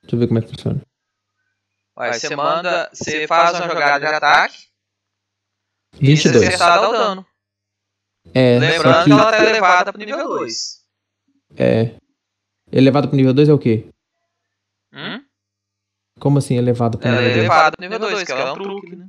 Deixa 0.02 0.16
eu 0.16 0.18
ver 0.18 0.26
como 0.26 0.38
é 0.38 0.42
que 0.42 0.48
funciona. 0.48 0.82
Aí 1.96 2.12
você 2.20 2.36
manda, 2.36 2.90
você 2.92 3.26
faz 3.26 3.58
uma 3.58 3.68
jogada 3.68 4.06
de 4.06 4.14
ataque. 4.14 4.68
E 5.94 6.14
se 6.14 6.28
22. 6.28 6.46
acertar, 6.46 6.78
dá 6.78 6.88
o 6.90 6.92
dano. 6.92 7.26
É, 8.34 8.60
só 8.60 8.66
Lembrando 8.66 8.98
que 8.98 9.04
que 9.04 9.12
ela 9.12 9.30
tá 9.30 9.44
elevada 9.44 9.92
pro 9.94 9.98
nível 9.98 10.28
2. 10.28 10.84
é. 11.56 11.96
Elevado 12.70 13.08
pro 13.08 13.16
nível 13.16 13.32
2 13.32 13.48
é 13.48 13.52
o 13.54 13.58
quê? 13.58 13.88
Hum? 14.92 15.22
Como 16.18 16.38
assim 16.38 16.56
elevado 16.56 16.98
pro 16.98 17.08
Ela 17.08 17.16
é 17.18 17.20
nível 17.20 17.34
2? 17.34 17.38
elevada 17.46 17.76
pro 17.76 17.82
nível 17.88 17.98
2, 17.98 18.22
que 18.24 18.32
ela 18.32 18.40
é 18.40 18.52
um 18.52 18.54
truque, 18.54 18.96
né? 18.96 19.08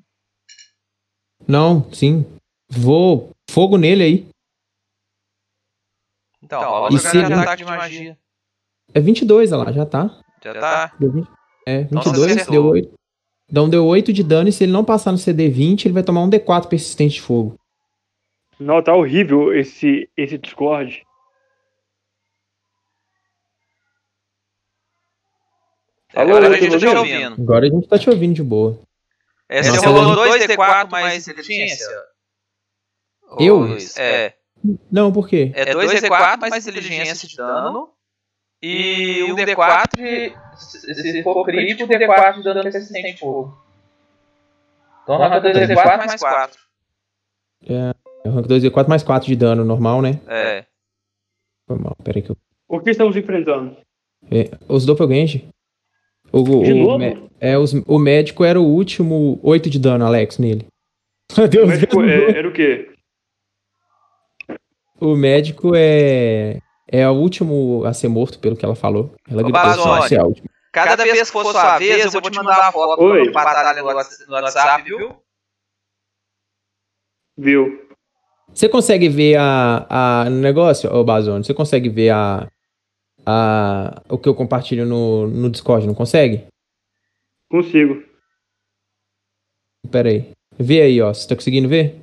Não, 1.47 1.91
sim. 1.93 2.25
Vou 2.69 3.31
fogo 3.49 3.77
nele 3.77 4.03
aí. 4.03 4.27
Então, 6.41 6.61
rola 6.61 6.87
E 6.89 6.93
uma 6.93 6.99
jogada 6.99 7.19
se- 7.19 7.25
de 7.27 7.33
ataque 7.33 7.63
de 7.63 7.69
magia. 7.69 8.17
É 8.93 8.99
22, 8.99 9.51
olha 9.51 9.63
lá, 9.63 9.71
já 9.71 9.85
tá. 9.85 10.21
Já 10.43 10.53
tá? 10.53 10.93
Deu 10.99 11.11
20. 11.11 11.27
É, 11.67 11.81
Então 11.81 12.01
você 12.01 12.09
22, 12.09 12.31
acertou. 12.31 12.53
deu 12.53 12.65
8. 12.65 12.93
Então 13.49 13.69
deu 13.69 13.85
8 13.85 14.11
de 14.13 14.23
dano 14.23 14.49
e 14.49 14.51
se 14.51 14.63
ele 14.63 14.71
não 14.71 14.83
passar 14.83 15.11
no 15.11 15.17
CD 15.17 15.49
20, 15.49 15.85
ele 15.85 15.93
vai 15.93 16.03
tomar 16.03 16.21
um 16.21 16.29
D4 16.29 16.67
persistente 16.67 17.15
de 17.15 17.21
fogo. 17.21 17.55
Não, 18.59 18.81
tá 18.81 18.93
horrível 18.95 19.53
esse, 19.53 20.09
esse 20.15 20.37
Discord. 20.37 21.03
Alô, 26.13 26.35
Agora 26.35 26.47
a 26.47 26.49
tá 26.51 26.57
gente 26.57 26.71
tá 26.73 26.77
te 26.79 26.85
ouvindo? 26.87 26.99
ouvindo. 27.23 27.41
Agora 27.41 27.65
a 27.65 27.69
gente 27.69 27.87
tá 27.87 27.99
te 27.99 28.09
ouvindo 28.09 28.33
de 28.33 28.43
boa. 28.43 28.79
É, 29.47 29.63
você 29.63 29.85
rolou 29.87 30.25
eu- 30.25 30.33
2D4 30.39 30.89
mais 30.91 31.27
inteligência? 31.27 31.87
Eu? 33.39 33.57
Luiz, 33.59 33.97
É. 33.97 34.33
Não, 34.91 35.11
por 35.11 35.27
quê? 35.27 35.51
É 35.55 35.73
2D4 35.73 36.49
mais 36.49 36.67
inteligência 36.67 37.27
de 37.27 37.35
dano. 37.35 37.89
E 38.61 39.23
um 39.23 39.35
D4 39.35 39.87
de. 39.97 40.35
Se 40.55 41.23
for 41.23 41.43
crítico, 41.45 41.87
D4 41.91 42.37
de 42.37 42.43
dano 42.43 42.61
persistente 42.61 43.13
de 43.13 43.19
fogo. 43.19 43.57
Então 45.03 45.17
nota 45.17 45.41
2D4 45.41 45.97
mais 46.05 46.15
4. 46.21 46.59
É 47.67 48.29
rank 48.29 48.45
2D4 48.47 48.87
mais 48.87 49.01
4 49.01 49.27
de 49.27 49.35
dano 49.35 49.65
normal, 49.65 50.01
né? 50.01 50.19
É. 50.27 50.65
Foi 51.67 51.77
mal, 51.79 51.95
peraí 52.03 52.21
que 52.21 52.29
eu... 52.31 52.37
O 52.67 52.79
que 52.79 52.91
estamos 52.91 53.15
enfrentando? 53.15 53.77
É, 54.29 54.51
os 54.67 54.85
Doppelganger. 54.85 55.45
O, 56.31 56.39
o, 56.39 56.63
De 56.63 56.73
o 56.73 56.97
novo? 56.97 57.29
é, 57.39 57.57
os, 57.57 57.73
o 57.85 57.99
médico 57.99 58.43
era 58.45 58.59
o 58.59 58.65
último 58.65 59.39
8 59.43 59.69
de 59.69 59.77
dano, 59.79 60.05
Alex, 60.05 60.37
nele. 60.37 60.65
Meu 61.37 61.45
O 61.45 61.49
Deus, 61.49 61.67
médico 61.69 62.03
é- 62.03 62.37
era 62.37 62.47
o 62.47 62.53
quê? 62.53 62.87
O 64.99 65.15
médico 65.15 65.71
é. 65.75 66.59
É 66.93 67.07
o 67.09 67.13
último 67.13 67.83
a 67.85 67.93
ser 67.93 68.09
morto, 68.09 68.37
pelo 68.39 68.55
que 68.55 68.65
ela 68.65 68.75
falou. 68.75 69.13
Ela 69.29 69.41
gritou 69.43 69.61
"Esse 70.05 70.15
é 70.15 70.21
o 70.21 70.27
último. 70.27 70.49
Cada 70.73 71.03
vez 71.03 71.19
que 71.21 71.25
for 71.31 71.45
sua 71.45 71.77
vez, 71.79 72.03
eu 72.05 72.11
vou 72.11 72.21
te 72.21 72.35
mandar 72.37 72.67
a 72.67 72.71
foto 72.71 73.01
Oi. 73.01 73.25
do 73.25 73.31
batalha 73.31 73.81
no 73.81 73.87
Whats- 73.87 74.25
no 74.27 74.33
WhatsApp, 74.33 74.83
viu? 74.83 75.15
Viu? 77.37 77.89
Você 78.53 78.67
consegue 78.67 79.07
ver 79.07 79.37
a, 79.37 79.85
a 80.25 80.29
no 80.29 80.37
negócio, 80.41 80.93
ô 80.93 81.03
Bazone? 81.03 81.43
Você 81.45 81.53
consegue 81.53 81.87
ver 81.87 82.09
a, 82.09 82.50
a 83.31 84.01
o 84.09 84.17
que 84.17 84.27
eu 84.27 84.35
compartilho 84.35 84.85
no, 84.85 85.27
no 85.27 85.49
Discord, 85.49 85.87
não 85.87 85.93
consegue? 85.93 86.47
Consigo. 87.49 88.03
Pera 89.89 90.09
aí. 90.09 90.31
Vê 90.57 90.81
aí, 90.81 91.01
ó. 91.01 91.13
Você 91.13 91.27
tá 91.27 91.35
conseguindo 91.35 91.67
ver? 91.67 92.01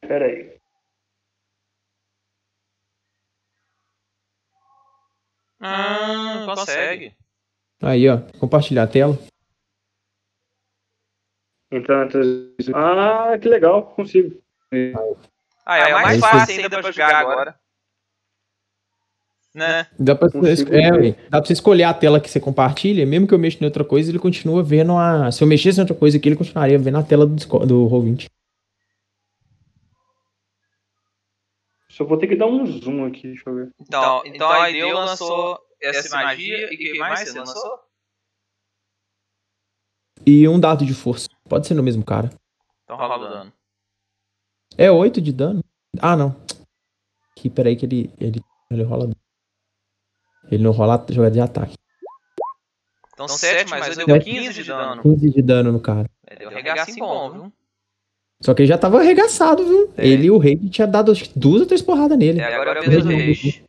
Pera 0.00 0.26
aí. 0.26 0.58
Hum, 5.60 6.46
consegue. 6.46 7.14
Aí, 7.82 8.08
ó. 8.08 8.18
Compartilhar 8.38 8.84
a 8.84 8.88
tela. 8.88 9.18
Na 11.70 12.06
transmissão. 12.08 12.74
Ah, 12.74 13.38
que 13.38 13.48
legal. 13.48 13.94
Consigo. 13.94 14.40
Ah, 15.64 15.78
é 15.78 15.94
o 15.94 16.02
mais 16.02 16.22
Aí 16.22 16.30
fácil 16.30 16.62
ainda 16.62 16.80
pra 16.80 16.90
jogar 16.90 17.14
agora. 17.16 17.60
Né? 19.54 19.86
Dá 19.98 20.14
pra, 20.14 20.28
você, 20.28 20.62
é, 20.62 21.12
dá 21.30 21.38
pra 21.38 21.44
você 21.44 21.54
escolher 21.54 21.84
a 21.84 21.94
tela 21.94 22.20
que 22.20 22.30
você 22.30 22.38
compartilha. 22.38 23.06
Mesmo 23.06 23.26
que 23.26 23.34
eu 23.34 23.38
mexa 23.38 23.58
em 23.60 23.64
outra 23.64 23.82
coisa, 23.82 24.10
ele 24.10 24.18
continua 24.18 24.62
vendo 24.62 24.96
a. 24.96 25.32
Se 25.32 25.42
eu 25.42 25.48
mexesse 25.48 25.78
em 25.78 25.82
outra 25.82 25.96
coisa 25.96 26.16
aqui, 26.16 26.28
ele 26.28 26.36
continuaria 26.36 26.78
vendo 26.78 26.98
a 26.98 27.02
tela 27.02 27.26
do, 27.26 27.34
do 27.34 27.88
Roll20. 27.88 28.26
Só 31.88 32.04
vou 32.04 32.16
ter 32.16 32.28
que 32.28 32.36
dar 32.36 32.46
um 32.46 32.64
zoom 32.64 33.06
aqui, 33.06 33.22
deixa 33.22 33.50
eu 33.50 33.54
ver. 33.56 33.72
Então, 33.80 34.22
então 34.24 34.48
a 34.48 34.70
Ideu 34.70 34.94
lançou 34.94 35.58
essa 35.80 36.16
magia 36.16 36.72
e 36.72 36.74
o 36.74 36.78
que 36.78 36.98
mais 36.98 37.28
você 37.28 37.38
lançou? 37.38 37.80
E 40.24 40.46
um 40.46 40.60
dado 40.60 40.84
de 40.84 40.94
força. 40.94 41.28
Pode 41.48 41.66
ser 41.66 41.74
no 41.74 41.82
mesmo 41.82 42.04
cara. 42.04 42.30
Então 42.84 42.96
rola 42.96 43.16
o 43.16 43.28
dano. 43.28 43.52
É 44.76 44.90
8 44.90 45.20
de 45.20 45.32
dano? 45.32 45.64
Ah, 46.00 46.16
não. 46.16 46.36
Aqui, 47.32 47.50
peraí 47.50 47.74
que 47.74 47.86
ele, 47.86 48.12
ele, 48.20 48.40
ele 48.70 48.82
rola. 48.84 49.10
Ele 50.50 50.62
não 50.62 50.70
rola 50.70 51.04
jogada 51.10 51.32
de 51.34 51.40
ataque. 51.40 51.74
Então 53.14 53.26
7 53.28 53.68
mais 53.70 53.88
8 53.88 53.94
Sete. 53.96 54.06
deu 54.06 54.20
15 54.20 54.62
de 54.62 54.64
dano. 54.68 55.02
15 55.02 55.30
de 55.30 55.42
dano 55.42 55.72
no 55.72 55.80
cara. 55.80 56.08
É, 56.26 56.36
Deu 56.36 56.48
um 56.50 56.52
regacinho 56.54 56.98
bom, 57.04 57.30
viu? 57.32 57.52
Só 58.40 58.54
que 58.54 58.62
ele 58.62 58.68
já 58.68 58.78
tava 58.78 59.00
arregaçado, 59.00 59.64
viu? 59.66 59.92
É. 59.96 60.06
Ele 60.06 60.26
e 60.26 60.30
o 60.30 60.38
rei 60.38 60.56
tinha 60.70 60.86
dado 60.86 61.12
duas 61.34 61.60
ou 61.62 61.66
três 61.66 61.82
porradas 61.82 62.16
nele. 62.16 62.38
E 62.38 62.42
agora 62.42 62.78
é 62.84 62.88
vez 62.88 63.02
do 63.04 63.10
Rage. 63.10 63.64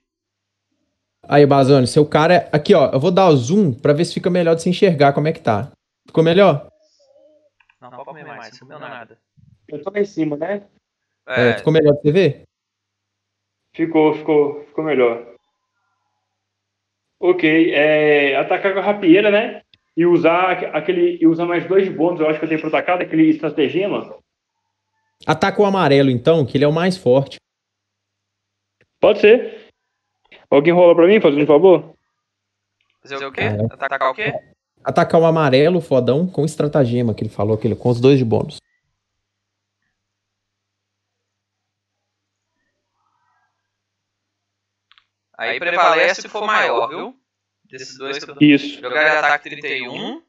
Aí, 1.24 1.46
Bazone, 1.46 1.88
seu 1.88 2.06
cara. 2.06 2.34
é- 2.36 2.50
Aqui, 2.52 2.74
ó. 2.76 2.92
Eu 2.92 3.00
vou 3.00 3.10
dar 3.12 3.30
o 3.30 3.36
zoom 3.36 3.74
pra 3.74 3.94
ver 3.94 4.06
se 4.06 4.14
fica 4.14 4.30
melhor 4.30 4.56
de 4.56 4.62
se 4.62 4.70
enxergar 4.70 5.14
como 5.14 5.28
é 5.28 5.34
que 5.34 5.42
tá. 5.42 5.72
Ficou 6.08 6.24
melhor? 6.24 6.70
Não, 7.82 7.90
pode 7.90 8.06
comer 8.06 8.26
mais, 8.26 8.52
não 8.60 8.68
comeu 8.68 8.80
nada. 8.80 9.18
Eu 9.68 9.82
tô 9.84 9.90
lá 9.92 10.00
em 10.00 10.06
cima, 10.06 10.38
né? 10.38 10.68
É, 11.28 11.50
É, 11.50 11.58
ficou 11.58 11.74
melhor 11.74 11.94
de 11.94 12.02
você 12.02 12.12
ver? 12.12 12.44
Ficou, 13.76 14.14
ficou, 14.16 14.64
ficou 14.66 14.84
melhor. 14.84 15.26
Ok, 17.20 17.72
é, 17.74 18.36
atacar 18.38 18.74
com 18.74 18.80
a 18.80 18.84
rapieira, 18.84 19.30
né? 19.30 19.62
E 19.98 20.06
usar 20.06 20.52
aque- 20.52 20.66
aquele. 20.66 21.18
E 21.22 21.28
usar 21.28 21.46
mais 21.46 21.68
dois 21.68 21.84
de 21.84 21.90
bônus, 21.92 22.20
eu 22.22 22.30
acho 22.30 22.40
que 22.40 22.46
eu 22.46 22.50
tenho 22.50 22.62
pro 22.62 22.70
atacar, 22.70 22.98
daquele 22.98 23.24
estratagema. 23.30 24.18
Ataca 25.28 25.62
o 25.62 25.66
amarelo, 25.66 26.10
então, 26.10 26.46
que 26.46 26.56
ele 26.58 26.64
é 26.64 26.68
o 26.68 26.72
mais 26.74 26.96
forte. 26.96 27.38
Pode 29.02 29.20
ser. 29.20 29.68
Alguém 30.50 30.74
rola 30.74 30.96
pra 30.96 31.08
mim, 31.08 31.20
fazendo 31.20 31.44
um 31.44 31.48
favor? 31.48 31.94
fazer 33.02 33.26
o 33.26 33.32
quê? 33.32 33.42
É. 33.42 33.66
Atacar 33.74 34.12
o 34.12 34.14
quê? 34.14 34.34
Atacar 34.84 35.20
o 35.22 35.26
amarelo, 35.26 35.82
fodão, 35.82 36.26
com 36.28 36.46
estratagema, 36.46 37.14
que 37.14 37.24
ele 37.24 37.30
falou, 37.30 37.56
aquele, 37.56 37.76
com 37.76 37.90
os 37.90 38.00
dois 38.00 38.18
de 38.18 38.26
bônus. 38.26 38.60
Aí 45.40 45.58
prevalece 45.58 46.22
se 46.22 46.28
for 46.28 46.46
maior, 46.46 46.90
viu? 46.90 47.18
Desses 47.64 47.98
dois 47.98 48.22
que 48.22 48.30
eu 48.30 48.36
tô... 48.36 48.44
Isso. 48.44 48.82
Jogar 48.82 49.10
de 49.10 49.16
ataque 49.16 49.50
31 49.50 50.22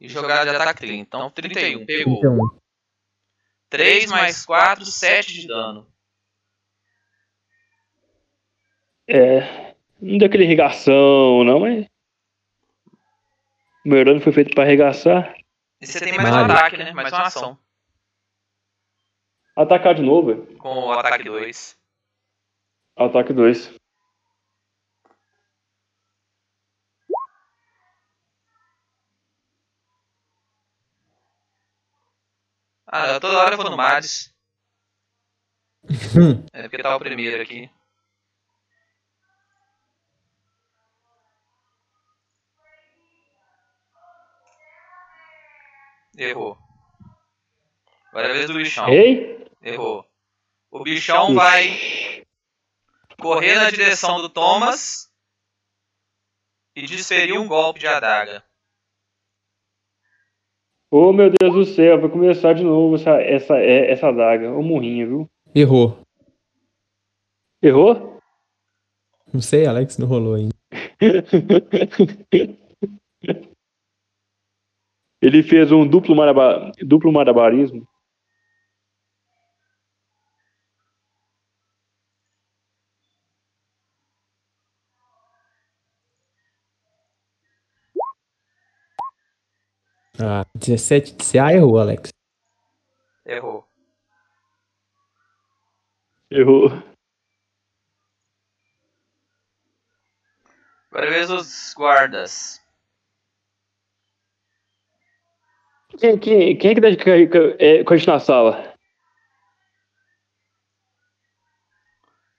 e 0.00 0.08
jogar 0.08 0.42
de 0.42 0.50
ataque 0.50 0.80
30. 0.80 1.02
Então 1.02 1.30
31, 1.30 1.86
pegou. 1.86 2.18
Então, 2.18 2.60
3 3.70 4.10
mais 4.10 4.44
4, 4.44 4.84
7 4.84 5.32
de 5.40 5.46
dano. 5.46 5.86
É. 9.06 9.74
Não 10.00 10.18
deu 10.18 10.26
aquele 10.26 10.46
regação, 10.46 11.44
não, 11.44 11.60
mas. 11.60 11.86
O 13.84 13.88
meu 13.88 14.04
dano 14.04 14.20
foi 14.20 14.32
feito 14.32 14.52
pra 14.52 14.64
arregaçar. 14.64 15.32
E 15.80 15.86
você 15.86 16.00
tem 16.00 16.16
mais 16.16 16.28
um 16.28 16.38
Mario. 16.38 16.52
ataque, 16.56 16.76
né? 16.76 16.92
Mais 16.92 17.12
uma 17.12 17.22
ação. 17.22 17.56
Atacar 19.54 19.94
de 19.94 20.02
novo. 20.02 20.44
Com 20.56 20.86
o 20.86 20.92
ataque 20.92 21.22
2. 21.22 21.78
Ataque 22.96 23.32
2. 23.32 23.74
Ah, 32.86 33.20
toda 33.20 33.38
hora 33.38 33.54
eu 33.54 33.58
vou 33.58 33.70
no 33.70 33.76
Maris. 33.76 34.34
Hum. 36.16 36.44
É 36.52 36.62
porque 36.62 36.82
tá 36.82 36.96
o 36.96 36.98
primeiro 36.98 37.42
aqui. 37.42 37.70
Errou. 46.16 46.56
Agora 48.08 48.28
é 48.28 48.30
a 48.30 48.34
vez 48.34 48.46
do 48.46 48.54
bichão. 48.54 48.88
Ei! 48.88 49.46
Errou. 49.60 50.08
O 50.70 50.82
bichão 50.82 51.34
vai 51.34 52.25
correr 53.20 53.54
na 53.56 53.70
direção 53.70 54.20
do 54.20 54.28
Thomas 54.28 55.10
e 56.74 56.86
desferir 56.86 57.38
um 57.38 57.48
golpe 57.48 57.80
de 57.80 57.86
adaga. 57.86 58.44
Ô 60.90 61.12
meu 61.12 61.30
Deus 61.30 61.54
do 61.54 61.64
céu, 61.64 62.00
vai 62.00 62.10
começar 62.10 62.52
de 62.52 62.62
novo 62.62 62.94
essa, 62.94 63.20
essa, 63.20 63.56
é- 63.58 63.90
essa 63.90 64.12
daga. 64.12 64.52
Ô 64.52 64.62
murrinha, 64.62 65.06
viu? 65.06 65.30
errou. 65.54 65.98
Errou? 67.62 68.20
Não 69.32 69.40
sei, 69.40 69.66
Alex, 69.66 69.98
não 69.98 70.06
rolou 70.06 70.34
ainda. 70.34 70.54
Ele 75.20 75.42
fez 75.42 75.72
um 75.72 75.86
duplo, 75.86 76.14
maraba, 76.14 76.70
duplo 76.78 77.10
marabarismo. 77.10 77.88
Ah, 90.20 90.44
17 90.54 91.12
de 91.12 91.24
CA 91.24 91.52
errou, 91.52 91.78
Alex. 91.78 92.10
Errou. 93.24 93.66
Errou. 96.30 96.70
Agora 100.90 101.10
vez 101.10 101.28
dos 101.28 101.74
guardas. 101.74 102.62
Quem, 105.98 106.18
quem, 106.18 106.56
quem 106.58 106.70
é 106.70 106.74
que 106.74 106.80
dá 106.80 106.90
de 106.90 106.96
ca- 106.96 107.04
ca- 107.30 107.56
é, 107.58 107.84
com 107.84 107.92
a 107.94 107.96
sala? 108.20 108.74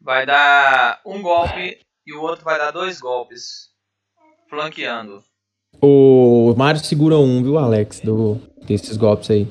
Vai 0.01 0.25
dar 0.25 1.01
um 1.05 1.21
golpe 1.21 1.85
e 2.05 2.13
o 2.13 2.21
outro 2.21 2.45
vai 2.45 2.57
dar 2.57 2.71
dois 2.71 2.99
golpes. 2.99 3.71
Flanqueando. 4.49 5.23
O 5.81 6.53
Mario 6.57 6.83
segura 6.83 7.17
um, 7.17 7.43
viu, 7.43 7.57
Alex, 7.57 7.99
do, 8.01 8.35
desses 8.65 8.97
golpes 8.97 9.29
aí. 9.29 9.45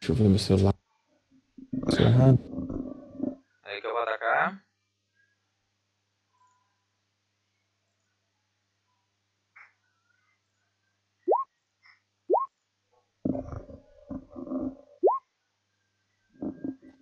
Deixa 0.00 0.12
eu 0.12 0.14
ver 0.14 0.28
meu 0.28 0.38
celular. 0.38 0.74
É. 1.98 3.68
Aí 3.70 3.80
que 3.80 3.86
eu 3.86 3.92
vou 3.92 4.00
atacar. 4.02 4.62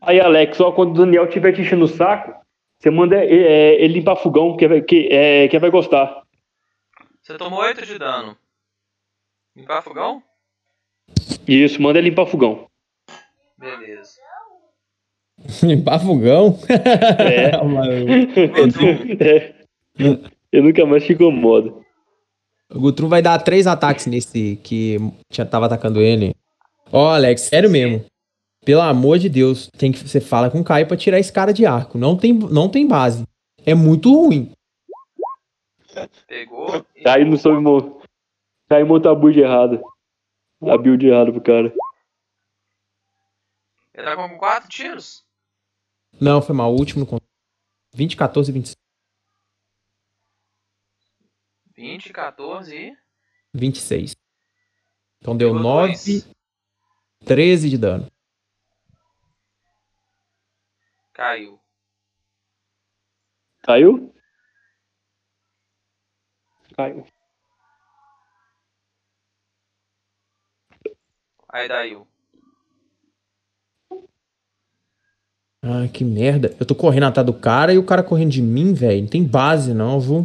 Aí, 0.01 0.21
Alex, 0.21 0.61
ó, 0.61 0.73
quando 0.73 0.91
o 0.91 1.05
Daniel 1.05 1.25
estiver 1.25 1.53
te 1.53 1.61
enchendo 1.61 1.85
o 1.85 1.89
saco, 1.89 2.33
você 2.79 2.91
manda 2.91 3.17
é, 3.17 3.75
ele 3.83 3.95
limpar 3.95 4.17
fogão, 4.17 4.57
que, 4.57 4.67
vai- 4.69 4.81
que, 4.83 5.09
é, 5.11 5.49
que 5.49 5.59
vai 5.59 5.71
gostar. 5.71 6.23
Você 7.29 7.37
tomou 7.37 7.61
8 7.61 7.85
de 7.85 7.99
dano. 7.99 8.35
Limpar 9.55 9.83
fogão? 9.83 10.23
Isso, 11.47 11.83
manda 11.83 11.99
ele 11.99 12.09
limpar 12.09 12.25
fogão. 12.25 12.67
Beleza. 13.59 14.15
Limpar 15.63 16.01
fogão? 16.01 16.59
É. 17.19 17.53
Mano, 17.63 17.93
é. 19.21 19.55
Eu 20.51 20.63
nunca 20.63 20.87
mais 20.87 21.05
te 21.05 21.13
incomodo. 21.13 21.85
o 22.73 22.81
Gutrum 22.81 23.11
vai 23.11 23.21
dar 23.21 23.39
três 23.41 23.67
ataques 23.67 24.07
nesse 24.07 24.59
que 24.65 24.97
já 25.31 25.45
tava 25.45 25.67
atacando 25.67 26.01
ele. 26.01 26.35
Ó, 26.91 27.11
Alex, 27.11 27.43
sério 27.43 27.69
mesmo. 27.69 28.07
Pelo 28.65 28.81
amor 28.81 29.19
de 29.19 29.29
Deus, 29.29 29.69
tem 29.77 29.93
que 29.93 29.99
você 29.99 30.19
fala 30.19 30.49
com 30.49 30.61
o 30.61 30.65
Caio 30.65 30.87
pra 30.87 30.97
tirar 30.97 31.21
esse 31.21 31.31
cara 31.31 31.53
de 31.53 31.67
arco. 31.67 31.99
Não 31.99 32.17
tem, 32.17 32.33
não 32.33 32.71
tem 32.71 32.89
base. 32.89 33.25
É 33.67 33.75
muito 33.75 34.11
ruim. 34.11 34.51
Pegou. 36.27 36.69
e- 36.95 37.03
Caio 37.03 37.27
não 37.27 37.37
soube 37.37 37.61
montar. 37.61 38.07
Caio 38.69 38.87
montar 38.87 39.11
a 39.13 39.15
build 39.15 39.39
errada. 39.41 39.81
A 40.63 40.77
build 40.79 41.07
errada 41.07 41.33
pro 41.33 41.41
cara. 41.41 41.75
Ele 43.95 44.05
tá 44.05 44.15
com 44.17 44.39
4 44.39 44.69
tiros? 44.69 45.25
Não, 46.21 46.41
foi 46.43 46.55
mal. 46.55 46.73
O 46.73 46.77
último 46.79 47.05
no 47.11 47.21
20, 47.95 48.17
14 48.17 48.51
e 48.51 48.55
26. 48.55 48.77
20, 51.75 52.13
14 52.13 52.77
e. 52.77 52.97
26. 53.55 54.17
Então 55.21 55.37
deu 55.37 55.49
Pegou 55.49 55.63
9, 55.63 55.87
dois. 55.93 56.29
13 57.25 57.71
de 57.71 57.79
dano. 57.79 58.07
Caiu. 61.13 61.59
Caiu? 63.63 64.15
Caiu. 66.79 67.05
Aí 71.53 71.67
daí. 71.67 71.99
Ah, 75.61 75.89
que 75.93 76.05
merda. 76.05 76.55
Eu 76.61 76.65
tô 76.65 76.77
correndo 76.77 77.07
atrás 77.07 77.27
do 77.27 77.35
cara 77.35 77.75
e 77.75 77.79
o 77.79 77.85
cara 77.85 78.05
correndo 78.05 78.31
de 78.31 78.41
mim, 78.41 78.75
velho. 78.75 79.03
Não 79.03 79.09
tem 79.09 79.25
base, 79.25 79.75
não, 79.75 79.99
viu? 79.99 80.25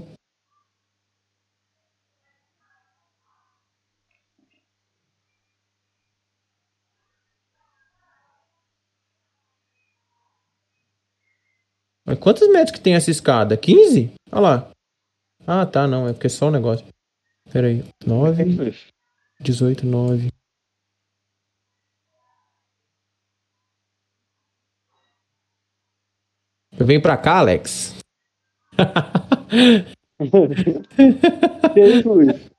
Mas 12.05 12.19
quantos 12.19 12.47
metros 12.49 12.77
que 12.77 12.84
tem 12.84 12.93
essa 12.93 13.09
escada? 13.09 13.57
15? 13.57 14.13
Olha 14.31 14.39
lá. 14.39 14.73
Ah, 15.45 15.65
tá, 15.65 15.87
não. 15.87 16.07
É 16.07 16.13
porque 16.13 16.27
é 16.27 16.29
só 16.29 16.47
um 16.47 16.51
negócio. 16.51 16.85
Pera 17.51 17.67
aí. 17.67 17.83
9, 18.05 18.73
18, 19.39 19.85
9. 19.85 20.29
Eu 26.79 26.85
venho 26.85 27.01
pra 27.01 27.17
cá, 27.17 27.37
Alex. 27.37 27.95
que 31.73 31.79
é 31.79 31.87
isso, 31.87 32.11
Luiz? 32.11 32.51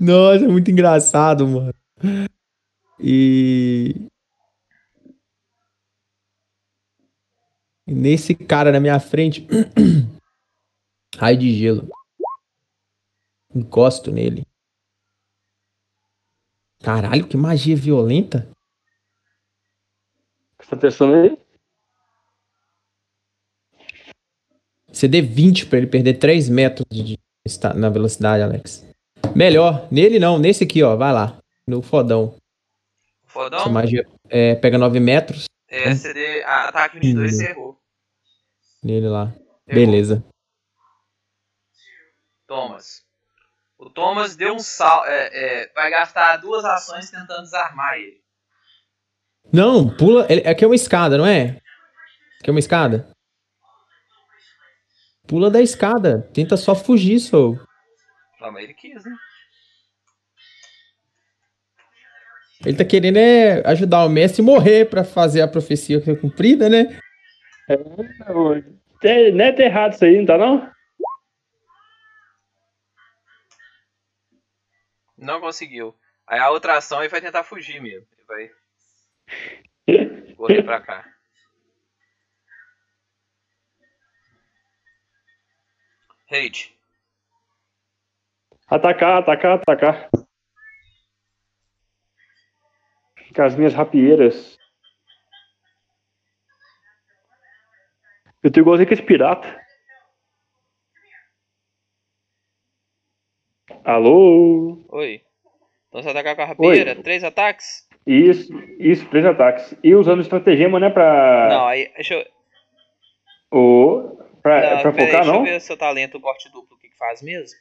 Nossa, 0.00 0.44
é 0.44 0.48
muito 0.48 0.70
engraçado, 0.70 1.46
mano. 1.46 1.74
E. 3.00 4.08
e 7.86 7.94
Nesse 7.94 8.34
cara 8.34 8.70
na 8.70 8.80
minha 8.80 9.00
frente. 9.00 9.46
Raio 11.18 11.38
de 11.38 11.52
gelo. 11.56 11.88
Encosto 13.54 14.10
nele. 14.12 14.46
Caralho, 16.82 17.26
que 17.26 17.36
magia 17.36 17.74
violenta. 17.76 18.48
Presta 20.56 20.76
atenção 20.76 21.12
aí. 21.14 21.38
CD 24.92 25.20
20 25.20 25.66
pra 25.66 25.78
ele 25.78 25.86
perder 25.86 26.14
3 26.14 26.48
metros 26.48 26.86
de, 26.90 27.18
na 27.74 27.88
velocidade, 27.88 28.42
Alex. 28.42 28.84
Melhor, 29.34 29.86
nele 29.92 30.18
não, 30.18 30.38
nesse 30.38 30.64
aqui, 30.64 30.82
ó. 30.82 30.96
Vai 30.96 31.12
lá. 31.12 31.38
No 31.66 31.82
fodão. 31.82 32.34
Essa 33.26 33.32
Fodão, 33.32 33.70
magia 33.70 34.06
é, 34.30 34.54
pega 34.54 34.78
9 34.78 34.98
metros 34.98 35.44
é, 35.68 35.94
CD, 35.94 36.42
a- 36.44 36.68
ataque 36.68 36.98
22, 36.98 37.32
Hum. 37.32 37.36
você 37.36 37.50
errou. 37.50 37.78
nele 38.82 39.08
lá. 39.08 39.24
Errou. 39.34 39.50
Beleza. 39.66 40.24
Thomas. 42.46 43.04
O 43.78 43.90
Thomas 43.90 44.36
deu 44.36 44.54
um 44.54 44.58
sal. 44.58 45.04
é, 45.06 45.28
é, 45.64 45.72
vai 45.74 45.90
gastar 45.90 46.36
duas 46.38 46.64
ações 46.64 47.10
tentando 47.10 47.42
desarmar 47.42 47.94
ele. 47.94 48.20
Não, 49.52 49.94
pula. 49.94 50.26
ele- 50.30 50.46
Aqui 50.48 50.64
é 50.64 50.66
uma 50.66 50.74
escada, 50.74 51.18
não 51.18 51.26
é? 51.26 51.60
Aqui 52.40 52.48
é 52.48 52.50
uma 52.50 52.58
escada? 52.60 53.08
Pula 55.26 55.50
da 55.50 55.60
escada. 55.60 56.22
Tenta 56.32 56.56
só 56.56 56.74
fugir, 56.74 57.18
sou. 57.20 57.58
Não, 58.40 58.52
mas 58.52 58.64
ele 58.64 58.74
quis, 58.74 59.04
né? 59.04 59.12
Ele 62.64 62.76
tá 62.76 62.84
querendo 62.84 63.18
é 63.18 63.62
ajudar 63.68 64.04
o 64.04 64.08
mestre 64.08 64.40
a 64.40 64.44
morrer 64.44 64.88
pra 64.88 65.04
fazer 65.04 65.42
a 65.42 65.48
profecia 65.48 66.02
ser 66.02 66.20
cumprida, 66.20 66.68
né? 66.68 66.98
É, 67.68 67.76
não 69.32 69.44
é 69.44 69.52
ter 69.52 69.64
errado 69.64 69.92
isso 69.92 70.04
aí, 70.04 70.18
não 70.18 70.26
tá 70.26 70.38
não? 70.38 70.75
Não 75.16 75.40
conseguiu. 75.40 75.96
Aí 76.26 76.38
a 76.38 76.50
outra 76.50 76.76
ação 76.76 77.00
ele 77.00 77.08
vai 77.08 77.20
tentar 77.20 77.44
fugir 77.44 77.80
mesmo. 77.80 78.06
Ele 79.86 80.14
vai 80.16 80.34
correr 80.36 80.62
pra 80.62 80.80
cá. 80.80 81.12
Hate. 86.30 86.76
Atacar, 88.66 89.18
atacar, 89.18 89.60
atacar. 89.60 90.10
Com 93.34 93.42
as 93.42 93.54
minhas 93.54 93.74
rapieiras. 93.74 94.58
Eu 98.42 98.50
tô 98.50 98.60
igualzinho 98.60 98.88
que 98.88 98.94
esse 98.94 99.02
pirata. 99.02 99.65
Alô? 103.86 104.84
Oi. 104.88 105.22
Então 105.86 106.02
você 106.02 106.08
atacar 106.08 106.34
com 106.34 106.42
a 106.42 106.44
rapieira? 106.44 107.00
Três 107.04 107.22
ataques? 107.22 107.86
Isso, 108.04 108.52
isso, 108.80 109.08
três 109.10 109.24
ataques. 109.24 109.76
E 109.80 109.94
usando 109.94 110.22
estratagema, 110.22 110.80
né, 110.80 110.90
pra. 110.90 111.48
Não, 111.48 111.68
aí. 111.68 111.88
Deixa 111.94 112.14
eu. 112.14 112.26
O, 113.48 114.16
pra, 114.42 114.74
Não, 114.74 114.82
pra 114.82 114.92
pera 114.92 115.04
aí, 115.04 115.06
focar, 115.06 115.20
deixa 115.20 115.24
não? 115.26 115.36
eu 115.36 115.44
ver 115.44 115.56
o 115.56 115.60
seu 115.60 115.76
talento 115.76 116.20
corte 116.20 116.50
duplo, 116.50 116.76
o 116.76 116.80
que, 116.80 116.88
que 116.88 116.96
faz 116.96 117.22
mesmo. 117.22 117.56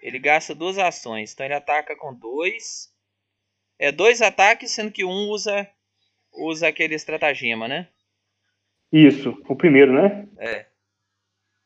Ele 0.00 0.18
gasta 0.18 0.54
duas 0.54 0.78
ações, 0.78 1.34
então 1.34 1.44
ele 1.44 1.54
ataca 1.54 1.94
com 1.94 2.14
dois. 2.14 2.90
É 3.78 3.92
dois 3.92 4.22
ataques, 4.22 4.70
sendo 4.70 4.90
que 4.90 5.04
um 5.04 5.28
usa 5.28 5.68
usa 6.32 6.66
aquele 6.66 6.94
estratagema, 6.94 7.68
né? 7.68 7.88
Isso, 8.90 9.38
o 9.46 9.54
primeiro, 9.54 9.92
né? 9.92 10.26
É. 10.38 10.64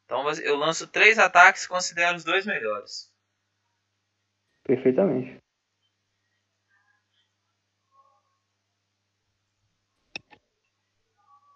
Então 0.07 0.29
eu 0.41 0.57
lanço 0.57 0.89
três 0.89 1.21
ataques 1.21 1.63
e 1.63 1.69
considero 1.69 2.17
os 2.17 2.25
dois 2.25 2.45
melhores. 2.45 3.12
Perfeitamente. 4.65 5.41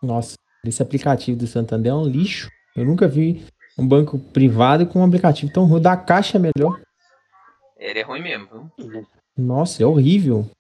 Nossa, 0.03 0.37
esse 0.65 0.83
aplicativo 0.83 1.39
do 1.39 1.47
Santander 1.47 1.93
é 1.93 1.95
um 1.95 2.07
lixo. 2.07 2.51
Eu 2.75 2.85
nunca 2.85 3.09
vi 3.09 3.47
um 3.79 3.87
banco 3.87 4.19
privado 4.19 4.87
com 4.87 5.01
um 5.01 5.05
aplicativo 5.05 5.53
tão 5.53 5.65
ruim. 5.65 5.81
Da 5.81 5.97
Caixa 5.97 6.39
é 6.39 6.41
melhor. 6.41 6.81
Ele 7.77 7.99
é 7.99 8.03
ruim 8.03 8.23
mesmo, 8.23 8.73
viu? 8.79 9.07
Nossa, 9.37 9.83
é 9.83 9.87
horrível. 9.87 10.51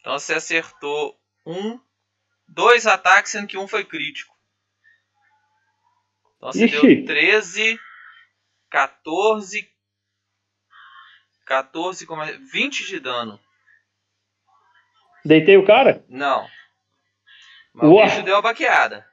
Então 0.00 0.18
você 0.18 0.34
acertou 0.34 1.16
um, 1.46 1.78
dois 2.46 2.86
ataques, 2.86 3.32
sendo 3.32 3.46
que 3.46 3.56
um 3.56 3.68
foi 3.68 3.84
crítico. 3.84 4.34
Então 6.36 6.52
você 6.52 6.64
Ixi. 6.66 6.80
deu 6.80 7.06
13, 7.06 7.78
14, 8.70 9.71
14, 11.46 12.06
como 12.06 12.22
é? 12.22 12.32
20 12.32 12.86
de 12.86 13.00
dano. 13.00 13.38
Deitei 15.24 15.56
o 15.56 15.64
cara? 15.64 16.04
Não. 16.08 16.46
Mas 17.74 17.88
Uau. 17.88 18.00
o 18.00 18.04
bicho 18.04 18.22
deu 18.22 18.36
a 18.36 18.42
baqueada. 18.42 19.06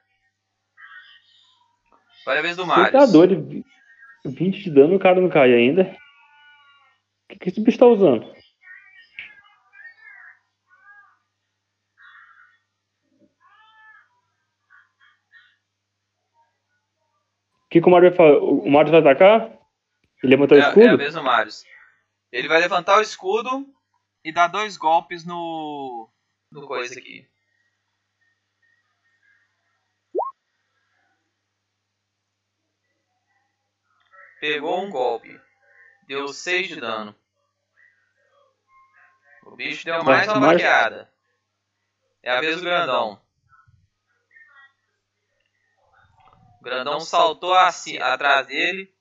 Olha 2.26 2.38
a 2.40 2.42
vez 2.42 2.56
do 2.56 2.66
Marius. 2.66 2.92
tá 2.92 3.06
doido. 3.06 3.64
20 4.24 4.64
de 4.64 4.70
dano, 4.70 4.96
o 4.96 4.98
cara 4.98 5.20
não 5.20 5.28
cai 5.30 5.52
ainda. 5.54 5.82
O 5.82 7.32
que, 7.32 7.38
que 7.38 7.48
esse 7.48 7.60
bicho 7.60 7.78
tá 7.78 7.86
usando? 7.86 8.26
O 17.66 17.70
que, 17.70 17.80
que 17.80 17.86
o 17.86 17.90
Mario 17.90 18.10
vai 18.10 18.16
fazer? 18.16 18.38
O 18.38 18.70
Mario 18.70 18.90
vai 18.92 19.00
atacar? 19.00 19.50
Ele 20.22 20.32
levantou 20.36 20.56
o 20.58 20.60
É, 20.60 20.64
é 20.64 20.66
a 20.66 20.68
escudo? 20.68 20.98
vez 20.98 21.14
do 21.14 21.22
Marius. 21.22 21.64
Ele 22.32 22.48
vai 22.48 22.60
levantar 22.60 22.98
o 22.98 23.02
escudo 23.02 23.66
e 24.24 24.32
dar 24.32 24.46
dois 24.46 24.76
golpes 24.76 25.24
no. 25.24 26.08
no 26.50 26.66
coisa 26.66 26.98
aqui. 26.98 27.28
Pegou 34.40 34.82
um 34.82 34.90
golpe. 34.90 35.38
Deu 36.06 36.28
6 36.28 36.68
de 36.68 36.80
dano. 36.80 37.14
O 39.44 39.54
bicho 39.54 39.84
deu 39.84 40.02
mais 40.02 40.28
uma 40.28 40.40
baqueada. 40.40 41.12
É 42.22 42.30
a 42.30 42.40
vez 42.40 42.56
do 42.56 42.62
grandão. 42.62 43.20
O 46.60 46.62
grandão 46.62 47.00
saltou 47.00 47.54
assim, 47.54 47.98
atrás 47.98 48.46
dele 48.46 48.94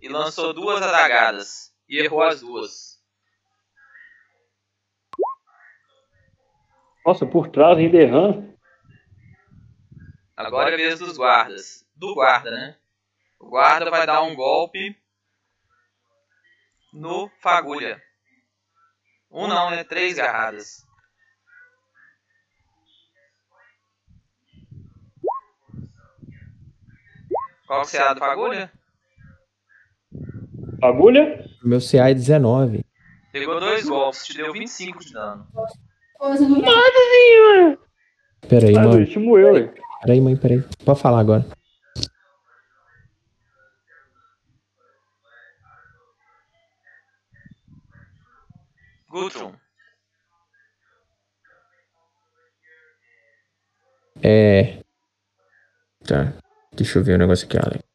e 0.00 0.08
lançou 0.08 0.52
duas 0.52 0.82
adagadas. 0.82 1.74
E 1.88 1.98
errou 1.98 2.22
as 2.22 2.40
duas. 2.40 3.02
Nossa, 7.04 7.24
por 7.24 7.48
trás 7.48 7.78
ainda 7.78 7.96
errando. 7.96 8.58
Agora 10.36 10.70
é 10.70 10.74
a 10.74 10.76
vez 10.76 10.98
dos 10.98 11.16
guardas. 11.16 11.86
Do 11.96 12.14
guarda, 12.14 12.50
né? 12.50 12.78
O 13.40 13.48
guarda 13.48 13.90
vai 13.90 14.06
dar 14.06 14.22
um 14.22 14.34
golpe 14.34 14.94
no 16.92 17.30
fagulha. 17.40 18.02
Um 19.30 19.46
não, 19.46 19.70
né? 19.70 19.84
Três 19.84 20.16
garradas. 20.16 20.86
Qual 27.66 27.82
que 27.82 27.88
você 27.88 27.98
é 27.98 28.14
do 28.14 28.20
fagulha? 28.20 28.72
Agulha? 30.82 31.44
Meu 31.62 31.80
CA 31.80 32.10
é 32.10 32.14
19. 32.14 32.84
Pegou 33.32 33.58
dois 33.60 33.88
golpes, 33.88 34.24
te 34.26 34.36
deu 34.36 34.52
25 34.52 35.00
de 35.00 35.12
dano. 35.12 35.46
Coisa 36.16 36.48
no 36.48 36.62
Pera 38.48 38.66
aí, 38.68 38.76
Ah, 38.76 38.82
mano. 38.84 39.04
Te 39.06 39.18
moeu, 39.18 39.52
velho. 39.54 39.74
Pera 40.00 40.12
aí, 40.12 40.20
mãe, 40.20 40.36
pera 40.36 40.54
aí. 40.54 40.64
Pode 40.84 41.00
falar 41.00 41.20
agora. 41.20 41.44
Guthrum. 49.10 49.52
É. 54.22 54.78
Tá. 56.06 56.32
Deixa 56.72 56.98
eu 56.98 57.04
ver 57.04 57.14
o 57.14 57.18
negócio 57.18 57.46
aqui, 57.46 57.56
Alex. 57.58 57.87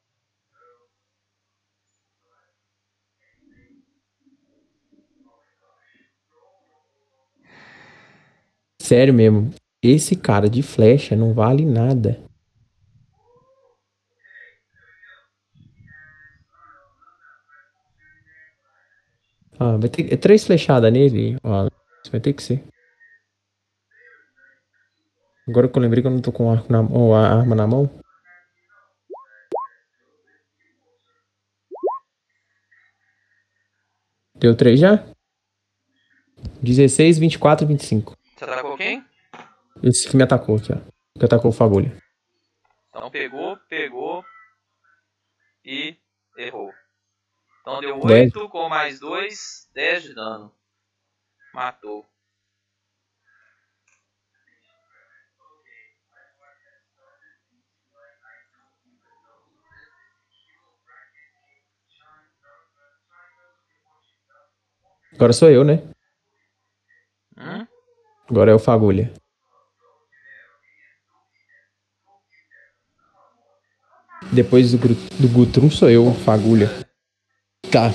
Sério 8.84 9.14
mesmo. 9.14 9.50
Esse 9.82 10.14
cara 10.14 10.50
de 10.50 10.62
flecha 10.62 11.16
não 11.16 11.34
vale 11.34 11.66
nada. 11.66 12.22
Ah, 19.58 19.78
vai 19.78 19.88
ter 19.88 20.14
é 20.14 20.18
três 20.18 20.46
flechadas 20.46 20.92
nele. 20.92 21.38
Ah, 21.42 21.70
vai 22.12 22.20
ter 22.20 22.34
que 22.34 22.44
ser. 22.44 22.62
Agora 25.48 25.70
que 25.70 25.78
eu 25.78 25.82
lembrei 25.82 26.02
que 26.02 26.08
eu 26.08 26.12
não 26.12 26.22
tô 26.22 26.34
com 26.34 26.52
arco 26.52 26.70
na 26.70 26.84
mão, 26.84 27.16
a 27.16 27.40
arma 27.40 27.56
na 27.56 27.66
mão. 27.66 27.90
Deu 34.36 34.54
três 34.58 34.78
já? 34.78 35.08
16, 36.62 37.18
24, 37.18 37.66
25. 37.66 38.23
Você 38.44 38.52
atacou 38.52 38.76
quem? 38.76 39.06
Esse 39.82 40.10
que 40.10 40.18
me 40.18 40.24
atacou 40.24 40.58
aqui, 40.58 40.74
ó. 40.74 40.78
Que 41.18 41.24
atacou 41.24 41.50
o 41.50 41.54
fagulha. 41.54 41.96
Então 42.90 43.10
pegou, 43.10 43.56
pegou 43.70 44.22
e 45.64 45.98
errou. 46.38 46.70
Então 47.62 47.80
deu 47.80 48.02
Dez. 48.02 48.36
8 48.36 48.50
com 48.50 48.68
mais 48.68 49.00
2, 49.00 49.70
10 49.74 50.04
de 50.04 50.14
dano. 50.16 50.54
Matou. 51.54 52.06
Agora 65.14 65.32
sou 65.32 65.50
eu, 65.50 65.64
né? 65.64 65.76
Hum? 67.38 67.73
Agora 68.34 68.50
é 68.50 68.56
o 68.56 68.58
fagulha. 68.58 69.14
Depois 74.34 74.72
do, 74.72 74.80
do 74.80 75.30
Gutrum 75.32 75.70
sou 75.70 75.88
eu, 75.88 76.12
fagulha. 76.16 76.68
Tá. 77.72 77.92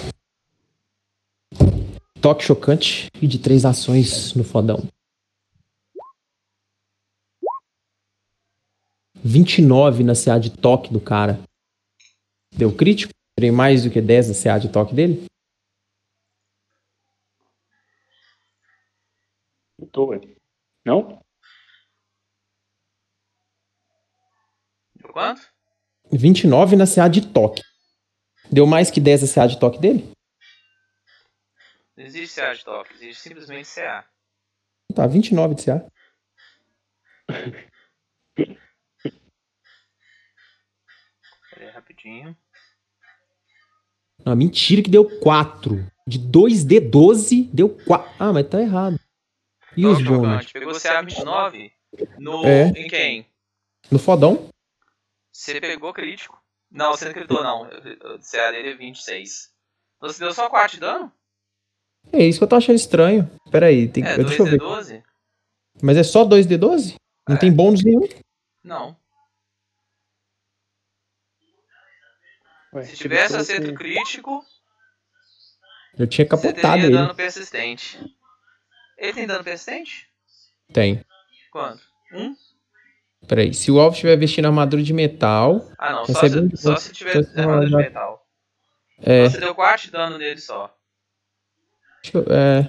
Toque 2.23 2.45
chocante 2.45 3.09
e 3.21 3.27
de 3.27 3.41
três 3.41 3.65
ações 3.65 4.33
no 4.35 4.45
fodão. 4.45 4.87
29 9.17 10.05
na 10.05 10.15
CA 10.15 10.39
de 10.39 10.51
toque 10.51 10.93
do 10.93 11.01
cara. 11.01 11.41
Deu 12.57 12.73
crítico? 12.73 13.13
Tirei 13.37 13.51
mais 13.51 13.83
do 13.83 13.91
que 13.91 14.01
10 14.01 14.29
na 14.29 14.35
CA 14.41 14.57
de 14.57 14.69
toque 14.69 14.95
dele? 14.95 15.28
Ué. 19.97 20.21
Não? 20.85 21.23
Deu 24.95 25.13
quanto? 25.13 25.41
29 26.13 26.77
na 26.77 26.87
CA 26.87 27.09
de 27.09 27.33
toque. 27.33 27.63
Deu 28.51 28.67
mais 28.67 28.91
que 28.91 29.01
10 29.01 29.23
na 29.23 29.35
CA 29.35 29.47
de 29.47 29.61
toque 29.61 29.79
dele? 29.79 30.11
Não 31.97 32.05
existe 32.05 32.41
CA 32.41 32.55
de 32.55 32.65
toque, 32.65 32.95
existe 32.95 33.23
simplesmente 33.23 33.69
CA. 33.75 34.09
Tá, 34.95 35.07
29 35.07 35.55
de 35.55 35.65
CA. 35.65 35.87
Pera 41.59 41.67
aí, 41.67 41.71
rapidinho. 41.71 42.37
Não, 44.25 44.37
mentira 44.37 44.83
que 44.83 44.91
deu 44.91 45.19
4. 45.21 45.87
De 46.07 46.19
2D12 46.19 47.51
deu 47.53 47.69
4. 47.85 48.15
Ah, 48.19 48.33
mas 48.33 48.49
tá 48.49 48.61
errado. 48.61 48.99
E 49.79 49.87
os 49.87 50.03
bônus? 50.03 50.45
Chocante, 50.45 50.53
Pegou 50.53 50.81
CA 50.81 51.03
29 51.03 51.73
no... 52.19 52.45
É. 52.45 52.69
em 52.69 52.89
quem? 52.89 53.27
No 53.91 53.99
fodão? 53.99 54.49
Você 55.33 55.61
pegou 55.61 55.93
crítico. 55.93 56.43
Não, 56.71 56.91
você 56.93 57.05
não 57.07 57.13
critou 57.13 57.43
não. 57.43 57.63
O 57.63 58.19
CA 58.19 58.51
dele 58.51 58.71
é 58.71 58.75
26. 58.75 59.51
Então 59.97 60.09
você 60.13 60.19
deu 60.19 60.33
só 60.33 60.51
4 60.51 60.75
de 60.75 60.81
dano? 60.81 61.13
É 62.13 62.25
isso 62.25 62.39
que 62.39 62.45
eu 62.45 62.49
tô 62.49 62.57
achando 62.57 62.77
estranho. 62.77 63.31
Pera 63.51 63.67
aí, 63.67 63.89
tem... 63.89 64.05
É, 64.05 64.17
deixa 64.17 64.43
eu 64.43 64.47
ver. 64.47 64.59
2d12? 64.59 65.03
Mas 65.83 65.97
é 65.97 66.03
só 66.03 66.25
2D12? 66.25 66.97
Não 67.29 67.37
É. 67.37 67.39
tem 67.39 67.53
bônus 67.53 67.85
nenhum? 67.85 68.07
Não. 68.65 68.97
Ué, 72.75 72.83
Se 72.85 72.97
tivesse 72.97 73.37
acerto 73.37 73.73
crítico, 73.75 74.45
Eu 75.97 76.07
tinha 76.07 76.27
você 76.27 76.31
capotado 76.49 76.75
teria 76.75 76.87
ele. 76.87 76.95
dano 76.97 77.15
persistente. 77.15 77.99
Ele 78.99 79.13
tem 79.13 79.27
dano 79.27 79.45
persistente? 79.45 80.07
Tem. 80.73 81.05
Quanto? 81.53 81.81
Um? 82.13 82.35
Pera 83.27 83.43
aí. 83.43 83.55
Se 83.55 83.71
o 83.71 83.79
alvo 83.79 83.95
estiver 83.95 84.17
vestindo 84.17 84.47
armadura 84.47 84.83
de 84.83 84.93
metal. 84.93 85.71
Ah 85.79 85.93
não, 85.93 86.05
só 86.05 86.21
Recebe 86.21 86.47
um 86.47 86.51
se, 86.57 86.63
só 86.63 86.77
se 86.77 86.93
tiver 86.93 87.23
se 87.25 87.39
armadura 87.41 87.69
de 87.69 87.77
metal. 87.77 88.27
É. 89.01 89.29
Você 89.29 89.39
deu 89.39 89.55
4 89.55 89.87
de 89.87 89.93
dano 89.93 90.19
nele 90.19 90.41
só. 90.41 90.75
deixa 92.03 92.19
eu- 92.19 92.27
é 92.35 92.69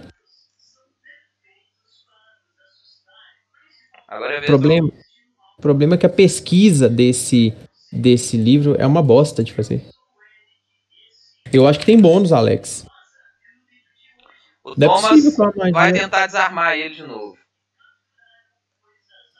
Agora 4.07 4.35
é 4.37 4.41
problema, 4.41 4.87
o 5.57 5.61
problema 5.61 5.93
é 5.95 5.97
que 5.97 6.05
a 6.05 6.09
pesquisa 6.09 6.89
desse, 6.89 7.53
desse 7.91 8.37
livro 8.37 8.75
é 8.79 8.85
uma 8.85 9.03
bosta 9.03 9.43
de 9.43 9.53
fazer. 9.53 9.85
Eu 11.53 11.67
acho 11.67 11.79
que 11.79 11.85
tem 11.85 11.99
bônus, 11.99 12.31
Alex. 12.33 12.85
O 14.71 14.75
Não 14.77 14.87
é 14.87 15.01
Thomas 15.01 15.37
magia. 15.37 15.71
vai 15.71 15.91
tentar 15.93 16.25
desarmar 16.27 16.77
ele 16.77 16.95
de 16.95 17.03
novo. 17.03 17.37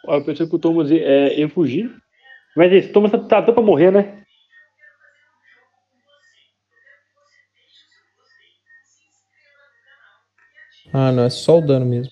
Eu 0.06 0.24
pensei 0.24 0.48
que 0.48 0.56
o 0.56 0.60
Thomas 0.60 0.90
ia, 0.90 1.02
é, 1.04 1.40
ia 1.40 1.50
fugir. 1.50 1.94
Mas 2.56 2.72
esse 2.74 2.92
Thomas 2.92 3.12
tá, 3.12 3.42
tá 3.42 3.52
pra 3.54 3.62
morrer, 3.62 3.92
né? 3.92 4.24
Ah, 10.92 11.12
não, 11.12 11.24
é 11.24 11.30
só 11.30 11.60
o 11.60 11.62
dano 11.62 11.86
mesmo. 11.86 12.12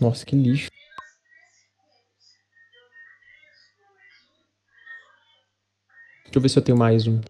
Nossa, 0.00 0.24
que 0.24 0.34
lixo. 0.34 0.70
Deixa 6.24 6.38
eu 6.38 6.40
ver 6.40 6.48
se 6.48 6.58
eu 6.58 6.62
tenho 6.62 6.78
mais 6.78 7.06
um. 7.06 7.20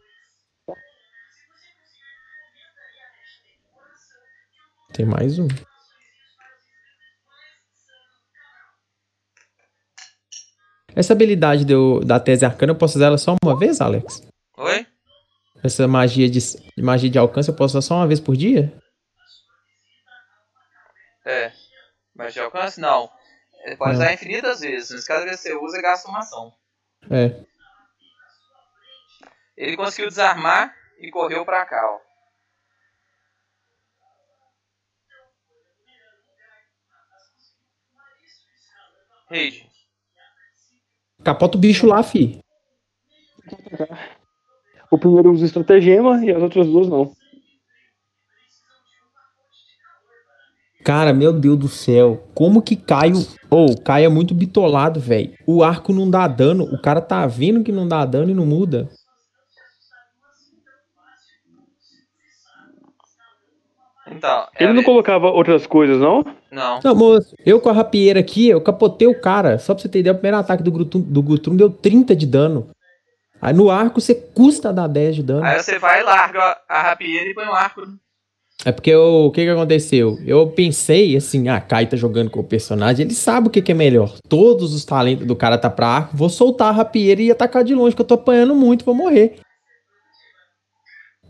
Tem 4.93 5.07
mais 5.07 5.39
um. 5.39 5.49
Essa 10.95 11.13
habilidade 11.13 11.65
do- 11.65 12.01
da 12.01 12.19
tese 12.19 12.45
arcana, 12.45 12.73
eu 12.73 12.77
posso 12.77 12.97
usar 12.99 13.07
ela 13.07 13.19
só 13.19 13.37
uma 13.43 13.57
vez, 13.59 13.81
Alex? 13.81 14.23
Oi? 14.57 14.87
Essa 15.63 15.87
magia 15.87 16.29
de, 16.29 16.39
magia 16.83 17.09
de 17.11 17.19
alcance, 17.19 17.49
eu 17.49 17.55
posso 17.55 17.79
usar 17.79 17.87
só 17.87 17.95
uma 17.97 18.07
vez 18.09 18.19
por 18.19 18.37
dia? 18.37 18.73
É. 21.25 21.53
Mas 22.15 22.35
de 22.35 22.41
alcance? 22.41 22.81
Não. 22.81 23.11
Ele 23.65 23.77
pode 23.77 23.93
Não. 23.93 24.01
usar 24.01 24.13
infinitas 24.13 24.61
vezes, 24.61 24.91
mas 24.91 25.05
cada 25.07 25.25
vez 25.25 25.37
que 25.37 25.43
você 25.49 25.55
usa, 25.55 25.81
gasta 25.83 26.09
uma 26.09 26.19
ação. 26.21 26.53
É. 27.11 27.45
Ele 29.57 29.77
conseguiu 29.77 30.09
desarmar 30.09 30.75
e 30.99 31.11
correu 31.11 31.45
pra 31.45 31.65
cá, 31.67 31.81
ó. 31.87 31.99
Raid. 39.31 39.65
Capota 41.23 41.57
o 41.57 41.61
bicho 41.61 41.87
lá, 41.87 42.03
fi. 42.03 42.41
O 44.91 44.99
primeiro 44.99 45.31
usa 45.31 45.47
estratagema 45.47 46.25
e 46.25 46.31
as 46.31 46.43
outras 46.43 46.67
duas 46.67 46.89
não. 46.89 47.13
Cara, 50.83 51.13
meu 51.13 51.33
Deus 51.33 51.59
do 51.59 51.69
céu. 51.69 52.27
Como 52.35 52.63
que 52.63 52.75
Caio. 52.75 53.15
Ou, 53.51 53.81
Caio 53.81 54.07
é 54.07 54.09
muito 54.09 54.35
bitolado, 54.35 54.99
velho. 54.99 55.35
O 55.47 55.63
arco 55.63 55.93
não 55.93 56.11
dá 56.11 56.27
dano. 56.27 56.65
O 56.65 56.81
cara 56.81 57.01
tá 57.01 57.27
vendo 57.27 57.63
que 57.63 57.71
não 57.71 57.87
dá 57.87 58.05
dano 58.05 58.31
e 58.31 58.35
não 58.35 58.47
muda. 58.47 58.89
Então, 64.11 64.47
é 64.59 64.65
Ele 64.65 64.73
não 64.73 64.83
colocava 64.83 65.29
outras 65.31 65.67
coisas, 65.67 66.01
não? 66.01 66.25
Não. 66.51 66.81
Não, 66.83 66.95
moço, 66.95 67.35
eu 67.47 67.61
com 67.61 67.69
a 67.69 67.73
rapieira 67.73 68.19
aqui, 68.21 68.49
eu 68.49 68.61
capotei 68.61 69.07
o 69.07 69.19
cara. 69.21 69.59
Só 69.59 69.73
pra 69.75 69.83
você 69.83 69.89
ter 69.89 70.01
ideia, 70.01 70.13
o 70.13 70.17
primeiro 70.17 70.37
ataque 70.39 70.63
do 70.63 70.73
Gutum, 70.73 71.01
do 71.01 71.23
Gutum 71.23 71.55
deu 71.57 71.71
30 71.71 72.15
de 72.17 72.27
dano. 72.27 72.69
Aí 73.41 73.55
no 73.55 73.71
arco 73.71 74.01
você 74.01 74.15
custa 74.15 74.73
dar 74.73 74.87
10 74.87 75.17
de 75.17 75.23
dano. 75.23 75.45
Aí 75.45 75.63
você 75.63 75.79
vai, 75.79 76.03
larga 76.03 76.57
a 76.69 76.83
rapieira 76.83 77.31
e 77.31 77.35
põe 77.35 77.47
o 77.47 77.53
arco. 77.53 77.83
né? 77.83 77.95
É 78.63 78.73
porque 78.73 78.91
eu- 78.91 79.25
o 79.25 79.31
que 79.31 79.43
que 79.43 79.49
aconteceu? 79.49 80.19
Eu 80.27 80.47
pensei 80.49 81.17
assim, 81.17 81.49
ah, 81.49 81.59
Kai 81.61 81.87
tá 81.87 81.97
jogando 81.97 82.31
com 82.31 82.41
o 82.41 82.45
personagem, 82.45 83.07
ele 83.07 83.15
sabe 83.15 83.47
o 83.49 83.51
que 83.51 83.63
que 83.63 83.73
é 83.73 83.75
melhor. 83.75 84.13
Todos 84.29 84.75
os 84.75 84.85
talentos 84.85 85.27
do 85.27 85.35
cara 85.35 85.57
tá 85.57 85.71
pra 85.71 85.87
arco, 85.87 86.15
vou 86.17 86.29
soltar 86.29 86.69
a 86.69 86.73
rapieira 86.73 87.23
e 87.23 87.31
atacar 87.31 87.65
de 87.65 87.75
longe, 87.75 87.97
que 87.97 88.03
eu 88.03 88.07
tô 88.07 88.15
apanhando 88.15 88.55
muito, 88.55 88.85
vou 88.85 88.95
morrer. 88.95 89.37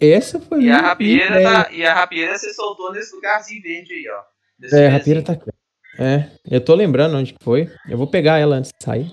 Essa 0.00 0.40
foi 0.40 0.62
E 0.62 0.70
a 0.70 0.78
rapieira 0.78 1.42
tá, 1.42 1.72
e 1.72 1.84
a 1.84 1.92
rapieira 1.92 2.38
você 2.38 2.52
soltou 2.54 2.92
nesse 2.92 3.14
lugarzinho 3.14 3.62
verde 3.62 3.92
aí, 3.92 4.04
ó. 4.08 4.76
É, 4.76 4.86
a 4.86 4.90
rapieira 4.90 5.22
tá 5.22 5.32
aqui. 5.32 5.50
É, 5.98 6.30
eu 6.50 6.64
tô 6.64 6.74
lembrando 6.74 7.16
onde 7.16 7.34
que 7.34 7.44
foi. 7.44 7.68
Eu 7.88 7.98
vou 7.98 8.06
pegar 8.06 8.38
ela 8.38 8.56
antes 8.56 8.72
de 8.72 8.82
sair. 8.84 9.12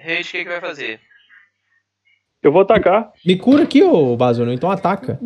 Raid, 0.00 0.28
o 0.28 0.30
que, 0.30 0.44
que 0.44 0.50
vai 0.50 0.60
fazer? 0.60 1.00
Eu 2.42 2.52
vou 2.52 2.62
atacar. 2.62 3.12
Me 3.26 3.36
cura 3.36 3.64
aqui, 3.64 3.82
ô 3.82 4.16
Bazona, 4.16 4.54
então 4.54 4.70
ataca. 4.70 5.18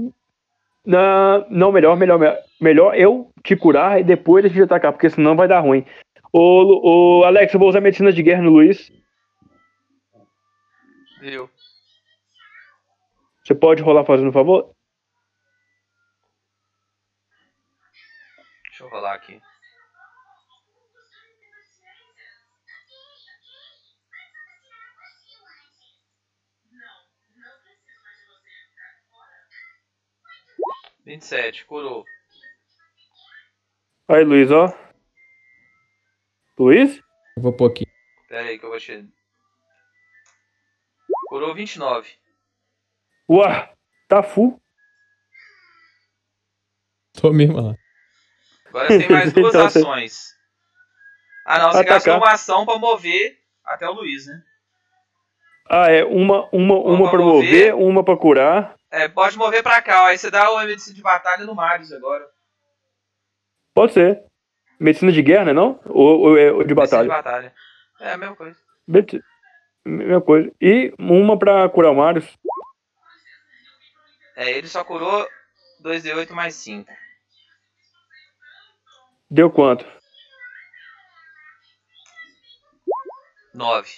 Não, 0.85 1.47
não, 1.51 1.73
melhor, 1.73 1.97
melhor, 1.97 2.19
melhor. 2.19 2.39
Melhor 2.61 2.95
eu 2.97 3.31
te 3.45 3.55
curar 3.55 4.01
e 4.01 4.05
depois 4.05 4.45
a 4.45 4.49
gente 4.49 4.63
atacar, 4.63 4.93
porque 4.93 5.11
senão 5.11 5.37
vai 5.37 5.47
dar 5.47 5.61
ruim. 5.61 5.85
Ô, 6.33 7.21
ô 7.21 7.25
Alex, 7.25 7.53
eu 7.53 7.61
vou 7.61 7.69
usar 7.69 7.81
medicina 7.81 8.13
de 8.13 8.23
guerra 8.23 8.43
no 8.43 8.51
Luiz. 8.51 8.91
Viu? 11.21 11.51
Você 13.45 13.55
pode 13.55 13.83
rolar 13.83 14.05
fazendo 14.05 14.29
um 14.29 14.33
favor? 14.33 14.75
Deixa 18.69 18.85
eu 18.85 18.89
rolar 18.89 19.15
aqui. 19.15 19.41
Vinte 31.05 31.23
e 31.23 31.25
sete, 31.25 31.67
curou. 31.67 32.05
Aí, 34.09 34.23
Luiz, 34.23 34.53
ó. 34.53 34.73
Luiz? 36.57 36.99
Eu 37.37 37.43
vou 37.43 37.57
pôr 37.57 37.73
aqui. 37.73 37.85
Pera 38.29 38.49
aí 38.49 38.59
que 38.59 38.65
eu 38.65 38.71
vou 38.71 38.79
te. 38.79 39.09
Curou 41.29 41.55
29. 41.55 42.22
Ué, 43.33 43.73
tá 44.09 44.23
full. 44.23 44.61
Tô 47.21 47.33
mesmo 47.33 47.61
lá. 47.61 47.75
Agora 48.69 48.89
você 48.89 48.99
tem 48.99 49.11
mais 49.11 49.33
duas 49.35 49.55
Então, 49.55 49.67
ações. 49.67 50.33
Ah 51.47 51.59
não, 51.59 51.73
você 51.73 51.79
Atacar. 51.79 51.95
gastou 51.95 52.17
uma 52.17 52.33
ação 52.33 52.65
pra 52.65 52.79
mover 52.79 53.37
até 53.65 53.89
o 53.89 53.93
Luiz, 53.93 54.27
né? 54.27 54.43
Ah, 55.69 55.91
é. 55.91 56.05
Uma, 56.05 56.49
uma, 56.53 56.75
uma 56.79 57.11
pra 57.11 57.19
Vamos 57.19 57.35
mover, 57.35 57.73
mover. 57.73 57.75
uma 57.75 58.05
pra 58.05 58.17
curar. 58.17 58.75
É, 58.91 59.09
pode 59.09 59.37
mover 59.39 59.63
pra 59.63 59.81
cá, 59.81 60.03
ó. 60.05 60.07
Aí 60.07 60.19
você 60.19 60.31
dá 60.31 60.51
o 60.51 60.59
medicina 60.65 60.95
de 60.95 61.03
batalha 61.03 61.45
no 61.47 61.55
Marius 61.55 61.93
agora. 61.93 62.27
Pode 63.75 63.93
ser. 63.93 64.23
Medicina 64.79 65.13
de 65.13 65.23
guerra, 65.23 65.47
né? 65.47 65.53
Não? 65.53 65.81
Ou, 65.87 66.21
ou 66.21 66.39
é 66.39 66.51
ou 66.53 66.63
de 66.65 66.75
Medicina 66.75 67.03
de 67.03 67.09
batalha? 67.09 67.09
batalha. 67.09 67.55
É 68.01 68.13
a 68.13 68.17
mesma 68.19 68.37
coisa. 68.37 68.59
Medi- 68.87 69.23
Mesma 69.85 70.21
coisa. 70.21 70.53
E 70.61 70.93
uma 70.99 71.39
pra 71.39 71.69
curar 71.69 71.91
o 71.91 71.97
Marius. 71.97 72.27
É, 74.37 74.51
ele 74.51 74.69
só 74.69 74.83
curou 74.85 75.29
2d8 75.83 76.31
mais 76.31 76.55
5. 76.57 76.91
Deu 79.31 79.51
quanto? 79.51 79.85
9. 83.55 83.91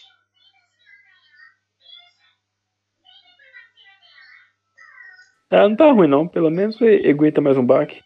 Ah, 5.51 5.69
não 5.69 5.77
tá 5.77 5.91
ruim 5.93 6.09
não. 6.09 6.27
Pelo 6.27 6.51
menos 6.51 6.81
ele 6.81 7.09
aguenta 7.09 7.41
mais 7.41 7.57
um 7.57 7.65
baque. 7.65 8.03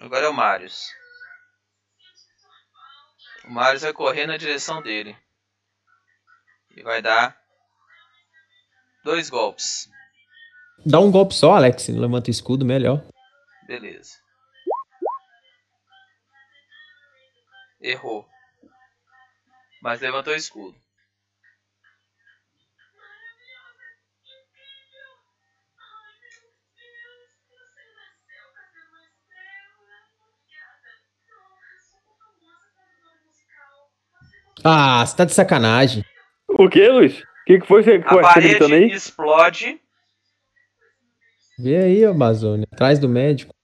Agora 0.00 0.26
é 0.26 0.28
o 0.28 0.32
Marius. 0.32 0.88
O 3.44 3.50
Marius 3.50 3.82
vai 3.82 3.92
correr 3.92 4.26
na 4.26 4.36
direção 4.36 4.80
dele. 4.80 5.16
E 6.76 6.82
vai 6.82 7.02
dar 7.02 7.36
dois 9.04 9.28
golpes. 9.28 9.90
Dá 10.84 10.98
um 11.00 11.10
golpe 11.10 11.34
só, 11.34 11.54
Alex. 11.54 11.88
Levanta 11.88 12.28
o 12.28 12.30
escudo, 12.30 12.64
melhor. 12.64 13.02
Beleza. 13.66 14.14
Errou. 17.80 18.26
Mas 19.82 20.00
levantou 20.00 20.32
o 20.32 20.36
escudo. 20.36 20.76
Ah, 34.64 35.04
você 35.04 35.16
tá 35.16 35.24
de 35.24 35.34
sacanagem. 35.34 36.04
O 36.48 36.68
que, 36.68 36.86
Luiz? 36.88 37.18
O 37.20 37.24
que, 37.46 37.60
que 37.60 37.66
foi 37.66 37.82
que 37.82 37.90
você 37.90 37.96
A 37.96 38.22
tá 38.22 38.34
gritando 38.40 38.70
parede 38.70 38.74
aí? 38.74 38.92
explode. 38.92 39.81
Vê 41.58 41.76
aí, 41.76 42.04
Amazônia. 42.04 42.66
Atrás 42.72 42.98
do 42.98 43.08
médico. 43.08 43.54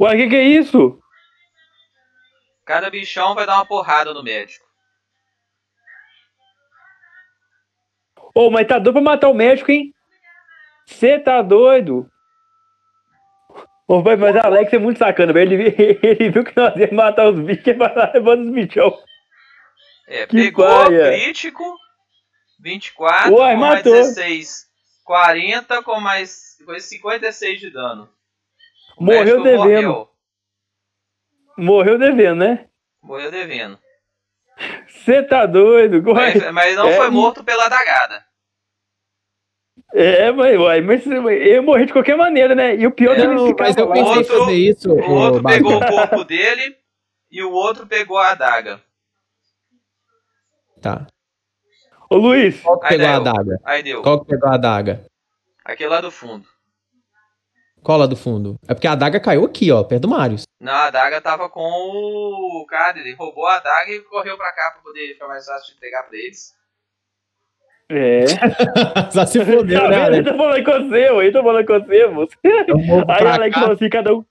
Ué, 0.00 0.14
o 0.14 0.16
que, 0.16 0.28
que 0.28 0.36
é 0.36 0.42
isso? 0.42 1.00
Cada 2.64 2.88
bichão 2.90 3.34
vai 3.34 3.46
dar 3.46 3.56
uma 3.56 3.66
porrada 3.66 4.14
no 4.14 4.22
médico. 4.22 4.64
Ô, 8.34 8.50
mas 8.50 8.66
tá 8.68 8.78
doido 8.78 8.92
pra 8.92 9.02
matar 9.02 9.28
o 9.28 9.34
médico, 9.34 9.72
hein? 9.72 9.92
Você 10.86 11.18
tá 11.18 11.42
doido? 11.42 12.08
Ô, 13.88 14.02
pai, 14.02 14.16
mas 14.16 14.36
Alex 14.36 14.70
é 14.70 14.78
muito 14.78 14.98
sacana, 14.98 15.32
velho. 15.32 15.54
Ele, 15.54 15.74
ele 16.02 16.30
viu 16.30 16.44
que 16.44 16.54
nós 16.54 16.76
íamos 16.76 16.92
matar 16.92 17.30
os 17.30 17.40
bichos 17.40 17.66
e 17.66 17.72
vai 17.72 17.94
lá 17.94 18.10
levando 18.12 18.44
os 18.44 18.52
bichão. 18.52 19.02
É, 20.06 20.26
Que 20.26 20.36
pegou 20.44 20.66
paia. 20.66 21.10
crítico. 21.10 21.64
24 22.60 23.32
Uai, 23.34 23.54
com 23.54 23.60
mais 23.60 23.74
matou. 23.76 23.92
16. 23.92 24.66
40 25.04 25.82
com 25.82 26.00
mais 26.00 26.56
com 26.66 26.78
56 26.78 27.60
de 27.60 27.70
dano. 27.70 28.10
O 28.98 29.04
Morreu 29.04 29.42
devendo. 29.42 29.88
Morreu, 29.88 30.08
Morreu 31.56 31.98
devendo, 31.98 32.38
né? 32.40 32.66
morreu 33.02 33.30
devendo. 33.30 33.78
Você 34.86 35.22
tá 35.22 35.46
doido? 35.46 36.02
Mas, 36.12 36.52
mas 36.52 36.76
não 36.76 36.88
é, 36.88 36.96
foi 36.96 37.10
morto 37.10 37.42
pela 37.42 37.66
adagada. 37.66 38.24
É, 39.94 40.30
mas, 40.30 40.58
uai, 40.58 40.80
mas 40.82 41.06
eu 41.06 41.62
morri 41.62 41.86
de 41.86 41.92
qualquer 41.92 42.16
maneira, 42.16 42.54
né? 42.54 42.76
E 42.76 42.86
o 42.86 42.90
pior 42.90 43.16
é 43.16 43.20
que 43.22 43.26
mas 43.58 43.76
eu 43.76 43.88
pensei 43.88 44.16
Outro- 44.18 44.38
fazer 44.40 44.52
isso. 44.54 44.92
O 44.92 45.10
outro 45.12 45.40
ô, 45.40 45.42
pegou 45.42 45.76
o 45.76 45.86
corpo 45.86 46.24
dele 46.24 46.76
e 47.30 47.42
o 47.42 47.50
outro 47.52 47.86
pegou 47.86 48.18
a 48.18 48.32
adaga. 48.32 48.80
Tá. 50.80 51.06
Ô, 52.10 52.16
Luiz, 52.16 52.60
Qual 52.60 52.78
que 52.78 52.86
Aí 52.86 52.98
pegou 52.98 53.06
a 53.06 53.18
deu. 53.18 53.30
adaga? 53.32 53.60
Aí 53.64 53.82
deu. 53.82 54.02
Qual 54.02 54.20
que 54.20 54.30
pegou 54.30 54.48
a 54.50 54.54
adaga? 54.54 55.04
Aquele 55.64 55.90
lá 55.90 56.00
do 56.00 56.10
fundo. 56.10 56.46
Qual 57.82 57.98
lá 57.98 58.06
do 58.06 58.16
fundo? 58.16 58.56
É 58.68 58.74
porque 58.74 58.86
a 58.86 58.92
adaga 58.92 59.20
caiu 59.20 59.44
aqui, 59.44 59.70
ó, 59.70 59.82
perto 59.84 60.02
do 60.02 60.08
Marius. 60.08 60.42
Não, 60.60 60.72
a 60.72 60.86
adaga 60.86 61.20
tava 61.20 61.48
com 61.48 61.60
o 61.62 62.66
cara, 62.68 62.98
ele 62.98 63.14
roubou 63.14 63.46
a 63.46 63.56
adaga 63.56 63.90
e 63.90 64.00
correu 64.00 64.36
pra 64.36 64.52
cá 64.52 64.70
pra 64.72 64.82
poder 64.82 65.14
ficar 65.14 65.28
mais 65.28 65.46
fácil 65.46 65.70
de 65.70 65.76
entregar 65.76 66.02
pra 66.04 66.16
eles. 66.18 66.54
É. 67.90 68.24
Só 69.10 69.24
se 69.26 69.44
fodeu, 69.44 69.80
Tá 69.80 69.88
né? 69.88 70.04
Alex? 70.04 70.26
Eu 70.26 70.32
tô 70.32 70.38
falando 70.38 70.64
com 70.64 70.72
você, 70.88 71.08
eu 71.08 71.32
tô 71.32 71.42
falando 71.42 71.66
com 71.66 71.80
você, 71.80 72.06
moço. 72.08 72.30
Aí 72.44 73.04
pra 73.18 73.34
Alex 73.34 73.54
cá, 73.54 73.60
falou 73.60 73.74
assim, 73.74 73.88
cada 73.88 74.14
um. 74.14 74.24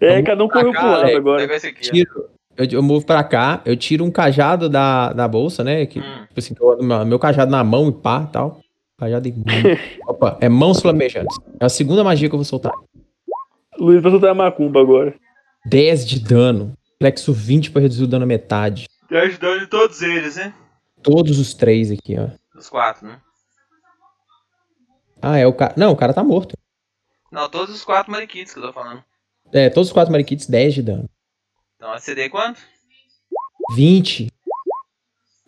É, 0.00 0.22
cada 0.22 0.44
um 0.44 0.48
correu 0.48 0.72
pro 0.72 0.86
lado 0.86 1.16
agora. 1.16 1.44
Aqui. 1.56 1.72
tiro, 1.80 2.10
eu, 2.56 2.66
eu 2.72 2.82
movo 2.82 3.04
pra 3.04 3.22
cá, 3.24 3.60
eu 3.64 3.76
tiro 3.76 4.04
um 4.04 4.10
cajado 4.10 4.68
da, 4.68 5.12
da 5.12 5.26
bolsa, 5.28 5.62
né? 5.64 5.86
Que, 5.86 5.98
Hum. 6.00 6.02
tipo 6.28 6.38
assim, 6.38 6.54
que 6.54 6.62
eu- 6.62 6.82
meu, 6.82 7.04
meu 7.06 7.18
cajado 7.18 7.50
na 7.50 7.62
mão 7.64 7.88
e 7.88 7.92
pá 7.92 8.24
tal. 8.26 8.60
Cajado 8.98 9.28
e 9.28 9.32
mão. 9.32 9.44
Opa, 10.08 10.38
é 10.40 10.48
mãos 10.48 10.80
flamejantes. 10.80 11.36
É 11.60 11.64
a 11.66 11.68
segunda 11.68 12.02
magia 12.04 12.28
que 12.28 12.34
eu 12.34 12.38
vou 12.38 12.44
soltar. 12.44 12.72
Luiz 13.78 14.02
vai 14.02 14.10
soltar 14.10 14.30
a 14.30 14.34
macumba 14.34 14.80
agora. 14.80 15.14
10 15.66 16.06
de 16.06 16.20
dano. 16.20 16.72
Flexo 17.00 17.32
20 17.32 17.70
pra 17.70 17.80
reduzir 17.82 18.02
o 18.02 18.08
dano 18.08 18.24
a 18.24 18.26
metade. 18.26 18.86
E 19.10 19.16
ajudando 19.16 19.62
em 19.62 19.66
todos 19.66 20.02
eles, 20.02 20.36
né? 20.36 20.52
Todos 21.00 21.38
os 21.38 21.54
três 21.54 21.92
aqui, 21.92 22.16
ó. 22.18 22.26
Os 22.58 22.68
quatro, 22.68 23.06
né? 23.06 23.20
Ah, 25.22 25.38
é 25.38 25.46
o 25.46 25.52
cara. 25.52 25.74
Não, 25.76 25.92
o 25.92 25.96
cara 25.96 26.12
tá 26.12 26.24
morto. 26.24 26.56
Não, 27.30 27.48
todos 27.48 27.74
os 27.74 27.84
quatro 27.84 28.10
mariquitos 28.10 28.52
que 28.52 28.58
eu 28.58 28.64
tô 28.64 28.72
falando. 28.72 29.04
É, 29.52 29.70
todos 29.70 29.88
os 29.88 29.92
quatro 29.92 30.10
mariquites, 30.10 30.46
10 30.46 30.74
de 30.74 30.82
dano. 30.82 31.08
Então, 31.76 31.92
a 31.92 31.98
CD 31.98 32.28
quanto? 32.28 32.60
20. 33.72 34.28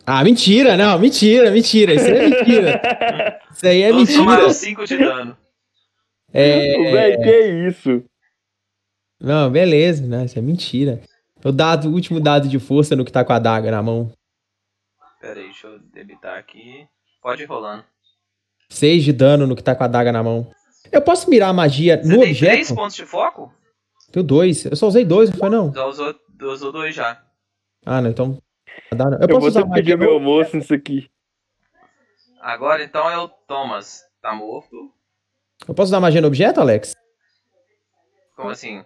Ah, 0.05 0.23
mentira, 0.23 0.75
não, 0.77 0.97
mentira, 0.97 1.51
mentira. 1.51 1.93
Isso 1.93 2.05
aí 2.05 2.17
é 2.17 2.29
mentira. 2.29 2.81
Isso 3.51 3.67
aí 3.67 3.81
é 3.81 3.91
todos 3.91 4.13
tomaram 4.13 4.41
mentira. 4.47 4.53
5 4.53 4.85
de 4.87 4.97
dano. 4.97 5.37
É, 6.33 6.91
Véi, 6.91 7.17
que 7.17 7.67
isso? 7.67 8.05
não, 9.19 9.51
beleza, 9.51 10.07
né? 10.07 10.23
Isso 10.25 10.39
é 10.39 10.41
mentira. 10.41 11.01
O 11.43 11.51
dado, 11.51 11.89
o 11.89 11.93
último 11.93 12.21
dado 12.21 12.47
de 12.47 12.57
força 12.57 12.95
no 12.95 13.03
que 13.03 13.11
tá 13.11 13.25
com 13.25 13.33
a 13.33 13.39
daga 13.39 13.69
na 13.69 13.83
mão. 13.83 14.11
Pera 15.19 15.39
aí, 15.39 15.47
deixa 15.47 15.67
eu 15.67 15.77
debitar 15.79 16.37
aqui. 16.39 16.87
Pode 17.21 17.43
ir 17.43 17.45
rolando. 17.45 17.83
6 18.69 19.03
de 19.03 19.13
dano 19.13 19.45
no 19.45 19.55
que 19.55 19.63
tá 19.63 19.75
com 19.75 19.83
a 19.83 19.87
daga 19.87 20.11
na 20.11 20.23
mão. 20.23 20.49
Eu 20.91 21.01
posso 21.01 21.29
mirar 21.29 21.49
a 21.49 21.53
magia 21.53 22.01
Você 22.01 22.07
no 22.09 22.19
tem 22.19 22.29
objeto? 22.31 22.51
3 22.53 22.71
pontos 22.71 22.95
de 22.95 23.05
foco? 23.05 23.53
Tenho 24.11 24.25
dois. 24.25 24.65
Eu 24.65 24.75
só 24.75 24.87
usei 24.87 25.05
dois, 25.05 25.29
não 25.29 25.37
foi 25.37 25.49
não? 25.49 25.73
Já 25.73 25.85
usou, 25.85 26.15
usou 26.41 26.71
dois 26.71 26.93
já. 26.95 27.21
Ah, 27.85 28.01
não, 28.01 28.09
então. 28.09 28.37
Eu, 28.91 28.97
Eu, 28.97 29.27
posso 29.27 29.39
vou 29.39 29.47
usar 29.47 29.61
pedir 29.61 29.69
magia 29.69 29.97
meu 29.97 30.13
almoço 30.13 30.55
nisso 30.57 30.73
aqui. 30.73 31.09
Agora 32.41 32.83
então 32.83 33.09
é 33.09 33.17
o 33.17 33.27
Thomas. 33.27 34.03
Tá 34.21 34.33
morto? 34.33 34.91
Eu 35.67 35.73
posso 35.73 35.89
usar 35.89 35.97
a 35.97 36.01
magia 36.01 36.21
no 36.21 36.27
objeto, 36.27 36.59
Alex? 36.59 36.95
Como 38.35 38.49
assim? 38.49 38.83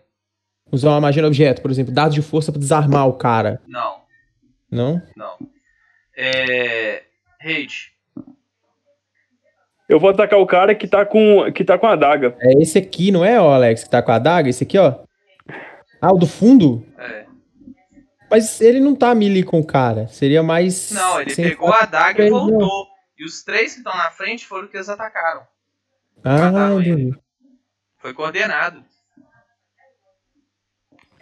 Usar 0.72 0.90
uma 0.90 1.02
magia 1.02 1.22
no 1.22 1.28
objeto, 1.28 1.62
por 1.62 1.72
exemplo, 1.72 1.94
dado 1.94 2.14
de 2.14 2.22
força 2.22 2.52
pra 2.52 2.60
desarmar 2.60 3.07
o 3.07 3.14
cara. 3.14 3.62
Não. 3.68 4.02
Não? 4.70 5.02
Não. 5.16 5.38
É. 6.16 7.03
Raid. 7.40 7.94
Eu 9.88 9.99
vou 9.99 10.10
atacar 10.10 10.40
o 10.40 10.48
cara 10.48 10.74
que 10.74 10.88
tá 10.88 11.06
com, 11.06 11.52
que 11.53 11.64
tá 11.64 11.78
com 11.78 11.86
a 11.86 11.94
adaga. 11.94 12.36
É 12.40 12.53
esse 12.62 12.78
aqui, 12.78 13.12
não 13.12 13.24
é, 13.24 13.40
ó, 13.40 13.53
Alex, 13.53 13.84
que 13.84 13.90
tá 13.90 14.02
com 14.02 14.12
a 14.12 14.16
adaga? 14.16 14.49
Esse 14.49 14.64
aqui, 14.64 14.78
ó. 14.78 14.95
Ah, 16.02 16.14
o 16.14 16.18
do 16.18 16.26
fundo? 16.26 16.86
É. 16.98 17.26
Mas 18.30 18.60
ele 18.60 18.80
não 18.80 18.95
tá 18.95 19.14
melee 19.14 19.44
com 19.44 19.60
o 19.60 19.66
cara. 19.66 20.07
Seria 20.07 20.41
mais. 20.41 20.91
Não, 20.91 21.22
ele 21.22 21.30
sem 21.30 21.49
pegou 21.49 21.72
a 21.72 21.84
adaga 21.84 22.12
e 22.12 22.16
três, 22.16 22.32
não. 22.32 22.49
voltou. 22.49 22.88
E 23.18 23.24
os 23.24 23.44
três 23.44 23.74
que 23.74 23.80
estão 23.80 23.95
na 23.95 24.12
frente 24.12 24.45
foram 24.45 24.68
que 24.68 24.76
eles 24.76 24.90
atacaram. 24.90 25.41
Ah. 26.24 26.70
Foi 27.98 28.14
coordenado. 28.14 28.84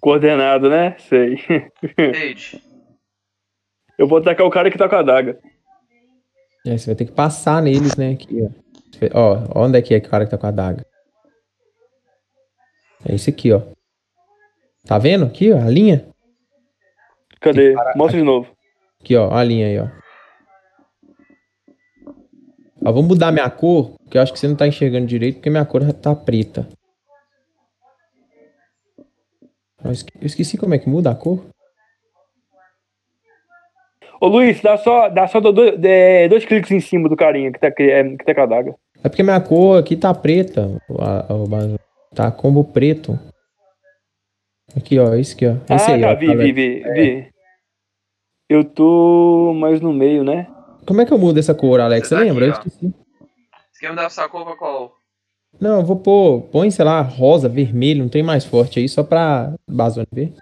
Coordenado, 0.01 0.69
né? 0.69 0.95
Sei. 0.99 1.37
Eu 3.97 4.07
vou 4.07 4.17
atacar 4.17 4.45
o 4.47 4.49
cara 4.49 4.71
que 4.71 4.77
tá 4.77 4.89
com 4.89 4.95
a 4.95 4.99
adaga. 4.99 5.39
É, 6.65 6.77
você 6.77 6.85
vai 6.87 6.95
ter 6.95 7.05
que 7.05 7.11
passar 7.11 7.61
neles, 7.61 7.95
né? 7.95 8.11
Aqui, 8.11 8.41
ó. 8.41 8.49
Ó, 9.13 9.63
onde 9.65 9.77
é 9.77 9.81
que 9.81 9.93
é 9.93 9.99
que 9.99 10.07
o 10.07 10.09
cara 10.09 10.23
que 10.25 10.31
tá 10.31 10.37
com 10.37 10.45
a 10.45 10.49
adaga? 10.49 10.85
É 13.05 13.13
esse 13.15 13.29
aqui, 13.29 13.51
ó. 13.51 13.61
Tá 14.85 14.97
vendo 14.97 15.25
aqui, 15.25 15.51
ó, 15.51 15.57
a 15.57 15.69
linha? 15.69 16.07
Cadê? 17.41 17.73
Mostra 17.95 18.17
de 18.17 18.25
novo. 18.25 18.49
Aqui, 19.01 19.15
ó, 19.15 19.33
a 19.33 19.43
linha 19.43 19.67
aí, 19.67 19.79
ó. 19.79 19.87
Ó, 22.85 22.91
vou 22.93 23.03
mudar 23.03 23.31
minha 23.31 23.49
cor, 23.49 23.95
porque 23.99 24.17
eu 24.17 24.21
acho 24.21 24.31
que 24.31 24.39
você 24.39 24.47
não 24.47 24.55
tá 24.55 24.67
enxergando 24.67 25.05
direito, 25.05 25.35
porque 25.35 25.49
minha 25.49 25.65
cor 25.65 25.83
já 25.83 25.91
tá 25.91 26.15
preta. 26.15 26.67
Eu 29.83 29.91
esqueci 30.21 30.57
como 30.57 30.73
é 30.73 30.79
que 30.79 30.87
muda 30.87 31.11
a 31.11 31.15
cor. 31.15 31.45
Ô 34.23 34.27
Luiz, 34.29 34.61
dá 34.61 34.77
só, 34.77 35.09
dá 35.09 35.27
só 35.27 35.41
dois, 35.41 35.77
é, 35.83 36.29
dois 36.29 36.45
cliques 36.45 36.71
em 36.71 36.79
cima 36.79 37.09
do 37.09 37.15
carinha 37.17 37.51
que 37.51 37.59
tá, 37.59 37.69
que, 37.69 37.83
é, 37.83 38.03
que 38.15 38.23
tá 38.23 38.33
com 38.33 38.39
a 38.39 38.43
adaga. 38.45 38.73
É 39.03 39.09
porque 39.09 39.21
minha 39.21 39.41
cor 39.41 39.77
aqui 39.77 39.97
tá 39.97 40.13
preta. 40.13 40.79
o- 40.89 41.01
a- 41.01 41.25
o 41.33 41.45
Bazo. 41.45 41.77
Tá 42.15 42.31
combo 42.31 42.63
preto. 42.63 43.19
Aqui, 44.77 44.97
ó, 44.97 45.13
esse 45.15 45.35
aqui, 45.35 45.45
ó. 45.45 45.55
Esse 45.75 45.91
ah, 45.91 45.95
aí, 45.95 46.01
tá, 46.01 46.11
ó, 46.11 46.15
vi, 46.15 46.27
tá 46.27 46.33
vi, 46.35 46.51
vi, 46.53 46.83
vi. 46.93 47.27
Eu 48.47 48.63
tô 48.63 49.53
mais 49.53 49.81
no 49.81 49.91
meio, 49.91 50.23
né? 50.23 50.47
Como 50.87 51.01
é 51.01 51.05
que 51.05 51.11
eu 51.11 51.17
mudo 51.17 51.37
essa 51.37 51.53
cor, 51.53 51.81
Alex? 51.81 52.07
Você 52.07 52.15
Você 52.15 52.21
tá 52.21 52.25
lembra? 52.25 52.49
aqui, 52.49 52.59
eu 52.59 52.71
esqueci. 52.71 52.93
Você 53.73 53.79
quer 53.81 53.89
mudar 53.89 54.09
sua 54.09 54.29
cor 54.29 54.45
pra 54.45 54.55
qual? 54.55 54.93
Não, 55.59 55.79
eu 55.81 55.85
vou 55.85 55.97
pôr. 55.97 56.43
Põe, 56.43 56.71
sei 56.71 56.85
lá, 56.85 57.01
rosa, 57.01 57.49
vermelho, 57.49 58.03
não 58.03 58.09
tem 58.09 58.23
mais 58.23 58.45
forte 58.45 58.79
aí, 58.79 58.87
só 58.87 59.03
pra 59.03 59.53
Bazone 59.69 60.07
ver. 60.13 60.33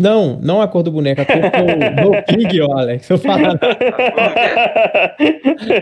Não, 0.00 0.40
não 0.40 0.62
a 0.62 0.68
cor 0.68 0.82
do 0.82 0.90
boneco, 0.90 1.20
a 1.20 1.26
cor 1.26 1.36
do 1.36 1.50
meu 2.12 2.22
ping, 2.24 2.60
ó, 2.62 2.78
Alex. 2.78 3.10
Eu 3.10 3.18
falo 3.18 3.46
A 3.48 3.58
cor 3.58 3.76
que 3.76 3.84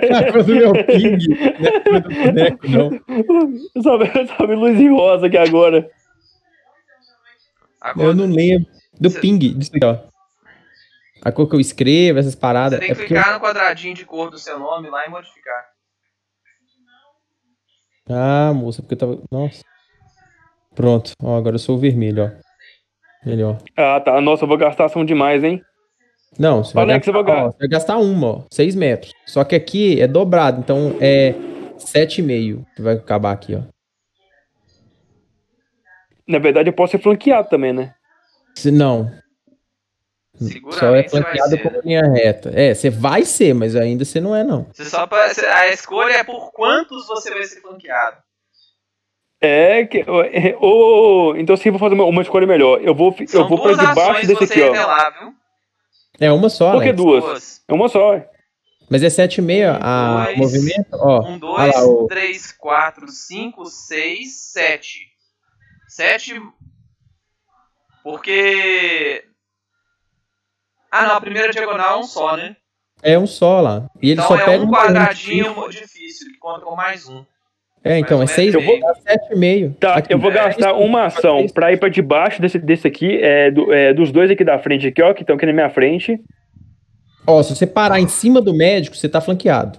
é? 0.08 0.12
a 0.16 0.32
cor 0.32 0.42
do 0.42 0.54
meu 0.56 0.72
ping, 0.72 1.18
não 1.60 1.66
é 1.66 1.68
a 1.68 1.80
cor 1.82 2.00
do 2.00 2.08
boneco, 2.08 2.68
não. 2.68 2.90
Sabe, 3.82 4.10
sabe 4.36 4.54
luz 4.56 4.80
em 4.80 4.90
rosa 4.90 5.26
aqui 5.28 5.36
agora. 5.36 5.88
A 7.80 7.94
cor 7.94 8.04
Eu 8.06 8.14
não 8.14 8.26
lembro. 8.26 8.66
Do 9.00 9.08
Cê- 9.08 9.20
ping, 9.20 9.38
disso 9.38 9.70
aqui, 9.76 9.84
ó. 9.84 9.98
A 11.22 11.30
cor 11.30 11.48
que 11.48 11.54
eu 11.54 11.60
escrevo, 11.60 12.18
essas 12.18 12.32
Você 12.34 12.40
paradas. 12.40 12.80
tem 12.80 12.90
É 12.90 12.94
que 12.94 13.00
porque. 13.00 13.14
clicar 13.14 13.34
no 13.34 13.40
quadradinho 13.40 13.94
de 13.94 14.04
cor 14.04 14.30
do 14.32 14.38
seu 14.38 14.58
nome 14.58 14.90
lá 14.90 15.06
e 15.06 15.10
modificar. 15.10 15.64
Ah, 18.10 18.52
moça, 18.52 18.82
porque 18.82 18.94
eu 18.94 18.98
tava. 18.98 19.22
Nossa. 19.30 19.62
Pronto, 20.74 21.12
ó, 21.22 21.36
agora 21.36 21.54
eu 21.54 21.58
sou 21.60 21.76
o 21.76 21.78
vermelho, 21.78 22.24
ó. 22.24 22.47
Melhor. 23.28 23.58
Ah, 23.76 24.00
tá. 24.00 24.20
Nossa, 24.20 24.44
eu 24.44 24.48
vou 24.48 24.56
gastar 24.56 24.86
ação 24.86 25.04
demais, 25.04 25.44
hein? 25.44 25.62
Não, 26.38 26.62
você 26.62 26.74
vai, 26.74 26.86
gastar, 26.86 27.12
vou 27.12 27.22
ó, 27.22 27.50
você 27.50 27.58
vai 27.58 27.68
gastar 27.68 27.96
uma, 27.98 28.26
ó. 28.28 28.42
6 28.52 28.74
metros. 28.74 29.12
Só 29.26 29.44
que 29.44 29.54
aqui 29.56 30.00
é 30.00 30.06
dobrado, 30.06 30.60
então 30.60 30.96
é 31.00 31.32
7,5 31.78 32.64
que 32.76 32.82
vai 32.82 32.94
acabar 32.94 33.32
aqui, 33.32 33.54
ó. 33.54 33.62
Na 36.26 36.38
verdade, 36.38 36.68
eu 36.68 36.72
posso 36.74 36.92
ser 36.92 36.98
flanqueado 37.02 37.48
também, 37.48 37.72
né? 37.72 37.94
Se 38.54 38.70
não. 38.70 39.10
Só 40.70 40.94
é 40.94 41.02
você 41.02 41.08
flanqueado 41.08 41.56
né? 41.56 41.80
linha 41.84 42.02
reta. 42.02 42.52
É, 42.54 42.72
você 42.74 42.90
vai 42.90 43.24
ser, 43.24 43.54
mas 43.54 43.74
ainda 43.74 44.04
você 44.04 44.20
não 44.20 44.36
é, 44.36 44.44
não. 44.44 44.66
Você 44.72 44.84
só 44.84 45.06
você- 45.06 45.46
a 45.46 45.68
escolha 45.72 46.12
é 46.14 46.24
por 46.24 46.52
quantos 46.52 47.06
você 47.08 47.30
vai 47.30 47.42
ser 47.44 47.60
flanqueado. 47.60 48.18
É 49.40 49.84
que. 49.86 49.98
é, 49.98 50.56
Ou, 50.58 51.36
então, 51.36 51.56
sim, 51.56 51.70
vou 51.70 51.78
fazer 51.78 51.94
uma, 51.94 52.04
uma 52.04 52.22
escolha 52.22 52.46
melhor. 52.46 52.80
Eu 52.82 52.94
vou, 52.94 53.14
São 53.26 53.42
eu 53.42 53.48
vou 53.48 53.58
pra 53.62 53.72
duas 53.72 53.88
debaixo 53.88 54.26
desse 54.26 54.44
aqui, 54.44 54.62
ó. 54.62 54.72
viu? 54.72 55.34
É 56.20 56.32
uma 56.32 56.48
só, 56.48 56.72
Por 56.72 56.82
que 56.82 56.88
Alex. 56.88 56.96
duas? 56.96 57.64
É 57.68 57.72
uma 57.72 57.88
só. 57.88 58.20
Mas 58.90 59.02
é 59.02 59.08
7,5 59.08 59.78
a 59.80 60.24
dois, 60.24 60.38
movimento, 60.38 60.88
ó. 60.94 61.20
Um, 61.22 61.32
olha 61.32 61.38
dois, 61.38 61.74
lá, 61.76 61.84
o- 61.86 62.06
três, 62.08 62.50
quatro, 62.52 63.06
cinco, 63.08 63.66
seis, 63.66 64.50
sete. 64.50 65.00
Sete. 65.86 66.40
Porque. 68.02 69.24
Ah 70.90 71.06
não, 71.06 71.16
a 71.16 71.20
primeira 71.20 71.52
diagonal 71.52 71.98
é 71.98 72.00
um 72.00 72.04
só, 72.04 72.36
né? 72.36 72.56
É 73.02 73.18
um 73.18 73.26
só 73.26 73.60
lá. 73.60 73.88
E 74.02 74.10
ele 74.10 74.20
então 74.20 74.26
só 74.28 74.36
é 74.36 74.44
pega 74.44 74.64
um 74.64 74.70
quadradinho 74.70 75.68
difícil, 75.68 76.32
que 76.32 76.38
conta 76.38 76.64
com 76.64 76.74
mais 76.74 77.06
um. 77.08 77.24
É, 77.84 77.98
então, 77.98 78.16
é 78.16 78.26
Mais 78.26 78.30
ou 78.30 78.36
6 78.36 78.54
menos 78.54 78.80
dá 78.80 78.94
7,5. 79.12 79.74
Tá, 79.78 79.94
Aqui, 79.94 80.12
eu 80.12 80.18
vou 80.18 80.30
é, 80.30 80.34
gastar 80.34 80.74
uma 80.74 81.04
ação 81.06 81.46
pra 81.48 81.72
ir 81.72 81.78
pra 81.78 81.88
debaixo 81.88 82.40
desse, 82.42 82.58
desse 82.58 82.86
aqui, 82.86 83.18
é, 83.22 83.50
do- 83.50 83.72
é, 83.72 83.94
dos 83.94 84.10
dois 84.12 84.30
aqui 84.30 84.44
da 84.44 84.58
frente 84.58 84.86
aqui, 84.88 85.00
ó, 85.00 85.14
que 85.14 85.22
estão 85.22 85.36
aqui 85.36 85.46
na 85.46 85.52
minha 85.52 85.70
frente. 85.70 86.20
Ó, 87.26 87.42
se 87.42 87.54
você 87.54 87.66
parar 87.66 88.00
em 88.00 88.08
cima 88.08 88.40
do 88.40 88.52
médico, 88.54 88.96
você 88.96 89.08
tá 89.08 89.20
flanqueado. 89.20 89.78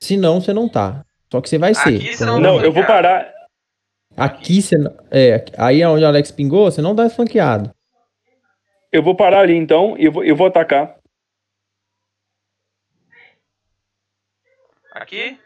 Se 0.00 0.16
não, 0.16 0.40
você 0.40 0.52
não 0.52 0.68
tá. 0.68 1.02
Só 1.32 1.40
que 1.40 1.48
você 1.48 1.58
vai 1.58 1.74
ser. 1.74 1.96
Aqui 1.96 2.14
você 2.14 2.24
não 2.24 2.38
Não, 2.38 2.58
tá 2.58 2.64
eu 2.64 2.72
vou 2.72 2.84
parar. 2.84 3.30
Aqui 4.16 4.62
você. 4.62 4.76
É, 5.10 5.44
aí 5.58 5.82
é 5.82 5.88
onde 5.88 6.04
o 6.04 6.06
Alex 6.06 6.30
pingou, 6.30 6.70
você 6.70 6.80
não 6.80 6.94
dá 6.94 7.10
flanqueado. 7.10 7.70
Eu 8.92 9.02
vou 9.02 9.14
parar 9.14 9.40
ali 9.40 9.54
então 9.56 9.96
e 9.98 10.04
eu 10.04 10.12
vou, 10.12 10.24
eu 10.24 10.36
vou 10.36 10.46
atacar. 10.46 10.96
Aqui? 14.92 15.38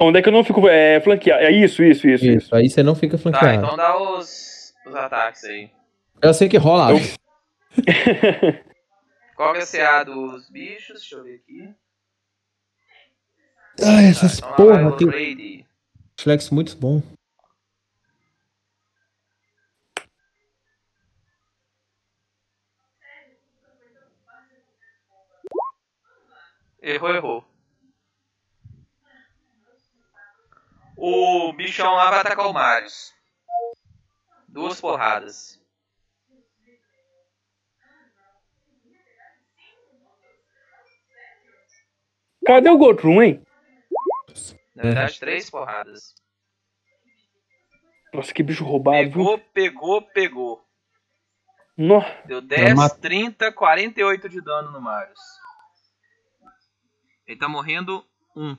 Onde 0.00 0.18
é 0.18 0.22
que 0.22 0.28
eu 0.28 0.32
não 0.32 0.42
fico 0.44 0.68
é, 0.68 1.00
flanqueado? 1.00 1.42
É 1.42 1.50
isso, 1.52 1.82
isso, 1.82 2.06
isso, 2.08 2.26
isso. 2.26 2.38
Isso, 2.46 2.54
aí 2.56 2.68
você 2.68 2.82
não 2.82 2.94
fica 2.94 3.16
Tá, 3.16 3.22
flanqueado. 3.22 3.64
então 3.64 3.76
dá 3.76 3.96
os, 3.96 4.74
os 4.86 4.94
ataques 4.94 5.44
aí. 5.44 5.70
Eu 6.20 6.34
sei 6.34 6.48
que 6.48 6.56
rola. 6.56 6.90
Eu-. 6.90 6.98
Qual 9.36 9.54
é 9.56 9.60
a 9.62 9.66
CA 9.66 10.04
dos 10.04 10.48
bichos? 10.50 11.00
Deixa 11.00 11.16
eu 11.16 11.24
ver 11.24 11.36
aqui. 11.36 11.74
Ai, 13.82 14.06
essas 14.06 14.38
Então 14.38 14.50
lá 14.50 14.56
vai 14.56 14.84
porra, 14.92 14.96
tem 14.96 15.66
flex 16.16 16.50
muito 16.50 16.76
bom. 16.76 17.02
Errou, 26.82 27.14
errou. 27.14 27.44
O 31.06 31.52
bichão 31.52 31.96
lá 31.96 32.08
vai 32.08 32.20
atacar 32.20 32.46
o 32.46 32.52
Marius. 32.54 33.12
Duas 34.48 34.80
porradas. 34.80 35.60
Cadê 42.46 42.70
o 42.70 42.78
Gotrum, 42.78 43.22
hein? 43.22 43.46
Na 44.74 44.84
verdade, 44.84 45.20
três 45.20 45.50
porradas. 45.50 46.14
Nossa, 48.12 48.32
que 48.32 48.42
bicho 48.42 48.64
roubado, 48.64 48.96
viu? 48.96 49.10
Pegou, 49.12 49.38
pegou, 49.52 50.02
pegou. 50.02 50.64
Nossa. 51.76 52.22
Deu 52.24 52.40
10, 52.40 52.74
mat- 52.74 52.98
30, 52.98 53.52
48 53.52 54.26
de 54.26 54.40
dano 54.40 54.70
no 54.70 54.80
Marius. 54.80 55.20
Ele 57.26 57.38
tá 57.38 57.46
morrendo 57.46 58.02
um. 58.34 58.56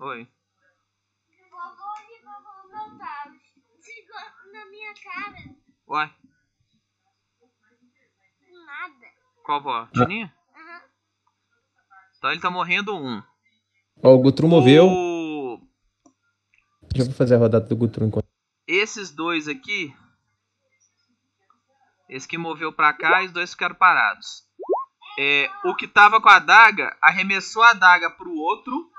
Oi. 0.00 0.28
Vovô 1.50 1.90
e 2.08 2.22
vovô 2.24 2.68
não 2.72 2.98
tá. 2.98 3.32
Chegou 3.82 4.52
na 4.52 4.66
minha 4.66 4.94
cara. 4.94 5.36
Uai, 5.88 6.14
Nada. 8.66 9.06
qual 9.44 9.62
vó? 9.62 9.86
Tininha? 9.86 10.32
Aham. 10.54 10.80
Então 12.18 12.30
ele 12.30 12.40
tá 12.40 12.50
morrendo 12.50 12.94
um. 12.96 13.22
Ó, 14.02 14.14
o 14.14 14.18
Gutrum 14.18 14.48
moveu. 14.48 14.86
O- 14.86 15.58
Deixa 16.82 17.02
eu 17.02 17.06
vou 17.06 17.14
fazer 17.14 17.34
a 17.34 17.38
rodada 17.38 17.66
do 17.66 17.76
Gutrum 17.76 18.06
enquanto. 18.06 18.28
Esses 18.66 19.10
dois 19.10 19.48
aqui. 19.48 19.94
Esse 22.08 22.26
que 22.28 22.38
moveu 22.38 22.72
pra 22.72 22.92
cá 22.92 23.22
e 23.22 23.26
os 23.26 23.32
dois 23.32 23.50
ficaram 23.50 23.74
parados. 23.74 24.46
É, 25.18 25.50
o 25.64 25.74
que 25.74 25.88
tava 25.88 26.20
com 26.20 26.28
a 26.28 26.36
adaga 26.36 26.96
arremessou 27.02 27.62
a 27.62 27.70
adaga 27.70 28.10
pro 28.10 28.32
outro. 28.34 28.90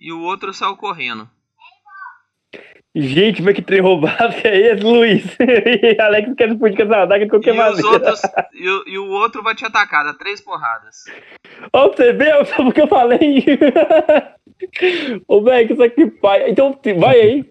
E 0.00 0.10
o 0.12 0.20
outro 0.22 0.52
saiu 0.54 0.76
correndo. 0.76 1.28
Gente, 2.92 3.40
mas 3.40 3.54
que 3.54 3.62
trem 3.62 3.80
roubado 3.80 4.34
que 4.34 4.48
é 4.48 4.72
esse, 4.72 4.82
Luiz? 4.82 5.24
Alex 6.00 6.34
quer 6.36 6.48
explodir 6.48 6.76
com 6.76 6.82
essa 6.82 7.02
adaga 7.02 7.24
de 7.24 7.30
qualquer 7.30 7.50
E, 7.50 7.52
os 7.52 7.56
maneira. 7.58 7.88
outros, 7.88 8.20
e, 8.52 8.68
o- 8.68 8.84
e 8.88 8.98
o 8.98 9.06
outro 9.10 9.42
vai 9.44 9.54
te 9.54 9.64
atacar, 9.64 10.04
dá 10.04 10.12
três 10.14 10.40
porradas. 10.40 11.04
Ó, 11.72 11.88
você 11.88 12.12
ver, 12.12 12.44
só 12.46 12.56
porque 12.64 12.80
eu 12.80 12.88
falei. 12.88 13.44
Ô, 15.28 15.40
velho, 15.42 15.66
que 15.68 15.72
isso 15.74 15.82
aqui 15.82 16.06
pai. 16.10 16.50
Então, 16.50 16.76
vai 16.98 17.20
aí. 17.20 17.44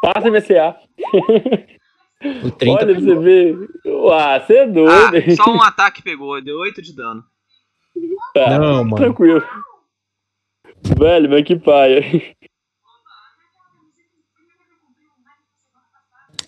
Passa 0.00 0.30
MCA. 0.30 0.76
O 2.44 2.50
30 2.52 2.84
Olha 2.84 2.94
pra 2.94 3.00
você 3.04 3.14
ver. 3.18 3.56
Ah, 4.12 4.38
você 4.40 4.58
é 4.58 4.66
doido. 4.66 4.92
Ah, 4.92 5.36
só 5.36 5.50
um 5.52 5.62
ataque 5.62 6.02
pegou, 6.02 6.40
deu 6.40 6.56
8 6.58 6.80
de 6.82 6.94
dano. 6.94 7.24
Tá, 8.32 8.58
Não, 8.58 8.84
mano. 8.84 8.96
Tranquilo. 8.96 9.42
Velho, 10.82 11.30
mas 11.30 11.44
que 11.44 11.56
paia. 11.56 12.02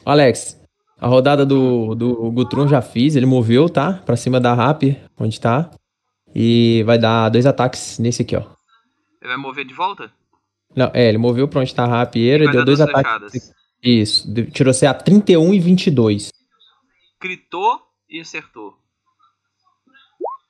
Alex, 0.04 0.60
a 0.98 1.06
rodada 1.06 1.44
do, 1.44 1.94
do 1.94 2.30
Gutron 2.30 2.66
já 2.68 2.82
fiz, 2.82 3.16
ele 3.16 3.26
moveu, 3.26 3.68
tá? 3.68 3.94
Pra 4.04 4.16
cima 4.16 4.40
da 4.40 4.54
Rapier, 4.54 5.04
onde 5.18 5.40
tá. 5.40 5.70
E 6.34 6.82
vai 6.84 6.98
dar 6.98 7.28
dois 7.28 7.46
ataques 7.46 7.98
nesse 7.98 8.22
aqui, 8.22 8.36
ó. 8.36 8.42
Ele 9.20 9.28
vai 9.28 9.36
mover 9.36 9.64
de 9.64 9.74
volta? 9.74 10.10
Não, 10.74 10.90
é, 10.94 11.08
ele 11.08 11.18
moveu 11.18 11.48
pra 11.48 11.60
onde 11.60 11.74
tá 11.74 11.84
a 11.84 11.88
Rapier 11.88 12.42
e 12.42 12.50
deu 12.50 12.64
dois 12.64 12.80
ataques. 12.80 13.52
Isso, 13.82 14.32
tirou 14.52 14.74
CA 14.74 14.94
31 14.94 15.54
e 15.54 15.60
22. 15.60 16.30
Critou 17.18 17.80
e 18.08 18.20
acertou. 18.20 18.74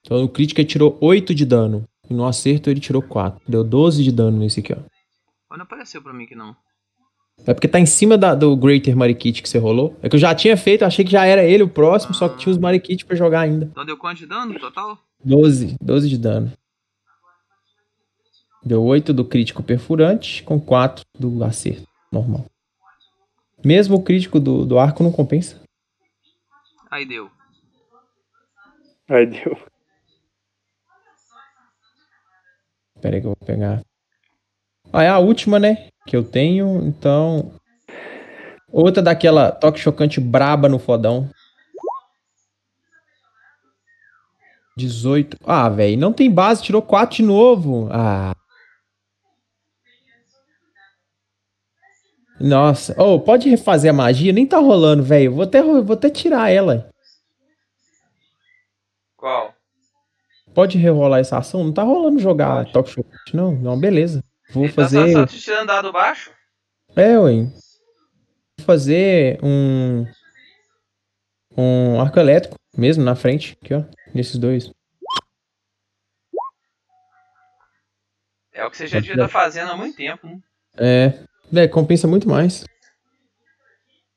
Então 0.05 0.21
no 0.21 0.29
crítico 0.29 0.61
ele 0.61 0.69
tirou 0.69 0.99
8 1.01 1.35
de 1.35 1.45
dano. 1.45 1.85
E 2.11 2.15
no 2.15 2.27
acerto 2.27 2.69
ele 2.69 2.81
tirou 2.81 3.01
4. 3.01 3.41
Deu 3.49 3.63
12 3.65 4.03
de 4.03 4.11
dano 4.13 4.37
nesse 4.39 4.61
aqui, 4.61 4.73
ó. 4.73 4.79
Mas 5.49 5.59
não 5.59 5.65
apareceu 5.65 6.03
pra 6.03 6.13
mim 6.13 6.27
que 6.27 6.35
não. 6.35 6.55
É 7.47 7.55
porque 7.55 7.69
tá 7.69 7.81
em 7.81 7.87
cima 7.87 8.19
da- 8.19 8.35
do 8.35 8.55
Greater 8.57 8.95
Marikit 8.97 9.43
que 9.43 9.49
você 9.49 9.59
rolou. 9.59 9.97
É 10.03 10.09
que 10.09 10.17
eu 10.17 10.21
já 10.21 10.35
tinha 10.35 10.57
feito, 10.57 10.85
achei 10.85 11.05
que 11.05 11.11
já 11.11 11.25
era 11.25 11.43
ele 11.45 11.63
o 11.63 11.69
próximo, 11.69 12.13
só 12.13 12.29
que 12.29 12.37
tinha 12.39 12.51
os 12.53 12.59
Marikit 12.59 13.05
pra 13.07 13.17
jogar 13.17 13.41
ainda. 13.41 13.67
Então 13.71 13.85
deu 13.87 13.97
quanto 13.97 14.19
de 14.19 14.27
dano 14.27 14.53
no 14.53 14.61
total? 14.61 14.99
12, 15.25 15.77
12 15.81 16.09
de 16.09 16.19
dano. 16.19 16.53
Deu 18.63 18.83
8 18.85 19.15
do 19.15 19.25
crítico 19.25 19.63
perfurante 19.63 20.43
com 20.43 20.61
4 20.61 21.03
do 21.19 21.43
acerto 21.43 21.87
normal. 22.13 22.45
Mesmo 23.65 23.97
o 23.97 24.03
crítico 24.03 24.39
do, 24.39 24.67
do 24.67 24.79
arco 24.79 25.03
não 25.03 25.13
compensa. 25.13 25.61
Aí 26.91 27.07
deu. 27.07 27.31
Ai, 29.09 29.27
deu. 29.27 29.57
Pera 33.01 33.17
aí 33.17 33.21
que 33.21 33.27
eu 33.27 33.35
vou 33.39 33.47
pegar. 33.47 33.83
Ah, 34.93 35.03
é 35.03 35.09
a 35.09 35.19
última, 35.19 35.59
né? 35.59 35.89
Que 36.07 36.17
eu 36.17 36.25
tenho, 36.25 36.85
então. 36.85 37.53
Outra 38.73 39.03
daquela 39.03 39.51
toque 39.51 39.79
chocante 39.79 40.21
braba 40.21 40.69
no 40.69 40.79
fodão. 40.79 41.31
18. 44.77 45.37
Ah, 45.45 45.69
velho, 45.69 45.99
não 45.99 46.13
tem 46.13 46.31
base, 46.31 46.63
tirou 46.63 46.81
4 46.81 47.17
de 47.17 47.23
novo. 47.23 47.89
Ah. 47.91 48.35
Nossa. 52.41 52.95
Oh, 52.99 53.21
pode 53.21 53.51
refazer 53.51 53.91
a 53.91 53.95
magia? 53.95 54.33
Nem 54.33 54.47
tá 54.47 54.59
rolando, 54.59 55.03
velho. 55.03 55.35
Vou 55.35 55.45
até, 55.45 55.63
vou 55.63 55.93
até 55.93 56.09
tirar 56.09 56.51
ela. 56.51 56.89
Qual? 59.17 59.55
Pode 60.55 60.79
rerolar 60.79 61.21
essa 61.21 61.39
ação? 61.39 61.65
Não 61.65 61.73
tá 61.73 61.83
rolando 61.83 62.19
jogar 62.19 62.57
Pode. 62.57 62.73
toque 62.73 62.91
chocante, 62.91 63.37
não. 63.37 63.53
Não, 63.53 63.79
beleza. 63.79 64.23
Vou 64.53 64.65
Ele 64.65 64.73
tá 64.73 64.83
fazer. 64.83 65.27
te 65.27 65.39
tirando 65.41 65.67
dado 65.69 65.93
baixo? 65.93 66.31
É, 66.97 67.19
ué. 67.19 67.45
Vou 67.45 68.67
fazer 68.67 69.39
um. 69.43 70.05
Um 71.57 72.01
arco 72.01 72.19
elétrico 72.19 72.57
mesmo 72.77 73.05
na 73.05 73.15
frente. 73.15 73.57
Aqui, 73.63 73.75
ó. 73.75 73.85
Nesses 74.15 74.37
dois. 74.39 74.71
É 78.53 78.65
o 78.65 78.71
que 78.71 78.77
você 78.77 78.87
já 78.87 78.99
devia 78.99 79.15
estar 79.15 79.29
fazendo 79.29 79.71
há 79.71 79.77
muito 79.77 79.97
tempo, 79.97 80.27
né? 80.27 80.39
É. 80.77 81.19
É, 81.55 81.69
compensa 81.69 82.07
muito 82.07 82.29
mais. 82.29 82.65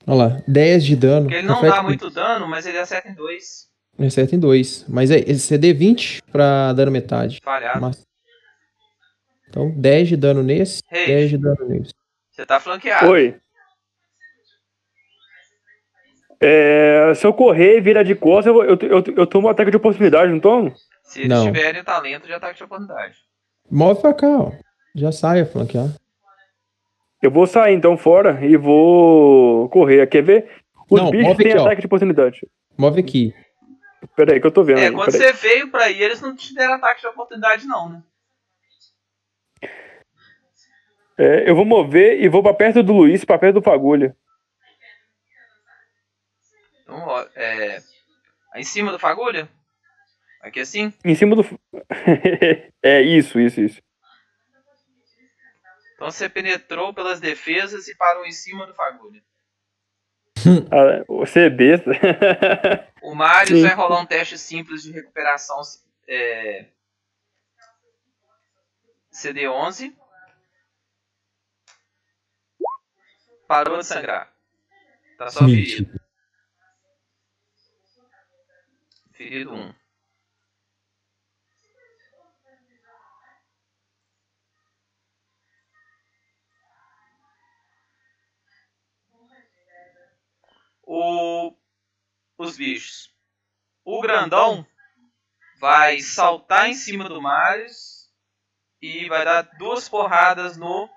Olha 0.06 0.16
lá. 0.36 0.42
10 0.48 0.84
de 0.84 0.96
dano. 0.96 1.26
Porque 1.28 1.38
ele 1.38 1.48
não 1.48 1.62
dá 1.62 1.82
muito 1.82 2.10
dano, 2.10 2.48
mas 2.48 2.66
ele 2.66 2.78
acerta 2.78 3.08
em 3.10 3.14
dois. 3.16 3.70
Acerta 4.00 4.36
em 4.36 4.40
2. 4.40 4.86
Mas 4.90 5.12
é 5.12 5.20
esse 5.20 5.40
CD 5.42 5.74
20 5.74 6.22
pra 6.32 6.74
dano 6.74 6.92
metade. 6.92 7.40
Falhado. 7.44 7.80
Mas- 7.82 8.06
Então, 9.50 9.70
10 9.80 10.08
de 10.10 10.18
dano 10.18 10.42
nesse, 10.42 10.82
Rei. 10.90 11.06
10 11.06 11.30
de 11.30 11.38
dano 11.38 11.66
nesse. 11.68 11.94
Você 12.32 12.46
tá 12.46 12.60
flanqueado. 12.60 13.08
Oi. 13.12 13.36
É, 16.42 17.14
se 17.16 17.26
eu 17.26 17.34
correr 17.34 17.78
e 17.78 17.82
virar 17.82 18.04
de 18.04 18.16
costas, 18.16 18.54
eu, 18.54 18.64
eu, 18.64 18.78
eu, 18.82 19.04
eu 19.16 19.28
tomo 19.28 19.48
um 19.48 19.52
ataque 19.52 19.72
de 19.72 19.78
oportunidade, 19.78 20.32
não 20.32 20.40
tomo? 20.40 20.74
Se 21.04 21.20
eles 21.22 21.30
Não. 21.30 21.46
tiverem 21.46 21.84
talento 21.84 22.26
de 22.26 22.34
ataque 22.34 22.58
de 22.58 22.64
oportunidade. 22.64 23.16
Move 23.72 24.02
pra 24.02 24.14
cá, 24.14 24.28
ó. 24.28 24.52
Já 24.96 25.12
sai 25.12 25.42
a 25.42 25.46
flanquear. 25.46 25.88
Eu 27.22 27.32
vou 27.32 27.48
sair 27.48 27.74
então 27.74 27.96
fora 27.98 28.44
e 28.46 28.58
vou 28.58 29.70
correr. 29.70 30.06
Quer 30.08 30.22
ver? 30.24 30.50
Os 30.90 31.00
Não, 31.02 31.12
bichos 31.12 31.28
move 31.28 31.44
têm 31.44 31.52
aqui, 31.54 31.62
ó. 31.62 31.66
ataque 31.66 31.82
de 31.82 31.86
oportunidade. 31.88 32.42
Move 32.78 33.00
aqui. 33.00 33.34
Pera 34.16 34.34
aí 34.34 34.40
que 34.40 34.48
eu 34.48 34.52
tô 34.52 34.64
vendo. 34.64 34.80
É, 34.80 34.88
aí, 34.88 34.92
quando 34.92 35.14
aí. 35.14 35.20
você 35.20 35.32
veio 35.34 35.70
pra 35.70 35.86
aí, 35.86 36.02
eles 36.02 36.22
não 36.22 36.36
te 36.36 36.54
deram 36.54 36.74
ataque 36.74 37.02
de 37.02 37.08
oportunidade, 37.08 37.66
não, 37.66 37.90
né? 37.90 38.04
É, 41.18 41.50
eu 41.50 41.56
vou 41.56 41.66
mover 41.66 42.20
e 42.22 42.28
vou 42.28 42.42
pra 42.42 42.54
perto 42.54 42.82
do 42.82 42.94
Luiz, 42.94 43.24
pra 43.24 43.38
perto 43.38 43.56
do 43.56 43.62
Fagulha. 43.62 44.16
Então, 46.82 47.00
ó, 47.08 47.26
é. 47.36 47.82
Aí 48.54 48.62
em 48.62 48.64
cima 48.64 48.92
do 48.92 49.00
fagulha? 49.00 49.50
Aqui 50.42 50.60
assim? 50.60 50.94
Em 51.04 51.16
cima 51.16 51.36
do. 51.36 51.44
é, 52.84 53.02
isso, 53.02 53.40
isso, 53.40 53.62
isso. 53.62 53.82
Então 55.96 56.12
você 56.12 56.28
penetrou 56.28 56.94
pelas 56.94 57.20
defesas 57.20 57.88
e 57.88 57.96
parou 57.96 58.26
em 58.26 58.32
cima 58.32 58.68
do 58.68 58.74
fagulha. 58.76 59.24
Ah, 60.72 61.04
você 61.08 61.42
é 61.42 61.50
besta. 61.50 61.92
O 63.02 63.16
Sim. 63.48 63.62
vai 63.62 63.76
rolar 63.76 64.00
um 64.00 64.06
teste 64.06 64.38
simples 64.38 64.84
de 64.84 64.92
recuperação 64.92 65.62
é, 66.08 66.68
CD11. 69.14 69.94
Parou 73.48 73.78
de 73.78 73.86
sangrar. 73.86 74.34
Tá 75.18 75.30
só 75.30 75.46
ferido. 75.46 76.00
Ferido 79.12 79.54
1. 79.54 79.74
O, 90.86 91.56
os 92.38 92.58
bichos. 92.58 93.14
O 93.86 94.02
grandão 94.02 94.66
vai 95.60 96.00
saltar 96.00 96.70
em 96.70 96.74
cima 96.74 97.08
do 97.10 97.22
Marius 97.22 98.10
e 98.82 99.08
vai 99.08 99.24
dar 99.24 99.42
duas 99.58 99.88
porradas 99.88 100.58
no 100.58 100.90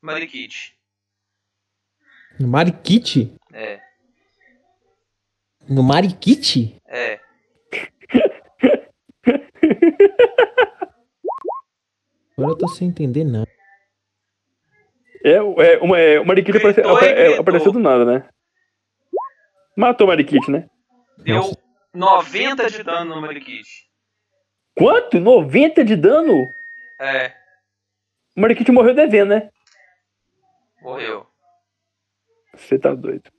Marikit. 0.00 0.76
No 2.40 2.48
Marikit? 2.48 3.34
É, 3.52 3.80
No 5.68 5.82
Marikit? 5.82 6.80
é. 6.86 7.20
Agora 12.36 12.52
eu 12.52 12.58
tô 12.58 12.66
sem 12.68 12.88
entender 12.88 13.24
nada. 13.24 13.48
É, 15.24 15.30
é, 15.34 15.78
uma, 15.80 15.98
é, 15.98 16.18
o 16.20 16.24
Mariquite 16.26 16.58
aparece, 16.58 16.80
Gritou 16.80 16.92
e 16.94 16.96
apa- 16.96 17.06
é, 17.20 17.38
apareceu 17.38 17.72
do 17.72 17.78
nada, 17.78 18.04
né? 18.04 18.28
Matou 19.76 20.06
o 20.06 20.08
Mariquite, 20.08 20.50
né? 20.50 20.68
Deu 21.18 21.36
Nossa. 21.36 21.58
90 21.94 22.70
de 22.70 22.82
dano 22.82 23.14
no 23.14 23.20
Marikit. 23.20 23.68
Quanto? 24.76 25.20
90 25.20 25.84
de 25.84 25.94
dano? 25.96 26.52
É, 27.00 27.32
O 28.36 28.40
Mariquite 28.40 28.72
morreu 28.72 28.94
devendo, 28.94 29.30
né? 29.30 29.50
morreu. 30.80 31.26
Você 32.54 32.78
tá 32.78 32.94
doido. 32.94 33.30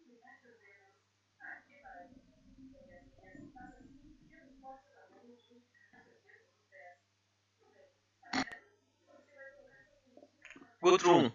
Gutrum. 10.81 11.31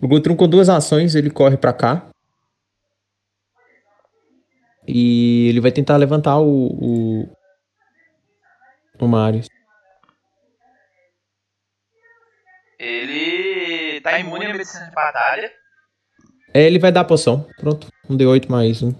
O 0.00 0.06
Gutrum 0.06 0.36
com 0.36 0.48
duas 0.48 0.68
ações, 0.68 1.14
ele 1.14 1.30
corre 1.30 1.56
pra 1.56 1.72
cá. 1.72 2.08
E 4.86 5.48
ele 5.48 5.60
vai 5.60 5.70
tentar 5.70 5.96
levantar 5.96 6.38
o. 6.38 7.26
O, 7.28 7.36
o 8.98 9.08
Marius. 9.08 9.46
Ele 12.78 14.00
tá 14.00 14.18
imune 14.18 14.46
à 14.46 14.52
medicina 14.52 14.86
de 14.86 14.94
batalha. 14.94 15.52
É, 16.54 16.62
ele 16.62 16.78
vai 16.78 16.92
dar 16.92 17.00
a 17.00 17.04
poção. 17.04 17.46
Pronto. 17.58 17.88
Um 18.08 18.16
D8 18.16 18.48
mais 18.48 18.82
um. 18.82 18.94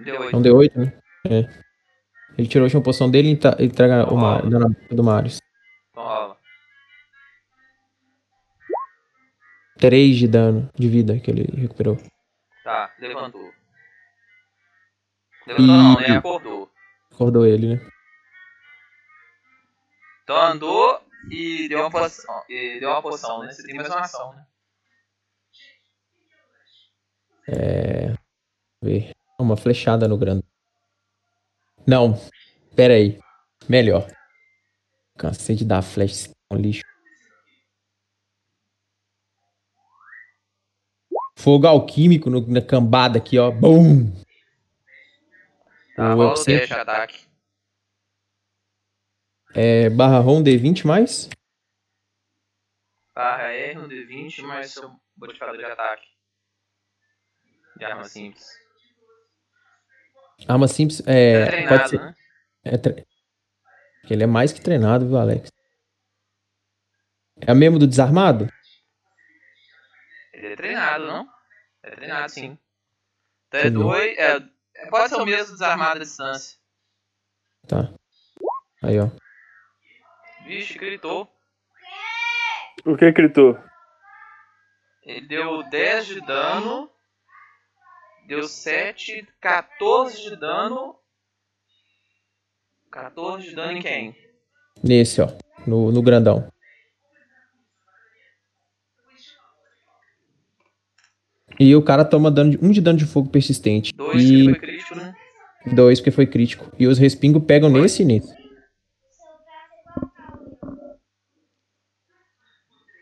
Deu 0.00 0.16
É 0.16 0.36
um 0.36 0.40
8. 0.40 0.40
D8, 0.40 0.76
né? 0.76 0.92
É. 1.26 1.62
Ele 2.36 2.48
tirou 2.48 2.64
a 2.64 2.66
última 2.66 2.82
poção 2.82 3.10
dele 3.10 3.28
e 3.28 3.64
entrega 3.64 4.12
o 4.12 4.16
Mar, 4.16 4.42
do 4.90 5.04
Marius. 5.04 5.38
Então 5.90 6.36
3 9.82 10.16
de 10.16 10.28
dano 10.28 10.70
de 10.78 10.88
vida 10.88 11.18
que 11.18 11.28
ele 11.28 11.42
recuperou. 11.60 11.98
Tá, 12.62 12.94
levantou. 13.00 13.52
Levantou 15.44 15.66
não, 15.66 15.94
né? 15.96 16.16
Acordou. 16.18 16.70
Acordou 17.10 17.44
ele, 17.44 17.74
né? 17.74 17.90
Então 20.22 20.36
andou 20.36 21.00
e 21.28 21.68
deu 21.68 21.80
uma 21.80 21.90
poção. 21.90 22.44
E 22.48 22.78
deu 22.78 22.90
uma 22.90 23.02
poção, 23.02 23.42
né? 23.42 23.50
Você 23.50 23.66
tem 23.66 23.74
mais 23.74 23.88
uma 23.88 24.02
ação, 24.02 24.32
né? 24.34 24.46
É. 27.48 28.14
Ver. 28.80 29.10
Uma 29.36 29.56
flechada 29.56 30.06
no 30.06 30.16
grande. 30.16 30.44
Não. 31.84 32.14
Pera 32.76 32.94
aí. 32.94 33.18
Melhor. 33.68 34.06
Cansei 35.18 35.56
de 35.56 35.64
dar 35.64 35.82
flecha 35.82 36.14
esse 36.14 36.34
lixo. 36.52 36.91
Fogo 41.36 41.66
alquímico 41.66 42.28
no- 42.30 42.46
na 42.46 42.60
cambada 42.62 43.18
aqui, 43.18 43.38
ó. 43.38 43.50
Bum! 43.50 44.12
Tá, 45.96 46.12
rola 46.14 46.30
o 46.30 46.32
Epicentro 46.32 46.58
teste 46.60 46.74
de 46.74 46.80
ataque. 46.80 47.26
é 49.54 49.90
barra 49.90 50.18
ROM 50.20 50.42
D20 50.42 50.84
mais. 50.86 51.28
Barra 53.14 53.48
R 53.52 53.74
no 53.74 53.88
D20 53.88 54.42
mais 54.42 54.70
seu 54.70 54.90
modificador 55.16 55.56
de 55.58 55.64
ataque. 55.64 56.06
De 57.76 57.84
arma 57.84 58.04
simples. 58.04 58.46
Arma 60.48 60.66
simples. 60.68 61.02
É, 61.06 61.32
É, 61.42 61.46
treinado, 61.46 61.76
pode 61.78 61.90
ser. 61.90 62.00
né? 62.00 62.14
É 62.64 62.78
tre... 62.78 63.06
Ele 64.10 64.22
é 64.24 64.26
mais 64.26 64.52
que 64.52 64.60
treinado, 64.60 65.06
viu, 65.06 65.16
Alex? 65.18 65.50
É 67.40 67.52
o 67.52 67.56
mesmo 67.56 67.78
do 67.78 67.86
desarmado? 67.86 68.48
Ele 70.42 70.54
é 70.54 70.56
treinado, 70.56 71.06
não? 71.06 71.28
É 71.84 71.90
treinado, 71.92 72.28
sim. 72.32 72.58
Então 73.46 73.60
é 73.60 73.70
dois. 73.70 74.18
É, 74.18 74.36
é- 74.74 74.86
pode 74.90 75.08
ser 75.08 75.20
o 75.20 75.24
mesmo 75.24 75.52
desarmado 75.52 76.00
à 76.00 76.02
distância. 76.02 76.58
Tá. 77.68 77.94
Aí, 78.82 78.98
ó. 78.98 79.08
Vixe, 80.44 80.76
gritou. 80.76 81.32
O 82.84 82.96
que 82.96 83.12
gritou? 83.12 83.56
Ele 85.04 85.28
deu 85.28 85.62
10 85.70 86.06
de 86.06 86.20
dano. 86.22 86.90
Deu 88.26 88.42
7, 88.42 89.24
14 89.40 90.22
de 90.22 90.36
dano. 90.36 90.98
14 92.90 93.48
de 93.48 93.54
dano 93.54 93.78
em 93.78 93.80
quem? 93.82 94.16
Nesse, 94.82 95.20
ó. 95.22 95.28
No, 95.64 95.92
no 95.92 96.02
grandão. 96.02 96.51
E 101.58 101.74
o 101.76 101.82
cara 101.82 102.04
toma 102.04 102.30
dano 102.30 102.50
de, 102.50 102.58
um 102.64 102.70
de 102.70 102.80
dano 102.80 102.98
de 102.98 103.06
fogo 103.06 103.28
persistente. 103.28 103.92
2 103.94 104.22
que 104.22 104.40
e 104.40 104.44
foi 104.44 104.54
crítico, 104.58 104.94
né? 104.96 105.14
dois 105.74 106.00
porque 106.00 106.10
foi 106.10 106.26
crítico. 106.26 106.70
E 106.78 106.86
os 106.86 106.98
respingos 106.98 107.44
pegam 107.44 107.68
nesse 107.70 108.02
e 108.02 108.04
nesse. 108.04 108.34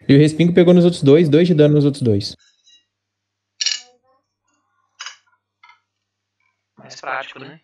E 0.09 0.15
o 0.15 0.19
respingo 0.19 0.53
pegou 0.53 0.75
nos 0.75 0.85
outros 0.85 1.03
dois, 1.03 1.29
dois 1.29 1.47
de 1.47 1.55
dano 1.55 1.75
nos 1.75 1.85
outros 1.85 2.03
dois. 2.03 2.35
Mais 6.77 7.01
prático, 7.01 7.39
né? 7.39 7.61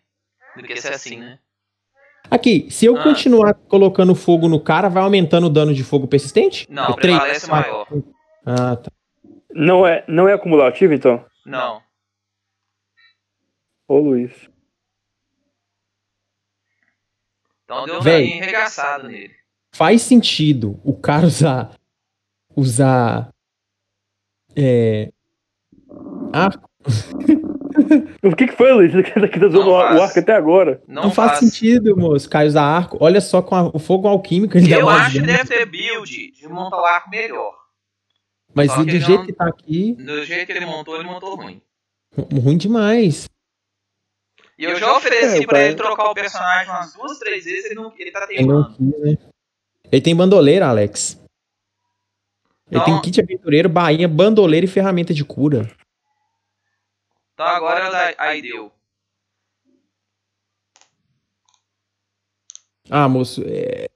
Do 0.55 0.63
que 0.63 0.79
ser 0.79 0.93
assim, 0.93 1.17
né? 1.17 1.39
Aqui, 2.29 2.67
se 2.69 2.85
eu 2.85 2.97
Ah. 2.97 3.03
continuar 3.03 3.53
colocando 3.53 4.13
fogo 4.13 4.47
no 4.47 4.59
cara, 4.59 4.89
vai 4.89 5.03
aumentando 5.03 5.47
o 5.47 5.49
dano 5.49 5.73
de 5.73 5.83
fogo 5.83 6.07
persistente? 6.07 6.67
Não, 6.69 6.91
É 6.91 6.95
prevalece 6.95 7.47
maior. 7.49 7.87
Ah, 8.45 8.75
tá. 8.75 8.91
Não 9.51 9.85
é, 9.87 10.03
não 10.07 10.27
é 10.27 10.33
acumulativo, 10.33 10.93
então? 10.93 11.25
Não. 11.45 11.81
Ô, 13.87 13.97
Luiz. 13.99 14.31
Então 17.63 17.85
deu 17.85 17.97
um 17.97 18.01
Véi. 18.01 18.39
arregaçado 18.41 19.07
nele. 19.07 19.35
Faz 19.73 20.01
sentido 20.01 20.79
o 20.83 20.97
cara 20.97 21.25
usar. 21.25 21.71
Usar. 22.55 23.29
É. 24.55 25.11
Arco. 26.33 26.67
O 28.23 28.35
que, 28.35 28.47
que 28.47 28.53
foi, 28.55 28.71
Luiz? 28.73 28.91
Você 28.91 29.03
tá 29.03 29.25
aqui 29.25 29.39
tá 29.39 29.45
usando 29.47 29.65
Não 29.65 29.73
o 29.73 29.79
faz. 29.81 30.01
arco 30.01 30.19
até 30.19 30.33
agora. 30.33 30.81
Não, 30.87 31.03
Não, 31.03 31.11
faz, 31.11 31.39
sentido, 31.39 31.95
moço. 31.95 32.29
Caio 32.29 32.47
usar 32.47 32.63
arco. 32.63 32.97
Olha 32.99 33.21
só 33.21 33.41
com 33.41 33.53
a- 33.55 33.67
o 33.73 33.77
fogo 33.79 34.07
alquímico. 34.07 34.57
Ele 34.57 34.73
Eu 34.73 34.89
acho 34.89 35.19
que 35.19 35.25
deve 35.25 35.45
ter 35.45 35.65
build 35.65 36.31
de 36.31 36.47
montar 36.47 36.81
o 36.81 36.85
arco 36.85 37.09
melhor. 37.09 37.53
Mas 38.57 38.73
do 38.75 38.81
ele 38.81 38.99
jeito 38.99 39.19
não- 39.19 39.25
que 39.25 39.33
tá 39.33 39.47
aqui, 39.47 39.93
Do 39.93 40.23
jeito 40.25 40.45
que 40.47 40.51
ele 40.51 40.65
montou, 40.65 40.95
ele 40.95 41.03
montou 41.07 41.35
ruim. 41.35 41.61
ru- 42.15 42.39
ruim 42.41 42.57
demais. 42.57 43.29
E 44.57 44.63
eu 44.63 44.75
já 44.75 44.97
ofereci 44.97 45.43
É, 45.43 45.45
pra 45.45 45.63
ele 45.63 45.75
trocar 45.75 46.09
o 46.09 46.13
personagem 46.15 46.69
umas 46.71 46.93
duas, 46.93 47.19
três 47.19 47.45
vezes, 47.45 47.65
ele, 47.65 47.75
não, 47.75 47.93
ele 47.97 48.11
tá 48.11 48.25
Ele 48.29 48.45
não 48.47 48.73
teimando. 48.73 48.93
quis, 48.97 48.99
né? 49.19 49.31
Ele 49.91 50.01
tem 50.01 50.15
bandoleira, 50.15 50.67
Alex. 50.67 51.13
Ele 52.71 52.81
Então- 52.81 52.85
tem 52.85 53.01
kit 53.01 53.21
aventureiro, 53.21 53.69
bainha, 53.69 54.07
bandoleira 54.07 54.65
e 54.65 54.69
ferramenta 54.69 55.13
de 55.13 55.23
cura. 55.23 55.71
Então 57.33 57.45
agora 57.45 58.15
aí 58.17 58.41
deu. 58.41 58.71
Ah, 62.89 63.07
moço, 63.07 63.43
é... 63.45 63.87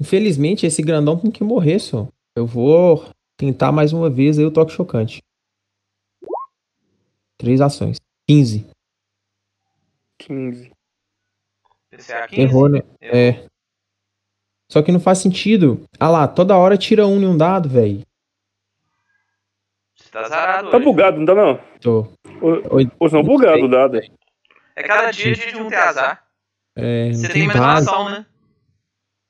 infelizmente 0.00 0.66
esse 0.66 0.82
grandão 0.82 1.18
tem 1.18 1.30
que 1.30 1.42
morrer 1.42 1.78
só. 1.78 2.06
Eu 2.36 2.46
vou 2.46 3.04
tentar 3.38 3.72
mais 3.72 3.92
uma 3.94 4.10
vez 4.10 4.38
aí 4.38 4.44
o 4.44 4.50
toque 4.50 4.72
chocante. 4.72 5.22
Três 7.38 7.60
ações. 7.60 7.96
15. 8.26 8.66
15. 10.18 10.72
PCA 11.90 12.26
15. 12.28 12.42
Errou, 12.42 12.68
né? 12.68 12.80
Errou. 13.00 13.16
É. 13.16 13.46
Só 14.70 14.82
que 14.82 14.92
não 14.92 15.00
faz 15.00 15.18
sentido. 15.18 15.82
Ah 15.98 16.10
lá, 16.10 16.28
toda 16.28 16.56
hora 16.56 16.76
tira 16.76 17.06
um 17.06 17.18
em 17.22 17.26
um 17.26 17.36
dado, 17.36 17.68
velho. 17.68 18.02
Você 19.96 20.10
tá 20.10 20.28
zarado 20.28 20.70
Tá 20.70 20.76
hoje. 20.76 20.84
bugado, 20.84 21.18
não 21.18 21.26
tá 21.26 21.34
não? 21.34 21.56
Tô. 21.80 22.00
Ô, 23.00 23.08
não 23.08 23.22
bugado 23.22 23.64
o 23.64 23.68
dado. 23.68 23.98
É 24.76 24.82
cada 24.82 25.10
dia 25.10 25.32
de 25.34 25.56
um 25.56 25.68
ter 25.68 25.76
azar. 25.76 26.24
É, 26.76 27.12
Você 27.12 27.26
não 27.28 27.32
tem 27.32 27.46
mais 27.46 27.58
uma 27.58 27.66
base. 27.66 27.88
ação, 27.88 28.10
né? 28.10 28.26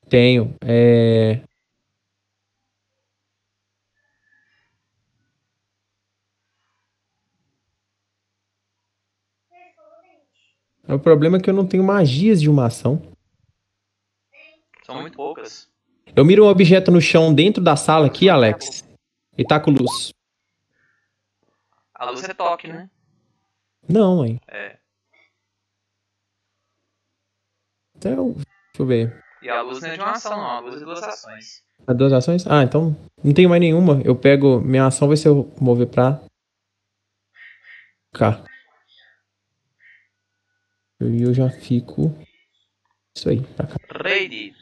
Tenho. 0.08 0.54
É... 0.64 1.40
O 10.88 10.98
problema 10.98 11.36
é 11.36 11.40
que 11.40 11.50
eu 11.50 11.54
não 11.54 11.66
tenho 11.66 11.84
magias 11.84 12.40
de 12.40 12.48
uma 12.48 12.66
ação. 12.66 13.02
São 14.84 15.00
muito 15.02 15.16
poucas. 15.16 15.68
Eu 16.16 16.24
miro 16.24 16.46
um 16.46 16.48
objeto 16.48 16.90
no 16.90 17.00
chão 17.00 17.34
dentro 17.34 17.62
da 17.62 17.76
sala 17.76 18.06
aqui, 18.06 18.28
Alex. 18.30 18.82
E 19.36 19.44
tá 19.44 19.60
com 19.60 19.70
luz. 19.70 20.12
A 21.94 22.10
luz 22.10 22.24
é 22.24 22.32
toque, 22.32 22.68
né? 22.68 22.88
Não, 23.86 24.24
hein. 24.24 24.40
É. 24.48 24.78
Então, 27.96 28.32
deixa 28.32 28.46
eu 28.78 28.86
ver. 28.86 29.24
E 29.42 29.48
a 29.48 29.60
luz 29.60 29.82
não 29.82 29.90
é 29.90 29.94
de 29.94 30.00
uma 30.00 30.12
ação, 30.12 30.36
não. 30.36 30.46
A 30.46 30.60
luz 30.60 30.76
é 30.76 30.78
de 30.78 30.84
duas 30.84 31.02
ações. 31.02 31.62
As 31.86 31.96
duas 31.96 32.12
ações? 32.12 32.46
Ah, 32.46 32.62
então 32.62 32.96
não 33.22 33.34
tenho 33.34 33.50
mais 33.50 33.60
nenhuma. 33.60 34.00
Eu 34.04 34.16
pego. 34.16 34.60
Minha 34.60 34.86
ação 34.86 35.08
vai 35.08 35.16
ser 35.16 35.28
eu 35.28 35.52
mover 35.60 35.88
pra. 35.88 36.20
Cá. 38.14 38.42
E 41.00 41.22
eu 41.22 41.32
já 41.32 41.48
fico. 41.48 42.12
Isso 43.16 43.28
aí, 43.28 43.40
pra 43.40 43.66
cá. 43.66 43.76
Ready. 44.02 44.54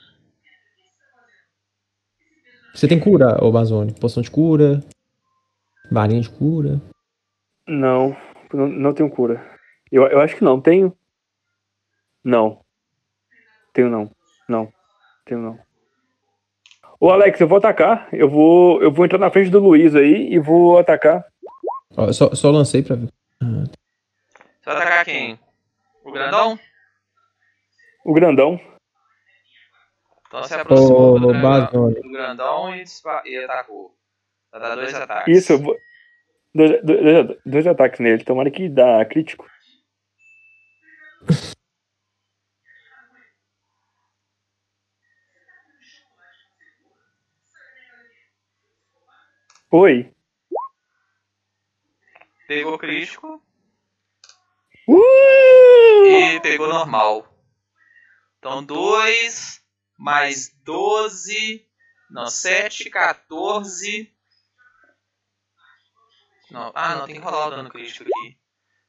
Você 2.74 2.86
tem 2.86 3.00
cura, 3.00 3.42
ô 3.42 3.50
Bazone? 3.50 3.94
Poção 3.94 4.22
de 4.22 4.30
cura. 4.30 4.80
Varinha 5.90 6.20
de 6.20 6.28
cura. 6.28 6.80
Não, 7.66 8.14
não, 8.52 8.66
não 8.68 8.92
tenho 8.92 9.08
cura. 9.10 9.42
Eu, 9.90 10.06
eu 10.08 10.20
acho 10.20 10.36
que 10.36 10.44
não, 10.44 10.60
tenho. 10.60 10.94
Não. 12.22 12.60
Tenho 13.72 13.88
não. 13.88 14.10
Não. 14.48 14.70
Tenho 15.24 15.40
não. 15.40 15.58
Ô 17.00 17.10
Alex, 17.10 17.40
eu 17.40 17.48
vou 17.48 17.58
atacar. 17.58 18.08
Eu 18.12 18.28
vou, 18.28 18.82
eu 18.82 18.90
vou 18.92 19.04
entrar 19.04 19.18
na 19.18 19.30
frente 19.30 19.50
do 19.50 19.58
Luiz 19.58 19.94
aí 19.94 20.32
e 20.32 20.38
vou 20.38 20.78
atacar. 20.78 21.24
Ó, 21.96 22.12
só, 22.12 22.34
só 22.34 22.50
lancei 22.50 22.82
pra 22.82 22.96
ver. 22.96 23.08
Ah, 23.40 23.64
Você 23.64 24.64
vai 24.66 24.76
atacar 24.76 25.04
quem? 25.04 25.38
O 26.06 26.12
grandão? 26.12 26.58
O 28.04 28.14
grandão. 28.14 28.60
Então 30.28 30.44
se 30.44 30.54
aproximou 30.54 31.18
do, 31.18 31.28
grandão, 31.28 31.92
do 31.92 32.10
grandão 32.12 32.76
e, 32.76 32.84
dispa- 32.84 33.24
e 33.26 33.36
atacou. 33.38 33.92
Vai 34.52 34.60
dar 34.60 34.76
dois 34.76 34.94
ataques. 34.94 35.36
Isso, 35.36 35.52
eu 35.54 35.58
vou. 35.58 35.76
Dois, 36.54 36.80
dois, 36.84 37.38
dois 37.44 37.66
ataques 37.66 37.98
nele. 37.98 38.22
Tomara 38.22 38.52
que 38.52 38.68
dá 38.68 39.04
crítico. 39.04 39.50
Oi. 49.72 50.14
Pegou 52.46 52.78
crítico! 52.78 53.42
E 56.06 56.40
pegou 56.40 56.68
normal. 56.68 57.26
Então 58.38 58.64
2 58.64 59.62
mais 59.98 60.50
12. 60.62 61.66
Não, 62.10 62.26
7, 62.26 62.88
14. 62.90 64.12
Não, 66.50 66.70
ah, 66.74 66.94
não, 66.96 67.06
tem 67.06 67.16
que 67.16 67.20
rolar 67.20 67.48
o 67.48 67.50
dano 67.50 67.70
crítico 67.70 68.04
aqui. 68.04 68.38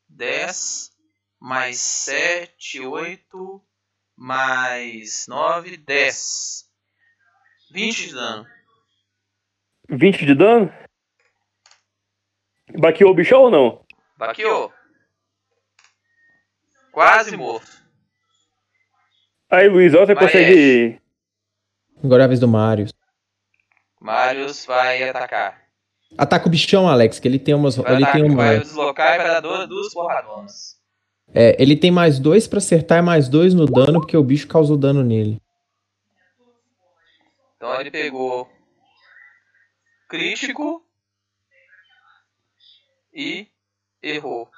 10 0.10 0.91
mais 1.39 1.80
7, 1.80 2.81
8 2.81 3.61
mais 4.15 5.26
9, 5.27 5.77
10. 5.77 6.69
20 7.72 8.07
de 8.07 8.14
dano. 8.14 8.48
20 9.89 10.26
de 10.26 10.35
dano? 10.35 10.73
Baqueou 12.77 13.11
o 13.11 13.14
bichão 13.14 13.41
ou 13.41 13.49
não? 13.49 13.85
Baqueou. 14.18 14.73
Quase 16.97 17.37
morto. 17.37 17.71
Aí, 19.51 19.69
Luiz, 19.69 19.93
ó, 19.93 19.99
você 19.99 20.15
Vai, 20.15 20.23
consegue. 20.23 20.99
Agora 22.03 22.23
é 22.23 22.25
a 22.25 22.27
vez 22.27 22.39
do 22.39 22.47
Marius. 22.47 22.91
Marius 24.01 24.65
vai 24.65 25.07
atacar. 25.07 25.61
Ataca 26.17 26.47
o 26.47 26.49
bichão, 26.49 26.89
Alex, 26.89 27.19
que 27.19 27.27
ele 27.27 27.37
tem 27.37 27.53
umas. 27.53 27.75
Vai, 27.75 27.93
Ele 27.93 28.03
atacar, 28.03 28.13
tem 28.19 28.31
uma. 28.31 28.43
vai 28.43 28.59
deslocar 28.61 29.13
e 29.13 29.17
vai 29.17 29.27
dar 29.27 29.41
duas, 29.41 29.69
duas 29.69 29.93
porradonas. 29.93 30.81
É, 31.35 31.55
ele 31.61 31.75
tem 31.75 31.91
mais 31.91 32.17
dois 32.17 32.47
pra 32.47 32.57
acertar 32.57 32.97
e 32.97 33.03
mais 33.03 33.29
dois 33.29 33.53
no 33.53 33.67
dano, 33.67 33.99
porque 33.99 34.17
o 34.17 34.23
bicho 34.23 34.47
causou 34.47 34.75
dano 34.75 35.03
nele. 35.03 35.39
Então 37.57 37.79
ele 37.79 37.91
pegou 37.91 38.49
crítico 40.09 40.83
e 43.13 43.47
errou. 44.01 44.49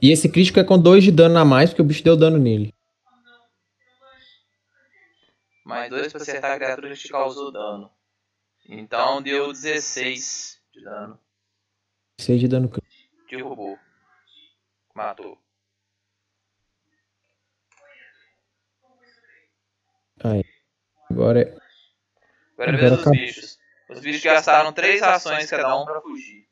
E 0.00 0.12
esse 0.12 0.28
crítico 0.28 0.60
é 0.60 0.64
com 0.64 0.78
dois 0.78 1.02
de 1.02 1.10
dano 1.10 1.38
a 1.38 1.44
mais, 1.44 1.70
porque 1.70 1.82
o 1.82 1.84
bicho 1.84 2.04
deu 2.04 2.16
dano 2.16 2.38
nele. 2.38 2.72
Mais 5.64 5.90
dois 5.90 6.12
pra 6.12 6.22
acertar 6.22 6.52
a 6.52 6.56
criatura 6.56 6.94
que 6.94 7.00
te 7.00 7.08
causou 7.08 7.52
dano. 7.52 7.90
Então 8.68 9.20
deu 9.20 9.52
16 9.52 10.60
de 10.72 10.82
dano. 10.82 11.18
Seis 12.18 12.40
de 12.40 12.48
dano 12.48 12.68
crítico. 12.68 13.26
Derrubou. 13.28 13.78
Matou. 14.94 15.38
Aí. 20.24 20.44
Agora 21.10 21.42
é. 21.42 21.56
Agora 22.54 22.76
é 22.76 22.76
vez 22.76 22.96
dos 22.96 23.10
bichos. 23.10 23.58
Os 23.90 24.00
bichos 24.00 24.22
gastaram 24.22 24.72
três 24.72 25.02
ações 25.02 25.48
cada 25.50 25.76
um 25.76 25.84
pra 25.84 26.00
fugir. 26.00 26.47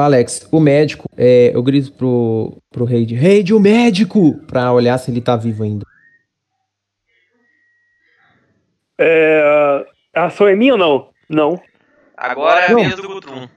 Alex, 0.00 0.48
o 0.50 0.58
médico, 0.60 1.08
é, 1.16 1.52
eu 1.54 1.62
grito 1.62 1.92
pro, 1.92 2.60
pro 2.70 2.84
Raid, 2.84 3.14
Raid, 3.14 3.54
o 3.54 3.60
médico! 3.60 4.34
Pra 4.46 4.72
olhar 4.72 4.98
se 4.98 5.10
ele 5.10 5.20
tá 5.20 5.36
vivo 5.36 5.62
ainda. 5.62 5.86
É... 8.98 9.86
A 10.14 10.26
ação 10.26 10.46
é 10.46 10.54
minha 10.54 10.72
ou 10.74 10.78
não? 10.78 11.08
Não. 11.28 11.60
Agora 12.16 12.60
é 12.60 12.66
a 12.66 12.70
Não. 12.70 12.80
vez 12.80 12.94
do 12.96 13.08
Gutrum. 13.08 13.48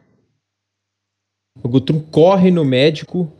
O 1.63 1.69
Gutrum 1.69 1.99
corre 2.11 2.49
no 2.51 2.65
médico. 2.65 3.31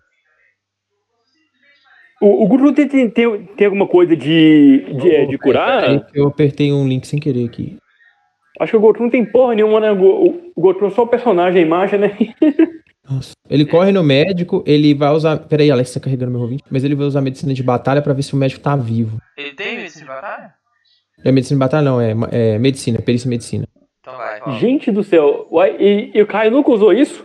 O, 2.22 2.44
o 2.44 2.48
Guru 2.48 2.74
tem, 2.74 2.88
tem, 2.88 3.10
tem, 3.10 3.46
tem 3.46 3.66
alguma 3.66 3.88
coisa 3.88 4.16
de, 4.16 4.86
de, 5.00 5.12
é, 5.12 5.26
de 5.26 5.38
curar? 5.38 6.08
Eu 6.16 6.28
apertei 6.28 6.72
um 6.74 6.88
link 6.88 7.06
sem 7.06 7.20
querer 7.20 7.46
aqui. 7.46 7.78
Acho 8.60 8.72
que 8.72 8.78
o 8.78 8.82
Goku 8.82 9.04
não 9.04 9.10
tem 9.10 9.24
porra 9.24 9.54
nenhuma, 9.54 9.80
né? 9.80 9.92
O, 9.92 9.96
Go- 9.96 10.52
o 10.56 10.62
Goku 10.62 10.88
é 10.88 10.90
só 10.90 11.04
o 11.04 11.08
personagem, 11.08 11.62
a 11.62 11.66
imagem, 11.66 12.00
né? 12.00 12.18
Nossa. 13.10 13.32
Ele 13.50 13.66
corre 13.66 13.92
no 13.92 14.04
médico, 14.04 14.64
ele 14.68 14.94
vai 14.94 15.10
usar. 15.12 15.38
Peraí, 15.38 15.72
Alex, 15.72 15.94
tá 15.94 16.00
carregando 16.00 16.32
meu 16.32 16.42
ouvinte. 16.42 16.64
Mas 16.70 16.84
ele 16.84 16.96
vai 16.96 17.06
usar 17.08 17.22
medicina 17.22 17.54
de 17.54 17.64
batalha 17.64 18.02
pra 18.02 18.14
ver 18.14 18.24
se 18.24 18.34
o 18.34 18.38
médico 18.38 18.62
tá 18.62 18.76
vivo. 18.76 19.18
Ele 19.38 19.54
tem 19.54 19.78
medicina 19.78 20.02
de 20.06 20.08
batalha? 20.12 20.54
Não 21.20 21.30
é 21.30 21.32
medicina 21.32 21.56
de 21.58 21.60
batalha, 21.60 21.86
não, 21.86 22.02
é, 22.02 22.14
é 22.32 22.60
medicina, 22.60 23.02
perícia 23.02 23.28
em 23.28 23.30
medicina. 23.32 23.68
Então 24.02 24.16
vai. 24.18 24.60
Gente 24.60 24.92
do 24.92 25.04
céu. 25.04 25.48
Uai, 25.52 25.76
e, 25.80 26.12
e 26.14 26.22
o 26.22 26.28
Caio 26.28 26.52
nunca 26.52 26.70
usou 26.72 26.92
isso? 26.94 27.22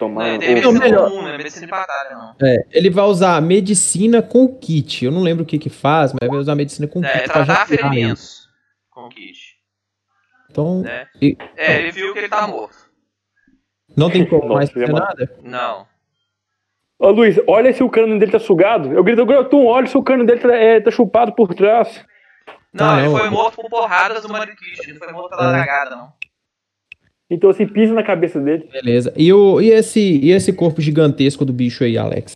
Não, 0.00 0.08
Tomar. 0.08 0.28
ele 0.28 0.38
tem 0.38 0.54
medicina 0.54 0.78
melhor. 0.78 1.08
comum, 1.10 1.22
não 1.22 1.28
é 1.30 1.36
medicina 1.38 1.66
de 1.66 1.70
batalha, 1.70 2.10
não. 2.16 2.34
É, 2.46 2.56
ele 2.70 2.88
vai 2.90 3.04
usar 3.06 3.42
medicina 3.42 4.22
com 4.22 4.46
kit. 4.56 5.04
Eu 5.04 5.10
não 5.10 5.22
lembro 5.22 5.42
o 5.42 5.46
que 5.46 5.58
que 5.58 5.68
faz, 5.68 6.12
mas 6.12 6.28
vai 6.30 6.38
usar 6.38 6.54
medicina 6.54 6.86
com 6.86 7.02
É, 7.04 7.08
kit 7.20 7.26
já 7.26 7.32
tratar 7.32 7.66
ele. 7.68 7.76
ferimentos 7.78 8.48
com 8.90 9.00
o 9.06 9.08
kit. 9.08 9.56
Então, 10.50 10.82
Né? 10.82 11.06
E- 11.20 11.36
É, 11.56 11.78
ele 11.80 11.90
viu 11.90 12.12
que 12.12 12.18
ele 12.20 12.28
tá 12.28 12.46
morto. 12.46 12.87
Não 13.98 14.10
tem 14.10 14.24
como 14.26 14.54
mais 14.54 14.70
fazer 14.70 14.92
nada. 14.92 15.36
Não. 15.42 15.86
Ô, 16.98 17.10
Luiz, 17.10 17.38
olha 17.46 17.72
se 17.72 17.82
o 17.82 17.90
cano 17.90 18.18
dele 18.18 18.32
tá 18.32 18.38
sugado. 18.40 18.92
Eu 18.92 19.04
grito, 19.04 19.24
Grotum, 19.24 19.66
olha 19.66 19.86
se 19.86 19.96
o 19.96 20.02
cano 20.02 20.24
dele 20.26 20.40
tá, 20.40 20.54
é, 20.54 20.80
tá 20.80 20.90
chupado 20.90 21.32
por 21.32 21.54
trás. 21.54 22.04
Não, 22.72 22.90
Ah, 22.90 22.98
ele 23.00 23.08
não. 23.08 23.18
foi 23.18 23.30
morto 23.30 23.56
por 23.56 23.70
porradas 23.70 24.22
do 24.22 24.28
Marikish. 24.28 24.80
Ele 24.88 24.98
foi 24.98 25.12
morto 25.12 25.30
pela 25.30 25.48
É. 25.50 25.52
dragada, 25.52 25.90
não. 25.96 26.12
Então, 27.30 27.50
assim, 27.50 27.66
pisa 27.66 27.92
na 27.92 28.02
cabeça 28.02 28.40
dele. 28.40 28.68
Beleza. 28.72 29.12
E, 29.16 29.32
o, 29.32 29.60
e, 29.60 29.70
esse, 29.70 30.00
e 30.00 30.30
esse 30.32 30.52
corpo 30.52 30.80
gigantesco 30.80 31.44
do 31.44 31.52
bicho 31.52 31.84
aí, 31.84 31.96
Alex? 31.98 32.34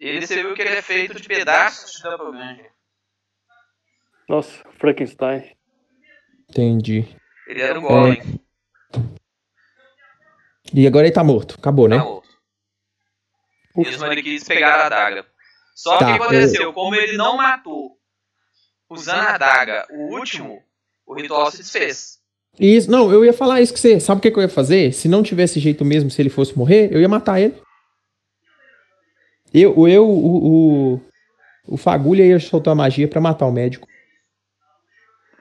Ele 0.00 0.24
você 0.26 0.36
viu 0.42 0.54
que 0.54 0.62
ele 0.62 0.70
é 0.70 0.80
feito 0.82 1.20
de 1.20 1.26
pedaços 1.28 1.92
de 1.92 2.02
doppelganger. 2.02 2.70
Nossa, 4.28 4.62
Frankenstein. 4.78 5.42
Entendi. 6.48 7.04
Ele 7.48 7.60
era 7.62 7.78
um 7.78 7.82
golem. 7.82 8.22
E 10.74 10.86
agora 10.86 11.06
ele 11.06 11.14
tá 11.14 11.24
morto. 11.24 11.56
Acabou, 11.58 11.88
né? 11.88 11.98
Tá 11.98 12.04
morto. 12.04 12.28
E 13.76 13.88
os 13.88 13.96
Marikish 13.96 14.44
pegaram 14.44 14.82
a 14.82 14.86
adaga. 14.86 15.26
Só 15.74 15.98
Tá, 15.98 16.06
que 16.06 16.12
o 16.12 16.16
que 16.16 16.22
aconteceu? 16.22 16.72
Como 16.72 16.94
ele 16.94 17.16
não 17.16 17.36
matou 17.36 17.96
usando 18.90 19.20
a 19.20 19.34
adaga 19.34 19.86
o 19.90 20.16
último, 20.18 20.62
o 21.06 21.14
ritual 21.14 21.50
se 21.50 21.58
desfez. 21.58 22.18
Isso, 22.58 22.90
não, 22.90 23.12
eu 23.12 23.24
ia 23.24 23.32
falar 23.32 23.60
isso 23.60 23.72
que 23.72 23.78
você. 23.78 24.00
Sabe 24.00 24.18
o 24.18 24.22
que, 24.22 24.30
que 24.30 24.36
eu 24.38 24.42
ia 24.42 24.48
fazer? 24.48 24.92
Se 24.92 25.06
não 25.06 25.22
tivesse 25.22 25.60
jeito 25.60 25.84
mesmo, 25.84 26.10
se 26.10 26.20
ele 26.20 26.28
fosse 26.30 26.56
morrer, 26.58 26.92
eu 26.92 27.00
ia 27.00 27.08
matar 27.08 27.40
ele. 27.40 27.54
Eu, 29.54 29.86
eu 29.88 30.08
o, 30.08 30.94
o, 30.94 31.00
o 31.68 31.76
Fagulha 31.76 32.24
ia 32.26 32.40
soltar 32.40 32.72
a 32.72 32.74
magia 32.74 33.06
pra 33.06 33.20
matar 33.20 33.46
o 33.46 33.52
médico. 33.52 33.86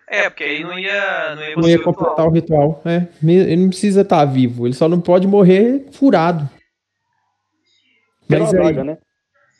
É, 0.09 0.29
porque 0.29 0.43
aí 0.43 0.63
não 0.63 0.77
ia. 0.79 1.35
Não 1.35 1.43
ia, 1.43 1.55
Não 1.57 1.69
ia 1.69 1.77
o 1.79 1.83
completar 1.83 2.29
ritual. 2.29 2.29
o 2.29 2.31
ritual. 2.31 2.81
É, 2.85 3.07
ele 3.51 3.55
não 3.57 3.69
precisa 3.69 4.01
estar 4.01 4.23
vivo, 4.25 4.65
ele 4.65 4.73
só 4.73 4.87
não 4.87 5.01
pode 5.01 5.27
morrer 5.27 5.85
furado. 5.91 6.49
Pela 8.27 8.45
Mas 8.45 8.53
adaga, 8.53 8.83
né? 8.83 8.97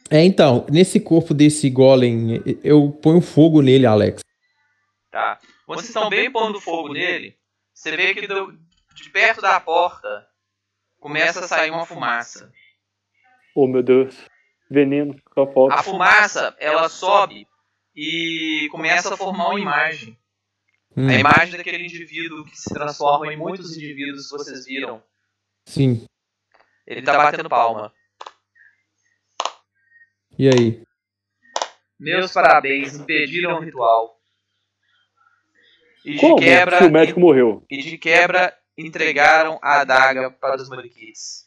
é, 0.10 0.24
então, 0.24 0.66
nesse 0.72 1.00
corpo 1.00 1.34
desse 1.34 1.70
golem, 1.70 2.42
eu 2.64 2.92
ponho 2.92 3.22
fogo 3.22 3.62
nele, 3.62 3.86
Alex. 3.86 4.22
Tá. 5.12 5.38
Quando 5.66 5.80
vocês 5.80 5.90
estão 5.90 6.10
bem 6.10 6.32
pondo 6.32 6.60
fogo 6.62 6.94
nele, 6.94 7.36
você 7.74 7.96
vê 7.96 8.14
que 8.14 8.28
do- 8.28 8.54
de 8.96 9.10
perto 9.10 9.42
da 9.42 9.60
porta 9.60 10.26
começa 11.00 11.40
a 11.42 11.48
sair 11.48 11.72
uma 11.72 11.86
fumaça. 11.86 12.52
Oh, 13.56 13.68
meu 13.68 13.84
Deus. 13.84 14.16
Veneno, 14.70 15.16
só 15.34 15.46
falta. 15.52 15.76
A 15.76 15.84
fumaça, 15.84 16.56
ela 16.60 16.90
sobe 16.90 17.48
e 17.96 18.68
começa 18.72 19.14
a 19.14 19.18
formar 19.18 19.50
uma 19.50 19.60
imagem. 19.60 20.18
Hum, 20.98 21.08
A 21.10 21.14
imagem 21.14 21.56
daquele 21.58 21.84
indivíduo 21.84 22.44
que 22.46 22.58
se 22.60 22.74
transforma 22.74 23.32
em 23.32 23.38
muitos 23.38 23.76
indivíduos 23.78 24.24
que 24.32 24.38
vocês 24.38 24.66
viram. 24.66 25.04
sim. 25.66 26.06
Ele 26.88 27.02
tá 27.02 27.18
batendo 27.18 27.50
palma. 27.50 27.94
E 30.40 30.48
aí? 30.48 30.82
Meus 32.00 32.32
parabéns, 32.32 32.96
impediram 32.96 33.58
o 33.58 33.60
ritual. 33.60 34.18
E 36.06 36.14
de 36.14 36.20
Como? 36.20 36.38
quebra, 36.38 36.86
o 36.88 36.92
médico 36.92 37.20
morreu. 37.20 37.66
e 37.70 37.82
de 37.82 37.98
quebra 37.98 38.58
entregaram 38.78 39.60
a 39.62 39.82
adaga 39.82 40.32
para 40.32 40.56
os 40.62 40.70
Marikites. 40.70 41.46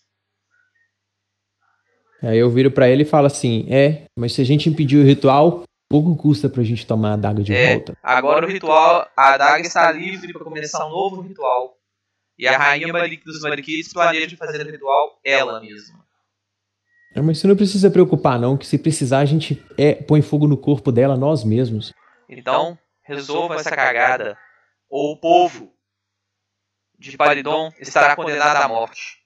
Aí 2.23 2.37
eu 2.37 2.51
viro 2.51 2.71
pra 2.71 2.87
ele 2.89 3.05
e 3.05 3.07
falo 3.07 3.27
assim: 3.27 3.67
é, 3.73 4.05
mas 4.15 4.35
se 4.35 4.43
a 4.43 4.45
gente 4.45 4.69
impedir 4.69 4.99
o 4.99 5.05
ritual, 5.07 5.63
pouco 5.91 6.15
custa 6.15 6.49
pra 6.49 6.63
gente 6.63 6.87
tomar 6.87 7.15
a 7.15 7.17
daga 7.17 7.43
de 7.43 7.53
É. 7.53 7.75
volta. 7.75 7.99
Agora 8.01 8.47
o 8.47 8.49
ritual, 8.49 9.09
a 9.17 9.35
adaga 9.35 9.67
está 9.67 9.91
livre 9.91 10.33
para 10.33 10.45
começar 10.45 10.87
um 10.87 10.91
novo 10.91 11.21
ritual. 11.21 11.77
E 12.39 12.47
a 12.47 12.57
rainha 12.57 12.91
Malik 12.93 13.25
dos 13.25 13.43
Malikites 13.43 13.93
planeja 13.93 14.37
fazer 14.37 14.65
o 14.65 14.71
ritual 14.71 15.19
ela 15.25 15.61
mesma. 15.61 15.99
É, 17.13 17.21
mas 17.21 17.39
você 17.39 17.49
não 17.49 17.57
precisa 17.57 17.91
preocupar, 17.91 18.39
não, 18.39 18.57
que 18.57 18.65
se 18.65 18.79
precisar 18.79 19.19
a 19.19 19.25
gente 19.25 19.61
é, 19.77 19.95
põe 19.95 20.23
fogo 20.23 20.47
no 20.47 20.57
corpo 20.57 20.93
dela 20.93 21.17
nós 21.17 21.43
mesmos. 21.43 21.93
Então, 22.29 22.79
resolva 23.03 23.57
essa 23.57 23.73
cagada, 23.73 24.39
ou 24.89 25.13
o 25.13 25.17
povo 25.17 25.73
de 26.97 27.17
Paridon 27.17 27.73
estará 27.81 28.15
condenado 28.15 28.63
à 28.63 28.69
morte. 28.69 29.19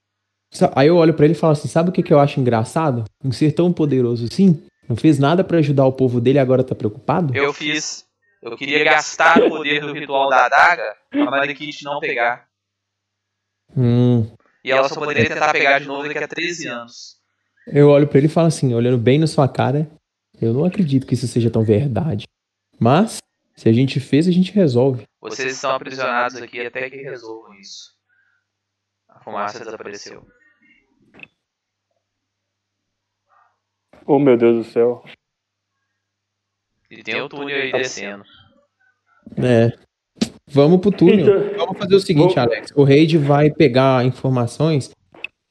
Aí 0.75 0.89
eu 0.89 0.97
olho 0.97 1.13
pra 1.13 1.27
ele 1.27 1.35
e 1.35 1.37
falo 1.37 1.53
assim: 1.53 1.69
sabe 1.69 1.91
o 1.91 1.93
que, 1.93 2.03
que 2.03 2.13
eu 2.13 2.19
acho 2.19 2.41
engraçado? 2.41 3.05
Um 3.23 3.31
ser 3.31 3.53
tão 3.53 3.71
poderoso 3.71 4.25
assim, 4.33 4.65
não 4.89 4.97
fez 4.97 5.19
nada 5.19 5.43
pra 5.43 5.59
ajudar 5.59 5.87
o 5.87 5.93
povo 5.93 6.21
dele 6.21 6.39
e 6.39 6.41
agora 6.41 6.65
tá 6.65 6.75
preocupado? 6.75 7.37
Eu 7.37 7.53
fiz. 7.53 8.05
Eu 8.43 8.57
queria 8.57 8.85
gastar 8.85 9.43
o 9.43 9.49
poder 9.49 9.81
do 9.81 9.93
ritual 9.93 10.29
da 10.29 10.45
adaga 10.45 10.97
pra 11.11 11.31
Malikite 11.31 11.85
não 11.85 11.99
pegar. 11.99 12.47
Hum. 13.77 14.31
E 14.63 14.71
ela 14.71 14.89
só 14.89 14.95
poderia 14.95 15.27
tentar 15.27 15.53
pegar 15.53 15.79
de 15.79 15.87
novo 15.87 16.07
daqui 16.07 16.23
a 16.23 16.29
13 16.29 16.69
anos. 16.69 17.17
Eu 17.67 17.89
olho 17.89 18.07
pra 18.07 18.19
ele 18.19 18.27
e 18.27 18.31
falo 18.31 18.49
assim, 18.49 18.75
olhando 18.75 18.99
bem 18.99 19.19
na 19.19 19.27
sua 19.27 19.49
cara, 19.49 19.91
eu 20.41 20.53
não 20.53 20.65
acredito 20.65 21.07
que 21.07 21.15
isso 21.15 21.27
seja 21.27 21.51
tão 21.51 21.65
verdade. 21.65 22.27
Mas, 22.79 23.19
se 23.57 23.69
a 23.69 23.73
gente 23.73 23.99
fez, 24.01 24.29
a 24.29 24.31
gente 24.31 24.53
resolve. 24.53 25.05
Vocês 25.21 25.55
estão 25.55 25.71
aprisionados 25.71 26.37
aqui 26.43 26.61
até 26.61 26.91
que 26.91 26.97
resolvam 26.97 27.55
isso. 27.55 27.95
A 29.09 29.21
fumaça 29.21 29.59
desapareceu. 29.59 30.27
Oh, 34.07 34.19
meu 34.19 34.37
Deus 34.37 34.67
do 34.67 34.73
céu. 34.73 35.03
E 36.91 37.03
tem 37.03 37.21
o 37.21 37.29
túnel 37.29 37.57
aí 37.57 37.73
descendo. 37.73 38.23
É. 39.37 39.73
Vamos 40.49 40.81
pro 40.81 40.93
túnel. 40.93 41.21
Então- 41.21 41.57
Vamos 41.59 41.79
fazer 41.79 41.95
o 41.97 42.01
seguinte, 42.01 42.35
Vou- 42.35 42.45
Alex. 42.45 42.71
O 42.77 42.85
Raid 42.85 43.17
vai 43.19 43.51
pegar 43.51 44.05
informações 44.05 44.91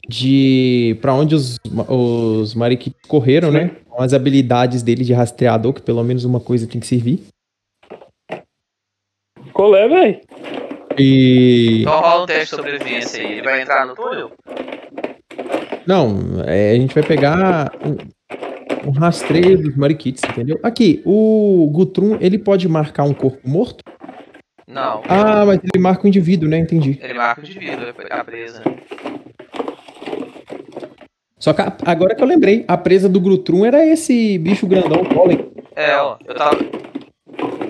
de 0.07 0.97
pra 1.01 1.13
onde 1.13 1.34
os, 1.35 1.57
os 1.89 2.53
Mariquitos 2.53 3.01
correram, 3.07 3.51
né? 3.51 3.69
Com 3.89 4.01
as 4.01 4.13
habilidades 4.13 4.84
dele 4.84 5.03
de 5.03 5.13
rastreador, 5.13 5.73
que 5.73 5.81
pelo 5.81 6.03
menos 6.03 6.23
uma 6.25 6.39
coisa 6.39 6.67
tem 6.67 6.80
que 6.80 6.88
servir. 6.88 7.23
Qual 9.51 9.75
é, 9.75 9.88
velho? 9.88 10.21
E. 10.97 11.81
Então 11.81 11.99
rola 11.99 12.23
um 12.23 12.25
teste 12.25 12.43
de 12.43 12.49
sobrevivência 12.61 13.21
aí. 13.21 13.34
Ele 13.34 13.41
vai 13.41 13.61
entrar 13.61 13.85
no 13.85 13.95
túnel? 13.95 14.31
Não, 15.88 16.41
é, 16.45 16.71
a 16.71 16.75
gente 16.75 16.93
vai 16.93 17.03
pegar 17.03 17.71
um, 18.85 18.89
um 18.89 18.91
rastreio 18.91 19.61
dos 19.61 19.76
Mariquitos, 19.76 20.23
entendeu? 20.23 20.60
Aqui, 20.64 21.01
o 21.05 21.69
Gutrum, 21.72 22.18
ele 22.19 22.38
pode 22.38 22.68
marcar 22.68 23.03
um 23.03 23.14
corpo 23.14 23.47
morto? 23.47 23.84
Não. 24.68 25.01
Ah, 25.07 25.45
mas 25.45 25.60
ele 25.64 25.81
marca 25.81 26.05
o 26.05 26.07
indivíduo, 26.07 26.49
né? 26.49 26.57
Entendi. 26.60 26.99
Ele 27.01 27.14
marca 27.14 27.41
o 27.41 27.43
indivíduo, 27.45 27.88
a 28.10 28.23
presa. 28.23 28.64
Só 31.38 31.53
que 31.53 31.61
a- 31.61 31.76
agora 31.85 32.15
que 32.15 32.23
eu 32.23 32.27
lembrei, 32.27 32.64
a 32.68 32.77
presa 32.77 33.10
do 33.10 33.19
Gutrum 33.19 33.65
era 33.65 33.85
esse 33.85 34.38
bicho 34.38 34.65
grandão, 34.65 35.01
o 35.01 35.14
Golem. 35.14 35.51
É, 35.76 35.97
ó, 35.97 36.18
eu 36.26 36.35
tava. 36.35 36.57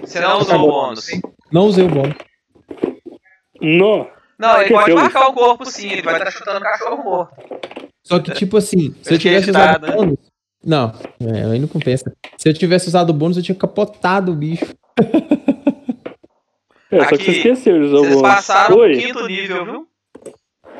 Você 0.02 0.20
não 0.20 0.40
usou 0.40 0.56
o 0.56 0.68
bônus. 0.68 1.08
Não 1.52 1.66
usei 1.66 1.86
o 1.86 1.90
bom. 1.90 2.04
Não. 3.60 4.08
Não, 4.38 4.62
ele 4.62 4.70
pode 4.74 4.94
marcar 4.94 5.28
o 5.30 5.34
corpo 5.34 5.66
sim, 5.66 5.90
ele 5.92 6.02
vai 6.02 6.16
estar 6.18 6.30
chutando 6.32 6.60
o 6.60 6.62
cachorro 6.62 7.04
morto. 7.04 7.34
Só 8.04 8.20
que, 8.20 8.32
tipo 8.34 8.58
assim, 8.58 8.94
se 9.02 9.14
eu 9.14 9.18
tivesse 9.20 9.50
usado 9.50 9.88
né? 9.88 9.94
o 9.94 9.98
bônus. 9.98 10.18
Não, 10.66 10.94
é, 11.20 11.52
aí 11.52 11.60
não 11.60 11.68
compensa. 11.68 12.16
Se 12.38 12.48
eu 12.50 12.54
tivesse 12.54 12.88
usado 12.88 13.10
o 13.10 13.14
bônus, 13.14 13.38
eu 13.38 13.44
tinha 13.44 13.56
capotado 13.56 14.32
o 14.32 14.36
bicho. 14.36 14.66
É, 16.92 17.00
só 17.00 17.06
que 17.08 17.16
Aqui, 17.16 17.26
você 17.26 17.32
esqueceu 17.32 17.80
de 17.80 17.86
usar 17.86 17.96
o 17.96 18.00
Vocês 18.02 18.16
bônus. 18.16 18.30
passaram 18.36 18.76
o 18.76 18.80
Oi. 18.80 18.98
quinto 18.98 19.28
nível, 19.28 19.66
viu? 19.66 19.88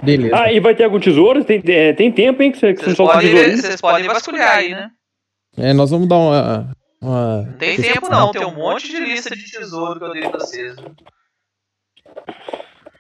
Beleza. 0.04 0.36
Ah, 0.38 0.52
e 0.54 0.60
vai 0.60 0.76
ter 0.76 0.84
algum 0.84 1.00
tesouro? 1.00 1.44
Tem, 1.44 1.62
é, 1.68 1.94
tem 1.94 2.12
tempo, 2.12 2.42
hein? 2.44 2.52
Que 2.52 2.60
você, 2.60 2.74
que 2.74 2.80
você 2.80 2.86
Vocês 2.94 2.98
podem, 2.98 3.32
tesourinho? 3.32 3.58
vocês 3.58 3.82
podem 3.82 4.08
vasculhar 4.08 4.58
aí, 4.58 4.72
né? 4.72 4.92
É, 5.58 5.74
nós 5.74 5.90
vamos 5.92 6.08
dar 6.08 6.18
uma. 6.18 6.72
uma... 7.02 7.42
Não 7.44 7.54
tem 7.58 7.78
tempo 7.82 8.10
não, 8.10 8.32
tem 8.32 8.46
um 8.46 8.56
monte 8.56 8.88
de 8.90 9.00
lista 9.00 9.36
de 9.36 9.50
tesouro 9.50 10.00
que 10.00 10.06
eu 10.06 10.12
dei 10.14 10.22
pra 10.30 10.40
vocês. 10.40 10.76
viu? 10.76 10.92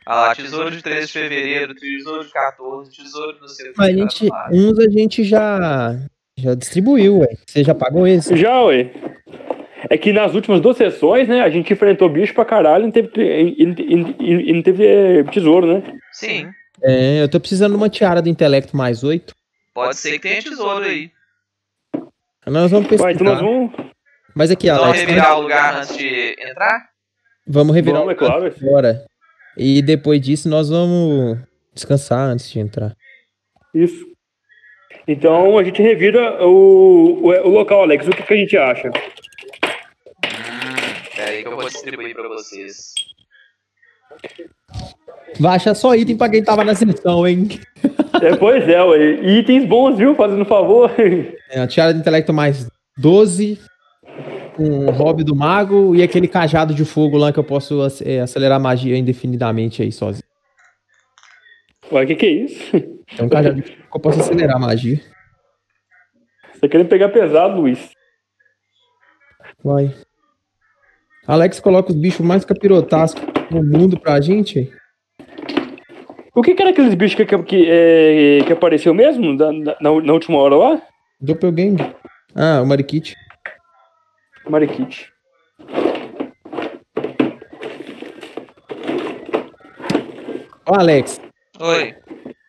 Ah 0.05 0.15
lá, 0.15 0.35
tesouro 0.35 0.69
de 0.69 0.81
13 0.81 1.07
de 1.07 1.13
fevereiro, 1.13 1.75
tesouro 1.75 2.25
de 2.25 2.31
14, 2.31 2.91
tesouro 2.91 3.37
não 3.39 3.47
sei 3.47 3.69
o 3.69 3.73
que. 3.73 3.77
Mas 3.77 3.89
a 3.89 3.91
gente, 3.93 4.29
uns 4.51 4.79
a 4.79 4.89
gente 4.89 5.23
já, 5.23 5.97
já 6.37 6.55
distribuiu, 6.55 7.19
ué. 7.19 7.27
Você 7.47 7.63
já 7.63 7.75
pagou 7.75 8.07
esse? 8.07 8.35
Já, 8.37 8.61
ué. 8.63 8.91
É 9.89 9.97
que 9.97 10.13
nas 10.13 10.33
últimas 10.33 10.61
duas 10.61 10.77
sessões, 10.77 11.27
né, 11.27 11.41
a 11.41 11.49
gente 11.49 11.71
enfrentou 11.73 12.09
bicho 12.09 12.33
pra 12.33 12.45
caralho 12.45 12.83
e 12.83 12.85
não 12.85 12.91
teve, 12.91 13.09
e, 13.21 13.63
e- 13.63 14.15
e- 14.19 14.49
e 14.49 14.53
não 14.53 14.61
teve 14.63 14.85
é, 14.85 15.23
tesouro, 15.25 15.67
né? 15.67 15.83
Sim, 16.11 16.47
É, 16.81 17.21
eu 17.21 17.29
tô 17.29 17.39
precisando 17.39 17.71
de 17.73 17.77
uma 17.77 17.89
tiara 17.89 18.21
do 18.21 18.29
intelecto 18.29 18.75
mais 18.75 19.03
oito. 19.03 19.33
pode 19.73 19.95
ser 19.97 20.13
que 20.13 20.19
tenha 20.19 20.41
tesouro 20.41 20.83
aí. 20.85 21.11
Nós 22.47 22.71
vamos 22.71 22.87
pesquisar. 22.87 23.03
Vai, 23.03 23.13
então 23.13 23.25
nós 23.27 23.39
vamos. 23.39 23.71
Mas 24.35 24.51
aqui, 24.51 24.67
Vamos 24.67 24.83
Alex, 24.85 24.99
revirar 25.01 25.37
o 25.37 25.41
lugar 25.41 25.75
antes 25.75 25.97
de 25.97 26.35
entrar? 26.39 26.89
vamos 27.47 27.75
revirar 27.75 27.99
Vamos, 28.01 28.13
é 28.13 28.15
o 28.15 28.19
lugar 28.25 28.39
claro. 28.39 28.55
agora. 28.61 29.05
E 29.57 29.81
depois 29.81 30.19
disso 30.21 30.49
nós 30.49 30.69
vamos 30.69 31.37
descansar 31.73 32.29
antes 32.29 32.49
de 32.49 32.59
entrar. 32.59 32.95
Isso. 33.73 34.05
Então 35.07 35.57
a 35.57 35.63
gente 35.63 35.81
revira 35.81 36.45
o, 36.45 37.19
o, 37.21 37.29
o 37.29 37.49
local, 37.49 37.83
Alex. 37.83 38.07
O 38.07 38.11
que, 38.11 38.23
que 38.23 38.33
a 38.33 38.37
gente 38.37 38.57
acha? 38.57 38.87
Hum, 38.87 38.93
pera 41.15 41.31
aí 41.31 41.41
que 41.41 41.47
eu 41.47 41.55
vou 41.55 41.67
distribuir 41.67 42.15
pra 42.15 42.27
vocês. 42.29 42.93
Vai 45.39 45.55
achar 45.55 45.73
só 45.73 45.95
item 45.95 46.15
pra 46.15 46.29
quem 46.29 46.43
tava 46.43 46.63
na 46.63 46.75
seleção, 46.75 47.27
hein? 47.27 47.49
É, 48.21 48.35
pois 48.37 48.67
é, 48.67 48.81
ué. 48.83 49.39
Itens 49.39 49.65
bons, 49.65 49.97
viu? 49.97 50.15
Fazendo 50.15 50.45
favor. 50.45 50.91
É, 51.49 51.59
a 51.59 51.67
tiara 51.67 51.93
do 51.93 51.99
intelecto 51.99 52.33
mais 52.33 52.67
12, 52.97 53.59
um 54.59 54.89
hobby 54.91 55.23
do 55.23 55.35
mago 55.35 55.95
e 55.95 56.03
aquele 56.03 56.27
cajado 56.27 56.73
de 56.73 56.85
fogo 56.85 57.17
lá 57.17 57.33
que 57.33 57.39
eu 57.39 57.43
posso 57.43 57.79
é, 58.05 58.21
acelerar 58.21 58.57
a 58.57 58.61
magia 58.61 58.97
indefinidamente 58.97 59.81
aí 59.81 59.91
sozinho. 59.91 60.22
Ué, 61.93 62.03
o 62.03 62.07
que, 62.07 62.15
que 62.15 62.25
é 62.25 62.29
isso? 62.31 62.75
É 63.17 63.23
um 63.23 63.29
cajado 63.29 63.61
que 63.61 63.71
eu 63.93 63.99
posso 63.99 64.19
acelerar 64.19 64.55
a 64.55 64.59
magia. 64.59 64.99
Você 66.51 66.59
tá 66.61 66.67
querendo 66.67 66.87
pegar 66.89 67.09
pesado, 67.09 67.61
Luiz? 67.61 67.91
Vai. 69.63 69.93
Alex 71.27 71.59
coloca 71.59 71.91
os 71.91 71.95
bichos 71.95 72.25
mais 72.25 72.43
capirotascos 72.43 73.23
no 73.51 73.63
mundo 73.63 73.99
pra 73.99 74.19
gente. 74.19 74.71
O 76.35 76.41
que, 76.41 76.55
que 76.55 76.61
era 76.63 76.71
aqueles 76.71 76.95
bichos 76.95 77.15
que, 77.15 77.25
que, 77.43 77.65
é, 77.69 78.39
que 78.45 78.53
apareceu 78.53 78.93
mesmo 78.93 79.37
da- 79.37 79.51
na, 79.51 79.75
na, 79.79 80.13
última 80.13 80.39
hora 80.39 80.55
lá? 80.55 80.81
Doppelganger. 81.21 81.95
Ah, 82.35 82.61
o 82.61 82.65
Marikit. 82.65 83.15
Mariquite. 84.49 85.13
Ó, 90.65 90.73
Alex, 90.79 91.19
Oi. 91.59 91.95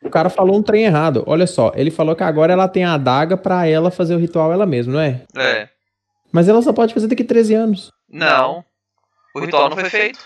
o 0.03 0.11
cara 0.11 0.31
falou 0.31 0.57
um 0.57 0.63
trem 0.63 0.85
errado. 0.85 1.25
Olha 1.27 1.47
só, 1.47 1.73
ele 1.75 1.91
falou 1.91 2.17
que 2.17 2.23
agora 2.23 2.53
ela 2.53 2.69
tem 2.69 2.85
a 2.85 2.95
adaga 2.95 3.37
pra 3.37 3.67
ela 3.67 3.91
fazer 3.91 4.15
o 4.15 4.19
ritual 4.19 4.53
ela 4.53 4.67
mesma, 4.67 4.95
não 4.95 5.01
é? 5.01 5.23
É. 5.37 5.69
Mas 6.33 6.49
ela 6.49 6.63
só 6.63 6.73
pode 6.73 6.93
fazer 6.95 7.07
daqui 7.07 7.23
13 7.23 7.55
anos. 7.55 7.93
Não. 8.09 8.65
O 9.35 9.41
ritual 9.41 9.69
não 9.69 9.77
foi 9.77 9.91
feito. 9.91 10.19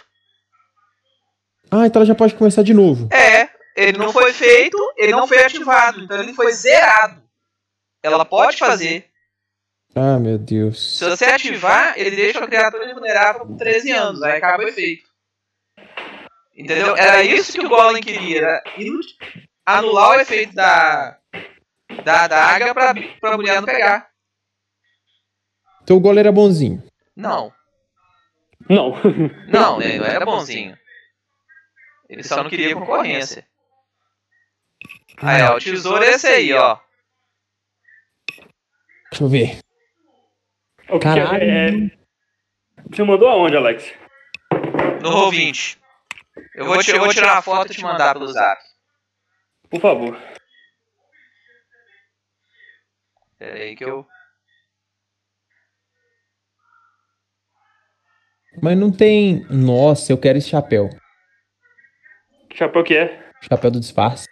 Ah, 1.70 1.86
então 1.86 2.00
ela 2.00 2.06
já 2.06 2.14
pode 2.14 2.34
começar 2.34 2.62
de 2.62 2.72
novo. 2.72 3.08
É, 3.12 3.48
ele 3.76 3.98
não 3.98 4.12
foi 4.12 4.32
feito, 4.32 4.76
ele 4.96 5.12
não 5.12 5.26
foi 5.26 5.38
ativado, 5.38 6.00
então 6.00 6.18
ele 6.20 6.32
foi 6.32 6.52
zerado. 6.52 7.22
Ela 8.02 8.24
pode 8.24 8.56
fazer. 8.56 9.06
Ah, 9.94 10.18
meu 10.18 10.38
Deus. 10.38 10.98
Se 10.98 11.08
você 11.08 11.24
ativar, 11.24 11.94
ele 11.96 12.14
deixa 12.14 12.42
a 12.42 12.46
criatura 12.46 12.90
invulnerável 12.90 13.46
por 13.46 13.56
13 13.56 13.90
anos, 13.92 14.22
aí 14.22 14.36
acaba 14.36 14.62
o 14.62 14.68
efeito. 14.68 15.07
Entendeu? 16.58 16.96
Era 16.96 17.22
isso 17.22 17.52
que 17.52 17.64
o 17.64 17.68
Golem 17.68 18.02
queria, 18.02 18.60
era 18.76 19.16
anular 19.64 20.10
o 20.10 20.20
efeito 20.20 20.54
da 20.54 21.16
da 22.04 22.24
adaga 22.24 22.74
pra, 22.74 22.94
pra 23.20 23.36
mulher 23.36 23.60
não 23.60 23.64
pegar. 23.66 24.08
Então 25.82 25.96
o 25.96 26.00
goleiro 26.00 26.28
é 26.28 26.32
bonzinho. 26.32 26.82
Não, 27.16 27.52
Não. 28.68 28.90
não, 29.48 29.78
não 29.78 30.04
era 30.04 30.24
bonzinho. 30.24 30.76
Ele 32.08 32.22
só 32.24 32.42
não 32.42 32.50
queria 32.50 32.74
concorrência. 32.74 33.46
Aí, 35.18 35.42
ó, 35.42 35.56
o 35.56 35.60
tesouro 35.60 36.02
é 36.02 36.10
esse 36.10 36.26
aí, 36.26 36.52
ó. 36.52 36.78
Deixa 39.10 39.24
eu 39.24 39.28
ver. 39.28 39.58
O 40.88 40.98
que 40.98 41.04
Caralho. 41.04 41.42
é- 41.42 41.68
é- 41.70 41.98
Você 42.90 43.02
mandou 43.02 43.28
aonde, 43.28 43.56
Alex? 43.56 43.92
No 45.02 45.10
Roll20. 45.10 45.78
Eu 46.54 46.64
vou, 46.64 46.74
eu 46.76 47.00
vou 47.00 47.08
tirar 47.08 47.34
uma 47.34 47.42
foto 47.42 47.72
e 47.72 47.74
te 47.74 47.82
mandar 47.82 48.14
pelo 48.14 48.26
zap. 48.28 48.60
Por 49.70 49.80
favor. 49.80 50.18
Pera 53.38 53.54
aí 53.54 53.76
que 53.76 53.84
eu. 53.84 54.06
Mas 58.62 58.76
não 58.76 58.90
tem. 58.90 59.46
Nossa, 59.50 60.12
eu 60.12 60.18
quero 60.18 60.38
esse 60.38 60.48
chapéu. 60.48 60.88
Que 62.50 62.56
chapéu 62.56 62.82
que 62.82 62.96
é? 62.96 63.28
chapéu 63.42 63.70
do 63.70 63.80
disfarce. 63.80 64.26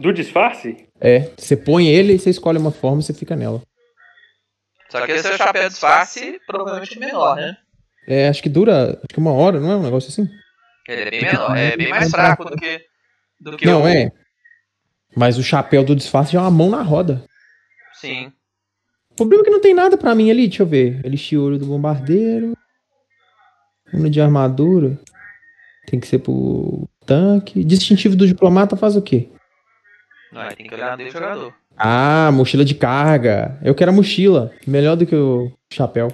Do 0.00 0.12
disfarce? 0.12 0.88
É, 1.00 1.30
você 1.36 1.56
põe 1.56 1.88
ele 1.88 2.14
e 2.14 2.18
você 2.18 2.30
escolhe 2.30 2.58
uma 2.58 2.72
forma 2.72 3.00
e 3.00 3.04
você 3.04 3.14
fica 3.14 3.36
nela. 3.36 3.62
Só 4.88 5.04
que 5.04 5.12
esse 5.12 5.28
é 5.28 5.34
o 5.34 5.38
chapéu 5.38 5.68
disfarce, 5.68 6.40
provavelmente 6.46 6.98
menor, 6.98 7.36
né? 7.36 7.56
É, 8.06 8.28
acho 8.28 8.42
que 8.42 8.48
dura 8.48 8.90
acho 8.90 9.08
que 9.08 9.18
uma 9.18 9.32
hora, 9.32 9.58
não 9.58 9.70
é 9.72 9.76
um 9.76 9.82
negócio 9.82 10.08
assim? 10.08 10.28
Ele 10.88 11.02
é 11.02 11.10
bem 11.10 11.22
menor, 11.22 11.56
é 11.56 11.76
bem 11.76 11.88
mais 11.88 12.10
fraco 12.10 12.44
do 12.44 12.56
que, 12.56 12.80
do 13.40 13.56
que 13.56 13.66
Não, 13.66 13.82
o... 13.82 13.88
é. 13.88 14.10
Mas 15.16 15.38
o 15.38 15.42
chapéu 15.42 15.82
do 15.82 15.96
disfarce 15.96 16.32
já 16.32 16.38
é 16.38 16.42
uma 16.42 16.50
mão 16.50 16.70
na 16.70 16.82
roda. 16.82 17.24
Sim. 17.94 18.32
O 19.12 19.16
problema 19.16 19.42
é 19.42 19.44
que 19.44 19.50
não 19.50 19.60
tem 19.60 19.74
nada 19.74 19.96
pra 19.96 20.14
mim 20.14 20.30
ali, 20.30 20.46
deixa 20.46 20.62
eu 20.62 20.66
ver. 20.66 21.04
Elixir 21.04 21.40
ouro 21.40 21.58
do 21.58 21.66
bombardeiro. 21.66 22.56
Runa 23.90 24.10
de 24.10 24.20
armadura. 24.20 24.98
Tem 25.86 25.98
que 25.98 26.06
ser 26.06 26.18
pro 26.18 26.86
tanque. 27.06 27.64
Distintivo 27.64 28.14
do 28.14 28.26
diplomata 28.26 28.76
faz 28.76 28.94
o 28.94 29.02
quê? 29.02 29.28
Não, 30.30 30.46
tem 30.48 30.66
que 30.66 30.74
olhar 30.74 30.98
no 30.98 31.10
jogador. 31.10 31.54
Ah, 31.78 32.30
mochila 32.32 32.64
de 32.64 32.74
carga. 32.74 33.58
Eu 33.62 33.74
quero 33.74 33.90
a 33.90 33.94
mochila. 33.94 34.52
Melhor 34.66 34.96
do 34.96 35.06
que 35.06 35.16
o 35.16 35.50
chapéu. 35.72 36.08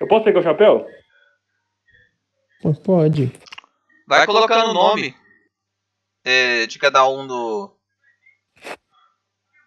Eu 0.00 0.08
posso 0.08 0.24
pegar 0.24 0.40
o 0.40 0.42
chapéu? 0.42 0.86
Pode. 2.84 3.32
Vai 4.08 4.26
colocando 4.26 4.70
o 4.70 4.74
nome 4.74 5.14
é, 6.24 6.66
de 6.66 6.78
cada 6.78 7.08
um 7.08 7.24
no. 7.24 7.76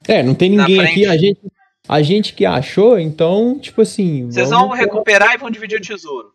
É, 0.07 0.21
não 0.21 0.35
tem 0.35 0.49
ninguém 0.49 0.79
aqui. 0.81 1.05
A 1.05 1.17
gente, 1.17 1.41
a 1.87 2.01
gente 2.01 2.33
que 2.33 2.45
achou, 2.45 2.99
então, 2.99 3.59
tipo 3.59 3.81
assim. 3.81 4.25
Vocês 4.25 4.49
vão 4.49 4.69
recuperar 4.69 5.33
e 5.33 5.37
vão 5.37 5.49
dividir 5.49 5.79
o 5.79 5.81
tesouro. 5.81 6.33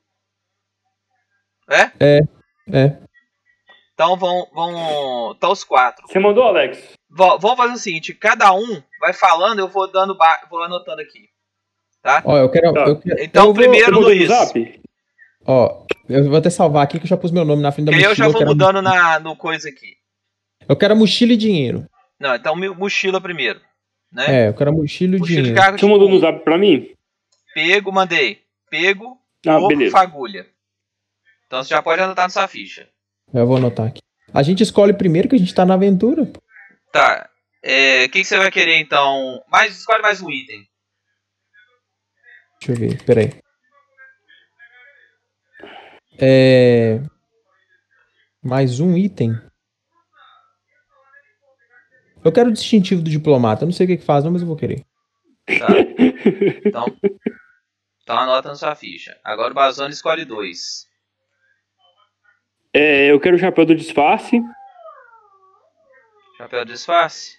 É? 1.68 1.92
É. 2.72 2.98
Então 3.92 4.16
vão. 4.16 4.48
vão 4.52 5.34
tá 5.34 5.50
os 5.50 5.64
quatro. 5.64 6.06
Você 6.06 6.18
mandou, 6.18 6.44
Alex? 6.44 6.94
Vó- 7.10 7.36
Vamos 7.38 7.56
fazer 7.56 7.74
o 7.74 7.78
seguinte: 7.78 8.14
cada 8.14 8.52
um 8.54 8.82
vai 9.00 9.12
falando, 9.12 9.58
eu 9.58 9.68
vou 9.68 9.90
dando. 9.90 10.16
vou 10.48 10.62
anotando 10.62 11.02
aqui. 11.02 11.28
Tá? 12.02 12.22
Ó, 12.24 12.36
eu 12.38 12.48
quero. 12.50 12.72
Tá. 12.72 12.86
Eu 12.86 12.96
quero 13.00 13.22
Então, 13.22 13.42
eu 13.46 13.54
vou- 13.54 13.62
primeiro, 13.62 13.92
no 13.92 14.00
Luiz. 14.00 14.28
zap? 14.28 14.80
Ó, 15.46 15.84
eu 16.08 16.24
vou 16.28 16.36
até 16.36 16.50
salvar 16.50 16.84
aqui 16.84 16.98
que 16.98 17.04
eu 17.04 17.08
já 17.08 17.16
pus 17.16 17.30
meu 17.30 17.44
nome 17.44 17.62
na 17.62 17.72
frente 17.72 17.86
da 17.86 17.92
aí 17.92 17.96
mochila. 17.98 18.12
eu 18.12 18.16
já 18.16 18.28
vou 18.28 18.42
a 18.42 18.46
mudando 18.46 18.82
na, 18.82 19.18
no 19.18 19.34
coisa 19.36 19.68
aqui. 19.68 19.96
Eu 20.68 20.76
quero 20.76 20.94
mochila 20.96 21.32
e 21.32 21.36
dinheiro. 21.36 21.86
Não, 22.20 22.34
então 22.34 22.54
mochila 22.76 23.20
primeiro. 23.20 23.60
Né? 24.12 24.44
É, 24.44 24.48
eu 24.48 24.54
quero 24.54 24.72
mochila 24.72 25.16
e 25.16 25.18
mochila 25.18 25.42
dinheiro. 25.42 25.78
Você 25.78 25.86
mandou 25.86 26.08
no 26.08 26.18
zap 26.18 26.44
pra 26.44 26.58
mim? 26.58 26.90
Pego, 27.54 27.90
mandei. 27.92 28.40
Pego, 28.70 29.16
Ah, 29.46 29.58
beleza. 29.66 29.90
fagulha. 29.92 30.46
Então 31.46 31.62
você 31.62 31.70
já 31.70 31.82
pode 31.82 32.00
anotar 32.02 32.26
na 32.26 32.30
sua 32.30 32.46
ficha. 32.46 32.86
Eu 33.32 33.46
vou 33.46 33.56
anotar 33.56 33.86
aqui. 33.86 34.00
A 34.34 34.42
gente 34.42 34.62
escolhe 34.62 34.92
primeiro 34.92 35.28
que 35.28 35.36
a 35.36 35.38
gente 35.38 35.54
tá 35.54 35.64
na 35.64 35.74
aventura. 35.74 36.30
Tá. 36.92 37.28
É, 37.62 38.04
O 38.04 38.10
que, 38.10 38.20
que 38.20 38.24
você 38.24 38.36
vai 38.36 38.50
querer 38.50 38.78
então? 38.78 39.42
Mais, 39.50 39.76
escolhe 39.78 40.02
mais 40.02 40.20
um 40.20 40.30
item. 40.30 40.67
Deixa 42.60 42.72
eu 42.72 42.76
ver, 42.76 43.04
peraí. 43.04 43.40
É. 46.20 47.00
Mais 48.42 48.80
um 48.80 48.96
item. 48.96 49.32
Eu 52.24 52.32
quero 52.32 52.50
o 52.50 52.52
distintivo 52.52 53.00
do 53.00 53.10
diplomata. 53.10 53.62
Eu 53.62 53.66
não 53.66 53.72
sei 53.72 53.86
o 53.86 53.88
que, 53.88 53.96
que 53.98 54.04
faz, 54.04 54.24
não, 54.24 54.32
mas 54.32 54.42
eu 54.42 54.48
vou 54.48 54.56
querer. 54.56 54.84
Tá? 55.46 55.66
Então, 56.66 56.84
então 58.02 58.18
anota 58.18 58.48
na 58.48 58.54
sua 58.54 58.74
ficha. 58.74 59.18
Agora 59.24 59.52
o 59.52 59.54
Bazone 59.54 59.92
escolhe 59.92 60.24
dois. 60.24 60.86
É, 62.74 63.10
eu 63.10 63.20
quero 63.20 63.36
o 63.36 63.38
chapéu 63.38 63.64
do 63.64 63.74
disfarce. 63.74 64.40
Chapéu 66.36 66.64
de 66.64 66.72
disfarce. 66.72 67.36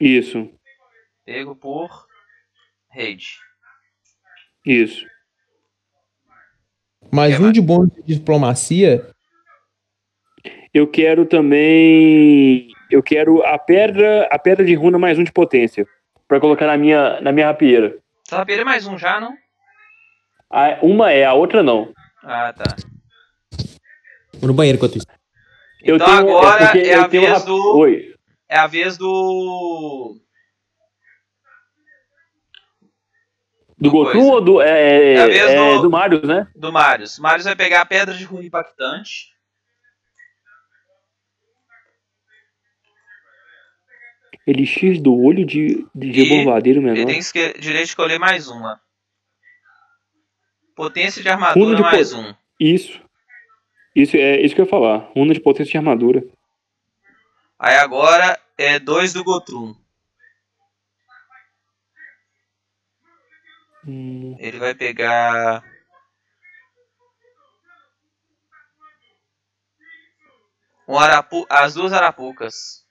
Isso, 0.00 0.50
Pego 1.24 1.56
por 1.56 2.06
raid. 2.90 3.38
Isso. 4.64 5.04
Mais 7.12 7.38
um 7.38 7.52
de 7.52 7.60
bônus 7.60 7.90
de 8.04 8.14
diplomacia. 8.14 9.06
Eu 10.72 10.86
quero 10.88 11.24
também. 11.24 12.68
Eu 12.90 13.02
quero 13.02 13.42
a 13.44 13.58
pedra, 13.58 14.28
a 14.30 14.38
pedra 14.38 14.64
de 14.64 14.74
runa 14.74 14.98
mais 14.98 15.18
um 15.18 15.24
de 15.24 15.32
potência. 15.32 15.86
Pra 16.26 16.40
colocar 16.40 16.66
na 16.66 16.76
minha, 16.76 17.20
na 17.20 17.30
minha 17.32 17.46
rapieira. 17.46 17.96
Saber 18.26 18.58
é 18.58 18.64
mais 18.64 18.86
um 18.86 18.98
já, 18.98 19.20
não? 19.20 19.34
A- 20.50 20.78
uma 20.82 21.12
é, 21.12 21.24
a 21.24 21.34
outra 21.34 21.62
não. 21.62 21.92
Ah, 22.22 22.52
tá. 22.52 22.76
Vou 24.38 24.48
no 24.48 24.54
banheiro 24.54 24.76
enquanto 24.76 24.96
isso. 24.96 25.06
Eu 25.82 25.96
Então 25.96 26.06
tenho, 26.06 26.18
agora 26.38 26.66
porque 26.66 26.78
é 26.78 26.96
eu 26.96 27.02
a 27.02 27.06
vez 27.06 27.28
rap- 27.28 27.44
do. 27.44 27.76
Oi. 27.76 28.14
É 28.48 28.56
a 28.58 28.66
vez 28.66 28.96
do. 28.96 30.18
Do 33.76 33.90
Goku 33.90 34.12
coisa. 34.12 34.26
ou 34.32 34.40
do. 34.40 34.60
É, 34.62 35.14
É 35.14 35.36
é, 35.38 35.74
do- 35.76 35.82
do 35.82 35.90
Marius, 35.90 36.22
né? 36.22 36.46
Do 36.54 36.72
Marius. 36.72 37.18
Marius 37.18 37.44
vai 37.44 37.56
pegar 37.56 37.80
a 37.80 37.86
pedra 37.86 38.14
de 38.14 38.24
ruim 38.24 38.46
impactante. 38.46 39.32
Elixir 44.46 45.00
do 45.00 45.14
olho 45.14 45.44
de, 45.44 45.86
de 45.94 46.08
E 46.08 46.12
reborvadeiro 46.12 46.80
Ele 46.80 46.92
menor. 46.92 47.06
tem 47.06 47.20
que 47.20 47.58
direito 47.58 47.84
de 47.84 47.90
escolher 47.90 48.18
mais 48.18 48.48
uma. 48.48 48.80
Potência 50.76 51.22
de 51.22 51.28
armadura 51.28 51.76
de 51.76 51.82
mais 51.82 52.12
po- 52.12 52.18
um. 52.20 52.34
Isso. 52.60 53.00
Isso 53.94 54.16
é 54.16 54.40
isso 54.40 54.54
que 54.54 54.60
eu 54.60 54.64
ia 54.64 54.70
falar. 54.70 54.98
Runa 55.14 55.32
de 55.32 55.40
potência 55.40 55.70
de 55.70 55.78
armadura. 55.78 56.24
Aí 57.58 57.76
agora 57.76 58.38
é 58.58 58.78
dois 58.78 59.12
do 59.12 59.22
Gotrum. 59.24 59.74
Hum, 63.86 64.36
Ele 64.38 64.58
vai 64.58 64.74
pegar. 64.74 65.62
Um 70.88 70.98
arapu... 70.98 71.46
As 71.48 71.74
duas 71.74 71.92
arapucas. 71.92 72.84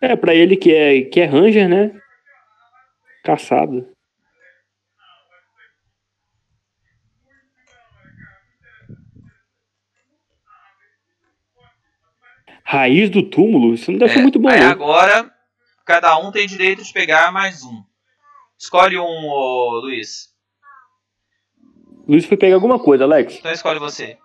É, 0.00 0.16
pra 0.16 0.34
ele 0.34 0.56
que 0.56 0.74
é, 0.74 1.02
que 1.02 1.20
é 1.20 1.24
Ranger, 1.26 1.68
né? 1.68 2.00
Caçado. 3.24 3.88
Raiz 12.64 13.10
do 13.10 13.22
túmulo? 13.22 13.74
Isso 13.74 13.92
não 13.92 13.98
deve 13.98 14.12
ser 14.12 14.18
É, 14.20 14.22
muito 14.22 14.38
bom, 14.38 14.48
Aí 14.48 14.60
agora, 14.60 15.30
cada 15.84 16.16
um 16.18 16.32
tem 16.32 16.46
direito 16.46 16.82
de 16.82 16.92
pegar 16.92 17.30
mais 17.30 17.62
um. 17.62 17.84
Escolhe 18.62 18.96
um, 18.96 19.26
ô, 19.26 19.80
Luiz. 19.80 20.32
Luiz 22.06 22.24
foi 22.24 22.36
pegar 22.36 22.54
alguma 22.54 22.78
coisa, 22.78 23.02
Alex. 23.02 23.34
Então 23.38 23.50
escolhe 23.50 23.80
você. 23.80 24.16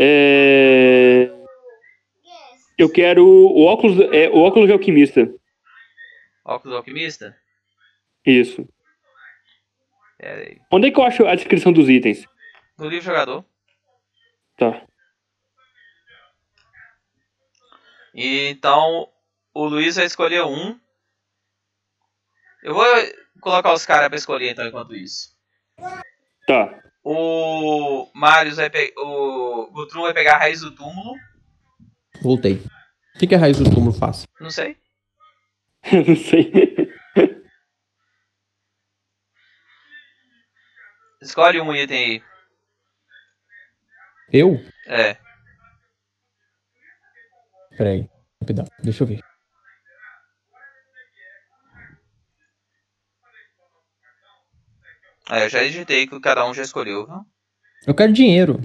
É... 0.00 1.30
Eu 2.78 2.90
quero 2.90 3.26
o 3.26 3.66
óculos, 3.66 4.00
é, 4.10 4.30
o 4.30 4.38
óculos 4.38 4.68
de 4.68 4.72
alquimista. 4.72 5.30
Óculos 6.46 6.74
alquimista? 6.74 7.36
Isso. 8.24 8.66
Pera 10.16 10.40
aí. 10.40 10.58
Onde 10.70 10.88
é 10.88 10.90
que 10.90 10.98
eu 10.98 11.04
acho 11.04 11.26
a 11.26 11.34
descrição 11.34 11.74
dos 11.74 11.90
itens? 11.90 12.26
No 12.78 12.88
livro 12.88 13.04
jogador. 13.04 13.44
Tá. 14.56 14.82
Então, 18.14 19.12
o 19.52 19.66
Luiz 19.66 19.96
vai 19.96 20.06
escolher 20.06 20.42
um. 20.44 20.80
Eu 22.62 22.74
vou 22.74 22.84
colocar 23.40 23.72
os 23.72 23.84
caras 23.84 24.08
pra 24.08 24.16
escolher 24.16 24.50
então 24.50 24.66
enquanto 24.66 24.94
isso. 24.94 25.36
Tá. 26.46 26.80
O 27.04 28.08
Marius 28.14 28.56
vai 28.56 28.70
pegar. 28.70 28.92
O 29.00 29.70
Gutrum 29.72 30.02
vai 30.02 30.14
pegar 30.14 30.36
a 30.36 30.38
raiz 30.38 30.60
do 30.60 30.70
túmulo. 30.70 31.16
Voltei. 32.22 32.62
O 33.14 33.18
que, 33.18 33.26
que 33.26 33.34
a 33.34 33.38
raiz 33.38 33.58
do 33.58 33.64
túmulo 33.68 33.92
faz? 33.92 34.24
Não 34.40 34.50
sei. 34.50 34.76
não 36.06 36.16
sei. 36.16 36.52
Escolhe 41.20 41.60
um 41.60 41.74
item 41.74 42.04
aí. 42.04 42.22
Eu? 44.32 44.64
É. 44.86 45.16
Peraí. 47.76 48.08
Rapidão. 48.40 48.66
Deixa 48.82 49.02
eu 49.02 49.06
ver. 49.08 49.31
Aí 55.32 55.44
eu 55.44 55.48
já 55.48 55.62
digitei 55.62 56.06
que 56.06 56.20
cada 56.20 56.46
um 56.46 56.52
já 56.52 56.60
escolheu, 56.60 57.06
viu? 57.06 57.24
Eu 57.86 57.94
quero 57.94 58.12
dinheiro. 58.12 58.60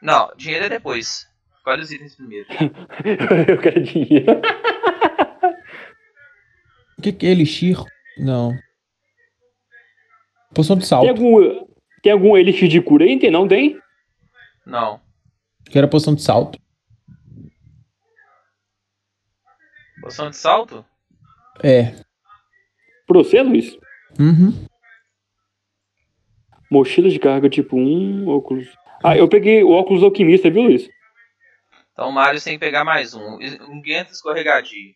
Não, 0.00 0.30
dinheiro 0.36 0.66
é 0.66 0.68
depois. 0.68 1.26
Escolhe 1.56 1.82
os 1.82 1.90
itens 1.90 2.14
primeiro. 2.14 2.46
eu 3.50 3.58
quero 3.58 3.82
dinheiro. 3.82 4.26
O 6.96 7.02
que, 7.02 7.12
que 7.12 7.26
é 7.26 7.30
elixir? 7.30 7.76
Não. 8.16 8.56
Poção 10.54 10.76
de 10.76 10.82
Tem 10.82 10.88
salto. 10.88 11.08
algum, 11.08 11.66
tem 12.00 12.12
algum 12.12 12.36
elixir 12.36 12.68
de 12.68 12.80
cura 12.80 13.04
aí? 13.04 13.18
Tem, 13.18 13.28
não 13.28 13.48
tem? 13.48 13.76
Não. 14.64 15.00
Que 15.68 15.76
era 15.78 15.88
posição 15.88 16.14
de 16.14 16.22
salto. 16.22 16.60
Posição 20.00 20.30
de 20.30 20.36
salto? 20.36 20.84
É. 21.60 21.86
Pra 23.04 23.18
você, 23.18 23.42
Luiz? 23.42 23.76
Uhum. 24.20 24.64
Mochila 26.72 27.10
de 27.10 27.18
carga 27.18 27.50
tipo 27.50 27.76
1, 27.76 28.26
óculos. 28.28 28.66
Ah, 29.04 29.14
eu 29.14 29.28
peguei 29.28 29.62
o 29.62 29.72
óculos 29.72 30.02
alquimista, 30.02 30.50
viu, 30.50 30.62
Luiz? 30.62 30.88
Então 31.92 32.08
o 32.08 32.12
Mario 32.12 32.42
tem 32.42 32.54
que 32.54 32.64
pegar 32.64 32.82
mais 32.82 33.12
um. 33.12 33.38
Um 33.68 33.82
guento 33.82 34.10
escorregadio. 34.10 34.94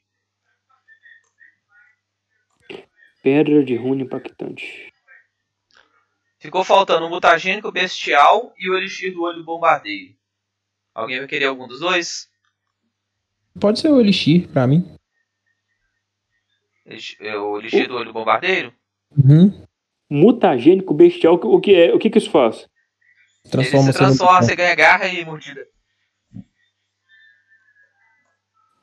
Pedra 3.22 3.62
de 3.62 3.76
rune 3.76 4.05
impactante. 4.05 4.90
Ficou 6.38 6.64
faltando 6.64 7.05
o 7.06 7.10
mutagênico 7.10 7.70
bestial 7.70 8.55
e 8.56 8.70
o 8.70 8.78
elixir 8.78 9.12
do 9.12 9.24
olho 9.24 9.44
bombardeiro. 9.44 10.14
Alguém 10.94 11.18
vai 11.18 11.28
querer 11.28 11.44
algum 11.44 11.68
dos 11.68 11.80
dois? 11.80 12.30
Pode 13.60 13.80
ser 13.80 13.90
o 13.90 14.00
Elixir 14.00 14.48
pra 14.48 14.66
mim. 14.66 14.96
É, 17.20 17.36
O 17.36 17.58
elixir 17.58 17.86
do 17.86 17.96
olho 17.96 18.14
bombardeiro? 18.14 18.72
Uhum. 19.10 19.66
Mutagênico 20.08 20.94
bestial, 20.94 21.34
o 21.34 21.60
que 21.60 21.74
é? 21.74 21.92
O 21.94 21.98
que 21.98 22.08
que 22.10 22.18
isso 22.18 22.30
faz? 22.30 22.68
Transforma 23.50 23.86
Ele 23.86 23.92
se 23.92 23.98
transforma, 23.98 24.42
você 24.42 24.56
ganha 24.56 24.74
garra 24.74 25.06
e 25.08 25.24
mordida. 25.24 25.66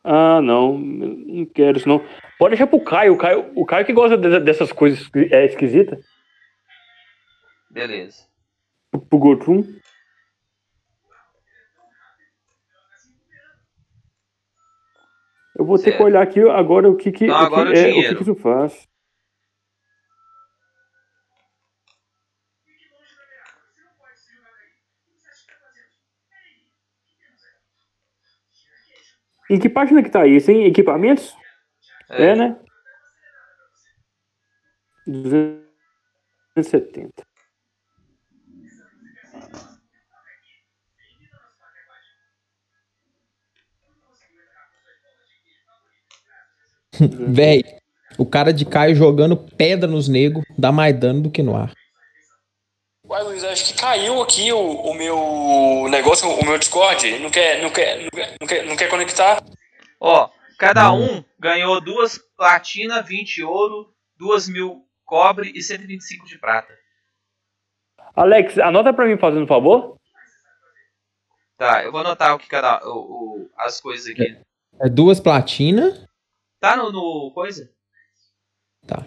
Ah, 0.04 0.42
não, 0.42 0.78
não 0.78 1.46
quero 1.46 1.78
isso 1.78 1.88
não. 1.88 2.06
Pode 2.38 2.52
deixar 2.52 2.68
pro 2.68 2.84
Caio, 2.84 3.14
o 3.14 3.18
Caio, 3.18 3.52
o 3.56 3.66
Caio 3.66 3.86
que 3.86 3.94
gosta 3.94 4.18
de- 4.18 4.40
dessas 4.42 4.72
coisas 4.72 5.10
é, 5.32 5.46
esquisitas. 5.46 6.06
Beleza. 7.72 8.28
Pro 9.10 9.18
Gotrum. 9.18 9.64
Eu 15.58 15.66
vou 15.66 15.78
ter 15.78 15.84
Certo. 15.86 15.98
que 15.98 16.04
olhar 16.04 16.22
aqui 16.22 16.40
agora 16.42 16.90
o 16.90 16.96
que 16.96 17.12
que, 17.12 17.26
Então, 17.26 17.36
o 17.36 17.40
que, 17.40 17.46
agora 17.46 17.70
o 17.70 17.74
é, 17.74 17.90
o 17.92 17.94
que 18.10 18.16
que 18.16 18.22
isso 18.24 18.36
faz. 18.36 18.88
Em 29.50 29.60
que 29.60 29.70
página 29.70 30.02
que 30.02 30.10
tá 30.10 30.26
isso, 30.26 30.50
hein? 30.52 30.66
Equipamentos? 30.66 31.36
É. 32.10 32.28
É, 32.28 32.36
né? 32.36 32.56
270. 35.06 37.24
Véi, 47.28 47.64
o 48.18 48.26
cara 48.26 48.54
de 48.54 48.66
Caio 48.66 48.96
jogando 48.96 49.36
pedra 49.36 49.90
nos 49.90 50.08
negros 50.08 50.46
dá 50.58 50.72
mais 50.72 50.98
dano 50.98 51.22
do 51.22 51.32
que 51.32 51.44
no 51.44 51.56
ar. 51.56 51.74
Uai, 53.14 53.22
Luiz, 53.26 53.44
acho 53.44 53.66
que 53.72 53.80
caiu 53.80 54.24
aqui 54.24 54.52
o, 54.52 54.60
o 54.60 54.94
meu 54.96 55.88
negócio, 55.88 56.28
o 56.28 56.44
meu 56.44 56.58
Discord. 56.58 57.20
Não 57.20 57.30
quer, 57.30 57.62
não 57.62 57.70
quer, 57.70 58.02
não 58.02 58.10
quer, 58.10 58.36
não 58.42 58.48
quer, 58.48 58.66
não 58.66 58.76
quer 58.76 58.90
conectar? 58.90 59.40
Ó, 60.00 60.32
cada 60.58 60.92
um 60.92 61.24
ganhou 61.40 61.80
duas 61.80 62.18
platina, 62.36 63.04
20 63.04 63.44
ouro, 63.44 63.94
2 64.18 64.50
mil 64.50 64.88
cobre 65.06 65.52
e 65.54 65.62
125 65.62 66.26
de 66.26 66.40
prata. 66.40 66.76
Alex, 68.16 68.58
anota 68.58 68.92
pra 68.92 69.06
mim 69.06 69.16
fazendo 69.20 69.44
um 69.44 69.48
favor. 69.48 69.96
Tá, 71.56 71.84
eu 71.84 71.92
vou 71.92 72.02
anotar 72.02 72.34
o 72.34 72.40
que 72.40 72.48
cada. 72.48 72.82
O, 72.84 72.98
o- 73.44 73.50
as 73.58 73.80
coisas 73.80 74.08
aqui. 74.08 74.40
É 74.82 74.90
duas 74.90 75.20
platina. 75.20 76.10
Tá 76.60 76.76
no, 76.76 76.92
no 76.92 77.32
coisa? 77.32 77.72
Tá. 78.88 79.06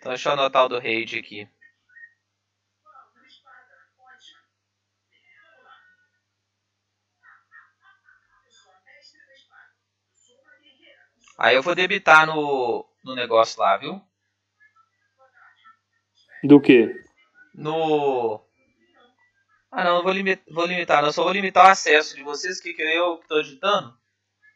Então 0.00 0.12
deixa 0.12 0.30
eu 0.30 0.32
anotar 0.32 0.64
o 0.64 0.68
do 0.68 0.78
raid 0.78 1.18
aqui. 1.18 1.46
Aí 11.38 11.54
eu 11.54 11.62
vou 11.62 11.74
debitar 11.74 12.26
no, 12.26 12.86
no 13.04 13.14
negócio 13.14 13.60
lá, 13.60 13.76
viu? 13.76 14.00
Do 16.42 16.58
quê? 16.60 16.94
No. 17.54 18.42
Ah 19.70 19.84
não, 19.84 19.98
eu 19.98 20.02
vou, 20.02 20.12
limi 20.12 20.38
vou 20.50 20.64
limitar, 20.64 21.02
não, 21.02 21.10
eu 21.10 21.12
só 21.12 21.22
vou 21.22 21.32
limitar 21.32 21.66
o 21.66 21.68
acesso 21.68 22.16
de 22.16 22.22
vocês, 22.22 22.58
que, 22.58 22.72
que 22.72 22.82
eu 22.82 23.18
que 23.18 23.28
tô 23.28 23.38
editando. 23.38 23.94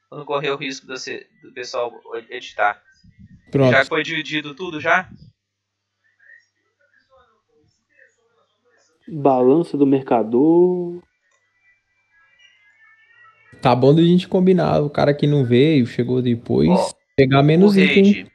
Pra 0.09 0.19
não 0.19 0.25
correr 0.25 0.51
o 0.51 0.57
risco 0.57 0.87
do, 0.87 0.95
do 0.95 1.53
pessoal 1.53 1.93
editar. 2.31 2.83
Pronto. 3.51 3.71
Já 3.71 3.83
que 3.83 3.89
foi 3.89 4.03
dividido 4.03 4.55
tudo 4.55 4.81
já? 4.81 5.09
Balança 9.07 9.76
do 9.76 9.86
mercador. 9.86 11.02
Tá 13.60 13.74
bom 13.74 13.94
da 13.94 14.02
gente 14.02 14.28
combinar. 14.28 14.81
O 14.81 14.91
cara 14.91 15.15
que 15.15 15.26
não 15.26 15.44
veio, 15.44 15.86
chegou 15.86 16.23
depois, 16.23 16.68
Ó, 16.68 16.91
pegar 17.16 17.42
menos 17.42 17.76
item. 17.76 18.26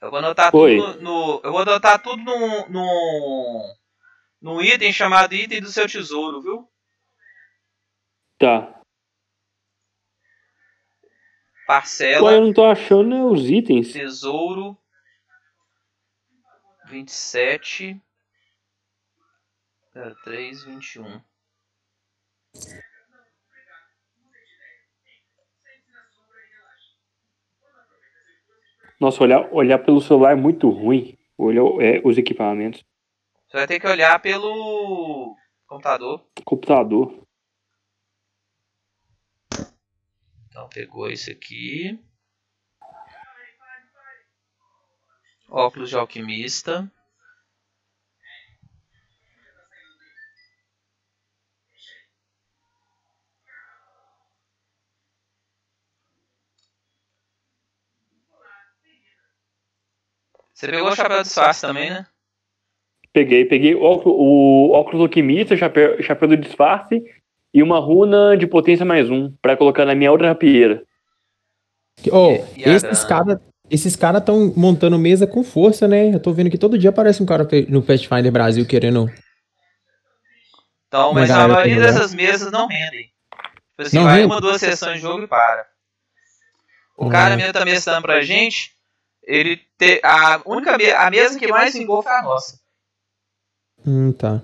Eu 0.00 0.10
vou 0.10 0.18
anotar 0.18 0.54
Oi. 0.54 0.78
tudo 0.78 1.02
no. 1.02 1.40
Eu 1.44 1.52
vou 1.52 1.60
anotar 1.60 2.02
tudo 2.02 2.22
num. 2.22 2.68
num. 2.68 3.74
num 4.42 4.62
item 4.62 4.92
chamado 4.92 5.34
item 5.34 5.60
do 5.60 5.68
seu 5.68 5.86
tesouro, 5.86 6.40
viu? 6.40 6.68
Tá. 8.38 8.80
Parcela. 11.66 12.32
eu 12.32 12.40
não 12.40 12.52
tô 12.52 12.64
achando 12.64 13.30
os 13.30 13.48
itens. 13.48 13.92
Tesouro 13.92 14.79
27 16.90 18.02
03 19.92 20.64
21. 20.64 21.20
Nossa, 29.00 29.22
olhar, 29.22 29.48
olhar 29.52 29.78
pelo 29.78 30.00
celular 30.00 30.32
é 30.32 30.34
muito 30.34 30.68
ruim. 30.68 31.16
Olhar 31.38 31.62
é, 31.80 32.02
os 32.04 32.18
equipamentos. 32.18 32.84
Você 33.48 33.56
vai 33.56 33.66
ter 33.66 33.80
que 33.80 33.86
olhar 33.86 34.20
pelo 34.20 35.34
computador. 35.66 36.26
Computador. 36.44 37.26
Então 40.48 40.68
pegou 40.68 41.08
isso 41.08 41.30
aqui. 41.30 41.98
Óculos 45.50 45.90
de 45.90 45.96
alquimista. 45.96 46.90
Você 60.54 60.68
pegou 60.68 60.88
o 60.90 60.94
chapéu 60.94 61.16
de 61.18 61.22
disfarce 61.24 61.60
também, 61.62 61.90
né? 61.90 62.06
Peguei, 63.12 63.44
peguei 63.44 63.74
o, 63.74 63.82
óculos- 63.82 64.16
o 64.18 64.70
óculos 64.72 65.00
alquimista, 65.02 65.56
chapéu, 65.56 66.00
chapéu 66.02 66.28
do 66.28 66.36
disfarce 66.36 67.02
e 67.52 67.62
uma 67.62 67.78
runa 67.80 68.36
de 68.36 68.46
potência 68.46 68.84
mais 68.84 69.10
um 69.10 69.32
pra 69.42 69.56
colocar 69.56 69.84
na 69.84 69.94
minha 69.94 70.12
outra 70.12 70.28
rapieira. 70.28 70.84
Oh, 72.12 72.30
esses 72.56 73.04
caras 73.04 73.38
esses 73.70 73.94
cara 73.96 74.18
estão 74.18 74.52
montando 74.56 74.98
mesa 74.98 75.26
com 75.26 75.42
força, 75.44 75.86
né? 75.86 76.14
Eu 76.14 76.20
tô 76.20 76.32
vendo 76.32 76.50
que 76.50 76.58
todo 76.58 76.78
dia 76.78 76.90
aparece 76.90 77.22
um 77.22 77.26
cara 77.26 77.46
no 77.68 77.82
Pathfinder 77.82 78.32
Brasil 78.32 78.66
querendo. 78.66 79.10
Então, 80.88 81.14
mas 81.14 81.30
a 81.30 81.46
maioria 81.46 81.76
jogar. 81.76 81.86
dessas 81.92 82.12
mesas 82.12 82.50
não 82.50 82.66
rendem. 82.66 83.04
Tipo 83.70 83.82
assim, 83.82 83.96
Não 83.96 84.04
vai 84.04 84.14
rende? 84.16 84.26
uma, 84.26 84.40
duas 84.40 84.60
sessões 84.60 84.96
de 84.96 85.02
jogo 85.02 85.22
e 85.22 85.26
para. 85.28 85.66
O 86.96 87.08
cara 87.08 87.36
mesmo 87.36 87.52
tá 87.52 87.64
mestrando 87.64 88.02
pra 88.02 88.20
gente, 88.22 88.72
ele 89.22 89.56
te, 89.78 90.00
a 90.04 90.42
única 90.44 90.76
me- 90.76 90.90
a 90.90 91.08
mesa 91.10 91.38
que 91.38 91.46
mais 91.46 91.72
vingou 91.72 92.02
foi 92.02 92.12
a 92.12 92.22
nossa. 92.22 92.58
Hum, 93.86 94.12
tá. 94.12 94.42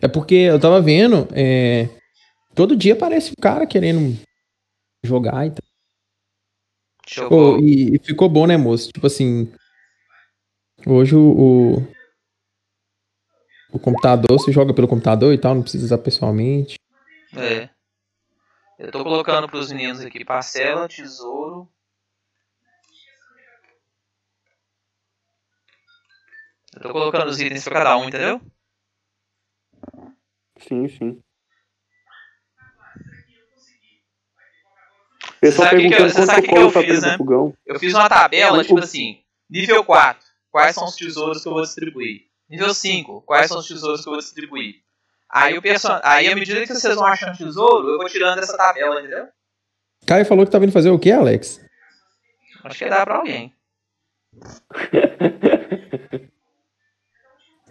É 0.00 0.08
porque 0.08 0.34
eu 0.34 0.58
tava 0.58 0.80
vendo, 0.80 1.28
é, 1.32 1.88
todo 2.54 2.74
dia 2.74 2.94
aparece 2.94 3.30
um 3.30 3.40
cara 3.40 3.66
querendo 3.66 4.18
jogar 5.04 5.46
e 5.46 5.50
tal. 5.50 5.67
Jogou. 7.08 7.56
Ô, 7.56 7.58
e, 7.58 7.96
e 7.96 7.98
ficou 7.98 8.28
bom, 8.28 8.46
né, 8.46 8.56
moço? 8.56 8.92
Tipo 8.92 9.06
assim. 9.06 9.50
Hoje 10.86 11.16
o, 11.16 11.20
o. 11.20 11.76
o 13.72 13.78
computador, 13.78 14.38
você 14.38 14.52
joga 14.52 14.74
pelo 14.74 14.88
computador 14.88 15.32
e 15.32 15.38
tal, 15.38 15.54
não 15.54 15.62
precisa 15.62 15.86
usar 15.86 15.98
pessoalmente. 15.98 16.76
É. 17.36 17.68
Eu 18.78 18.92
tô 18.92 19.02
colocando 19.02 19.48
pros 19.48 19.72
meninos 19.72 20.00
aqui 20.00 20.24
parcela, 20.24 20.86
tesouro. 20.86 21.68
Eu 26.74 26.82
tô 26.82 26.92
colocando 26.92 27.28
os 27.28 27.40
itens 27.40 27.64
pra 27.64 27.74
cada 27.74 27.96
um, 27.96 28.08
entendeu? 28.08 28.40
Sim, 30.58 30.88
sim. 30.88 31.22
Pessoal 35.40 35.68
sabe 35.68 35.82
que 35.82 35.88
que 35.88 35.94
eu- 35.94 35.98
perguntando 35.98 36.26
você 36.26 36.32
quanto 36.32 36.42
que 36.42 36.48
que 36.48 36.58
eu 36.58 36.70
fiz, 36.70 37.02
né? 37.02 37.16
fogão. 37.16 37.54
Eu 37.66 37.78
fiz 37.78 37.94
uma 37.94 38.08
tabela, 38.08 38.56
Mas 38.56 38.66
tipo 38.66 38.78
assim, 38.80 39.18
nível 39.50 39.84
4, 39.84 40.22
quais 40.50 40.74
são 40.74 40.84
os 40.84 40.96
tesouros 40.96 41.42
que 41.42 41.48
eu 41.48 41.52
vou 41.52 41.62
distribuir? 41.62 42.22
Nível 42.48 42.72
5, 42.74 43.22
quais 43.22 43.48
são 43.48 43.58
os 43.58 43.68
tesouros 43.68 44.02
que 44.02 44.08
eu 44.08 44.12
vou 44.12 44.20
distribuir? 44.20 44.76
Aí, 45.30 45.58
o 45.58 45.62
perso... 45.62 45.88
Aí 46.02 46.26
à 46.26 46.34
medida 46.34 46.60
que 46.62 46.74
vocês 46.74 46.94
vão 46.94 47.04
achando 47.04 47.36
tesouro, 47.36 47.88
eu 47.90 47.98
vou 47.98 48.08
tirando 48.08 48.38
essa 48.38 48.56
tabela, 48.56 49.00
entendeu? 49.00 49.26
Caio 50.06 50.24
falou 50.24 50.46
que 50.46 50.50
tá 50.50 50.58
vindo 50.58 50.72
fazer 50.72 50.88
o 50.90 50.98
quê, 50.98 51.12
Alex? 51.12 51.60
Acho 52.64 52.78
que 52.78 52.88
dá 52.88 53.04
pra 53.04 53.16
alguém. 53.16 53.52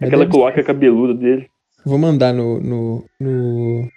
Aquela 0.00 0.28
cloaca 0.28 0.62
cabeluda 0.62 1.14
dele. 1.14 1.50
Vou 1.84 1.98
mandar 1.98 2.32
no, 2.32 2.60
no, 2.60 3.04
no 3.18 3.90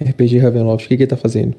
RPG 0.00 0.38
Ravenloft. 0.38 0.86
O 0.86 0.88
que, 0.88 0.96
que 0.96 1.02
ele 1.02 1.10
tá 1.10 1.16
fazendo? 1.16 1.56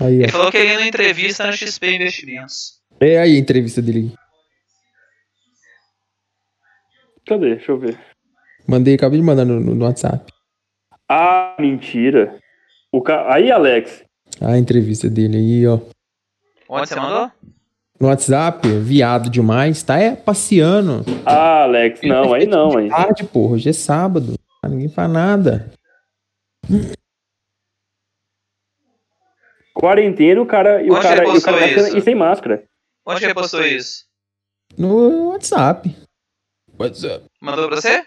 Aí, 0.00 0.14
Ele 0.14 0.26
ó. 0.26 0.30
falou 0.30 0.50
que 0.50 0.56
ele 0.58 0.70
ia 0.72 0.78
na 0.80 0.86
entrevista 0.86 1.44
na 1.46 1.52
XP 1.52 1.94
Investimentos. 1.96 2.80
É 3.00 3.18
aí 3.18 3.36
a 3.36 3.38
entrevista 3.38 3.80
dele. 3.82 4.12
Cadê? 7.26 7.56
Deixa 7.56 7.72
eu 7.72 7.78
ver. 7.78 7.98
Mandei, 8.66 8.94
acabei 8.94 9.18
de 9.18 9.24
mandar 9.24 9.44
no, 9.44 9.60
no- 9.60 9.84
WhatsApp. 9.84 10.32
Ah, 11.08 11.56
mentira. 11.58 12.38
O 12.90 13.00
ca... 13.02 13.32
Aí, 13.32 13.50
Alex. 13.50 14.04
A 14.40 14.56
entrevista 14.58 15.08
dele 15.10 15.36
aí, 15.36 15.66
ó. 15.66 15.78
Onde 16.68 16.88
você 16.88 16.94
mandou? 16.96 17.30
No 18.00 18.08
WhatsApp, 18.08 18.66
viado 18.80 19.30
demais. 19.30 19.82
Tá 19.82 19.98
é, 19.98 20.16
passeando. 20.16 21.04
Ah, 21.24 21.62
Alex. 21.62 22.00
Não, 22.02 22.32
aí 22.34 22.46
não, 22.46 22.76
aí. 22.76 22.88
Tarde, 22.88 23.24
porra. 23.24 23.54
Hoje 23.54 23.68
é 23.68 23.72
sábado. 23.72 24.34
Ah, 24.62 24.68
Ninguém 24.68 24.88
faz 24.88 25.10
nada. 25.10 25.72
Quarentena, 29.82 30.40
o 30.40 30.46
cara. 30.46 30.80
E 30.80 30.88
o 30.88 30.94
Onde 30.94 31.02
cara, 31.02 31.24
ele 31.24 31.34
e 31.34 31.38
o 31.38 31.42
cara 31.42 31.66
isso? 31.66 31.98
e 31.98 32.00
sem 32.00 32.14
máscara. 32.14 32.62
Onde 33.04 33.18
você 33.18 33.34
postou 33.34 33.66
isso? 33.66 34.04
No 34.78 35.30
WhatsApp. 35.30 35.92
WhatsApp. 36.78 37.26
Mandou 37.40 37.66
pra 37.66 37.80
você? 37.80 38.06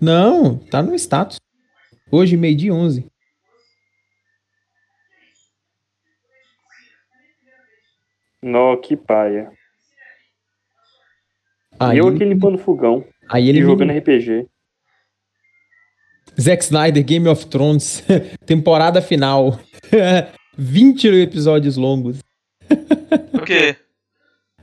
Não, 0.00 0.56
tá 0.56 0.80
no 0.80 0.94
status. 0.94 1.40
Hoje, 2.08 2.36
meio 2.36 2.56
dia 2.56 2.72
11. 2.72 3.04
Nó, 8.40 8.76
que 8.76 8.96
paia. 8.96 9.50
Aí, 11.80 11.96
e 11.96 11.98
eu 11.98 12.06
aqui 12.06 12.24
limpando 12.24 12.58
fogão. 12.58 13.04
aí 13.28 13.46
E 13.46 13.48
ele 13.48 13.60
jogando 13.60 13.92
me... 13.92 13.98
RPG. 13.98 14.46
Zack 16.40 16.62
Snyder, 16.62 17.04
Game 17.04 17.28
of 17.28 17.44
Thrones, 17.46 18.04
temporada 18.46 19.02
final. 19.02 19.58
20 20.56 21.08
episódios 21.08 21.76
longos. 21.76 22.18
O 23.32 23.40
quê? 23.40 23.76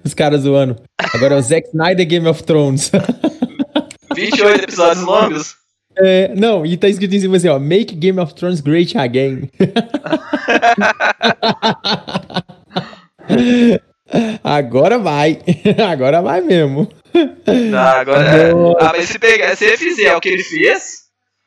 Os 0.04 0.14
caras 0.14 0.42
zoando. 0.42 0.82
Agora 1.14 1.36
é 1.36 1.38
o 1.38 1.42
Zack 1.42 1.68
Snyder, 1.68 2.08
Game 2.08 2.28
of 2.28 2.44
Thrones. 2.44 2.92
28 4.16 4.64
episódios 4.64 5.06
longos? 5.06 5.56
É, 5.98 6.34
não, 6.36 6.66
e 6.66 6.78
tá 6.78 6.88
escrito 6.88 7.14
em 7.16 7.20
cima 7.20 7.38
assim, 7.38 7.50
ó. 7.50 7.60
Make 7.60 7.96
Game 7.96 8.20
of 8.20 8.34
Thrones 8.34 8.62
great 8.62 8.98
again. 8.98 9.50
Agora 14.44 14.98
vai. 14.98 15.40
Agora 15.90 16.22
vai 16.22 16.42
mesmo. 16.42 16.88
Tá, 17.72 18.02
agora. 18.02 18.52
Ah, 18.80 18.94
mas 18.96 19.10
se, 19.10 19.20
pegar, 19.20 19.56
se 19.56 19.66
ele 19.66 19.78
fizer 19.78 20.16
o 20.16 20.22
que 20.22 20.30
ele 20.30 20.44
fez, 20.44 21.02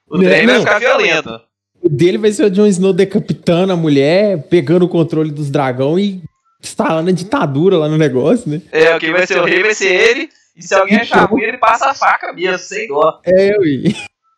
o 0.08 0.16
Não, 0.16 0.24
trem 0.24 0.46
vai 0.46 0.60
ficar 0.60 0.78
violento. 0.78 1.40
O 1.84 1.88
dele 1.88 2.16
vai 2.16 2.32
ser 2.32 2.44
o 2.44 2.50
Jon 2.50 2.66
Snow 2.66 2.94
decapitando 2.94 3.70
a 3.70 3.76
mulher, 3.76 4.44
pegando 4.48 4.86
o 4.86 4.88
controle 4.88 5.30
dos 5.30 5.50
dragão 5.50 5.98
e 5.98 6.22
instalando 6.62 7.10
a 7.10 7.12
ditadura 7.12 7.76
lá 7.76 7.90
no 7.90 7.98
negócio, 7.98 8.50
né? 8.50 8.62
É, 8.72 8.96
o 8.96 8.98
que 8.98 9.12
vai 9.12 9.26
ser 9.26 9.38
o 9.38 9.44
rei 9.44 9.62
vai 9.62 9.74
ser 9.74 9.92
ele. 9.92 10.30
E 10.56 10.62
se 10.62 10.74
alguém 10.74 10.96
achar 10.96 11.28
ruim, 11.28 11.42
ele 11.42 11.58
passa 11.58 11.90
a 11.90 11.94
faca 11.94 12.32
mesmo, 12.32 12.58
sem 12.58 12.88
dó. 12.88 13.20
É, 13.26 13.58
ui. 13.58 13.94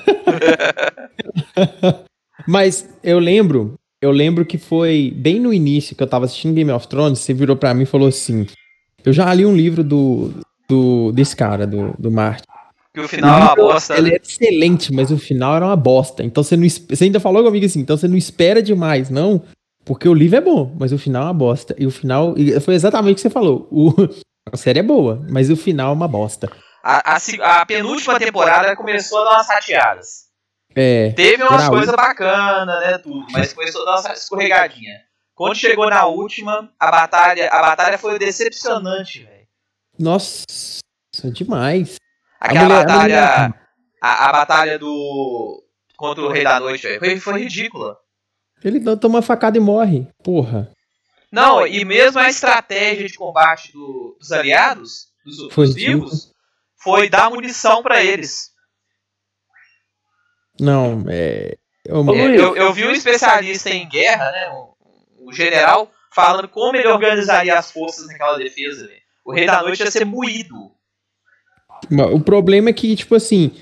Mas 2.48 2.88
eu 3.04 3.20
lembro, 3.20 3.74
eu 4.02 4.10
lembro 4.10 4.44
que 4.44 4.58
foi 4.58 5.12
bem 5.14 5.38
no 5.38 5.52
início 5.52 5.94
que 5.94 6.02
eu 6.02 6.08
tava 6.08 6.24
assistindo 6.24 6.54
Game 6.54 6.72
of 6.72 6.88
Thrones, 6.88 7.20
você 7.20 7.32
virou 7.32 7.54
pra 7.54 7.72
mim 7.72 7.84
e 7.84 7.86
falou 7.86 8.08
assim: 8.08 8.44
Eu 9.04 9.12
já 9.12 9.32
li 9.32 9.46
um 9.46 9.54
livro 9.54 9.84
do, 9.84 10.34
do 10.68 11.12
desse 11.12 11.36
cara, 11.36 11.64
do, 11.64 11.94
do 11.96 12.10
Martin. 12.10 12.55
Que 12.96 13.00
o 13.00 13.08
final 13.08 13.38
é 13.38 13.42
uma 13.42 13.54
bosta. 13.54 13.94
Ele 13.98 14.08
né? 14.08 14.16
é 14.16 14.20
excelente, 14.26 14.90
mas 14.90 15.10
o 15.10 15.18
final 15.18 15.54
era 15.54 15.66
uma 15.66 15.76
bosta. 15.76 16.24
Então 16.24 16.42
você 16.42 16.56
não 16.56 16.66
você 16.66 17.04
ainda 17.04 17.20
falou 17.20 17.44
comigo 17.44 17.66
assim, 17.66 17.80
então 17.80 17.94
você 17.94 18.08
não 18.08 18.16
espera 18.16 18.62
demais, 18.62 19.10
não, 19.10 19.42
porque 19.84 20.08
o 20.08 20.14
livro 20.14 20.38
é 20.38 20.40
bom, 20.40 20.74
mas 20.80 20.92
o 20.92 20.98
final 20.98 21.24
é 21.24 21.26
uma 21.26 21.34
bosta. 21.34 21.76
E 21.78 21.86
o 21.86 21.90
final 21.90 22.34
foi 22.62 22.74
exatamente 22.74 23.12
o 23.12 23.14
que 23.16 23.20
você 23.20 23.28
falou. 23.28 23.68
O, 23.70 23.92
a 24.50 24.56
série 24.56 24.78
é 24.78 24.82
boa, 24.82 25.22
mas 25.28 25.50
o 25.50 25.56
final 25.58 25.90
é 25.90 25.92
uma 25.92 26.08
bosta. 26.08 26.50
A, 26.82 27.16
a 27.16 27.60
a 27.60 27.66
penúltima 27.66 28.18
temporada 28.18 28.74
começou 28.74 29.20
a 29.20 29.24
dar 29.24 29.30
umas 29.32 29.48
rateadas. 29.48 30.06
É, 30.74 31.10
Teve 31.10 31.42
umas 31.42 31.68
coisas 31.68 31.94
bacanas, 31.94 32.80
né, 32.80 32.96
tudo, 32.96 33.26
mas 33.30 33.52
começou 33.52 33.82
a 33.82 33.84
dar 33.84 34.00
uma 34.00 34.14
escorregadinha. 34.14 35.02
Quando 35.34 35.54
chegou 35.54 35.90
na 35.90 36.06
última, 36.06 36.72
a 36.80 36.90
batalha, 36.90 37.50
a 37.50 37.60
batalha 37.60 37.98
foi 37.98 38.18
decepcionante, 38.18 39.22
velho. 39.22 39.46
nossa, 39.98 40.46
demais. 41.30 41.98
Aquela 42.40 42.64
mulher- 42.64 42.76
a 42.76 42.84
batalha, 42.84 43.02
mulher- 43.02 43.54
a, 44.02 44.28
a 44.28 44.32
batalha 44.32 44.78
do 44.78 45.62
contra 45.96 46.22
o 46.24 46.28
Rei 46.30 46.44
da 46.44 46.60
Noite, 46.60 46.82
velho, 46.82 46.98
foi, 46.98 47.18
foi 47.20 47.40
ridícula. 47.42 47.96
Ele 48.62 48.80
toma 48.96 49.16
uma 49.16 49.22
facada 49.22 49.56
e 49.56 49.60
morre. 49.60 50.06
Porra. 50.22 50.70
Não, 51.32 51.66
e 51.66 51.84
mesmo 51.84 52.18
a 52.18 52.28
estratégia 52.28 53.06
de 53.06 53.14
combate 53.14 53.72
do- 53.72 54.16
dos 54.18 54.32
aliados, 54.32 55.06
dos, 55.24 55.36
dos 55.36 55.52
Foi 55.54 55.66
vivos, 55.68 56.32
foi 56.82 57.08
dar 57.08 57.30
munição 57.30 57.82
pra 57.82 58.02
eles. 58.02 58.50
Não, 60.60 61.04
é. 61.08 61.56
Eu, 61.84 62.14
É, 62.14 62.36
eu, 62.40 62.56
eu 62.56 62.72
vi 62.72 62.84
um 62.86 62.90
especialista 62.90 63.70
em 63.70 63.88
guerra, 63.88 64.30
né, 64.32 64.48
o, 64.50 65.28
o 65.28 65.32
general, 65.32 65.90
falando 66.12 66.48
como 66.48 66.76
ele 66.76 66.88
organizaria 66.88 67.56
as 67.58 67.70
forças 67.70 68.06
naquela 68.08 68.36
defesa. 68.38 68.86
velho. 68.86 69.00
O 69.24 69.32
Rei 69.32 69.46
da 69.46 69.62
Noite 69.62 69.82
ia 69.82 69.90
ser 69.90 70.04
moído. 70.04 70.72
O 72.12 72.20
problema 72.20 72.70
é 72.70 72.72
que, 72.72 72.94
tipo 72.96 73.14
assim. 73.14 73.52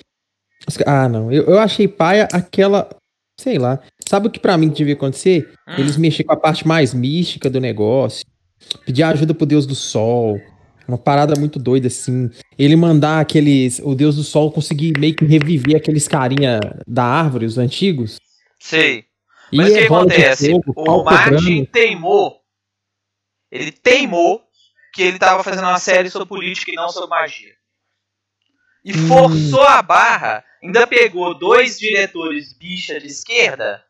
Ah, 0.86 1.08
não. 1.08 1.30
Eu, 1.30 1.44
eu 1.44 1.58
achei 1.58 1.86
paia 1.88 2.28
aquela. 2.32 2.88
Sei 3.40 3.58
lá. 3.58 3.80
Sabe 4.06 4.28
o 4.28 4.30
que 4.30 4.38
pra 4.38 4.56
mim 4.56 4.68
devia 4.68 4.94
acontecer? 4.94 5.52
Hum. 5.68 5.74
Eles 5.78 5.96
mexerem 5.96 6.26
com 6.26 6.32
a 6.32 6.36
parte 6.36 6.66
mais 6.66 6.94
mística 6.94 7.50
do 7.50 7.60
negócio. 7.60 8.24
Pedir 8.86 9.02
ajuda 9.02 9.34
pro 9.34 9.46
Deus 9.46 9.66
do 9.66 9.74
Sol. 9.74 10.40
Uma 10.86 10.98
parada 10.98 11.38
muito 11.38 11.58
doida, 11.58 11.88
assim. 11.88 12.30
Ele 12.58 12.76
mandar 12.76 13.20
aqueles. 13.20 13.80
O 13.82 13.94
Deus 13.94 14.16
do 14.16 14.22
Sol 14.22 14.52
conseguir 14.52 14.98
meio 14.98 15.14
que 15.14 15.24
reviver 15.24 15.76
aqueles 15.76 16.06
carinha 16.06 16.60
da 16.86 17.04
árvore, 17.04 17.46
os 17.46 17.58
antigos. 17.58 18.18
Sei. 18.60 19.04
E 19.52 19.56
Mas 19.56 19.70
o 19.70 19.74
que 19.74 19.80
é 19.80 19.84
acontece? 19.84 20.50
fogo, 20.50 20.72
o 20.76 21.04
Martin 21.04 21.64
teimou. 21.66 22.40
Ele 23.50 23.70
teimou 23.70 24.42
que 24.92 25.02
ele 25.02 25.18
tava 25.18 25.42
fazendo 25.42 25.64
uma 25.64 25.78
série 25.78 26.10
sobre 26.10 26.28
política 26.28 26.70
e 26.70 26.74
não 26.74 26.88
sobre 26.88 27.10
magia. 27.10 27.52
E 28.84 28.92
Hum. 28.92 29.08
forçou 29.08 29.62
a 29.62 29.80
barra. 29.82 30.44
Ainda 30.62 30.86
pegou 30.86 31.34
dois 31.38 31.78
diretores 31.78 32.52
bicha 32.52 32.98
de 33.00 33.06
esquerda 33.06 33.84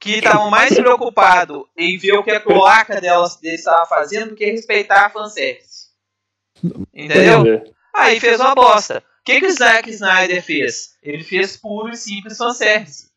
que 0.00 0.16
estavam 0.18 0.50
mais 0.50 0.74
preocupados 0.74 1.64
em 1.76 1.96
ver 1.98 2.12
o 2.12 2.22
que 2.22 2.30
a 2.30 2.40
cloaca 2.40 3.00
delas 3.00 3.36
deles 3.36 3.60
estava 3.60 3.86
fazendo 3.86 4.30
do 4.30 4.36
que 4.36 4.44
respeitar 4.44 5.06
a 5.06 5.10
fanservice. 5.10 5.86
Entendeu? 6.94 7.72
Aí 7.94 8.20
fez 8.20 8.38
uma 8.40 8.54
bosta. 8.54 8.98
O 8.98 9.24
que, 9.24 9.40
que 9.40 9.46
o 9.46 9.52
Zack 9.52 9.90
Snyder 9.90 10.42
fez? 10.44 10.96
Ele 11.02 11.24
fez 11.24 11.56
puro 11.56 11.90
e 11.90 11.96
simples 11.96 12.36
fanservice. 12.38 13.10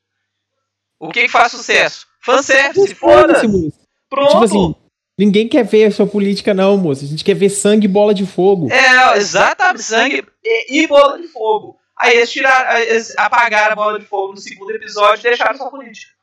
O 0.99 1.09
que, 1.09 1.21
que 1.23 1.29
faz 1.29 1.51
sucesso? 1.51 2.07
Fanservice, 2.21 2.95
Foda-se, 2.95 3.47
moço. 3.47 3.79
Pronto. 4.09 4.31
Tipo 4.31 4.43
assim, 4.43 4.75
ninguém 5.19 5.47
quer 5.47 5.63
ver 5.63 5.85
a 5.85 5.91
sua 5.91 6.07
política, 6.07 6.53
não, 6.53 6.77
moço. 6.77 7.03
A 7.03 7.07
gente 7.07 7.23
quer 7.23 7.35
ver 7.35 7.49
sangue 7.49 7.85
e 7.85 7.89
bola 7.89 8.13
de 8.13 8.25
fogo. 8.25 8.71
É, 8.71 9.17
exatamente, 9.17 9.83
sangue 9.83 10.25
e, 10.43 10.81
e 10.81 10.87
bola 10.87 11.19
de 11.19 11.27
fogo. 11.27 11.77
Aí 11.97 12.15
eles 12.15 12.31
tiraram, 12.31 12.79
eles 12.79 13.13
apagaram 13.17 13.73
a 13.73 13.75
bola 13.75 13.99
de 13.99 14.05
fogo 14.05 14.31
no 14.33 14.39
segundo 14.39 14.71
episódio 14.71 15.19
e 15.21 15.23
deixaram 15.23 15.57
só 15.57 15.69
política. 15.69 16.13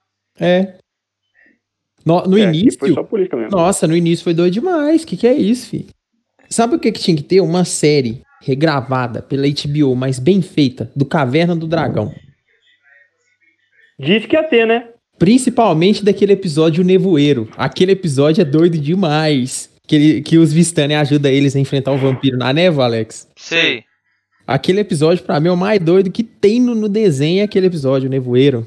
É. 0.40 0.74
No, 2.04 2.22
no 2.22 2.38
É, 2.38 2.42
início. 2.42 2.78
Foi 2.78 2.92
só 2.94 3.02
política 3.02 3.36
mesmo. 3.36 3.50
Nossa, 3.50 3.86
no 3.86 3.94
início 3.96 4.24
foi 4.24 4.32
doido 4.32 4.54
demais. 4.54 5.04
Que 5.04 5.16
que 5.16 5.26
é 5.26 5.34
isso, 5.34 5.68
fi? 5.68 5.86
Sabe 6.48 6.76
o 6.76 6.78
que, 6.78 6.92
que 6.92 7.00
tinha 7.00 7.16
que 7.16 7.22
ter? 7.22 7.40
Uma 7.40 7.64
série 7.64 8.22
regravada 8.40 9.20
pela 9.20 9.46
HBO, 9.46 9.94
mas 9.96 10.18
bem 10.18 10.40
feita, 10.40 10.90
do 10.94 11.04
Caverna 11.04 11.56
do 11.56 11.66
Dragão. 11.66 12.14
Diz 13.98 14.24
que 14.26 14.36
ia 14.36 14.44
ter, 14.44 14.66
né? 14.66 14.88
Principalmente 15.18 16.04
daquele 16.04 16.32
episódio 16.32 16.82
O 16.82 16.86
Nevoeiro. 16.86 17.48
Aquele 17.56 17.92
episódio 17.92 18.42
é 18.42 18.44
doido 18.44 18.78
demais. 18.78 19.70
Que, 19.86 19.94
ele- 19.96 20.22
que 20.22 20.36
os 20.36 20.52
Vistani 20.52 20.94
ajudam 20.94 21.30
eles 21.30 21.54
a 21.54 21.60
enfrentar 21.60 21.92
o 21.92 21.98
vampiro 21.98 22.36
na 22.36 22.52
névoa, 22.52 22.84
Alex. 22.84 23.28
Sei. 23.36 23.84
Aquele 24.46 24.80
episódio, 24.80 25.24
pra 25.24 25.38
mim, 25.40 25.48
é 25.48 25.52
o 25.52 25.56
mais 25.56 25.80
doido 25.80 26.10
que 26.10 26.22
tem 26.22 26.60
no, 26.60 26.74
no 26.74 26.88
desenho 26.88 27.40
é 27.40 27.44
aquele 27.44 27.66
episódio, 27.66 28.08
o 28.08 28.10
Nevoeiro. 28.10 28.66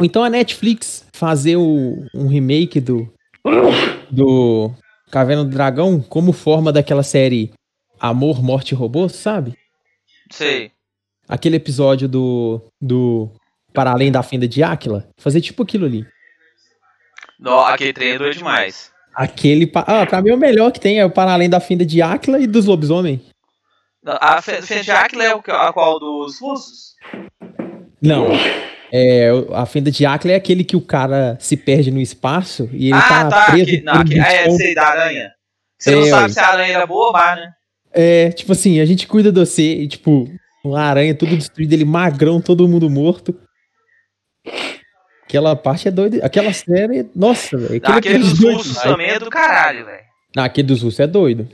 Então 0.00 0.24
a 0.24 0.30
Netflix 0.30 1.04
fazer 1.12 1.56
o- 1.56 2.06
um 2.14 2.26
remake 2.26 2.80
do, 2.80 3.06
do 4.10 4.70
Caverna 5.10 5.44
do 5.44 5.50
Dragão 5.50 6.00
como 6.00 6.32
forma 6.32 6.72
daquela 6.72 7.02
série 7.02 7.50
Amor, 7.98 8.42
Morte 8.42 8.72
e 8.72 8.74
Robôs, 8.74 9.12
sabe? 9.12 9.54
Sei. 10.32 10.70
Aquele 11.28 11.56
episódio 11.56 12.08
do, 12.08 12.60
do 12.80 13.28
Para 13.72 13.90
Além 13.92 14.10
da 14.10 14.22
Fenda 14.22 14.46
de 14.48 14.62
Áquila. 14.62 15.08
Fazer 15.18 15.40
tipo 15.40 15.62
aquilo 15.62 15.86
ali. 15.86 16.06
Não, 17.38 17.60
aquele 17.60 17.92
trem 17.92 18.10
é 18.12 18.18
doido 18.18 18.36
demais. 18.36 18.90
Aquele. 19.14 19.70
Ah, 19.74 20.06
pra 20.06 20.22
mim 20.22 20.30
o 20.32 20.36
melhor 20.36 20.70
que 20.70 20.80
tem 20.80 20.98
é 21.00 21.04
o 21.04 21.10
Para 21.10 21.32
Além 21.32 21.48
da 21.48 21.60
Fenda 21.60 21.84
de 21.84 22.00
Áquila 22.02 22.38
e 22.38 22.46
dos 22.46 22.66
Lobisomem. 22.66 23.20
A 24.06 24.40
Fe- 24.40 24.62
Fenda 24.62 24.82
de 24.82 24.90
Áquila 24.90 25.24
é 25.24 25.34
o 25.34 25.42
que- 25.42 25.50
a 25.50 25.72
qual 25.72 25.98
dos 25.98 26.38
russos? 26.40 26.94
Não. 28.00 28.28
É, 28.92 29.30
a 29.54 29.66
Fenda 29.66 29.90
de 29.90 30.04
Áquila 30.06 30.32
é 30.32 30.36
aquele 30.36 30.64
que 30.64 30.76
o 30.76 30.80
cara 30.80 31.36
se 31.40 31.56
perde 31.56 31.90
no 31.90 32.00
espaço 32.00 32.68
e 32.72 32.86
ele 32.86 32.94
ah, 32.94 33.02
tá, 33.08 33.28
tá. 33.28 33.44
preso 33.52 33.62
aqui, 33.70 33.80
não, 33.82 33.92
aqui, 33.94 34.18
é, 34.18 34.50
sei, 34.50 34.74
da 34.74 34.86
aranha. 34.86 35.30
Você 35.78 35.90
não 35.92 36.02
É, 36.02 36.10
sabe 36.10 36.22
ué. 36.24 36.28
se 36.30 36.40
a 36.40 36.46
aranha 36.48 36.74
era 36.74 36.86
boa 36.86 37.06
ou 37.06 37.12
má, 37.12 37.36
né? 37.36 37.52
É, 37.92 38.30
tipo 38.30 38.52
assim, 38.52 38.80
a 38.80 38.84
gente 38.84 39.06
cuida 39.06 39.30
de 39.30 39.38
você 39.38 39.62
e, 39.82 39.88
tipo, 39.88 40.28
uma 40.64 40.80
aranha 40.82 41.14
tudo 41.14 41.36
destruído, 41.36 41.72
ele 41.72 41.84
magrão, 41.84 42.40
todo 42.40 42.68
mundo 42.68 42.88
morto. 42.90 43.34
Aquela 45.24 45.54
parte 45.54 45.86
é 45.86 45.90
doida. 45.90 46.24
Aquela 46.24 46.52
série, 46.52 47.08
nossa, 47.14 47.56
velho. 47.56 47.80
Aquele 47.84 48.16
episódio 48.16 48.28
dos 48.28 48.38
é 48.38 48.42
doido 48.42 48.56
russos 48.56 48.82
também 48.82 49.10
é 49.10 49.18
do 49.18 49.30
caralho, 49.30 49.84
velho. 49.84 50.04
Não, 50.34 50.44
aquele 50.44 50.66
dos 50.66 50.82
russos 50.82 51.00
é 51.00 51.06
doido. 51.06 51.48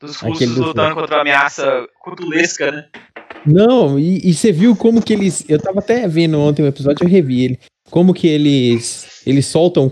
Dos 0.00 0.16
Aquele 0.16 0.30
russos 0.30 0.48
dos 0.54 0.66
lutando 0.66 0.94
contra 0.94 1.16
uma 1.16 1.22
ameaça 1.22 1.86
cutulesca, 2.00 2.70
né? 2.70 2.86
Não, 3.44 3.98
e, 3.98 4.20
e 4.28 4.32
você 4.32 4.52
viu 4.52 4.76
como 4.76 5.02
que 5.02 5.12
eles. 5.12 5.44
Eu 5.48 5.60
tava 5.60 5.80
até 5.80 6.06
vendo 6.06 6.38
ontem 6.38 6.62
um 6.62 6.68
episódio, 6.68 7.04
eu 7.04 7.08
revi 7.08 7.44
ele. 7.44 7.58
Como 7.90 8.14
que 8.14 8.28
eles. 8.28 9.22
Eles 9.26 9.46
soltam 9.46 9.90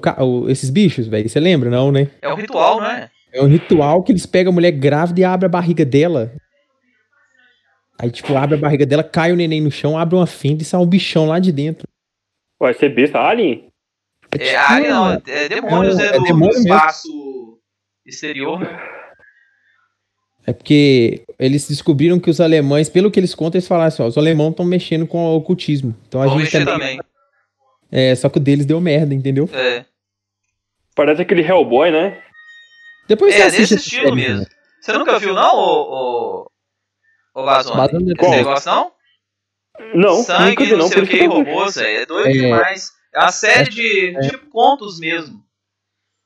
esses 0.49 0.71
bichos, 0.71 1.07
velho. 1.07 1.29
Você 1.29 1.41
lembra, 1.41 1.71
não, 1.71 1.91
né? 1.91 2.09
É 2.23 2.29
um 2.33 2.37
ritual, 2.37 2.81
não 2.81 2.87
é? 2.87 3.11
É 3.33 3.43
um 3.43 3.47
ritual 3.47 4.03
que 4.03 4.13
eles 4.13 4.27
pegam 4.27 4.53
a 4.53 4.55
mulher 4.55 4.73
grávida 4.73 5.21
e 5.21 5.25
abrem 5.25 5.47
a 5.47 5.51
barriga 5.51 5.85
dela. 5.85 6.33
Aí, 8.01 8.11
tipo, 8.11 8.35
abre 8.37 8.55
a 8.57 8.59
barriga 8.59 8.87
dela, 8.87 9.05
cai 9.05 9.31
o 9.33 9.37
neném 9.37 9.61
no 9.61 9.71
chão, 9.71 9.99
abre 9.99 10.17
uma 10.17 10.27
fenda 10.27 10.63
e 10.63 10.65
sai 10.65 10.81
um 10.81 10.87
bichão 10.87 11.27
lá 11.29 11.39
de 11.39 11.53
dentro. 11.53 11.87
Vai 12.59 12.73
ser 12.75 12.89
besta, 12.91 13.19
Alien? 13.21 13.69
É, 14.33 14.39
tipo 14.39 14.73
alien, 14.73 14.91
não, 14.91 15.13
é 15.27 15.49
demônios, 15.49 15.99
É, 15.99 16.03
né? 16.03 16.09
é 16.09 16.19
Do, 16.19 16.25
demônio 16.25 16.49
do 16.53 16.59
mesmo. 16.63 16.75
espaço 16.75 17.59
exterior, 18.07 18.61
né? 18.61 18.81
É 20.47 20.53
porque 20.53 21.23
eles 21.39 21.69
descobriram 21.69 22.19
que 22.19 22.31
os 22.31 22.41
alemães, 22.41 22.89
pelo 22.89 23.11
que 23.11 23.21
eles 23.21 23.35
contam, 23.35 23.59
eles 23.59 23.69
falaram 23.69 23.89
assim, 23.89 24.03
ó, 24.03 24.07
os 24.07 24.17
alemães 24.17 24.51
estão 24.51 24.65
mexendo 24.65 25.07
com 25.07 25.19
o 25.19 25.37
ocultismo. 25.37 25.95
Então 26.09 26.23
a 26.23 26.27
Vou 26.27 26.41
gente 26.41 26.53
também. 26.65 26.97
também. 26.97 27.01
É, 27.93 28.15
só 28.15 28.29
que 28.29 28.39
o 28.39 28.41
deles 28.41 28.65
deu 28.65 28.81
merda, 28.81 29.15
entendeu? 29.15 29.49
É, 29.53 29.85
Parece 30.95 31.23
aquele 31.23 31.43
Hellboy, 31.43 31.91
né? 31.91 32.21
Depois 33.09 33.35
você 33.35 33.41
é 33.43 33.47
assiste 33.47 33.75
desse 33.75 33.89
estilo 33.89 34.15
mesmo. 34.15 34.41
né? 34.41 34.47
Você 34.81 34.93
nunca 34.93 35.19
viu, 35.19 35.35
não, 35.35 35.57
ô, 35.57 36.50
ô, 37.43 37.47
Bazone? 37.47 37.77
Bazone 37.77 38.11
é 38.11 38.23
Esse 38.23 38.31
negócio, 38.37 38.71
não? 38.71 38.93
Não, 39.95 40.17
nunca 40.19 40.23
Sangue, 40.39 40.65
vi 40.65 40.71
não 40.73 40.79
não. 40.79 40.89
sei 40.89 41.03
o 41.03 41.07
que, 41.07 41.27
robôs, 41.27 41.75
velho. 41.77 42.03
É 42.03 42.07
doido 42.07 42.29
É. 42.29 42.33
demais. 42.33 42.91
É 43.15 43.19
uma 43.21 43.33
série 43.33 43.71
de, 43.71 44.17
É. 44.17 44.21
tipo, 44.29 44.51
contos 44.51 44.99
mesmo. 45.01 45.41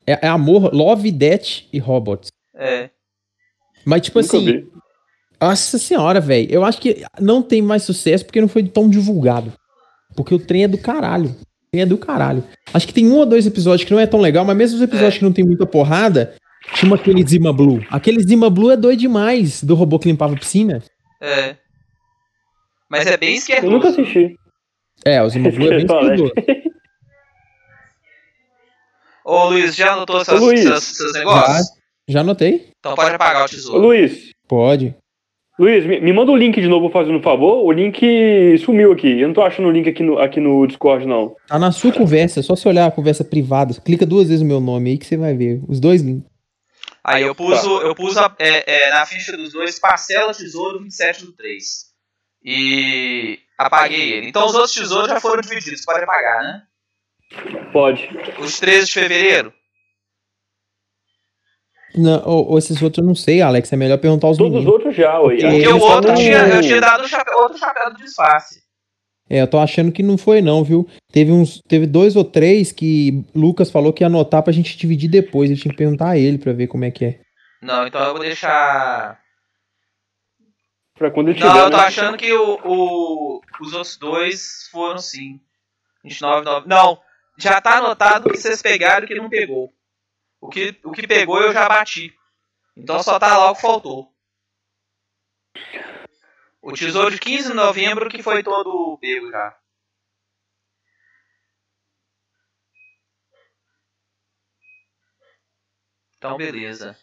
É, 0.06 0.26
é 0.26 0.28
amor, 0.28 0.74
love, 0.74 1.10
death 1.10 1.62
e 1.72 1.78
robots. 1.78 2.30
É. 2.56 2.90
Mas, 3.86 4.02
tipo 4.02 4.20
Nunca 4.20 4.36
assim, 4.36 4.44
vi. 4.44 4.68
nossa 5.40 5.78
senhora, 5.78 6.20
velho. 6.20 6.48
Eu 6.50 6.64
acho 6.64 6.80
que 6.80 7.04
não 7.20 7.42
tem 7.42 7.62
mais 7.62 7.82
sucesso 7.84 8.24
porque 8.24 8.40
não 8.40 8.48
foi 8.48 8.62
tão 8.64 8.88
divulgado. 8.88 9.52
Porque 10.16 10.34
o 10.34 10.38
trem 10.38 10.64
é 10.64 10.68
do 10.68 10.78
caralho. 10.78 11.30
O 11.30 11.70
trem 11.70 11.82
é 11.82 11.86
do 11.86 11.96
caralho. 11.98 12.44
Acho 12.72 12.86
que 12.86 12.92
tem 12.94 13.06
um 13.06 13.16
ou 13.16 13.26
dois 13.26 13.46
episódios 13.46 13.86
que 13.86 13.92
não 13.92 14.00
é 14.00 14.06
tão 14.06 14.20
legal, 14.20 14.44
mas 14.44 14.56
mesmo 14.56 14.76
os 14.76 14.82
episódios 14.82 15.14
É. 15.14 15.18
que 15.18 15.24
não 15.24 15.32
tem 15.32 15.44
muita 15.44 15.64
porrada, 15.66 16.34
tinha 16.74 16.94
aquele 16.94 17.26
Zima 17.26 17.52
Blue. 17.52 17.84
Aquele 17.90 18.22
Zima 18.22 18.48
Blue 18.50 18.70
é 18.70 18.76
doido 18.76 18.98
demais, 19.00 19.62
do 19.62 19.74
robô 19.74 19.98
que 19.98 20.08
limpava 20.08 20.34
a 20.34 20.38
piscina. 20.38 20.82
É. 21.24 21.56
Mas 22.90 23.06
é 23.06 23.16
bem 23.16 23.30
Eu 23.30 23.36
esquerdoso. 23.36 23.72
nunca 23.72 23.88
assisti. 23.88 24.36
É, 25.04 25.22
o 25.22 25.28
Zima 25.28 25.50
Blue 25.50 25.72
é 25.72 25.76
bem 25.78 25.86
Parece. 25.88 26.22
esquerdoso. 26.24 26.74
Ô 29.24 29.44
Luiz, 29.48 29.74
já 29.74 29.92
anotou 29.94 30.22
seus, 30.24 30.40
Luiz. 30.40 30.60
seus, 30.60 30.84
seus 30.84 31.12
negócios? 31.14 31.66
Já 32.06 32.20
anotei? 32.20 32.68
Então 32.78 32.94
pode 32.94 33.14
apagar 33.14 33.42
o 33.42 33.44
Ô, 33.46 33.48
tesouro. 33.48 33.80
Luiz, 33.80 34.30
Pode. 34.46 34.94
Luiz, 35.58 35.86
me, 35.86 36.00
me 36.00 36.12
manda 36.12 36.30
o 36.32 36.36
link 36.36 36.60
de 36.60 36.66
novo 36.68 36.90
fazendo 36.90 37.16
um 37.16 37.22
favor. 37.22 37.64
O 37.64 37.72
link 37.72 38.58
sumiu 38.58 38.92
aqui. 38.92 39.20
Eu 39.20 39.28
não 39.28 39.34
tô 39.34 39.40
achando 39.40 39.68
o 39.68 39.70
link 39.70 39.88
aqui 39.88 40.02
no, 40.02 40.18
aqui 40.18 40.40
no 40.40 40.66
Discord, 40.66 41.06
não. 41.06 41.34
Tá 41.46 41.58
na 41.58 41.70
sua 41.72 41.92
conversa, 41.92 42.40
é 42.40 42.42
só 42.42 42.54
você 42.56 42.68
olhar 42.68 42.86
a 42.86 42.90
conversa 42.90 43.24
privada. 43.24 43.72
Clica 43.82 44.04
duas 44.04 44.28
vezes 44.28 44.42
o 44.42 44.44
meu 44.44 44.60
nome 44.60 44.90
aí 44.90 44.98
que 44.98 45.06
você 45.06 45.16
vai 45.16 45.32
ver. 45.34 45.62
Os 45.68 45.78
dois 45.80 46.02
links. 46.02 46.28
Aí 47.06 47.22
eu 47.22 47.34
pus, 47.34 47.62
o- 47.64 47.82
eu 47.82 47.94
pus 47.94 48.16
a- 48.16 48.34
é, 48.38 48.86
é, 48.86 48.90
na 48.90 49.04
ficha 49.04 49.36
dos 49.36 49.52
dois 49.52 49.78
parcela 49.78 50.32
tesouro 50.32 50.80
27 50.82 51.26
do 51.26 51.32
3. 51.32 51.92
E 52.42 53.38
apaguei 53.58 54.12
ele. 54.14 54.28
Então 54.28 54.46
os 54.46 54.54
outros 54.54 54.72
tesouros 54.74 55.08
já 55.08 55.20
foram 55.20 55.42
divididos, 55.42 55.84
pode 55.84 56.02
apagar, 56.02 56.42
né? 56.42 56.62
Pode. 57.72 58.08
Os 58.38 58.58
13 58.58 58.86
de 58.86 58.92
fevereiro? 58.92 59.52
Não, 61.96 62.22
ou, 62.24 62.58
esses 62.58 62.80
outros 62.82 63.02
eu 63.02 63.06
não 63.06 63.14
sei, 63.14 63.40
Alex. 63.40 63.72
É 63.72 63.76
melhor 63.76 63.98
perguntar 63.98 64.26
aos 64.26 64.36
Todos 64.36 64.50
os 64.52 64.64
meninos. 64.64 64.72
outros 64.74 64.96
já, 64.96 65.20
ué. 65.20 65.36
Porque 65.36 65.46
Porque 65.46 65.68
o 65.68 65.78
outro 65.80 66.14
tinha, 66.14 66.38
eu 66.48 66.60
tinha 66.60 66.80
dado 66.80 67.04
o 67.04 67.08
chapéu- 67.08 67.38
outro 67.38 67.56
chapéu 67.58 67.90
do 67.92 67.96
disfarce. 68.02 68.63
É, 69.28 69.40
eu 69.40 69.48
tô 69.48 69.58
achando 69.58 69.90
que 69.90 70.02
não 70.02 70.18
foi 70.18 70.42
não, 70.42 70.62
viu? 70.62 70.86
Teve 71.10 71.32
uns, 71.32 71.60
teve 71.66 71.86
dois 71.86 72.14
ou 72.14 72.24
três 72.24 72.70
que 72.72 73.24
Lucas 73.34 73.70
falou 73.70 73.92
que 73.92 74.02
ia 74.04 74.06
anotar 74.06 74.42
pra 74.42 74.52
gente 74.52 74.76
dividir 74.76 75.08
depois. 75.08 75.50
Eu 75.50 75.56
tinha 75.56 75.70
que 75.72 75.78
perguntar 75.78 76.10
a 76.10 76.18
ele 76.18 76.36
pra 76.38 76.52
ver 76.52 76.66
como 76.66 76.84
é 76.84 76.90
que 76.90 77.04
é. 77.06 77.20
Não, 77.62 77.86
então 77.86 78.02
eu 78.02 78.12
vou 78.12 78.20
deixar. 78.22 79.18
Pra 80.98 81.10
quando 81.10 81.30
ele 81.30 81.40
Não, 81.40 81.48
tiver, 81.48 81.64
eu 81.64 81.70
tô 81.70 81.76
né? 81.78 81.82
achando 81.84 82.16
que 82.18 82.32
o, 82.32 82.60
o- 82.64 83.40
os 83.60 83.72
outros 83.72 83.96
dois 83.96 84.68
foram 84.70 84.98
sim. 84.98 85.40
29, 86.04 86.44
9. 86.44 86.68
Não, 86.68 87.00
já 87.38 87.60
tá 87.60 87.78
anotado 87.78 88.28
o 88.28 88.30
que 88.32 88.36
vocês 88.38 88.60
pegaram 88.60 89.02
e 89.02 89.04
o 89.06 89.08
que 89.08 89.14
não 89.14 89.28
pegou. 89.30 89.72
O 90.40 90.48
que, 90.48 90.76
o 90.84 90.92
que 90.92 91.06
pegou 91.06 91.40
eu 91.40 91.52
já 91.52 91.66
bati. 91.66 92.12
Então 92.76 93.02
só 93.02 93.18
tá 93.18 93.38
lá 93.38 93.50
o 93.50 93.54
que 93.54 93.62
faltou. 93.62 94.12
O 96.68 96.72
tesouro 96.72 97.12
de 97.12 97.20
15 97.20 97.48
de 97.50 97.54
novembro 97.54 98.08
que 98.10 98.20
foi 98.20 98.42
todo 98.42 98.98
pego 99.00 99.30
já. 99.30 99.56
Então 106.16 106.36
beleza. 106.36 106.96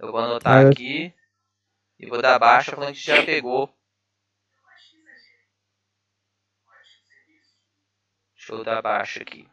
Eu 0.00 0.10
vou 0.10 0.20
anotar 0.20 0.62
eu- 0.64 0.68
aqui. 0.68 1.14
E 1.98 2.06
vou 2.06 2.22
dar 2.22 2.38
baixa 2.38 2.72
falando 2.74 2.94
que 2.94 3.00
já 3.00 3.24
pegou. 3.24 3.72
Deixa 8.34 8.54
eu 8.54 8.64
dar 8.64 8.82
baixa 8.82 9.22
aqui. 9.22 9.49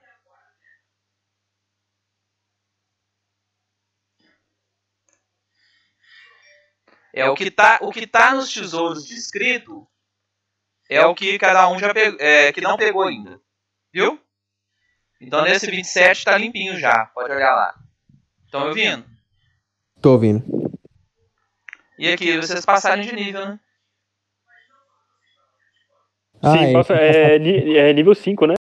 É 7.17 7.29
o 7.29 7.35
que 7.35 7.49
tá, 7.49 7.79
o 7.81 7.91
que 7.91 8.05
tá 8.05 8.33
nos 8.35 8.53
tesouros 8.53 9.05
descrito 9.05 9.87
é 10.89 11.03
o 11.05 11.15
que 11.15 11.37
cada 11.39 11.67
um 11.69 11.79
já 11.79 11.93
pegou, 11.93 12.19
é, 12.19 12.51
que 12.53 12.61
não 12.61 12.77
pegou 12.77 13.03
ainda. 13.03 13.39
Viu? 13.93 14.19
Então 15.19 15.41
nesse 15.43 15.69
27 15.69 16.23
tá 16.25 16.37
limpinho 16.37 16.79
já, 16.79 17.05
pode 17.07 17.33
olhar 17.33 17.53
lá. 17.55 17.75
Estão 18.45 18.61
me 18.61 18.67
ouvindo? 18.67 19.05
Tô 20.01 20.11
ouvindo. 20.11 20.43
E 21.97 22.07
aqui 22.11 22.37
vocês 22.37 22.63
passarem 22.63 23.03
de 23.05 23.15
nível, 23.15 23.45
né? 23.45 23.59
Ah, 26.41 26.51
Sim, 26.53 26.65
é, 26.65 26.73
passa- 26.73 26.93
é, 26.95 27.35
é 27.89 27.93
nível 27.93 28.13
5, 28.13 28.45
né? 28.45 28.53